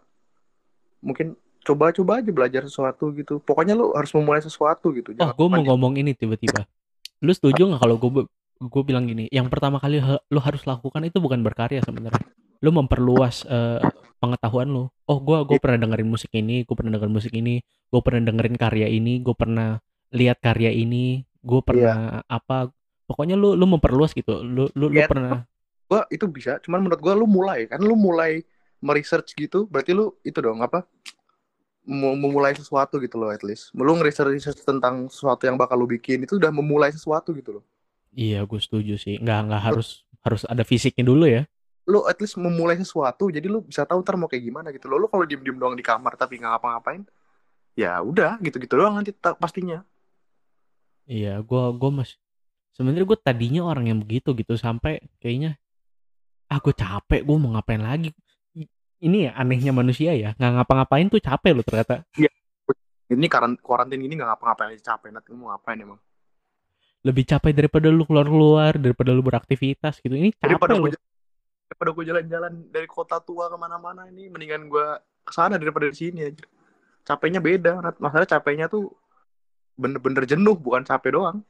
Mungkin 1.02 1.34
coba-coba 1.66 2.22
aja 2.22 2.30
belajar 2.30 2.62
sesuatu 2.62 3.10
gitu. 3.10 3.42
Pokoknya 3.42 3.74
lu 3.74 3.90
harus 3.92 4.14
memulai 4.14 4.38
sesuatu 4.38 4.94
gitu. 4.94 5.10
oh 5.12 5.16
Jangan 5.18 5.34
gue 5.34 5.48
mau 5.50 5.62
ngomong 5.66 5.98
ini 5.98 6.14
tiba-tiba 6.14 6.62
lu 7.18 7.32
setuju 7.32 7.66
nggak 7.66 7.80
kalau 7.80 7.96
gue 7.96 8.28
gue 8.56 8.82
bilang 8.84 9.08
gini 9.08 9.24
yang 9.32 9.48
pertama 9.48 9.80
kali 9.80 9.98
lu 10.04 10.40
harus 10.40 10.62
lakukan 10.64 11.00
itu 11.02 11.16
bukan 11.16 11.40
berkarya 11.40 11.80
sebenarnya 11.80 12.20
lu 12.60 12.70
memperluas 12.72 13.48
eh, 13.48 13.80
pengetahuan 14.20 14.68
lu 14.68 14.84
oh 15.08 15.18
gue 15.18 15.38
gue 15.48 15.56
Iya. 15.56 15.64
pernah 15.64 15.78
dengerin 15.80 16.08
musik 16.08 16.28
ini 16.36 16.68
gue 16.68 16.76
pernah 16.76 16.92
dengerin 16.92 17.14
musik 17.16 17.32
ini 17.32 17.60
gue 17.64 18.00
pernah 18.04 18.20
dengerin 18.20 18.56
karya 18.60 18.88
ini 18.92 19.24
gue 19.24 19.32
pernah 19.32 19.80
lihat 20.12 20.44
karya 20.44 20.76
ini 20.76 21.24
gue 21.40 21.56
Iya. 21.56 21.64
pernah 21.64 21.96
apa 22.28 22.68
pokoknya 23.08 23.32
lu 23.36 23.56
lu 23.56 23.64
memperluas 23.64 24.12
gitu 24.12 24.44
lu 24.44 24.68
lu, 24.76 24.92
lu 24.92 25.00
Iya. 25.00 25.08
pernah 25.08 25.44
gua 25.86 26.02
itu 26.10 26.26
bisa. 26.26 26.58
Cuman 26.60 26.82
menurut 26.82 26.98
gua 26.98 27.14
lu 27.14 27.30
mulai 27.30 27.70
kan 27.70 27.78
lu 27.78 27.94
mulai 27.94 28.42
meresearch 28.82 29.32
gitu. 29.38 29.70
Berarti 29.70 29.94
lu 29.94 30.18
itu 30.20 30.34
dong 30.42 30.58
apa? 30.60 30.82
Memulai 31.86 32.52
sesuatu 32.58 32.98
gitu 32.98 33.16
loh 33.16 33.30
at 33.30 33.46
least. 33.46 33.70
Lu 33.72 33.94
ngeresearch 33.94 34.66
tentang 34.66 35.06
sesuatu 35.06 35.46
yang 35.46 35.54
bakal 35.54 35.78
lu 35.78 35.86
bikin 35.86 36.26
itu 36.26 36.34
udah 36.36 36.50
memulai 36.50 36.90
sesuatu 36.90 37.30
gitu 37.32 37.60
loh. 37.60 37.64
iya 38.10 38.42
gue 38.42 38.60
setuju 38.60 38.98
sih. 38.98 39.22
Nggak 39.22 39.38
nggak 39.46 39.62
harus 39.62 40.02
harus 40.26 40.42
ada 40.50 40.66
fisiknya 40.66 41.06
dulu 41.06 41.30
ya. 41.30 41.46
Lu 41.86 42.02
at 42.10 42.18
least 42.18 42.34
memulai 42.36 42.74
sesuatu 42.76 43.30
jadi 43.30 43.46
lu 43.46 43.62
bisa 43.62 43.86
tahu 43.86 44.02
ntar 44.02 44.18
mau 44.18 44.26
kayak 44.26 44.42
gimana 44.42 44.68
gitu 44.74 44.90
loh. 44.90 44.98
Lu 44.98 45.06
kalau 45.06 45.22
diem 45.22 45.40
diem 45.40 45.54
doang 45.54 45.78
di 45.78 45.86
kamar 45.86 46.18
tapi 46.18 46.42
nggak 46.42 46.58
ngapa-ngapain 46.58 47.06
ya 47.78 48.02
udah 48.02 48.42
gitu 48.42 48.58
gitu 48.58 48.74
doang 48.74 48.98
nanti 48.98 49.14
pastinya. 49.14 49.86
Iya, 51.06 51.38
gua 51.46 51.70
gua 51.70 52.02
mas 52.02 52.18
sebenarnya 52.76 53.08
gue 53.08 53.18
tadinya 53.18 53.64
orang 53.64 53.88
yang 53.88 53.98
begitu 54.04 54.36
gitu 54.36 54.52
sampai 54.60 55.00
kayaknya 55.16 55.56
ah 56.52 56.60
gue 56.60 56.76
capek 56.76 57.24
gue 57.24 57.36
mau 57.40 57.56
ngapain 57.56 57.80
lagi 57.80 58.12
ini 59.06 59.30
ya 59.30 59.32
anehnya 59.38 59.70
manusia 59.70 60.12
ya 60.18 60.34
nggak 60.34 60.52
ngapa-ngapain 60.60 61.06
tuh 61.06 61.22
capek 61.22 61.52
loh 61.54 61.64
ternyata 61.64 62.02
Ini 63.06 63.30
karan 63.30 63.54
karantin 63.62 64.02
gini 64.02 64.18
nggak 64.18 64.34
ngapa-ngapain 64.34 64.74
aja 64.74 64.98
capek. 64.98 65.14
Nanti 65.14 65.30
mau 65.30 65.54
ngapain 65.54 65.78
emang? 65.78 65.94
lebih 67.06 67.22
capek 67.22 67.54
daripada 67.54 67.86
lu 67.86 68.02
keluar-keluar 68.02 68.74
daripada 68.82 69.14
lu 69.14 69.22
beraktivitas 69.22 70.02
gitu 70.02 70.10
ini 70.10 70.34
capek 70.34 70.58
Daripada 70.58 70.74
loh 70.74 70.90
gue 70.90 70.98
daripada 71.70 71.90
gue 71.94 72.04
jalan-jalan 72.10 72.52
dari 72.74 72.88
kota 72.90 73.22
tua 73.22 73.46
ke 73.46 73.54
mana-mana 73.54 74.10
ini 74.10 74.26
mendingan 74.26 74.66
gue 74.66 74.86
ke 75.22 75.30
sana 75.30 75.54
daripada 75.54 75.86
di 75.86 75.94
sini 75.94 76.26
aja. 76.26 76.42
Capeknya 77.06 77.38
beda. 77.38 77.78
Masalah 78.02 78.26
capeknya 78.26 78.66
tuh 78.66 78.90
bener-bener 79.78 80.26
jenuh 80.26 80.58
bukan 80.58 80.82
capek 80.82 81.14
doang. 81.14 81.46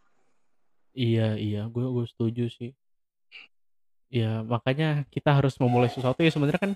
iya 0.97 1.37
iya 1.37 1.69
gue 1.69 1.85
gue 1.85 2.05
setuju 2.09 2.49
sih 2.49 2.73
ya 4.09 4.41
makanya 4.41 5.05
kita 5.13 5.37
harus 5.37 5.61
memulai 5.61 5.93
sesuatu 5.93 6.25
ya 6.25 6.33
sebenarnya 6.33 6.57
kan 6.57 6.73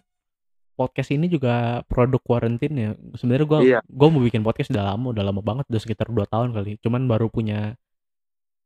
podcast 0.80 1.12
ini 1.12 1.28
juga 1.28 1.84
produk 1.84 2.16
quarantine 2.18 2.72
ya 2.74 2.90
sebenarnya 3.14 3.46
gue 3.46 3.60
Iya. 3.68 3.80
gue 3.84 4.08
mau 4.08 4.22
bikin 4.24 4.40
podcast 4.40 4.72
udah 4.72 4.96
lama 4.96 5.12
udah 5.12 5.24
lama 5.28 5.44
banget 5.44 5.68
udah 5.68 5.80
sekitar 5.80 6.08
dua 6.08 6.24
tahun 6.24 6.56
kali 6.56 6.80
cuman 6.80 7.04
baru 7.04 7.28
punya 7.28 7.76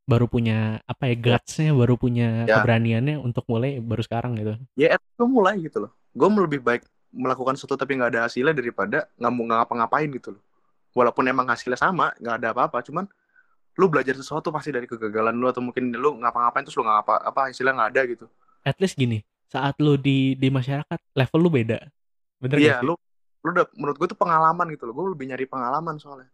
baru 0.05 0.29
punya 0.29 0.79
apa 0.85 1.09
ya 1.11 1.15
gutsnya 1.17 1.73
baru 1.73 1.97
punya 1.97 2.45
Ya. 2.45 2.61
keberaniannya 2.61 3.19
untuk 3.19 3.43
mulai 3.49 3.83
baru 3.83 3.99
sekarang 3.99 4.37
gitu 4.37 4.55
Ya 4.77 4.95
gue 4.95 5.27
mulai 5.27 5.59
gitu 5.59 5.83
loh. 5.83 5.91
Gue 6.15 6.31
lebih 6.31 6.61
baik 6.61 6.87
melakukan 7.11 7.59
sesuatu 7.59 7.75
tapi 7.75 7.97
nggak 7.97 8.11
ada 8.13 8.21
hasilnya 8.29 8.53
daripada 8.53 9.09
nggak 9.17 9.31
mau 9.33 9.43
ngapa-ngapain 9.43 10.07
gitu 10.13 10.37
loh. 10.37 10.43
Walaupun 10.95 11.27
emang 11.27 11.43
hasilnya 11.47 11.75
sama, 11.75 12.15
nggak 12.15 12.35
ada 12.39 12.47
apa-apa, 12.55 12.79
cuman 12.79 13.03
lu 13.75 13.91
belajar 13.91 14.15
sesuatu 14.15 14.47
pasti 14.47 14.71
dari 14.71 14.87
kegagalan 14.87 15.35
lu 15.35 15.51
atau 15.51 15.59
mungkin 15.59 15.91
lu 15.91 16.15
ngapa-ngapain 16.23 16.63
terus 16.63 16.79
lu 16.79 16.87
nggak 16.87 16.99
apa 17.03 17.15
apa 17.27 17.39
hasilnya 17.51 17.75
nggak 17.75 17.89
ada 17.91 18.01
gitu. 18.07 18.25
at 18.63 18.79
least 18.79 18.95
gini 18.95 19.19
saat 19.45 19.75
lu 19.83 19.99
di 19.99 20.33
di 20.33 20.47
masyarakat 20.47 20.95
level 21.11 21.39
lu 21.43 21.49
beda 21.51 21.79
bener 22.37 22.57
Iya, 22.57 22.67
gak 22.69 22.79
sih? 22.81 22.87
lu 22.87 22.93
lu 23.45 23.49
udah 23.51 23.65
menurut 23.77 23.95
gue 23.95 24.07
itu 24.09 24.17
pengalaman 24.17 24.65
gitu 24.69 24.83
loh. 24.83 24.93
Gue 24.93 25.05
lebih 25.11 25.25
nyari 25.29 25.45
pengalaman 25.45 25.95
soalnya. 25.97 26.29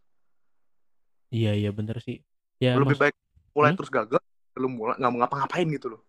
iya 1.29 1.55
iya 1.55 1.71
bener 1.71 1.99
sih 1.99 2.19
ya 2.57 2.75
Lu 2.75 2.83
lebih 2.83 2.99
baik 2.99 3.15
mulai 3.51 3.71
Hmm? 3.71 3.77
terus 3.77 3.87
gagal, 3.89 4.19
lu 4.55 4.67
mulai 4.67 4.95
nggak 4.95 5.11
mau 5.11 5.19
ngapa-ngapain 5.21 5.67
gitu 5.69 5.87
loh. 5.89 6.01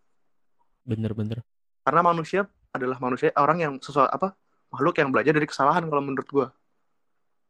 bener 0.82 1.11
bener 1.12 1.38
Karena 1.82 2.03
manusia 2.03 2.43
adalah 2.70 2.99
manusia 2.99 3.30
orang 3.36 3.59
yang 3.61 3.72
sesuatu 3.78 4.07
apa 4.09 4.34
makhluk 4.68 4.95
yang 4.97 5.11
belajar 5.11 5.32
dari 5.32 5.47
kesalahan 5.47 5.86
kalau 5.86 6.01
menurut 6.01 6.26
gue. 6.26 6.47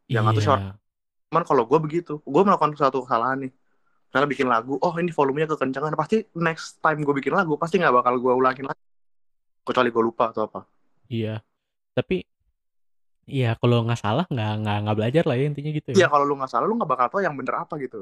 Yang 0.09 0.25
atau 0.27 0.35
iya 0.35 0.47
short- 0.47 0.69
Cuman 1.29 1.45
kalau 1.45 1.65
gue 1.65 1.79
begitu, 1.81 2.21
gue 2.21 2.43
melakukan 2.43 2.77
suatu 2.77 3.05
kesalahan 3.05 3.41
nih. 3.41 3.53
Misalnya 4.05 4.29
bikin 4.29 4.45
lagu, 4.47 4.77
oh 4.77 4.93
ini 4.95 5.09
volumenya 5.09 5.49
kekencangan, 5.49 5.93
pasti 5.95 6.29
next 6.35 6.77
time 6.79 7.01
gue 7.01 7.15
bikin 7.15 7.33
lagu 7.33 7.57
pasti 7.57 7.81
nggak 7.81 7.95
bakal 7.95 8.17
gue 8.19 8.33
ulangin 8.35 8.69
lagi. 8.69 8.85
Kecuali 9.63 9.89
gue 9.89 10.03
lupa 10.03 10.29
atau 10.29 10.45
apa. 10.45 10.61
iya 11.07 11.41
tapi 11.93 12.25
Iya, 13.33 13.49
kalau 13.61 13.77
nggak 13.87 14.01
salah 14.05 14.25
nggak 14.33 14.51
nggak 14.61 14.77
nggak 14.83 14.97
belajar 14.99 15.23
lah 15.29 15.37
ya 15.41 15.45
intinya 15.51 15.71
gitu 15.79 15.89
Iya 15.97 16.05
ya. 16.05 16.09
kalau 16.13 16.25
lu 16.29 16.35
nggak 16.39 16.51
salah, 16.53 16.67
lu 16.69 16.75
nggak 16.79 16.91
bakal 16.93 17.07
tahu 17.13 17.21
yang 17.27 17.35
bener 17.39 17.55
apa 17.63 17.75
gitu. 17.85 17.99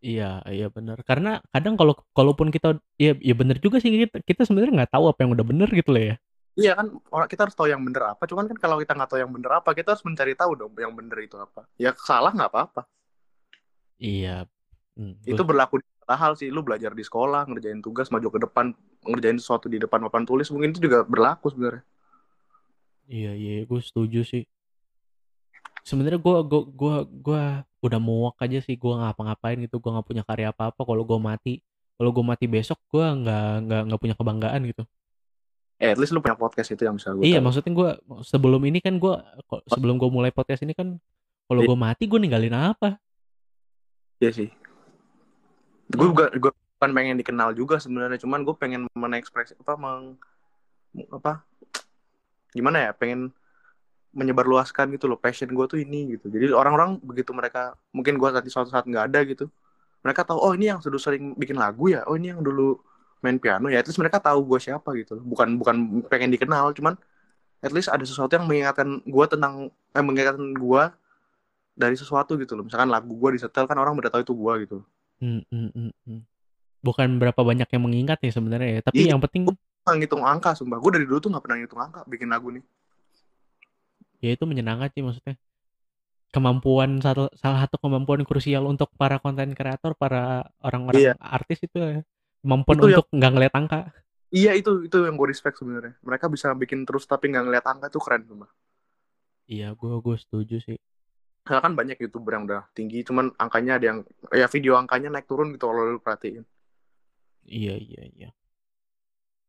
Iya, 0.00 0.24
iya 0.48 0.66
benar. 0.76 0.98
Karena 1.04 1.28
kadang 1.52 1.74
kalau 1.80 1.92
kalaupun 2.16 2.48
kita 2.48 2.68
ya 2.96 3.12
ya 3.20 3.34
benar 3.40 3.56
juga 3.64 3.76
sih 3.82 3.92
kita, 3.92 4.16
kita 4.24 4.42
sebenarnya 4.48 4.72
nggak 4.84 4.92
tahu 4.96 5.04
apa 5.12 5.18
yang 5.22 5.30
udah 5.36 5.46
bener 5.50 5.68
gitu 5.78 5.90
lah 5.92 6.04
ya. 6.10 6.14
Iya 6.60 6.72
kan, 6.78 6.86
orang 7.14 7.28
kita 7.30 7.40
harus 7.46 7.56
tahu 7.56 7.68
yang 7.72 7.82
bener 7.86 8.02
apa. 8.16 8.22
Cuman 8.30 8.44
kan 8.50 8.56
kalau 8.58 8.76
kita 8.82 8.92
nggak 8.96 9.10
tahu 9.12 9.20
yang 9.22 9.32
bener 9.36 9.50
apa, 9.60 9.70
kita 9.76 9.88
harus 9.92 10.04
mencari 10.08 10.32
tahu 10.40 10.52
dong 10.60 10.72
yang 10.80 10.92
bener 10.96 11.18
itu 11.20 11.36
apa. 11.36 11.60
Ya 11.76 11.90
salah 12.00 12.32
nggak 12.36 12.50
apa-apa. 12.52 12.80
Iya. 14.00 14.48
Hmm, 14.96 15.14
Itu 15.24 15.42
berlaku 15.44 15.80
di 15.80 15.86
hal 16.08 16.32
sih. 16.40 16.48
Lu 16.50 16.60
belajar 16.66 16.92
di 16.96 17.04
sekolah, 17.06 17.46
ngerjain 17.48 17.80
tugas, 17.84 18.08
maju 18.10 18.28
ke 18.34 18.40
depan, 18.44 18.66
ngerjain 19.06 19.38
sesuatu 19.38 19.68
di 19.70 19.78
depan 19.78 20.00
papan 20.08 20.24
tulis, 20.26 20.48
mungkin 20.50 20.72
itu 20.74 20.80
juga 20.88 21.04
berlaku 21.06 21.52
sebenarnya. 21.52 21.84
Iya 23.10 23.32
iya 23.34 23.66
gue 23.66 23.80
setuju 23.80 24.22
sih. 24.22 24.46
Sebenarnya 25.82 26.16
gue 26.16 26.36
gua 26.46 26.62
gua 26.70 26.96
gua 27.04 27.42
udah 27.80 27.96
muak 27.98 28.36
aja 28.38 28.60
sih 28.60 28.76
gue 28.76 28.92
ngapa-ngapain 28.92 29.56
gitu 29.58 29.76
gue 29.76 29.88
nggak 29.88 30.04
punya 30.04 30.20
karya 30.20 30.52
apa-apa 30.52 30.84
kalau 30.84 31.00
gue 31.00 31.16
mati 31.16 31.64
kalau 31.96 32.12
gue 32.12 32.20
mati 32.20 32.44
besok 32.44 32.76
gue 32.86 33.00
nggak 33.00 33.46
nggak 33.64 33.82
nggak 33.88 34.00
punya 34.00 34.14
kebanggaan 34.14 34.62
gitu 34.68 34.84
Eh, 35.80 35.88
at 35.88 35.96
least 35.96 36.12
lu 36.12 36.20
punya 36.20 36.36
podcast 36.36 36.68
itu 36.68 36.84
yang 36.84 37.00
bisa 37.00 37.08
gue 37.10 37.24
iya 37.24 37.40
tahu. 37.40 37.48
maksudnya 37.48 37.72
gue 37.72 37.90
sebelum 38.20 38.60
ini 38.62 38.84
kan 38.84 39.00
gue 39.00 39.14
sebelum 39.66 39.96
gue 39.96 40.12
mulai 40.12 40.28
podcast 40.28 40.60
ini 40.60 40.76
kan 40.76 41.00
kalau 41.48 41.64
Iya. 41.64 41.68
gue 41.72 41.78
mati 41.80 42.04
gue 42.04 42.20
ninggalin 42.20 42.52
apa 42.52 43.00
Iya 44.20 44.30
sih. 44.36 44.48
Gue 45.88 46.06
juga 46.06 46.28
gue 46.30 46.52
bukan 46.52 46.90
pengen 46.92 47.16
dikenal 47.16 47.56
juga 47.56 47.80
sebenarnya, 47.80 48.20
cuman 48.20 48.44
gue 48.44 48.54
pengen 48.54 48.84
mengekspresi 48.92 49.56
apa 49.56 49.72
meng 49.74 50.20
apa 51.08 51.48
gimana 52.54 52.88
ya, 52.88 52.92
pengen 52.94 53.30
menyebarluaskan 54.10 54.90
gitu 54.98 55.06
loh 55.06 55.14
passion 55.14 55.46
gue 55.46 55.66
tuh 55.70 55.78
ini 55.78 56.18
gitu. 56.18 56.26
Jadi 56.26 56.50
orang-orang 56.50 56.98
begitu 56.98 57.30
mereka 57.30 57.78
mungkin 57.94 58.18
gue 58.18 58.28
tadi 58.34 58.50
suatu 58.50 58.70
saat 58.70 58.84
nggak 58.86 59.04
ada 59.10 59.20
gitu, 59.22 59.46
mereka 60.02 60.26
tahu 60.26 60.38
oh 60.42 60.52
ini 60.56 60.70
yang 60.72 60.82
dulu 60.82 60.98
sering 60.98 61.32
bikin 61.38 61.54
lagu 61.54 61.86
ya, 61.90 62.02
oh 62.10 62.18
ini 62.18 62.34
yang 62.34 62.42
dulu 62.42 62.80
main 63.20 63.36
piano 63.38 63.68
ya, 63.70 63.84
at 63.84 63.86
least 63.86 64.00
mereka 64.00 64.18
tahu 64.18 64.42
gue 64.42 64.58
siapa 64.58 64.90
gitu. 64.98 65.20
loh. 65.20 65.24
Bukan 65.24 65.60
bukan 65.60 65.76
pengen 66.10 66.32
dikenal, 66.34 66.74
cuman 66.74 66.98
at 67.60 67.70
least 67.70 67.92
ada 67.92 68.02
sesuatu 68.02 68.32
yang 68.34 68.48
mengingatkan 68.48 69.04
gue 69.04 69.24
tentang 69.28 69.68
eh, 69.70 70.02
mengingatkan 70.02 70.56
gue 70.56 70.82
dari 71.76 71.94
sesuatu 71.94 72.34
gitu 72.40 72.58
loh. 72.58 72.66
Misalkan 72.66 72.90
lagu 72.90 73.12
gue 73.12 73.30
disetel 73.36 73.68
kan 73.68 73.76
orang 73.78 73.94
udah 73.94 74.10
tahu 74.10 74.24
itu 74.26 74.34
gue 74.34 74.54
gitu. 74.66 74.76
Hmm, 75.20 75.44
hmm, 75.52 75.70
hmm, 75.76 75.92
hmm. 76.08 76.20
Bukan 76.80 77.20
berapa 77.20 77.40
banyak 77.44 77.68
yang 77.68 77.82
mengingat 77.84 78.18
ya 78.24 78.32
sebenarnya 78.32 78.68
ya, 78.68 78.80
tapi 78.80 79.04
Iya. 79.04 79.12
yang 79.14 79.20
penting 79.20 79.52
nggak 79.80 79.96
ngitung 79.96 80.22
angka 80.22 80.52
sumpah 80.52 80.76
gue 80.76 80.90
dari 80.92 81.06
dulu 81.08 81.18
tuh 81.18 81.30
nggak 81.32 81.44
pernah 81.44 81.56
ngitung 81.58 81.80
angka 81.80 82.00
bikin 82.04 82.28
lagu 82.28 82.52
nih 82.52 82.64
ya 84.20 84.36
itu 84.36 84.44
menyenangkan 84.44 84.92
sih 84.92 85.00
maksudnya. 85.00 85.40
Kemampuan 86.30 87.02
satu 87.02 87.26
salah 87.34 87.64
satu 87.66 87.80
kemampuan 87.80 88.22
krusial 88.22 88.62
untuk 88.62 88.92
para 88.94 89.18
konten 89.18 89.50
kreator, 89.50 89.98
para 89.98 90.46
orang-orang 90.62 91.10
Iya. 91.10 91.14
artis 91.18 91.58
itu 91.64 91.74
ya. 91.74 92.04
Kemampuan 92.38 92.76
Itu 92.78 92.84
yang- 92.86 92.92
untuk 93.02 93.06
nggak 93.10 93.32
ngeliat 93.34 93.54
angka. 93.56 93.80
iya 94.30 94.54
itu 94.54 94.86
itu 94.86 94.94
yang 95.02 95.18
gue 95.18 95.26
respect 95.26 95.58
sebenarnya 95.58 95.98
mereka 96.06 96.30
bisa 96.30 96.54
bikin 96.54 96.86
terus 96.86 97.02
tapi 97.02 97.34
nggak 97.34 97.50
ngeliat 97.50 97.66
angka 97.66 97.90
tuh 97.90 97.98
keren 97.98 98.22
sumpah 98.22 98.46
Iya, 99.50 99.74
gue 99.74 99.90
gue 99.98 100.16
setuju 100.20 100.56
sih. 100.62 100.78
Karena 101.42 101.58
kan 101.58 101.72
banyak 101.74 101.98
youtuber 101.98 102.38
yang 102.38 102.46
udah 102.46 102.62
tinggi 102.70 103.02
cuman 103.02 103.34
angkanya 103.34 103.80
ada 103.82 103.86
yang 103.90 103.98
ya 104.30 104.46
video 104.46 104.78
angkanya 104.78 105.10
naik 105.10 105.26
turun 105.26 105.50
gitu 105.50 105.66
kalau 105.66 105.82
lu 105.82 105.98
perhatiin 105.98 106.46
Iya, 107.42 107.74
iya, 107.74 108.02
iya. 108.14 108.28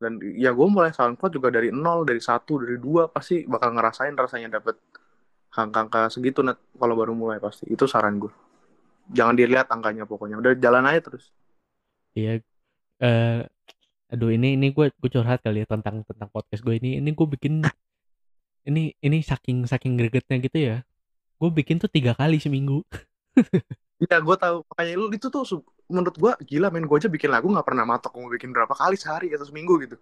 Dan 0.01 0.17
ya 0.17 0.49
gue 0.49 0.67
mulai 0.67 0.89
SoundCloud 0.89 1.31
juga 1.37 1.53
dari 1.53 1.69
nol 1.69 2.03
dari 2.09 2.17
satu 2.17 2.57
dari 2.57 2.81
dua 2.81 3.05
pasti 3.07 3.45
bakal 3.45 3.77
ngerasain 3.77 4.17
rasanya 4.17 4.57
dapet 4.57 4.81
angka-angka 5.53 6.09
segitu 6.09 6.41
net 6.41 6.57
kalau 6.73 6.97
baru 6.97 7.13
mulai 7.13 7.37
pasti 7.37 7.69
itu 7.69 7.85
saran 7.85 8.17
gue 8.17 8.33
jangan 9.13 9.37
dilihat 9.37 9.69
angkanya 9.69 10.09
pokoknya 10.09 10.41
udah 10.41 10.57
jalan 10.57 10.89
aja 10.89 11.11
terus 11.11 11.29
Iya. 12.15 12.43
Eh 13.01 13.41
aduh 14.11 14.27
ini 14.35 14.59
ini 14.59 14.75
gue 14.75 14.91
gue 14.91 15.09
curhat 15.13 15.39
kali 15.39 15.63
ya 15.63 15.67
tentang 15.67 16.03
tentang 16.03 16.29
podcast 16.31 16.61
gue 16.63 16.75
ini. 16.77 16.99
Ini 16.99 17.09
gue 17.15 17.27
bikin 17.27 17.63
ini 18.67 18.93
ini 18.99 19.17
saking 19.23 19.65
saking 19.67 19.95
gregetnya 19.99 20.37
gitu 20.43 20.57
ya. 20.59 20.77
Gue 21.39 21.49
bikin 21.49 21.79
tuh 21.81 21.89
tiga 21.91 22.13
kali 22.15 22.37
seminggu. 22.39 22.83
Iya, 24.01 24.17
gue 24.17 24.33
tahu. 24.33 24.65
Makanya 24.65 24.93
lu 24.97 25.13
itu 25.13 25.29
tuh 25.29 25.45
menurut 25.91 26.15
gue 26.15 26.31
gila, 26.47 26.71
men. 26.71 26.87
Gue 26.87 26.97
aja 26.97 27.11
bikin 27.11 27.29
lagu 27.29 27.51
nggak 27.51 27.67
pernah 27.67 27.83
matok 27.83 28.15
mau 28.15 28.31
bikin 28.31 28.55
berapa 28.55 28.71
kali 28.71 28.95
sehari 28.95 29.29
atau 29.35 29.45
seminggu 29.45 29.75
gitu. 29.83 29.99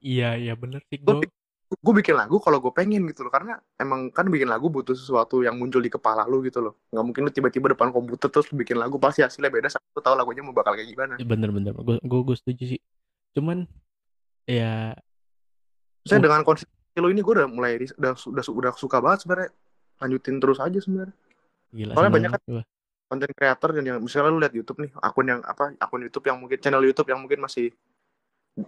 Iya, 0.00 0.36
iya 0.36 0.54
bener 0.56 0.80
sih 0.88 1.00
Gue 1.00 1.24
gue. 1.24 1.94
bikin 2.00 2.16
lagu 2.16 2.40
kalau 2.40 2.60
gue 2.60 2.72
pengen 2.72 3.04
gitu 3.08 3.24
loh, 3.24 3.32
karena 3.32 3.60
emang 3.80 4.12
kan 4.12 4.28
bikin 4.28 4.48
lagu 4.48 4.68
butuh 4.72 4.92
sesuatu 4.96 5.40
yang 5.40 5.56
muncul 5.60 5.80
di 5.80 5.88
kepala 5.92 6.24
lu 6.28 6.44
gitu 6.44 6.60
loh. 6.60 6.74
Nggak 6.92 7.04
mungkin 7.04 7.22
lu 7.26 7.30
tiba-tiba 7.32 7.66
depan 7.72 7.92
komputer 7.92 8.28
terus 8.28 8.48
lu 8.52 8.60
bikin 8.60 8.76
lagu 8.76 9.00
pasti 9.00 9.24
hasilnya 9.24 9.48
beda. 9.48 9.68
Sampai 9.72 9.92
lu 9.96 10.02
tahu 10.04 10.14
lagunya 10.16 10.42
mau 10.44 10.52
bakal 10.52 10.76
kayak 10.76 10.88
gimana. 10.88 11.14
Bener-bener 11.20 11.72
gue 11.72 11.96
gue 12.00 12.20
gue 12.26 12.36
setuju 12.36 12.64
sih. 12.76 12.80
Cuman 13.36 13.64
ya 14.44 14.92
Saya 16.08 16.18
Uh. 16.18 16.24
dengan 16.26 16.42
konsistensi 16.42 16.98
lu 16.98 17.12
ini 17.12 17.20
gue 17.20 17.34
udah 17.38 17.48
mulai 17.48 17.76
udah 17.96 18.12
udah 18.16 18.44
udah 18.50 18.72
suka 18.74 18.98
banget 18.98 19.28
sebenarnya. 19.28 19.50
Lanjutin 20.00 20.36
terus 20.40 20.58
aja 20.58 20.78
sebenarnya. 20.80 21.16
gila 21.70 21.92
Soalnya 21.94 22.12
banyak 22.12 22.30
gua. 22.50 22.62
Konten 23.10 23.26
kreator 23.34 23.74
yang 23.74 23.98
misalnya 23.98 24.30
lu 24.30 24.38
lihat 24.38 24.54
YouTube 24.54 24.86
nih, 24.86 24.90
akun 25.02 25.26
yang 25.26 25.40
apa 25.42 25.74
akun 25.76 26.06
YouTube 26.06 26.30
yang 26.30 26.38
mungkin 26.38 26.62
channel 26.62 26.78
YouTube 26.80 27.10
yang 27.10 27.18
mungkin 27.18 27.42
masih 27.42 27.74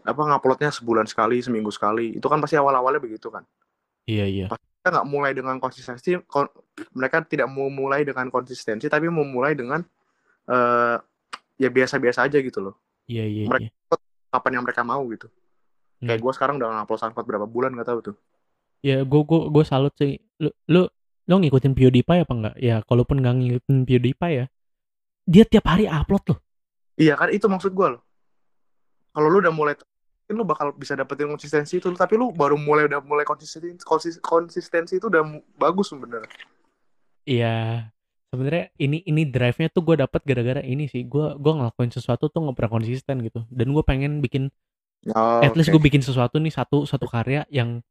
apa 0.03 0.19
nguploadnya 0.19 0.75
sebulan 0.75 1.07
sekali, 1.07 1.39
seminggu 1.39 1.71
sekali. 1.71 2.19
Itu 2.19 2.27
kan 2.27 2.43
pasti 2.43 2.59
awal-awalnya 2.59 2.99
begitu 2.99 3.31
kan. 3.31 3.47
Iya, 4.03 4.27
iya. 4.27 4.47
mereka 4.51 4.99
nggak 4.99 5.07
mulai 5.07 5.31
dengan 5.31 5.57
konsistensi 5.63 6.19
kon- 6.27 6.51
mereka 6.91 7.23
tidak 7.23 7.47
mau 7.47 7.71
mulai 7.71 8.03
dengan 8.03 8.27
konsistensi 8.27 8.91
tapi 8.91 9.07
mau 9.07 9.23
mulai 9.23 9.55
dengan 9.55 9.79
eh 10.51 10.97
ya 11.55 11.71
biasa-biasa 11.71 12.27
aja 12.27 12.43
gitu 12.43 12.59
loh 12.59 12.75
Iya, 13.07 13.23
iya, 13.23 13.45
Mereka- 13.47 13.63
iya. 13.63 13.71
kapan 14.35 14.59
yang 14.59 14.65
mereka 14.67 14.83
mau 14.83 15.07
gitu 15.07 15.31
kayak 16.03 16.19
Hmm. 16.19 16.25
gue 16.27 16.33
sekarang 16.35 16.55
udah 16.59 16.83
ngupload 16.83 16.99
SoundCloud 16.99 17.27
berapa 17.31 17.47
bulan 17.47 17.71
nggak 17.79 17.89
tahu 17.95 17.99
tuh 18.11 18.17
Ya 18.83 19.07
gue 19.07 19.23
gue 19.23 19.41
gue 19.55 19.63
salut 19.63 19.95
sih. 19.95 20.19
Lu 20.43 20.51
lu 20.67 20.83
lo 21.29 21.35
ngikutin 21.39 21.73
PewDiePie 21.75 22.25
apa 22.27 22.33
enggak? 22.35 22.57
Ya 22.59 22.83
kalaupun 22.83 23.23
nggak 23.23 23.35
ngikutin 23.39 23.77
PewDiePie 23.87 24.33
ya, 24.35 24.45
dia 25.27 25.45
tiap 25.47 25.67
hari 25.71 25.87
upload 25.87 26.35
loh. 26.35 26.39
iya 26.99 27.15
kan 27.15 27.31
itu 27.31 27.47
maksud 27.47 27.73
gue 27.73 27.89
loh 27.99 28.03
kalau 29.15 29.29
lu 29.31 29.39
udah 29.45 29.55
mulai 29.55 29.75
lu 30.33 30.49
bakal 30.49 30.73
bisa 30.73 30.97
dapetin 30.97 31.29
konsistensi 31.29 31.77
itu 31.77 31.93
tapi 31.93 32.17
lu 32.17 32.33
baru 32.33 32.57
mulai 32.57 32.89
udah 32.89 33.05
mulai 33.05 33.25
konsistensi 33.29 33.85
konsistensi 34.25 34.97
itu 34.97 35.07
udah 35.13 35.23
bagus 35.61 35.93
sebenarnya 35.93 36.33
iya 37.29 37.89
sebenarnya 38.33 38.73
ini 38.81 39.05
ini 39.05 39.29
drive-nya 39.29 39.69
tuh 39.69 39.85
gue 39.85 40.01
dapat 40.01 40.25
gara-gara 40.25 40.65
ini 40.65 40.89
sih 40.89 41.05
gue 41.05 41.37
gue 41.37 41.53
ngelakuin 41.53 41.93
sesuatu 41.93 42.33
tuh 42.33 42.49
nggak 42.49 42.57
pernah 42.57 42.73
konsisten 42.81 43.21
gitu 43.21 43.45
dan 43.53 43.67
gue 43.77 43.85
pengen 43.85 44.25
bikin 44.25 44.49
oh, 45.13 45.45
at 45.45 45.53
least 45.53 45.69
okay. 45.69 45.77
gue 45.77 45.83
bikin 45.85 46.01
sesuatu 46.01 46.41
nih 46.41 46.51
satu 46.55 46.89
satu 46.89 47.05
karya 47.05 47.45
yang 47.53 47.85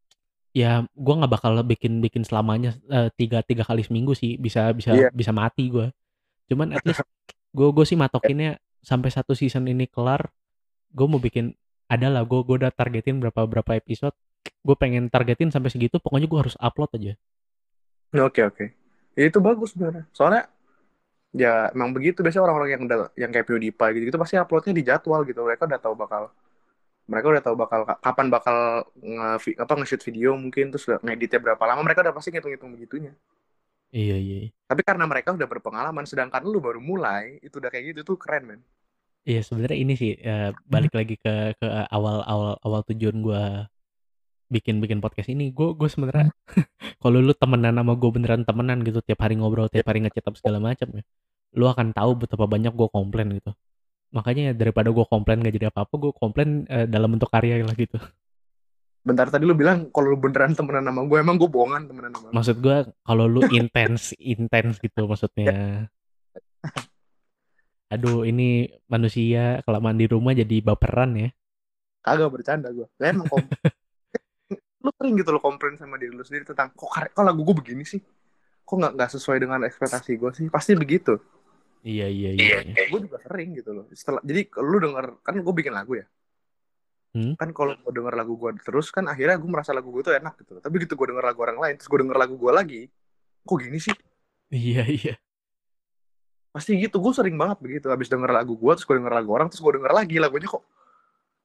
ya 0.52 0.84
gue 0.84 1.14
nggak 1.16 1.32
bakal 1.32 1.56
bikin 1.64 2.04
bikin 2.04 2.28
selamanya 2.28 2.76
uh, 2.92 3.08
tiga 3.16 3.40
tiga 3.40 3.64
kali 3.64 3.88
seminggu 3.88 4.12
sih 4.12 4.36
bisa 4.36 4.76
bisa 4.76 4.92
yeah. 4.92 5.12
bisa 5.12 5.32
mati 5.32 5.72
gue 5.72 5.88
cuman 6.52 6.76
at 6.76 6.84
least 6.84 7.00
gue 7.58 7.68
gue 7.72 7.86
sih 7.88 7.96
matokinnya 7.96 8.60
sampai 8.84 9.10
satu 9.12 9.32
season 9.32 9.68
ini 9.72 9.88
kelar 9.88 10.28
gue 10.92 11.08
mau 11.08 11.24
bikin 11.24 11.56
ada 11.88 12.08
lah 12.12 12.24
gue 12.28 12.40
gue 12.44 12.56
udah 12.60 12.72
targetin 12.72 13.20
berapa 13.24 13.48
berapa 13.48 13.80
episode 13.80 14.16
gue 14.42 14.76
pengen 14.78 15.10
targetin 15.10 15.50
sampai 15.50 15.70
segitu 15.74 15.98
pokoknya 15.98 16.30
gue 16.30 16.40
harus 16.40 16.56
upload 16.58 16.92
aja. 16.98 17.14
Oke 18.12 18.42
okay, 18.42 18.44
oke. 18.44 18.56
Okay. 18.58 18.68
Ya, 19.18 19.24
itu 19.28 19.40
bagus 19.44 19.74
sebenarnya. 19.76 20.04
Soalnya 20.16 20.44
ya 21.36 21.70
emang 21.74 21.94
begitu. 21.94 22.22
Biasanya 22.22 22.44
orang-orang 22.50 22.70
yang 22.78 22.82
udah 22.88 22.98
yang 23.18 23.32
kayak 23.32 23.46
PewDiePie 23.48 23.92
gitu, 23.98 24.04
gitu 24.14 24.18
pasti 24.20 24.36
uploadnya 24.38 24.74
di 24.76 24.84
jadwal 24.86 25.22
gitu. 25.26 25.42
Mereka 25.46 25.68
udah 25.68 25.80
tahu 25.82 25.96
bakal 25.98 26.32
mereka 27.12 27.28
udah 27.28 27.44
tahu 27.44 27.56
bakal 27.60 27.82
kapan 28.00 28.28
bakal 28.32 28.58
nge 28.96 29.60
apa 29.60 29.74
nge-shoot 29.76 30.04
video 30.08 30.40
mungkin 30.40 30.72
terus 30.72 30.88
ngeditnya 31.04 31.44
berapa 31.44 31.64
lama 31.68 31.84
mereka 31.84 32.08
udah 32.08 32.16
pasti 32.16 32.32
ngitung-ngitung 32.32 32.72
begitunya. 32.72 33.12
Iya 33.92 34.16
iya 34.16 34.40
tapi 34.72 34.88
karena 34.88 35.04
mereka 35.04 35.36
udah 35.36 35.48
berpengalaman 35.52 36.08
sedangkan 36.08 36.48
lu 36.48 36.64
baru 36.64 36.80
mulai 36.80 37.44
itu 37.44 37.60
udah 37.60 37.68
kayak 37.68 37.92
gitu 37.92 38.16
tuh 38.16 38.18
keren 38.18 38.48
men. 38.48 38.62
Iya 39.28 39.44
sebenarnya 39.44 39.78
ini 39.84 39.94
sih 40.00 40.16
uh, 40.24 40.56
balik 40.64 40.96
lagi 40.96 41.20
ke 41.20 41.52
ke 41.60 41.68
awal 41.92 42.24
awal 42.24 42.56
awal 42.64 42.82
tujuan 42.88 43.20
gue 43.20 43.44
bikin 44.48 44.80
bikin 44.80 45.04
podcast 45.04 45.28
ini. 45.28 45.52
Gue 45.52 45.76
gue 45.76 45.92
sebenarnya 45.92 46.32
kalau 47.04 47.20
lu 47.20 47.36
temenan 47.36 47.76
sama 47.76 47.94
gue 48.00 48.10
beneran 48.16 48.48
temenan 48.48 48.80
gitu 48.88 49.04
tiap 49.04 49.20
hari 49.28 49.36
ngobrol 49.36 49.68
tiap 49.68 49.92
hari 49.92 50.00
ngechat 50.08 50.24
segala 50.40 50.64
macam 50.64 50.88
ya 50.96 51.04
lu 51.52 51.68
akan 51.68 51.92
tahu 51.92 52.16
betapa 52.16 52.48
banyak 52.48 52.72
gue 52.72 52.88
komplain 52.92 53.28
gitu 53.36 53.52
makanya 54.12 54.52
daripada 54.52 54.92
gue 54.92 55.06
komplain 55.08 55.40
gak 55.40 55.56
jadi 55.56 55.68
apa-apa 55.72 55.94
gue 55.96 56.12
komplain 56.16 56.68
uh, 56.68 56.86
dalam 56.86 57.16
bentuk 57.16 57.32
karya 57.32 57.64
lah 57.64 57.76
gitu. 57.76 57.98
Bentar 59.02 59.34
tadi 59.34 59.50
lu 59.50 59.58
bilang 59.58 59.90
kalau 59.90 60.14
lu 60.14 60.18
beneran 60.20 60.54
temenan 60.54 60.86
sama 60.86 61.08
gue 61.08 61.18
emang 61.18 61.40
gue 61.40 61.50
bohongan 61.50 61.90
temenan 61.90 62.12
sama 62.14 62.30
maksud 62.36 62.58
gue 62.62 62.78
kalau 63.02 63.26
lu 63.26 63.42
intens 63.60 64.14
intens 64.20 64.78
gitu 64.78 65.08
maksudnya. 65.08 65.88
Aduh 67.92 68.24
ini 68.28 68.72
manusia 68.88 69.60
kelamaan 69.66 69.98
di 69.98 70.06
rumah 70.06 70.36
jadi 70.36 70.62
baperan 70.62 71.18
ya. 71.18 71.30
Kagak 72.04 72.30
bercanda 72.30 72.70
gue 72.70 72.86
emang 73.00 73.26
kom 73.32 73.42
lu 74.82 74.90
sering 74.98 75.14
gitu 75.14 75.30
lo 75.30 75.38
komplain 75.38 75.78
sama 75.78 75.94
diri 76.02 76.10
lu 76.10 76.26
sendiri 76.26 76.42
tentang 76.42 76.74
kok 76.74 76.90
kok 76.90 77.24
lagu 77.24 77.42
gue 77.42 77.56
begini 77.58 77.88
sih? 77.88 78.04
Kok 78.68 78.76
nggak 78.76 78.92
nggak 79.00 79.10
sesuai 79.18 79.38
dengan 79.40 79.64
ekspektasi 79.66 80.12
gue 80.20 80.32
sih? 80.36 80.46
Pasti 80.52 80.76
begitu 80.76 81.18
iya 81.82 82.08
iya 82.08 82.30
iya, 82.38 82.58
iya. 82.66 82.76
gue 82.88 83.00
juga 83.06 83.18
sering 83.22 83.58
gitu 83.58 83.72
loh 83.74 83.86
setelah 83.92 84.22
jadi 84.22 84.48
lu 84.62 84.78
denger 84.78 85.06
kan 85.26 85.34
gue 85.38 85.54
bikin 85.56 85.74
lagu 85.74 85.98
ya 85.98 86.06
hmm? 87.18 87.36
kan 87.38 87.50
kalau 87.52 87.74
gue 87.76 87.94
denger 87.94 88.14
lagu 88.14 88.34
gue 88.38 88.50
terus 88.62 88.88
kan 88.94 89.06
akhirnya 89.10 89.38
gue 89.42 89.50
merasa 89.50 89.72
lagu 89.74 89.90
gue 89.90 90.04
tuh 90.06 90.14
enak 90.14 90.34
gitu 90.42 90.58
loh. 90.58 90.62
tapi 90.62 90.76
gitu 90.84 90.94
gue 90.94 91.08
denger 91.12 91.26
lagu 91.26 91.40
orang 91.42 91.58
lain 91.58 91.76
terus 91.80 91.90
gue 91.90 92.00
denger 92.06 92.18
lagu 92.18 92.36
gue 92.38 92.52
lagi 92.54 92.82
kok 93.46 93.58
gini 93.58 93.80
sih 93.82 93.96
iya 94.54 94.86
iya 94.86 95.16
pasti 96.52 96.76
gitu 96.76 97.00
gue 97.00 97.14
sering 97.16 97.40
banget 97.40 97.64
begitu 97.64 97.88
habis 97.88 98.12
denger 98.12 98.30
lagu 98.30 98.54
gue 98.54 98.72
terus 98.76 98.86
gue 98.86 98.96
denger 99.00 99.14
lagu 99.14 99.30
orang 99.34 99.48
terus 99.48 99.64
gue 99.64 99.74
denger 99.80 99.94
lagi 99.96 100.16
lagunya 100.20 100.48
kok 100.52 100.64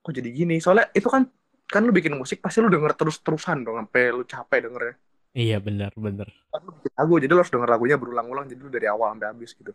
kok 0.03 0.13
jadi 0.13 0.29
gini 0.31 0.59
soalnya 0.59 0.91
itu 0.95 1.07
kan 1.07 1.27
kan 1.67 1.83
lu 1.83 1.91
bikin 1.91 2.15
musik 2.15 2.39
pasti 2.39 2.63
lu 2.63 2.71
denger 2.71 2.95
terus-terusan 2.95 3.67
dong 3.67 3.77
sampai 3.83 4.15
lu 4.15 4.23
capek 4.23 4.71
dengernya. 4.71 4.95
Iya 5.37 5.59
benar 5.61 5.93
benar. 5.99 6.31
Kan 6.55 6.63
lu 6.63 6.73
bikin 6.79 6.95
lagu 6.95 7.13
jadi 7.19 7.33
lu 7.35 7.41
harus 7.43 7.53
denger 7.53 7.69
lagunya 7.69 7.97
berulang-ulang 7.99 8.47
jadi 8.47 8.61
lu 8.63 8.71
dari 8.71 8.87
awal 8.87 9.19
sampai 9.19 9.29
habis 9.35 9.51
gitu. 9.53 9.73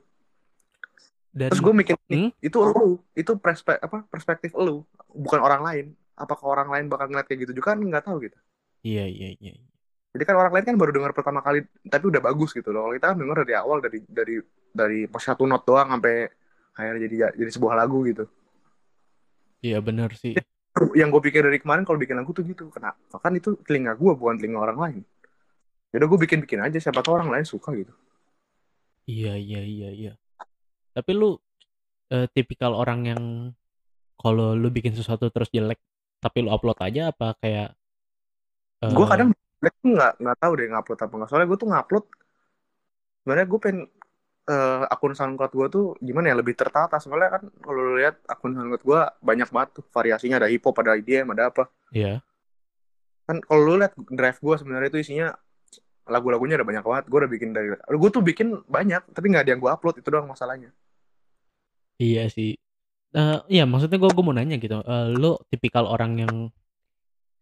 Dan, 1.31 1.47
Terus 1.55 1.63
gue 1.63 1.73
mikir 1.73 1.95
hmm? 2.11 2.35
itu 2.43 2.57
lu, 2.59 2.99
itu 3.15 3.31
perspektif 3.39 3.87
apa 3.87 4.03
perspektif 4.11 4.51
lu, 4.51 4.83
bukan 5.15 5.39
orang 5.39 5.61
lain. 5.63 5.85
Apakah 6.19 6.45
orang 6.51 6.69
lain 6.69 6.85
bakal 6.91 7.07
ngeliat 7.07 7.25
kayak 7.25 7.47
gitu 7.47 7.63
juga 7.63 7.71
kan 7.71 7.79
nggak 7.79 8.03
tahu 8.03 8.27
gitu. 8.27 8.37
Iya 8.83 9.07
iya 9.07 9.29
iya. 9.39 9.55
Jadi 10.11 10.23
kan 10.27 10.35
orang 10.35 10.51
lain 10.51 10.65
kan 10.67 10.75
baru 10.75 10.91
dengar 10.91 11.15
pertama 11.15 11.39
kali 11.39 11.63
tapi 11.87 12.03
udah 12.11 12.19
bagus 12.19 12.51
gitu 12.51 12.75
loh. 12.75 12.83
Kalau 12.85 12.93
kita 12.99 13.07
kan 13.15 13.17
denger 13.17 13.37
dari 13.47 13.55
awal 13.55 13.77
dari 13.79 13.99
dari 14.03 14.35
dari 14.75 14.99
pas 15.07 15.23
satu 15.23 15.47
not 15.47 15.63
doang 15.63 15.87
sampai 15.87 16.27
akhirnya 16.75 17.01
jadi 17.07 17.15
jadi 17.39 17.51
sebuah 17.55 17.79
lagu 17.79 18.03
gitu. 18.03 18.27
Iya 19.63 19.79
benar 19.79 20.11
sih 20.19 20.35
yang 20.95 21.11
gue 21.11 21.21
pikir 21.27 21.43
dari 21.43 21.59
kemarin 21.59 21.83
kalau 21.83 21.99
bikin 21.99 22.15
lagu 22.15 22.31
tuh 22.31 22.47
gitu 22.47 22.71
kenapa 22.71 23.19
kan 23.19 23.35
itu 23.35 23.59
telinga 23.67 23.91
gue 23.99 24.11
bukan 24.15 24.39
telinga 24.39 24.59
orang 24.63 24.79
lain 24.79 25.01
jadi 25.91 26.07
gue 26.07 26.19
bikin 26.23 26.39
bikin 26.47 26.63
aja 26.63 26.79
siapa 26.79 27.03
tahu 27.03 27.19
orang 27.19 27.27
lain 27.27 27.43
suka 27.43 27.75
gitu 27.75 27.91
iya 29.03 29.35
iya 29.35 29.59
iya 29.59 29.89
iya 29.91 30.13
tapi 30.91 31.11
lu 31.15 31.35
uh, 32.11 32.27
tipikal 32.31 32.75
orang 32.75 32.99
yang 33.07 33.23
kalau 34.19 34.53
lu 34.53 34.69
bikin 34.69 34.93
sesuatu 34.93 35.31
terus 35.33 35.49
jelek 35.49 35.81
tapi 36.21 36.45
lu 36.45 36.53
upload 36.53 36.77
aja 36.85 37.09
apa 37.09 37.33
kayak 37.41 37.73
uh... 38.85 38.93
gue 38.93 39.07
kadang 39.09 39.29
jelek 39.33 39.75
tuh 39.81 39.89
nggak 39.93 40.13
nggak 40.21 40.37
tahu 40.37 40.51
deh 40.57 40.67
ngupload 40.69 40.99
apa 40.99 41.13
nggak. 41.13 41.29
Soalnya 41.29 41.47
gue 41.47 41.59
tuh 41.61 41.69
ngupload 41.69 42.05
sebenarnya 43.21 43.45
gue 43.45 43.59
pengen 43.61 43.79
uh, 44.49 44.83
akun 44.89 45.13
SoundCloud 45.13 45.53
gue 45.53 45.67
tuh 45.69 45.85
gimana 46.01 46.25
ya 46.33 46.35
lebih 46.41 46.57
tertata. 46.57 46.97
Soalnya 46.97 47.29
kan 47.37 47.43
kalau 47.61 47.79
lu 47.81 47.93
lihat 48.01 48.21
akun 48.25 48.57
SoundCloud 48.57 48.83
gue 48.85 49.01
banyak 49.21 49.49
banget 49.53 49.69
tuh 49.81 49.85
variasinya. 49.93 50.41
Ada 50.41 50.49
hip 50.49 50.65
hop 50.65 50.77
ada 50.81 50.97
IDM 50.97 51.29
ada 51.37 51.53
apa. 51.53 51.69
Iya. 51.93 52.05
Yeah. 52.05 52.17
kan 53.21 53.37
kalau 53.47 53.61
lu 53.63 53.73
lihat 53.79 53.93
drive 54.11 54.43
gue 54.43 54.55
sebenarnya 54.59 54.89
itu 54.91 54.99
isinya 55.07 55.31
lagu-lagunya 56.11 56.59
ada 56.59 56.67
banyak 56.67 56.83
banget 56.83 57.03
gue 57.07 57.17
udah 57.23 57.31
bikin 57.31 57.49
dari 57.55 57.67
gue 57.73 58.09
tuh 58.11 58.21
bikin 58.21 58.47
banyak 58.67 59.01
tapi 59.15 59.25
nggak 59.31 59.43
ada 59.47 59.51
yang 59.55 59.61
gue 59.63 59.71
upload 59.71 59.95
itu 60.03 60.07
doang 60.11 60.27
masalahnya. 60.27 60.69
Iya 61.97 62.27
sih. 62.27 62.59
Uh, 63.11 63.43
iya 63.51 63.67
maksudnya 63.67 63.99
gue 63.99 64.11
gue 64.11 64.23
mau 64.23 64.31
nanya 64.31 64.55
gitu 64.55 64.79
uh, 64.79 65.11
lu 65.11 65.35
tipikal 65.51 65.83
orang 65.83 66.23
yang 66.23 66.33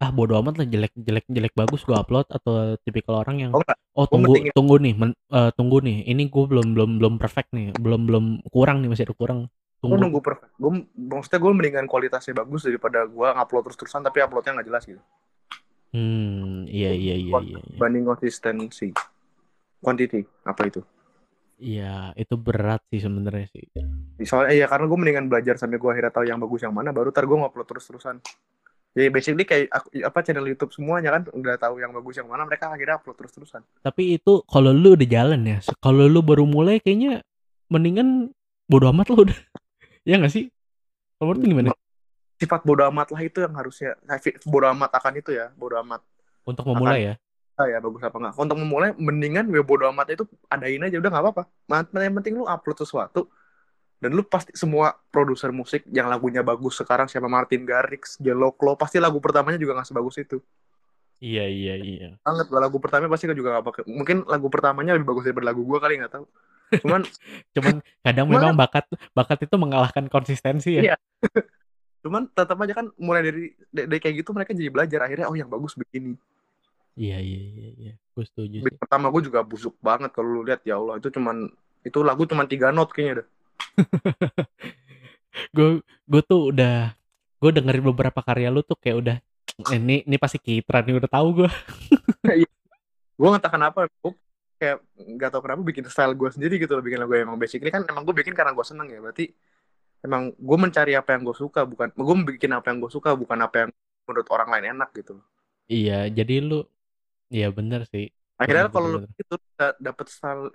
ah 0.02 0.10
bodo 0.10 0.34
amat 0.42 0.58
lah 0.58 0.66
jelek 0.66 0.90
jelek 0.96 1.26
jelek 1.30 1.54
bagus 1.54 1.86
gue 1.86 1.94
upload 1.94 2.26
atau 2.26 2.74
tipikal 2.82 3.22
orang 3.22 3.36
yang 3.38 3.50
oh, 3.54 3.62
oh 3.94 4.06
tunggu 4.08 4.50
tunggu 4.50 4.80
nih 4.82 4.96
men, 4.96 5.14
uh, 5.30 5.54
tunggu 5.54 5.78
nih 5.84 6.08
ini 6.10 6.26
gue 6.26 6.44
belum 6.48 6.74
belum 6.74 6.90
belum 6.98 7.14
perfect 7.22 7.54
nih 7.54 7.70
belum 7.78 8.08
belum 8.08 8.24
kurang 8.50 8.82
nih 8.82 8.90
masih 8.90 9.06
ada 9.06 9.14
kurang. 9.14 9.40
Tunggu. 9.80 9.96
gue 9.96 10.04
nunggu 10.04 10.20
perfect. 10.20 10.52
Gue 10.60 10.84
maksudnya 10.92 11.40
gue 11.40 11.52
mendingan 11.56 11.86
kualitasnya 11.88 12.34
bagus 12.36 12.68
daripada 12.68 13.06
gue 13.06 13.28
ngupload 13.32 13.62
terus 13.70 13.78
terusan 13.78 14.02
tapi 14.02 14.18
uploadnya 14.20 14.60
nggak 14.60 14.68
jelas 14.68 14.84
gitu 14.84 15.00
hmm 15.90 16.70
iya 16.70 16.90
iya 16.94 17.14
iya 17.18 17.36
iya, 17.42 17.58
iya. 17.60 17.78
banding 17.78 18.06
konsistensi. 18.06 18.90
Quantity 19.80 20.20
apa 20.44 20.62
itu? 20.68 20.80
Iya, 21.60 22.12
itu 22.16 22.36
berat 22.36 22.84
sih 22.88 23.00
sebenarnya 23.00 23.48
sih. 23.52 23.64
Soalnya 24.24 24.64
ya 24.64 24.66
karena 24.68 24.84
gue 24.88 24.98
mendingan 25.00 25.26
belajar 25.28 25.56
sampai 25.56 25.80
gue 25.80 25.90
akhirnya 25.92 26.12
tahu 26.12 26.24
yang 26.28 26.40
bagus 26.40 26.60
yang 26.64 26.72
mana, 26.72 26.92
baru 26.92 27.12
ntar 27.12 27.24
gue 27.24 27.36
ngupload 27.36 27.68
terus-terusan. 27.68 28.20
Ya 28.90 29.06
basically 29.06 29.46
kayak 29.46 29.70
aku, 29.70 30.02
apa 30.02 30.18
channel 30.26 30.50
YouTube 30.50 30.74
semuanya 30.74 31.14
kan 31.14 31.22
udah 31.30 31.54
tahu 31.62 31.78
yang 31.78 31.94
bagus 31.94 32.18
yang 32.18 32.26
mana 32.26 32.42
mereka 32.42 32.74
akhirnya 32.74 32.98
upload 32.98 33.22
terus 33.22 33.30
terusan 33.38 33.62
tapi 33.86 34.18
itu 34.18 34.42
kalau 34.50 34.74
lu 34.74 34.98
udah 34.98 35.06
jalan 35.06 35.46
ya 35.46 35.62
kalau 35.78 36.10
lu 36.10 36.26
baru 36.26 36.42
mulai 36.42 36.82
kayaknya 36.82 37.22
mendingan 37.70 38.34
bodo 38.66 38.90
amat 38.90 39.06
lu 39.14 39.30
udah. 39.30 39.38
Ya 40.08 40.16
nggak 40.16 40.32
sih? 40.32 40.48
Kalau 41.20 41.36
gimana 41.36 41.70
sifat 42.40 42.64
bodo 42.64 42.88
amat 42.88 43.12
lah 43.12 43.20
itu 43.20 43.44
yang 43.44 43.52
harusnya 43.52 43.94
bodo 44.48 44.66
amat 44.72 44.90
akan 44.96 45.12
itu 45.20 45.36
ya 45.36 45.52
bodo 45.52 45.76
amat 45.84 46.00
untuk 46.48 46.64
memulai 46.72 47.12
akan, 47.12 47.64
ya 47.68 47.76
ya 47.76 47.78
bagus 47.84 48.00
apa 48.00 48.16
enggak 48.16 48.34
untuk 48.40 48.56
memulai 48.56 48.90
mendingan 48.96 49.44
gue 49.52 49.60
bodo 49.60 49.84
amat 49.92 50.16
itu 50.16 50.24
adain 50.48 50.80
aja 50.80 50.96
udah 50.96 51.10
nggak 51.12 51.24
apa-apa 51.28 51.42
yang 52.00 52.16
penting 52.16 52.40
lu 52.40 52.48
upload 52.48 52.80
sesuatu 52.80 53.28
dan 54.00 54.16
lu 54.16 54.24
pasti 54.24 54.56
semua 54.56 54.96
produser 55.12 55.52
musik 55.52 55.84
yang 55.92 56.08
lagunya 56.08 56.40
bagus 56.40 56.80
sekarang 56.80 57.04
siapa 57.04 57.28
Martin 57.28 57.68
Garrix, 57.68 58.16
Jeloklo 58.16 58.72
pasti 58.80 58.96
lagu 58.96 59.20
pertamanya 59.20 59.60
juga 59.60 59.76
gak 59.76 59.92
sebagus 59.92 60.16
itu. 60.16 60.40
Iya 61.20 61.44
iya 61.44 61.74
iya. 61.76 62.08
Banget 62.24 62.48
lagu 62.48 62.80
pertamanya 62.80 63.12
pasti 63.12 63.28
juga 63.28 63.60
gak 63.60 63.66
pakai. 63.68 63.82
Mungkin 63.84 64.24
lagu 64.24 64.48
pertamanya 64.48 64.96
lebih 64.96 65.04
bagus 65.04 65.28
daripada 65.28 65.52
lagu 65.52 65.68
gua 65.68 65.84
kali 65.84 66.00
nggak 66.00 66.16
tahu. 66.16 66.24
Cuman 66.80 67.04
cuman 67.52 67.74
kadang 68.00 68.26
memang 68.32 68.56
bakat 68.56 68.88
bakat 69.12 69.44
itu 69.44 69.56
mengalahkan 69.60 70.08
konsistensi 70.08 70.80
ya. 70.80 70.82
Iya. 70.82 70.96
Cuman 72.00 72.28
tetap 72.32 72.56
aja 72.60 72.74
kan 72.76 72.86
mulai 72.96 73.20
dari, 73.24 73.42
dari 73.68 73.98
kayak 74.00 74.24
gitu 74.24 74.30
mereka 74.32 74.56
jadi 74.56 74.72
belajar 74.72 75.00
akhirnya 75.04 75.26
oh 75.28 75.36
yang 75.36 75.48
bagus 75.48 75.76
begini. 75.76 76.16
Iya 76.98 77.22
iya 77.22 77.40
iya 77.40 77.68
iya. 77.76 77.92
Gue 78.16 78.24
setuju. 78.26 78.64
Sih. 78.64 78.76
Pertama 78.76 79.08
gue 79.12 79.22
juga 79.24 79.40
busuk 79.44 79.76
banget 79.80 80.10
kalau 80.12 80.40
lu 80.40 80.42
lihat 80.44 80.64
ya 80.64 80.76
Allah 80.80 80.98
itu 81.00 81.08
cuman 81.12 81.48
itu 81.84 81.98
lagu 82.04 82.28
cuman 82.28 82.44
tiga 82.44 82.72
not 82.72 82.92
kayaknya 82.92 83.24
deh 83.24 83.28
gue 85.56 85.68
gue 85.80 86.22
tuh 86.24 86.52
udah 86.52 86.92
gue 87.40 87.50
dengerin 87.56 87.84
beberapa 87.92 88.20
karya 88.20 88.52
lu 88.52 88.60
tuh 88.60 88.76
kayak 88.76 88.96
udah 89.00 89.16
ini 89.72 90.04
ini 90.04 90.16
pasti 90.20 90.36
Kitra 90.36 90.84
nih 90.84 91.00
udah 91.00 91.10
tahu 91.10 91.44
gue 91.44 91.50
iya. 92.44 92.50
gue 93.16 93.28
nggak 93.28 93.42
tahu 93.44 93.52
kenapa 93.56 93.78
gue 93.88 94.12
kayak 94.60 94.76
nggak 95.16 95.30
tahu 95.32 95.42
kenapa 95.44 95.60
bikin 95.64 95.84
style 95.88 96.12
gue 96.12 96.28
sendiri 96.28 96.60
gitu 96.60 96.76
loh 96.76 96.84
bikin 96.84 97.00
lagu 97.00 97.16
emang 97.16 97.40
basic 97.40 97.64
ini 97.64 97.72
kan 97.72 97.82
emang 97.88 98.04
gue 98.04 98.12
bikin 98.12 98.36
karena 98.36 98.52
gue 98.52 98.64
seneng 98.64 98.88
ya 98.92 99.00
berarti 99.00 99.32
emang 100.00 100.32
gue 100.34 100.58
mencari 100.58 100.92
apa 100.96 101.12
yang 101.16 101.22
gue 101.28 101.36
suka 101.36 101.64
bukan 101.68 101.92
gue 101.92 102.16
bikin 102.36 102.50
apa 102.56 102.72
yang 102.72 102.78
gue 102.80 102.90
suka 102.92 103.12
bukan 103.12 103.38
apa 103.44 103.56
yang 103.66 103.70
menurut 104.08 104.28
orang 104.32 104.48
lain 104.52 104.76
enak 104.78 104.90
gitu 104.96 105.20
Iya, 105.70 106.10
jadi 106.10 106.42
lu 106.42 106.66
Iya 107.30 107.54
bener 107.54 107.86
sih. 107.86 108.10
akhirnya 108.34 108.66
Bener, 108.66 108.74
kalau 108.74 108.88
bener, 108.90 109.06
lu 109.06 109.22
itu 109.22 109.34
dapat 109.78 110.06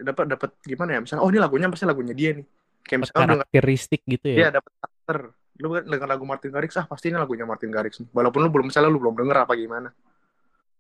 dapat 0.04 0.26
dapat 0.28 0.50
gimana 0.68 0.90
ya? 0.92 1.00
Misalnya 1.00 1.24
oh 1.24 1.30
ini 1.32 1.40
lagunya 1.40 1.72
pasti 1.72 1.88
lagunya 1.88 2.12
dia 2.12 2.36
nih. 2.36 2.46
Kayak 2.84 3.00
misalnya 3.08 3.28
karakteristik 3.40 4.02
gitu 4.04 4.26
ya. 4.28 4.36
dia 4.36 4.48
dapat 4.60 4.72
karakter. 4.76 5.18
Lu 5.56 5.72
kan 5.72 5.84
dengan 5.88 6.08
lagu 6.12 6.24
Martin 6.28 6.52
Garrix 6.52 6.76
ah 6.76 6.84
pasti 6.84 7.08
ini 7.08 7.16
lagunya 7.16 7.48
Martin 7.48 7.72
Garrix 7.72 8.04
nih. 8.04 8.12
Walaupun 8.12 8.44
lu 8.44 8.50
belum 8.52 8.68
misalnya 8.68 8.92
lu 8.92 9.00
belum 9.00 9.16
denger 9.16 9.38
apa 9.48 9.56
gimana. 9.56 9.90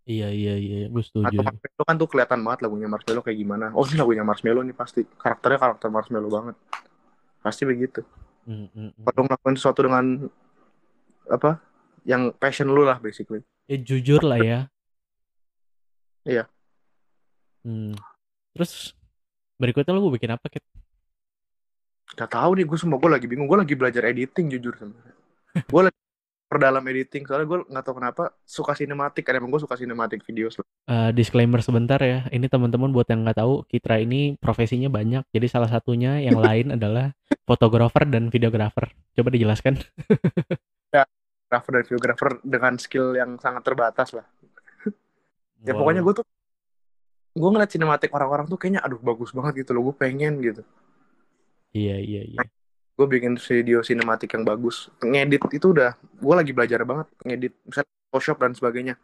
Iya, 0.05 0.29
iya, 0.29 0.53
iya, 0.59 0.85
gue 0.85 1.01
setuju. 1.01 1.25
atau 1.33 1.41
Marshmello 1.41 1.81
kan 1.81 1.95
tuh 1.97 2.09
kelihatan 2.11 2.39
banget 2.45 2.59
lagunya 2.61 2.87
Marshmello 2.91 3.21
kayak 3.25 3.39
gimana. 3.41 3.65
Oh 3.73 3.87
ini 3.87 3.95
lagunya 3.97 4.23
Marshmello 4.27 4.61
nih 4.67 4.75
pasti. 4.75 5.01
Karakternya 5.07 5.59
karakter 5.63 5.87
Marshmello 5.87 6.29
banget. 6.29 6.55
Pasti 7.39 7.63
begitu 7.63 8.03
Hmm, 8.45 8.69
hmm, 8.69 8.89
kalau 9.01 9.25
ngelakuin 9.25 9.57
sesuatu 9.57 9.81
dengan 9.81 10.29
apa 11.25 11.57
yang 12.05 12.29
passion 12.37 12.69
lu 12.69 12.85
lah 12.85 13.01
basically 13.01 13.41
Ya 13.65 13.81
jujur 13.81 14.21
lah 14.21 14.37
ya. 14.37 14.59
Iya. 16.21 16.45
Hmm. 17.65 17.97
Terus 18.53 18.93
berikutnya 19.57 19.97
lu 19.97 20.05
mau 20.05 20.13
bikin 20.13 20.37
apa, 20.37 20.45
Kit? 20.53 20.61
Gak 22.13 22.29
tahu 22.29 22.61
nih 22.61 22.65
gue 22.69 22.77
semua 22.77 23.01
gue 23.01 23.09
lagi 23.09 23.25
bingung 23.25 23.49
gue 23.49 23.57
lagi 23.57 23.73
belajar 23.73 24.05
editing 24.05 24.47
jujur 24.53 24.77
sebenarnya 24.77 25.15
gue 25.55 25.81
lagi 25.87 25.99
perdalam 26.55 26.83
editing 26.87 27.27
soalnya 27.27 27.47
gue 27.51 27.59
nggak 27.67 27.83
tahu 27.83 27.95
kenapa 27.99 28.23
suka 28.47 28.71
sinematik 28.71 29.27
kan 29.27 29.35
emang 29.35 29.51
gue 29.51 29.59
suka 29.59 29.75
sinematik 29.75 30.23
video 30.23 30.47
Eh, 30.85 31.11
disclaimer 31.17 31.65
sebentar 31.65 31.97
ya. 31.97 32.29
Ini 32.29 32.45
teman-teman 32.45 32.93
buat 32.93 33.09
yang 33.09 33.25
nggak 33.25 33.41
tahu, 33.41 33.65
Kitra 33.65 34.05
ini 34.05 34.37
profesinya 34.37 34.85
banyak. 34.85 35.25
Jadi 35.33 35.47
salah 35.49 35.65
satunya 35.65 36.21
yang 36.21 36.37
lain 36.45 36.77
adalah 36.77 37.09
fotografer 37.43 38.05
dan 38.05 38.29
videografer. 38.29 38.93
Coba 39.17 39.33
dijelaskan. 39.33 39.81
fotografer 41.45 41.71
dan 41.71 41.83
videografer 41.85 42.29
dengan 42.41 42.73
skill 42.81 43.13
yang 43.13 43.37
sangat 43.37 43.61
terbatas 43.63 44.09
lah 44.17 44.25
ya 45.65 45.73
Wow. 45.73 45.81
pokoknya 45.81 46.01
gue 46.05 46.13
tuh 46.21 46.25
gue 47.35 47.49
ngeliat 47.51 47.71
sinematik 47.73 48.09
orang-orang 48.13 48.45
tuh 48.45 48.57
kayaknya 48.57 48.81
aduh 48.85 49.01
bagus 49.01 49.33
banget 49.33 49.65
gitu 49.65 49.73
loh 49.73 49.91
gue 49.91 49.95
pengen 49.97 50.41
gitu 50.41 50.61
Iya, 51.75 51.99
iya, 51.99 52.23
iya. 52.23 52.39
Gue 52.95 53.07
bikin 53.11 53.35
video 53.35 53.83
sinematik 53.83 54.31
yang 54.39 54.47
bagus 54.47 54.87
ngedit 55.03 55.43
itu 55.51 55.75
udah 55.75 55.99
gue 55.99 56.33
lagi 56.35 56.51
belajar 56.55 56.87
banget 56.87 57.07
ngedit 57.27 57.53
misalnya 57.67 57.91
Photoshop 58.07 58.37
dan 58.39 58.51
sebagainya 58.55 58.95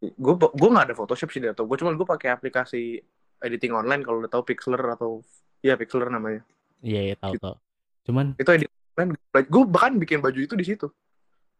gue 0.00 0.34
gue 0.38 0.68
nggak 0.70 0.86
ada 0.90 0.96
Photoshop 0.96 1.34
sih 1.34 1.42
atau 1.42 1.66
gue 1.66 1.76
cuma 1.76 1.90
gue 1.90 2.06
pakai 2.06 2.30
aplikasi 2.30 3.02
editing 3.42 3.74
online 3.74 4.06
kalau 4.06 4.22
udah 4.22 4.30
tahu 4.30 4.46
Pixlr 4.46 4.78
atau 4.94 5.26
ya 5.60 5.74
Pixlr 5.74 6.06
namanya 6.06 6.46
Iya, 6.80 7.12
iya, 7.12 7.16
tahu, 7.20 7.36
tahu. 7.36 7.60
Cuman, 8.08 8.32
itu 8.40 8.48
edit 8.56 8.70
online 8.96 9.10
gue 9.28 9.62
bahkan 9.68 9.92
bikin 9.98 10.22
baju 10.22 10.38
itu 10.38 10.54
di 10.54 10.64
situ 10.64 10.86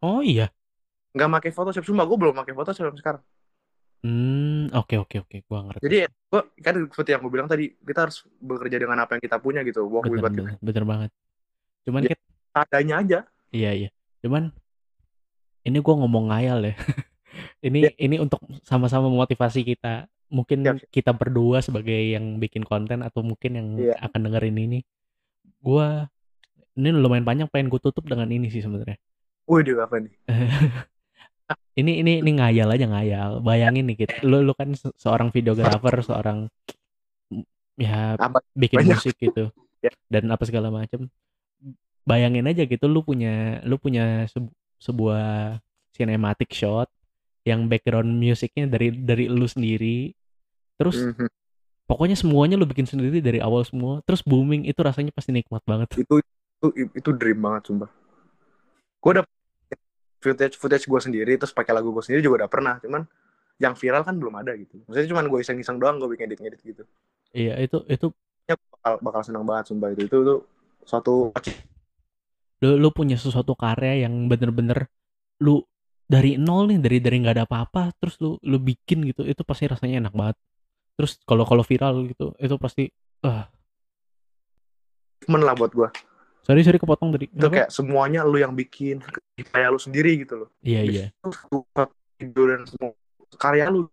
oh 0.06 0.22
iya. 0.22 0.54
nggak 1.10 1.28
pakai 1.42 1.50
Photoshop 1.50 1.82
cuma 1.82 2.06
gue 2.06 2.14
belum 2.16 2.32
pakai 2.38 2.54
Photoshop 2.54 2.94
sampai 2.94 3.02
sekarang 3.02 3.24
Hmm, 4.00 4.72
oke, 4.72 4.96
oke, 4.96 5.28
oke. 5.28 5.36
Gua 5.44 5.60
ngerti. 5.68 5.84
jadi 5.84 6.08
gue 6.08 6.40
kan 6.64 6.74
seperti 6.88 7.10
yang 7.12 7.20
gue 7.20 7.32
bilang 7.36 7.48
tadi 7.52 7.68
kita 7.84 8.08
harus 8.08 8.24
bekerja 8.40 8.80
dengan 8.80 9.04
apa 9.04 9.20
yang 9.20 9.22
kita 9.28 9.36
punya 9.36 9.60
gitu 9.60 9.84
work 9.84 10.08
bener, 10.08 10.24
bener, 10.24 10.56
bener 10.56 10.84
banget. 10.88 11.10
Cuman, 11.82 12.04
Ya. 12.04 12.12
Kit, 12.12 12.20
adanya 12.52 12.94
aja 12.98 13.18
Iya 13.50 13.70
iya. 13.74 13.88
Cuman 14.20 14.50
ini 15.62 15.78
gua 15.80 15.94
ngomong 15.98 16.30
ngayal 16.30 16.64
ya. 16.64 16.74
ini 17.66 17.90
ini 17.94 18.16
untuk 18.18 18.38
sama-sama 18.62 19.06
memotivasi 19.06 19.62
kita. 19.62 20.06
Mungkin 20.30 20.62
siap. 20.62 20.78
kita 20.94 21.10
berdua 21.10 21.58
sebagai 21.58 22.14
yang 22.14 22.38
bikin 22.38 22.62
konten 22.62 23.02
atau 23.02 23.20
mungkin 23.20 23.50
yang 23.54 23.68
Iya. 23.76 23.94
akan 24.00 24.20
dengerin 24.30 24.56
ini. 24.56 24.78
Gua 25.58 26.06
ini 26.72 26.94
lumayan 26.94 27.26
panjang 27.26 27.50
pengen 27.50 27.68
gue 27.68 27.76
tutup 27.78 28.06
dengan 28.06 28.30
ini 28.30 28.46
sih 28.48 28.62
sebenarnya. 28.62 28.96
dia 29.60 29.74
apa 29.76 29.98
nih 29.98 30.14
Ini 31.74 31.92
ini 31.98 32.12
ini 32.22 32.30
ngayal 32.38 32.70
aja 32.70 32.86
ngayal. 32.86 33.30
Bayangin 33.42 33.90
nih 33.90 33.96
Kit. 33.98 34.22
Lu 34.22 34.38
lu 34.38 34.54
kan 34.54 34.70
se- 34.72 34.94
seorang 34.94 35.34
videografer, 35.34 35.98
seorang 36.00 36.46
ya 37.74 38.14
apa 38.14 38.38
bikin 38.54 38.86
Banyak. 38.86 38.96
musik 38.96 39.16
gitu. 39.18 39.50
Ya. 39.80 39.88
Dan 40.12 40.28
apa 40.28 40.44
segala 40.44 40.68
macam. 40.68 41.08
Bayangin 42.04 42.48
aja 42.48 42.64
gitu 42.64 42.84
lu 42.86 43.00
punya 43.00 43.60
lu 43.62 43.76
punya 43.76 44.24
sebu- 44.26 44.52
sebuah 44.80 45.58
cinematic 45.92 46.50
shot 46.50 46.88
yang 47.44 47.66
background 47.66 48.08
musiknya 48.08 48.66
dari 48.66 48.92
dari 48.92 49.24
lu 49.28 49.44
sendiri. 49.44 50.12
Terus 50.76 51.12
Mhm. 51.12 51.28
pokoknya 51.84 52.16
semuanya 52.16 52.56
lu 52.56 52.64
bikin 52.64 52.88
sendiri 52.88 53.20
dari 53.20 53.38
awal 53.38 53.62
semua. 53.62 54.00
Terus 54.04 54.20
booming 54.22 54.64
itu 54.64 54.80
rasanya 54.80 55.12
pasti 55.12 55.30
nikmat 55.30 55.60
banget. 55.64 55.92
itu 55.96 56.20
itu 56.60 56.66
itu 56.92 57.10
dream 57.16 57.40
banget 57.40 57.72
sumpah 57.72 57.88
gue 59.00 59.10
udah 59.16 59.24
footage 60.22 60.60
footage 60.60 60.84
gue 60.84 61.00
sendiri 61.00 61.32
terus 61.40 61.56
pakai 61.56 61.72
lagu 61.72 61.88
gue 61.88 62.04
sendiri 62.04 62.20
juga 62.20 62.44
udah 62.44 62.50
pernah 62.52 62.76
cuman 62.84 63.08
yang 63.56 63.72
viral 63.72 64.04
kan 64.04 64.12
belum 64.20 64.36
ada 64.36 64.52
gitu 64.60 64.76
maksudnya 64.84 65.08
cuman 65.08 65.24
gue 65.32 65.40
iseng-iseng 65.40 65.80
doang 65.80 65.96
gue 65.96 66.12
bikin 66.12 66.28
edit 66.28 66.40
edit 66.44 66.60
gitu 66.60 66.84
Iya, 67.32 67.56
itu 67.64 67.80
itu 67.88 68.12
ya 68.44 68.60
bakal 68.60 68.92
bakal 69.00 69.20
senang 69.24 69.48
banget 69.48 69.72
sumpah 69.72 69.88
itu 69.88 70.04
itu 70.04 70.16
itu 70.20 70.34
suatu 70.84 71.32
lu 72.60 72.76
lu 72.76 72.88
punya 72.92 73.16
sesuatu 73.16 73.56
karya 73.56 74.04
yang 74.04 74.28
bener-bener 74.28 74.88
lu 75.40 75.64
dari 76.04 76.36
nol 76.36 76.68
nih 76.68 76.78
dari 76.82 76.98
dari 77.00 77.16
nggak 77.22 77.34
ada 77.40 77.44
apa-apa 77.48 77.96
terus 77.96 78.20
lu 78.20 78.36
lu 78.44 78.58
bikin 78.60 79.06
gitu 79.08 79.24
itu 79.24 79.40
pasti 79.46 79.64
rasanya 79.70 80.06
enak 80.06 80.14
banget. 80.14 80.36
Terus 81.00 81.16
kalau 81.24 81.48
kalau 81.48 81.64
viral 81.64 82.04
gitu 82.12 82.36
itu 82.36 82.54
pasti 82.60 82.84
ah. 83.24 83.48
Achievement 85.20 85.44
lah 85.44 85.54
buat 85.56 85.72
gue 85.72 85.88
sorry 86.50 86.66
sorry 86.66 86.78
kepotong 86.82 87.14
tadi. 87.14 87.30
Itu 87.30 87.46
kayak 87.46 87.70
semuanya 87.70 88.26
lu 88.26 88.40
yang 88.40 88.58
bikin 88.58 88.98
kayak 89.54 89.70
lu 89.70 89.78
sendiri 89.78 90.18
gitu 90.18 90.44
loh. 90.44 90.48
Iya 90.66 90.80
iya. 90.82 91.06
video 92.18 92.42
dan 92.52 92.66
semua 92.66 92.90
karya 93.38 93.70
lu. 93.70 93.86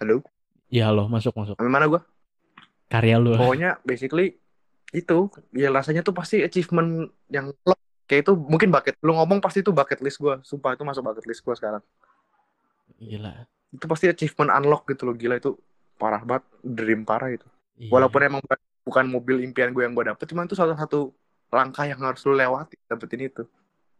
Halo? 0.00 0.24
Iya 0.70 0.88
loh 0.94 1.10
masuk 1.10 1.34
masuk. 1.34 1.58
Sampai 1.58 1.72
mana 1.72 1.90
gue 1.90 2.00
karya 2.86 3.18
lu. 3.18 3.34
Pokoknya 3.34 3.82
basically 3.82 4.38
itu 4.90 5.30
ya 5.54 5.70
rasanya 5.70 6.02
tuh 6.02 6.14
pasti 6.14 6.42
achievement 6.42 7.10
yang 7.30 7.54
kayak 8.10 8.26
itu 8.26 8.32
mungkin 8.34 8.74
bucket 8.74 8.98
lu 9.06 9.14
ngomong 9.14 9.38
pasti 9.38 9.62
itu 9.62 9.70
bucket 9.70 10.02
list 10.02 10.18
gue 10.18 10.42
sumpah 10.42 10.74
itu 10.74 10.82
masuk 10.82 11.06
bucket 11.06 11.24
list 11.30 11.46
gue 11.46 11.54
sekarang. 11.54 11.82
Gila. 12.98 13.46
Itu 13.70 13.86
pasti 13.86 14.10
achievement 14.10 14.50
unlock 14.50 14.90
gitu 14.90 15.06
loh 15.06 15.14
gila 15.14 15.38
itu 15.38 15.54
parah 15.94 16.22
banget 16.26 16.44
dream 16.64 17.06
parah 17.06 17.30
itu. 17.30 17.46
Iya. 17.80 17.88
walaupun 17.96 18.20
emang 18.20 18.40
bukan, 18.84 19.04
mobil 19.08 19.40
impian 19.40 19.72
gue 19.72 19.80
yang 19.80 19.96
gue 19.96 20.04
dapet 20.04 20.28
cuman 20.28 20.44
itu 20.44 20.52
salah 20.52 20.76
satu 20.76 21.16
langkah 21.48 21.88
yang 21.88 21.96
harus 22.04 22.20
lu 22.28 22.36
lewati 22.36 22.76
dapetin 22.84 23.24
itu. 23.24 23.42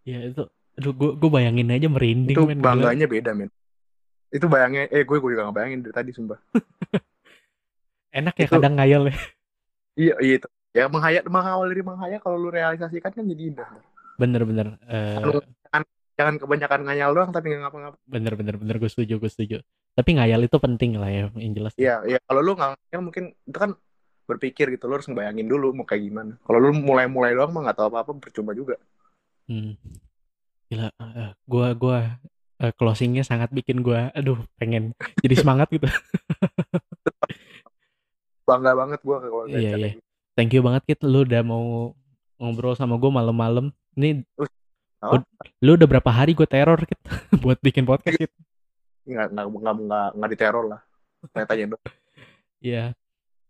Iya 0.04 0.28
itu 0.28 0.44
aduh 0.78 0.94
gua 0.94 1.12
gua 1.18 1.40
bayangin 1.40 1.66
aja 1.72 1.88
merinding 1.90 2.36
itu 2.36 2.44
men, 2.44 2.60
gila. 2.60 2.66
bangganya 2.72 3.06
beda 3.08 3.32
men. 3.32 3.48
Itu 4.28 4.46
bayangnya 4.52 4.84
eh 4.92 5.02
gue 5.02 5.16
gue 5.16 5.30
juga 5.32 5.48
gak 5.48 5.56
bayangin 5.56 5.80
dari 5.80 5.94
tadi 5.96 6.10
sumpah. 6.12 6.36
Enak 8.20 8.34
ya 8.36 8.44
itu- 8.44 8.52
kadang 8.52 8.74
ngayal 8.76 9.02
ya. 9.08 9.16
Iya 9.96 10.14
iya 10.20 10.34
itu 10.44 10.48
ya 10.70 10.86
menghayat 10.86 11.26
mengawal 11.26 11.66
dari 11.66 11.82
menghayat 11.82 12.20
kalau 12.22 12.38
lu 12.38 12.54
realisasikan 12.54 13.10
kan 13.10 13.26
jadi 13.26 13.42
indah 13.54 13.68
bener 14.20 14.42
bener 14.46 14.66
Eh, 14.86 15.18
Lu- 15.24 15.42
jangan 16.20 16.36
kebanyakan 16.36 16.80
ngayal 16.84 17.10
doang 17.16 17.32
tapi 17.32 17.48
nggak 17.48 17.64
ngapa-ngapa 17.64 17.96
bener 18.04 18.32
bener 18.36 18.54
bener 18.60 18.76
gue 18.76 18.90
setuju 18.92 19.16
gue 19.16 19.30
setuju 19.32 19.56
tapi 19.96 20.20
ngayal 20.20 20.44
itu 20.44 20.60
penting 20.60 21.00
lah 21.00 21.08
ya 21.08 21.32
yang 21.40 21.56
jelas 21.56 21.72
Iya, 21.80 22.04
iya. 22.04 22.18
Kalau 22.28 22.44
lu 22.44 22.52
nggak 22.52 22.76
ngayal 22.76 23.00
mungkin 23.00 23.24
itu 23.32 23.56
kan 23.56 23.72
berpikir 24.28 24.68
gitu, 24.70 24.86
lu 24.86 25.00
harus 25.00 25.08
ngebayangin 25.08 25.48
dulu 25.48 25.74
mau 25.74 25.82
kayak 25.82 26.06
gimana. 26.06 26.38
Kalau 26.46 26.62
lu 26.62 26.70
mulai-mulai 26.76 27.34
doang 27.34 27.50
mah 27.50 27.66
nggak 27.66 27.82
tahu 27.82 27.88
apa-apa, 27.90 28.12
percuma 28.20 28.52
juga. 28.52 28.76
Hmm. 29.48 29.74
Gila, 30.70 30.86
eh, 30.92 31.32
gua 31.50 31.74
gua 31.74 31.98
eh, 32.62 32.72
closingnya 32.76 33.26
sangat 33.26 33.50
bikin 33.50 33.82
gua, 33.82 34.12
aduh, 34.14 34.38
pengen 34.60 34.92
jadi 35.24 35.40
semangat 35.40 35.72
gitu. 35.72 35.88
Bangga 38.46 38.76
banget 38.76 39.00
gua 39.02 39.18
kalau 39.24 39.48
Iya, 39.48 39.72
iya. 39.74 39.90
Thank 40.40 40.56
you 40.56 40.64
banget 40.64 40.82
Kit, 40.88 41.04
lu 41.04 41.28
udah 41.28 41.44
mau 41.44 41.92
ngobrol 42.40 42.72
sama 42.72 42.96
gua 42.96 43.12
malam-malam. 43.12 43.68
Ini 43.92 44.24
apa? 45.04 45.20
lu 45.60 45.76
udah 45.76 45.84
berapa 45.84 46.08
hari 46.08 46.32
gue 46.32 46.48
teror 46.48 46.80
Kit 46.88 46.96
buat 47.44 47.60
bikin 47.60 47.84
podcast 47.84 48.16
Kit. 48.16 48.32
Nggak 49.04 49.36
nggak 49.36 49.46
nggak 49.52 50.08
nggak 50.16 50.30
diteror 50.32 50.64
lah. 50.64 50.80
Tanya 51.36 51.76
dong. 51.76 51.82
Iya. 52.64 52.96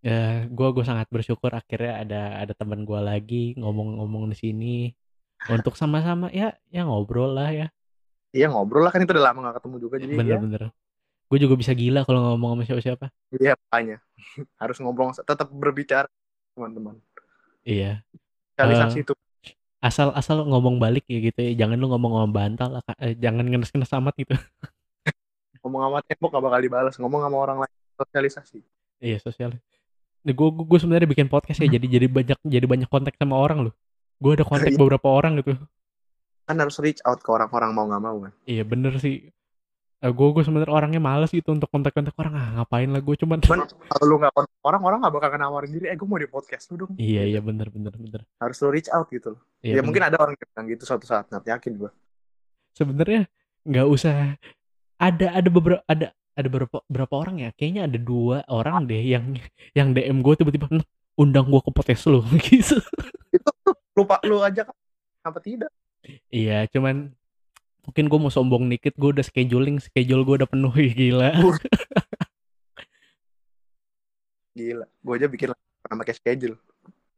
Ya, 0.03 0.51
gua 0.51 0.75
gua 0.75 0.83
sangat 0.83 1.07
bersyukur 1.15 1.55
akhirnya 1.55 2.03
ada 2.03 2.23
ada 2.43 2.59
teman 2.59 2.83
gua 2.83 2.99
lagi 2.99 3.55
ngomong-ngomong 3.55 4.35
di 4.35 4.37
sini 4.43 4.75
untuk 5.47 5.79
sama-sama 5.79 6.27
ya 6.35 6.59
ya 6.75 6.83
ngobrol 6.91 7.39
lah 7.39 7.55
ya. 7.55 7.67
Iya 8.35 8.51
ngobrol 8.51 8.83
lah 8.83 8.91
kan 8.91 9.07
itu 9.07 9.15
udah 9.15 9.31
lama 9.31 9.47
nggak 9.47 9.62
ketemu 9.62 9.77
juga 9.79 9.95
jadi 10.03 10.11
ya. 10.11 10.19
Bener-bener. 10.19 10.62
Gue 11.31 11.39
juga 11.39 11.55
bisa 11.55 11.71
gila 11.71 12.03
kalau 12.03 12.35
ngomong 12.35 12.59
sama 12.59 12.62
siapa-siapa. 12.67 13.07
Iya 13.39 13.55
makanya 13.55 14.03
harus 14.62 14.77
ngobrol 14.83 15.15
tetap 15.15 15.47
berbicara 15.55 16.11
teman-teman. 16.61 16.95
Iya. 17.65 18.05
Realisasi 18.61 19.01
itu. 19.01 19.16
asal 19.81 20.12
asal 20.12 20.45
ngomong 20.45 20.77
balik 20.77 21.09
ya 21.09 21.24
gitu 21.24 21.41
ya. 21.41 21.65
Jangan 21.65 21.81
lu 21.81 21.89
ngomong 21.89 22.12
ngomong 22.12 22.32
bantal. 22.37 22.85
Eh, 23.01 23.16
jangan 23.16 23.49
ngenes 23.49 23.73
ngenes 23.73 23.89
amat 23.97 24.12
gitu. 24.20 24.37
Ngomong 25.65 25.81
sama 25.89 25.99
tembok 26.05 26.37
gak 26.37 26.45
bakal 26.45 26.61
dibalas, 26.61 26.97
ngomong 26.97 27.20
sama 27.20 27.37
orang 27.37 27.59
lain. 27.65 27.74
Sosialisasi. 27.97 28.61
iya 29.01 29.16
sosial 29.20 29.57
gue 30.20 30.49
gue 30.53 30.78
sebenarnya 30.81 31.09
bikin 31.09 31.32
podcast 31.32 31.65
ya 31.65 31.69
jadi 31.73 31.87
jadi 31.97 32.07
banyak 32.12 32.39
jadi 32.45 32.66
banyak 32.69 32.89
kontak 32.93 33.16
sama 33.16 33.41
orang 33.41 33.69
loh. 33.69 33.74
Gue 34.20 34.37
ada 34.37 34.45
kontak 34.45 34.77
Iya. 34.77 34.78
beberapa 34.81 35.09
orang 35.09 35.41
gitu. 35.41 35.57
Kan 36.45 36.61
harus 36.61 36.77
reach 36.77 37.01
out 37.09 37.24
ke 37.24 37.31
orang-orang 37.32 37.73
mau 37.73 37.89
nggak 37.89 38.03
mau 38.05 38.16
kan? 38.28 38.32
Iya 38.45 38.69
bener 38.69 39.01
sih 39.01 39.32
gue 40.09 40.29
gue 40.33 40.43
sebenarnya 40.49 40.73
orangnya 40.73 40.97
males 40.97 41.29
gitu 41.29 41.53
untuk 41.53 41.69
kontak-kontak 41.69 42.17
orang. 42.17 42.33
Ah 42.33 42.49
ngapain 42.57 42.89
lah 42.89 43.05
gue 43.05 43.17
cuman 43.21 43.45
cuman 43.45 43.69
kalau 43.69 44.05
lu 44.09 44.17
nggak 44.17 44.33
kontak 44.33 44.57
orang 44.65 44.81
orang 44.81 44.99
nggak 45.05 45.13
bakal 45.13 45.29
nawarin 45.37 45.71
diri 45.77 45.87
eh 45.93 45.97
gue 46.01 46.09
mau 46.09 46.17
di 46.17 46.25
podcast 46.25 46.73
lu 46.73 46.89
dong. 46.89 46.93
Iya 46.97 47.29
iya 47.29 47.41
bener 47.45 47.69
bener 47.69 47.93
bener. 47.93 48.25
Harus 48.41 48.57
lu 48.65 48.73
reach 48.73 48.89
out 48.89 49.13
gitu 49.13 49.37
loh. 49.37 49.41
Iya 49.61 49.77
ya 49.77 49.85
bener. 49.85 49.85
mungkin 49.85 50.03
ada 50.09 50.17
orang 50.17 50.33
yang 50.41 50.49
bilang 50.49 50.67
gitu 50.73 50.83
suatu 50.89 51.05
saat 51.05 51.29
nggak 51.29 51.45
yakin 51.45 51.73
gue 51.77 51.91
sebenarnya 52.73 53.29
nggak 53.69 53.87
usah. 53.93 54.41
Ada 55.01 55.37
ada 55.37 55.49
beberapa 55.53 55.85
ada 55.85 56.13
ada 56.37 56.49
beberapa 56.49 56.81
berapa 56.89 57.15
orang 57.21 57.37
ya. 57.45 57.51
Kayaknya 57.53 57.83
ada 57.93 57.99
dua 58.01 58.37
orang 58.49 58.89
deh 58.89 59.05
yang 59.05 59.37
yang 59.77 59.93
DM 59.93 60.25
gue 60.25 60.35
tiba-tiba 60.41 60.65
"Nat, 60.73 60.89
undang 61.21 61.53
gue 61.53 61.61
ke 61.61 61.71
podcast 61.77 62.09
lu. 62.09 62.25
Gitu. 62.49 62.77
Lupa 63.93 64.17
lu 64.25 64.41
aja 64.41 64.65
kan 64.65 64.77
apa 65.29 65.39
tidak? 65.45 65.69
Iya 66.33 66.65
cuman 66.73 67.13
mungkin 67.91 68.07
gue 68.07 68.19
mau 68.23 68.31
sombong 68.31 68.71
dikit 68.71 68.95
gue 68.95 69.11
udah 69.11 69.27
scheduling 69.27 69.83
schedule 69.83 70.23
gue 70.23 70.35
udah 70.39 70.49
penuh 70.49 70.71
gila. 70.71 71.35
Gila 74.51 74.87
gue 74.87 75.15
aja 75.15 75.27
bikin 75.27 75.51
pernah 75.83 75.97
pakai 75.99 76.15
schedule. 76.15 76.55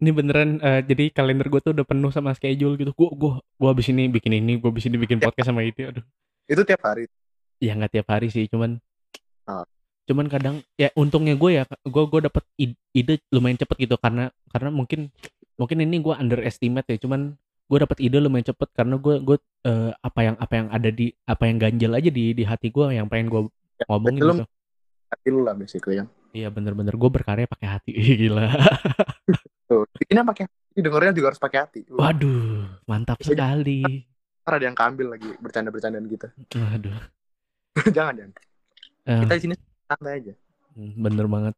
Ini 0.01 0.11
beneran 0.11 0.59
eh, 0.59 0.81
jadi 0.83 1.13
kalender 1.13 1.47
gue 1.47 1.61
tuh 1.61 1.73
udah 1.77 1.85
penuh 1.85 2.09
sama 2.09 2.33
schedule 2.33 2.75
gitu. 2.75 2.93
Gue 2.93 3.09
gue 3.13 3.33
gue 3.39 3.69
abis 3.69 3.93
ini 3.93 4.09
bikin 4.09 4.33
ini 4.33 4.57
gue 4.57 4.69
abis 4.69 4.89
ini 4.89 4.97
bikin 4.97 5.21
podcast 5.21 5.53
sama 5.53 5.61
itu 5.61 5.85
aduh. 5.85 6.05
Itu 6.49 6.65
tiap 6.65 6.83
hari? 6.83 7.05
Ya 7.61 7.77
nggak 7.77 7.93
tiap 7.93 8.09
hari 8.09 8.33
sih 8.33 8.49
cuman 8.49 8.81
Ah. 9.43 9.67
cuman 10.07 10.31
kadang 10.31 10.63
ya 10.79 10.89
untungnya 10.95 11.35
gue 11.35 11.51
ya 11.59 11.63
gue 11.67 12.05
gue 12.07 12.21
dapet 12.23 12.45
id- 12.55 12.79
ide 12.95 13.19
lumayan 13.29 13.59
cepet 13.59 13.75
gitu 13.87 13.99
karena 13.99 14.31
karena 14.55 14.71
mungkin 14.71 15.11
mungkin 15.59 15.83
ini 15.83 15.99
gue 15.99 16.15
underestimate 16.15 16.87
ya 16.87 16.99
cuman 17.03 17.35
gue 17.73 17.79
dapet 17.81 17.99
ide 18.05 18.21
lumayan 18.21 18.45
cepet 18.45 18.69
karena 18.77 19.01
gue 19.01 19.17
gue 19.25 19.37
eh, 19.65 19.91
apa 19.97 20.21
yang 20.21 20.37
apa 20.37 20.53
yang 20.61 20.69
ada 20.69 20.91
di 20.93 21.09
apa 21.25 21.49
yang 21.49 21.57
ganjel 21.57 21.97
aja 21.97 22.11
di 22.13 22.37
di 22.37 22.45
hati 22.45 22.69
gue 22.69 22.93
yang 22.93 23.09
pengen 23.09 23.33
gue 23.33 23.43
Ya, 23.83 23.89
ngomongin 23.91 24.23
lu 24.23 24.35
gitu. 24.39 24.47
hati 25.11 25.29
lu 25.33 25.41
lah 25.43 25.55
basically 25.59 25.97
kan 25.99 26.07
iya 26.33 26.49
bener-bener. 26.49 26.95
Gue 26.95 27.11
berkarya 27.11 27.51
pakai 27.51 27.69
hati. 27.69 27.93
Gila. 28.23 28.47
Tuh 29.67 29.85
bikinnya 29.99 30.23
pakai 30.23 30.45
hati 30.47 30.79
dengernya 30.79 31.13
juga 31.13 31.27
harus 31.35 31.43
pakai 31.43 31.59
hati. 31.67 31.81
Waduh 31.91 32.81
mantap 32.87 33.19
Bisa 33.19 33.35
sekali. 33.35 33.83
Ntar 34.47 34.53
ada 34.59 34.65
yang 34.71 34.77
keambil 34.79 35.07
lagi 35.19 35.29
bercanda-bercandaan 35.39 36.07
kita. 36.07 36.29
Waduh. 36.55 36.99
Jangan 37.97 38.15
jangan. 38.15 38.33
Eh, 39.09 39.21
kita 39.27 39.35
di 39.35 39.43
sini 39.43 39.55
santai 39.89 40.13
aja. 40.23 40.33
Hmm, 40.77 40.93
Bener 40.99 41.27
banget. 41.27 41.55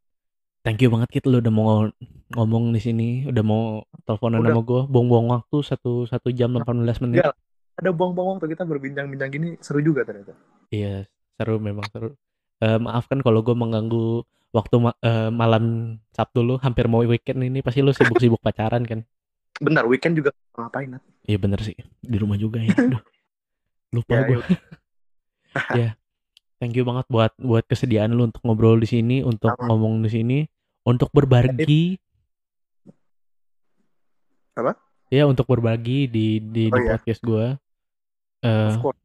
Thank 0.65 0.81
you 0.81 0.89
banget 0.89 1.09
Kit 1.13 1.25
lu 1.29 1.37
udah 1.37 1.53
mau 1.53 1.85
ngomong 2.33 2.73
di 2.73 2.81
sini, 2.81 3.21
udah 3.23 3.43
mau 3.45 3.85
teleponan 4.01 4.41
Udah. 4.41 4.49
sama 4.49 4.61
gue, 4.65 4.81
buang-buang 4.89 5.27
waktu 5.29 5.57
satu 5.61 6.09
satu 6.09 6.33
jam 6.33 6.57
18 6.57 7.05
menit. 7.05 7.21
Iya. 7.21 7.31
ada 7.75 7.91
buang-buang 7.91 8.39
waktu 8.39 8.55
kita 8.55 8.63
berbincang-bincang 8.63 9.29
gini 9.29 9.49
seru 9.59 9.83
juga 9.83 10.07
ternyata 10.07 10.31
Iya, 10.71 11.05
seru 11.35 11.59
memang 11.59 11.83
seru. 11.91 12.15
Eh, 12.57 12.79
maafkan 12.79 13.19
kalau 13.19 13.43
gue 13.43 13.51
mengganggu 13.51 14.23
waktu 14.49 14.75
ma- 14.79 14.95
eh, 14.97 15.27
malam 15.29 15.63
Sabtu 16.09 16.39
lu, 16.39 16.55
hampir 16.57 16.87
mau 16.87 17.03
weekend 17.03 17.43
ini 17.43 17.59
pasti 17.59 17.83
lu 17.83 17.91
sibuk-sibuk 17.91 18.39
pacaran 18.45 18.81
kan? 18.81 19.03
benar 19.55 19.85
weekend 19.85 20.15
juga 20.15 20.31
ngapain? 20.55 20.99
Iya 21.23 21.37
bener 21.37 21.59
sih, 21.61 21.75
di 22.01 22.17
rumah 22.17 22.35
juga 22.35 22.59
ya. 22.59 22.71
Aduh. 22.79 23.03
Lupa 23.91 24.11
Ya, 24.13 24.19
gue. 24.25 24.39
ya, 25.79 25.87
thank 26.57 26.73
you 26.73 26.83
banget 26.83 27.05
buat 27.07 27.31
buat 27.37 27.63
kesediaan 27.63 28.11
lu 28.11 28.27
untuk 28.27 28.39
ngobrol 28.41 28.79
di 28.79 28.87
sini, 28.87 29.19
untuk 29.19 29.51
Sama. 29.51 29.67
ngomong 29.67 29.99
di 29.99 30.09
sini, 30.09 30.37
untuk 30.85 31.09
berbagi. 31.09 31.97
Apa? 34.55 34.71
Ya, 35.09 35.25
untuk 35.25 35.45
berbagi 35.45 36.07
di 36.07 36.39
di, 36.39 36.63
Oh, 36.67 36.75
di 36.75 36.81
iya. 36.81 36.95
podcast 36.95 37.21
gue. 37.21 37.45
Eh, 38.41 38.73
course. 38.77 39.01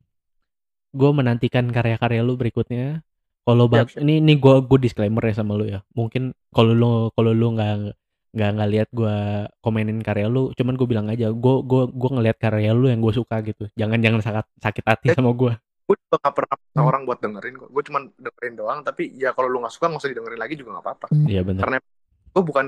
gue 0.91 1.11
menantikan 1.11 1.65
karya-karya 1.67 2.21
lu 2.21 2.35
berikutnya. 2.35 3.01
Kalau 3.41 3.67
ba- 3.67 3.83
Siap, 3.83 3.97
siap. 3.97 4.03
ini 4.05 4.21
ini 4.21 4.35
gue 4.37 4.57
gue 4.61 4.79
disclaimer 4.79 5.23
ya 5.23 5.35
sama 5.35 5.55
lu 5.55 5.65
ya. 5.65 5.81
Mungkin 5.93 6.31
kalau 6.51 6.73
lu 6.73 6.91
kalau 7.13 7.33
lu 7.33 7.55
nggak 7.55 7.97
nggak 8.31 8.51
nggak 8.55 8.71
lihat 8.71 8.89
gue 8.91 9.17
komenin 9.59 9.99
karya 10.01 10.27
lu, 10.27 10.55
cuman 10.55 10.75
gue 10.75 10.87
bilang 10.87 11.07
aja, 11.09 11.31
gue 11.31 11.55
gue 11.63 11.83
gue 11.91 12.11
ngelihat 12.11 12.39
karya 12.39 12.71
lu 12.71 12.87
yang 12.87 13.01
gue 13.01 13.11
suka 13.11 13.43
gitu. 13.43 13.67
Jangan 13.75 13.99
jangan 13.99 14.21
sakit 14.21 14.47
sakit 14.61 14.85
hati 14.87 15.07
Eh. 15.11 15.15
sama 15.19 15.31
gue. 15.33 15.53
Gue 15.91 15.97
juga 15.99 16.17
gak 16.23 16.35
pernah 16.39 16.55
maksa 16.55 16.81
orang 16.81 17.03
buat 17.03 17.19
dengerin 17.19 17.55
kok 17.57 17.69
gue 17.69 17.83
cuma 17.83 17.99
dengerin 18.15 18.55
doang 18.55 18.79
tapi 18.81 19.11
ya 19.13 19.35
kalau 19.35 19.51
lu 19.51 19.59
nggak 19.59 19.75
suka 19.75 19.91
nggak 19.91 19.99
usah 19.99 20.11
didengerin 20.11 20.39
lagi 20.39 20.55
juga 20.55 20.79
nggak 20.79 20.85
apa-apa 20.87 21.07
Iya 21.27 21.43
bener. 21.43 21.61
Karena- 21.61 21.83
gue 22.31 22.43
bukan 22.47 22.67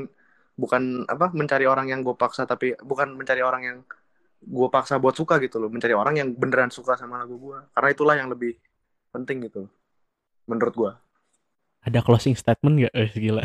bukan 0.53 0.83
apa 1.07 1.31
mencari 1.31 1.65
orang 1.65 1.87
yang 1.87 2.03
gue 2.03 2.13
paksa 2.13 2.43
tapi 2.45 2.75
bukan 2.83 3.15
mencari 3.15 3.41
orang 3.41 3.63
yang 3.63 3.79
gue 4.43 4.69
paksa 4.69 4.99
buat 4.99 5.15
suka 5.15 5.39
gitu 5.39 5.63
loh 5.63 5.71
mencari 5.71 5.95
orang 5.95 6.19
yang 6.19 6.29
beneran 6.35 6.67
suka 6.69 6.99
sama 6.99 7.23
lagu 7.23 7.39
gue 7.39 7.63
karena 7.71 7.89
itulah 7.89 8.15
yang 8.19 8.27
lebih 8.27 8.59
penting 9.09 9.47
gitu 9.47 9.71
menurut 10.45 10.75
gue 10.75 10.93
Ada 11.83 11.99
closing 11.99 12.35
statement 12.35 12.79
gak? 12.81 12.93
Eh, 12.93 13.11
gila. 13.13 13.43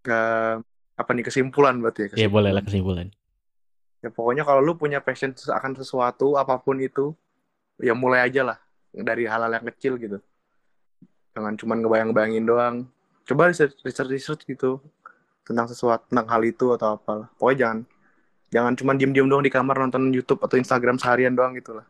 ke 0.00 0.20
apa 0.96 1.10
nih 1.12 1.24
kesimpulan 1.24 1.76
berarti 1.76 2.08
ya 2.08 2.24
Iya 2.24 2.28
boleh 2.28 2.50
lah 2.50 2.64
kesimpulan. 2.64 3.08
kesimpulan. 3.08 4.00
ya 4.00 4.08
pokoknya 4.08 4.42
kalau 4.42 4.60
lu 4.60 4.72
punya 4.74 5.00
passion 5.00 5.32
akan 5.32 5.76
sesuatu 5.76 6.34
apa 6.34 6.56
pun 6.56 6.80
itu 6.80 7.12
ya 7.80 7.96
mulai 7.96 8.28
aja 8.28 8.44
lah 8.44 8.58
dari 8.92 9.24
hal-hal 9.26 9.50
yang 9.50 9.66
kecil 9.74 9.96
gitu. 9.96 10.18
Jangan 11.34 11.54
cuma 11.56 11.74
ngebayang-bayangin 11.78 12.44
doang. 12.44 12.76
Coba 13.24 13.50
research 13.50 13.80
research, 13.82 14.10
research 14.10 14.42
gitu 14.44 14.78
tentang 15.46 15.66
sesuatu 15.66 16.06
tentang 16.06 16.26
hal 16.28 16.42
itu 16.44 16.70
atau 16.76 17.00
apalah. 17.00 17.28
Pokoknya 17.40 17.58
jangan 17.58 17.78
jangan 18.50 18.72
cuma 18.76 18.92
diem-diem 18.98 19.28
doang 19.30 19.42
di 19.42 19.52
kamar 19.52 19.76
nonton 19.78 20.10
YouTube 20.10 20.42
atau 20.42 20.58
Instagram 20.58 21.00
seharian 21.00 21.34
doang 21.34 21.56
gitu 21.56 21.80
lah. 21.80 21.86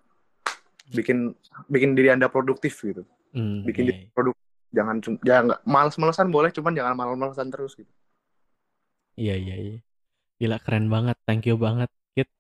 Bikin 0.93 1.35
bikin 1.69 1.97
diri 1.99 2.13
anda 2.13 2.31
produktif 2.31 2.79
gitu. 2.83 3.03
Hmm, 3.31 3.63
bikin 3.63 3.87
iya, 3.87 3.89
diri 3.95 4.01
produktif 4.13 4.47
jangan 4.71 4.97
jangan 5.27 5.43
nggak 5.51 5.63
males-malesan 5.67 6.29
boleh 6.31 6.51
cuman 6.55 6.73
jangan 6.75 6.95
males-malesan 6.95 7.49
terus 7.51 7.75
gitu. 7.75 7.91
Iya 9.19 9.35
iya 9.37 9.57
iya. 9.59 9.79
Gila 10.41 10.57
keren 10.65 10.89
banget. 10.89 11.17
Thank 11.29 11.45
you 11.45 11.61
banget, 11.61 11.93
Kit. 12.17 12.31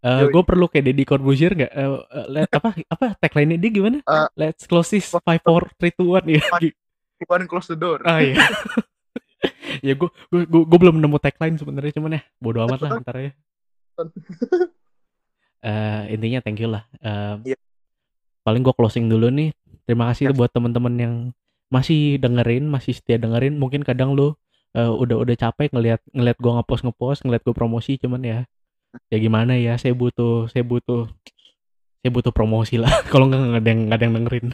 Eh 0.00 0.20
Yoi. 0.24 0.32
gue 0.32 0.42
perlu 0.48 0.64
kayak 0.64 0.84
Deddy 0.88 1.04
Corbuzier 1.04 1.52
gak? 1.52 1.72
Eh, 1.76 1.84
eh, 1.84 2.26
let- 2.32 2.48
apa 2.48 2.72
apa 2.88 3.06
tagline 3.20 3.60
dia 3.60 3.68
gimana? 3.68 4.00
Eh, 4.00 4.28
Let's 4.32 4.64
close 4.64 4.88
this 4.88 5.12
five 5.12 5.44
four 5.44 5.68
three 5.76 5.92
two 5.92 6.16
one 6.16 6.24
ya. 6.24 6.40
One 7.28 7.44
close 7.44 7.68
the 7.68 7.76
door 7.76 8.00
Ah 8.08 8.24
iya. 8.24 8.40
ya 9.86 9.92
gue 9.92 10.08
gue 10.32 10.44
gue 10.48 10.78
belum 10.80 11.04
nemu 11.04 11.20
tagline 11.20 11.60
sebenarnya 11.60 11.92
cuman 12.00 12.16
ya 12.16 12.22
bodo 12.40 12.64
amat 12.64 12.80
lah 12.80 12.90
ntar 13.04 13.16
ya. 13.20 13.32
Eh 15.60 16.16
intinya 16.16 16.40
thank 16.40 16.56
you 16.56 16.72
lah. 16.72 16.88
Eh, 17.04 17.52
Iya. 17.52 17.58
Paling 18.40 18.64
gue 18.64 18.72
closing 18.72 19.04
dulu 19.04 19.28
nih. 19.28 19.52
Terima 19.84 20.08
kasih 20.08 20.32
Yes. 20.32 20.36
buat 20.40 20.48
teman-teman 20.48 20.94
yang 20.96 21.14
masih 21.68 22.16
dengerin, 22.16 22.64
masih 22.72 22.96
setia 22.96 23.20
dengerin. 23.20 23.60
Mungkin 23.60 23.84
kadang 23.84 24.16
eh, 24.16 24.88
udah 24.88 25.16
udah 25.20 25.36
capek 25.36 25.68
ngelihat 25.76 26.00
ngelihat 26.16 26.38
gue 26.40 26.52
ngepost 26.56 26.82
ngepost, 26.88 27.20
ngelihat 27.28 27.42
gue 27.44 27.52
promosi, 27.52 28.00
cuman 28.00 28.24
ya 28.24 28.38
ya 29.08 29.18
gimana 29.18 29.54
ya. 29.54 29.74
Saya 29.76 29.92
butuh 29.92 30.46
saya 30.48 30.62
butuh 30.62 31.06
saya 32.00 32.10
butuh 32.10 32.32
promosi 32.32 32.76
lah. 32.76 32.90
Kalau 33.12 33.26
nggak 33.26 33.60
ada 33.60 33.68
yang 33.68 33.80
nggak 33.86 33.98
ada 33.98 34.04
yang 34.04 34.14
dengerin. 34.16 34.48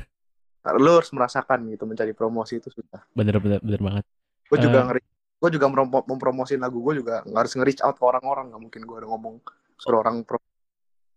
lu 0.67 0.99
harus 0.99 1.15
merasakan 1.15 1.71
gitu 1.71 1.87
mencari 1.87 2.11
promosi 2.11 2.59
itu 2.59 2.67
susah 2.67 2.99
Bener 3.15 3.39
bener 3.39 3.63
bener 3.63 3.79
banget. 3.79 4.05
gue 4.51 4.59
juga 4.59 4.79
Eh. 4.79 4.87
ngeri 4.91 5.03
gue 5.39 5.51
juga 5.55 5.67
mempromosin 6.03 6.59
lagu 6.59 6.83
gue 6.83 6.99
juga 6.99 7.23
nggak 7.23 7.39
harus 7.39 7.55
nge-reach 7.55 7.87
out 7.87 7.95
ke 7.95 8.03
orang-orang 8.03 8.51
nggak 8.51 8.63
mungkin 8.67 8.83
gue 8.83 8.97
udah 8.99 9.07
ngomong 9.07 9.35
suruh 9.79 10.03
orang 10.03 10.27
pro 10.27 10.43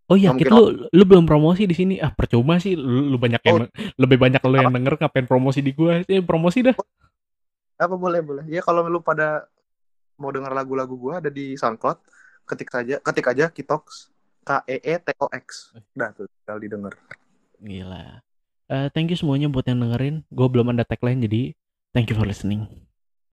Oh 0.06 0.14
iya, 0.14 0.34
kita 0.34 0.54
lu 0.54 0.86
lu 0.86 1.04
belum 1.04 1.26
promosi 1.26 1.66
di 1.66 1.74
sini. 1.74 1.98
Ah, 1.98 2.10
percuma 2.10 2.58
sih 2.58 2.74
lu, 2.74 3.10
lu 3.10 3.18
banyak 3.18 3.42
yang 3.42 3.66
lebih 3.94 4.18
banyak 4.20 4.42
lu 4.42 4.58
yang 4.58 4.70
denger 4.70 4.98
ngapain 4.98 5.26
promosi 5.26 5.62
di 5.62 5.70
gua. 5.70 6.02
Eh, 6.02 6.22
promosi 6.22 6.62
dah. 6.62 6.74
apa 7.76 7.96
boleh 7.96 8.20
boleh 8.20 8.44
ya 8.46 8.60
kalau 8.60 8.86
lu 8.86 9.00
pada 9.00 9.50
mau 10.16 10.30
dengar 10.30 10.52
lagu-lagu 10.52 10.92
gue 10.92 11.14
ada 11.16 11.30
di 11.30 11.56
SoundCloud 11.56 11.98
ketik 12.50 12.74
saja 12.74 12.98
ketik 12.98 13.30
aja 13.30 13.46
Kitox 13.54 14.10
K 14.42 14.66
E 14.66 14.82
E 14.82 14.94
T 14.98 15.14
O 15.22 15.30
X 15.30 15.78
udah 15.94 16.10
tuh 16.18 16.26
tinggal 16.26 16.58
didengar 16.58 16.94
Gila. 17.60 18.24
Eh, 18.72 18.88
thank 18.96 19.12
you 19.12 19.20
semuanya 19.20 19.52
buat 19.52 19.68
yang 19.68 19.84
dengerin. 19.84 20.24
Gue 20.32 20.48
belum 20.48 20.72
ada 20.72 20.88
tagline 20.88 21.20
jadi 21.20 21.52
thank 21.92 22.08
you 22.08 22.16
for 22.16 22.24
listening. 22.24 22.66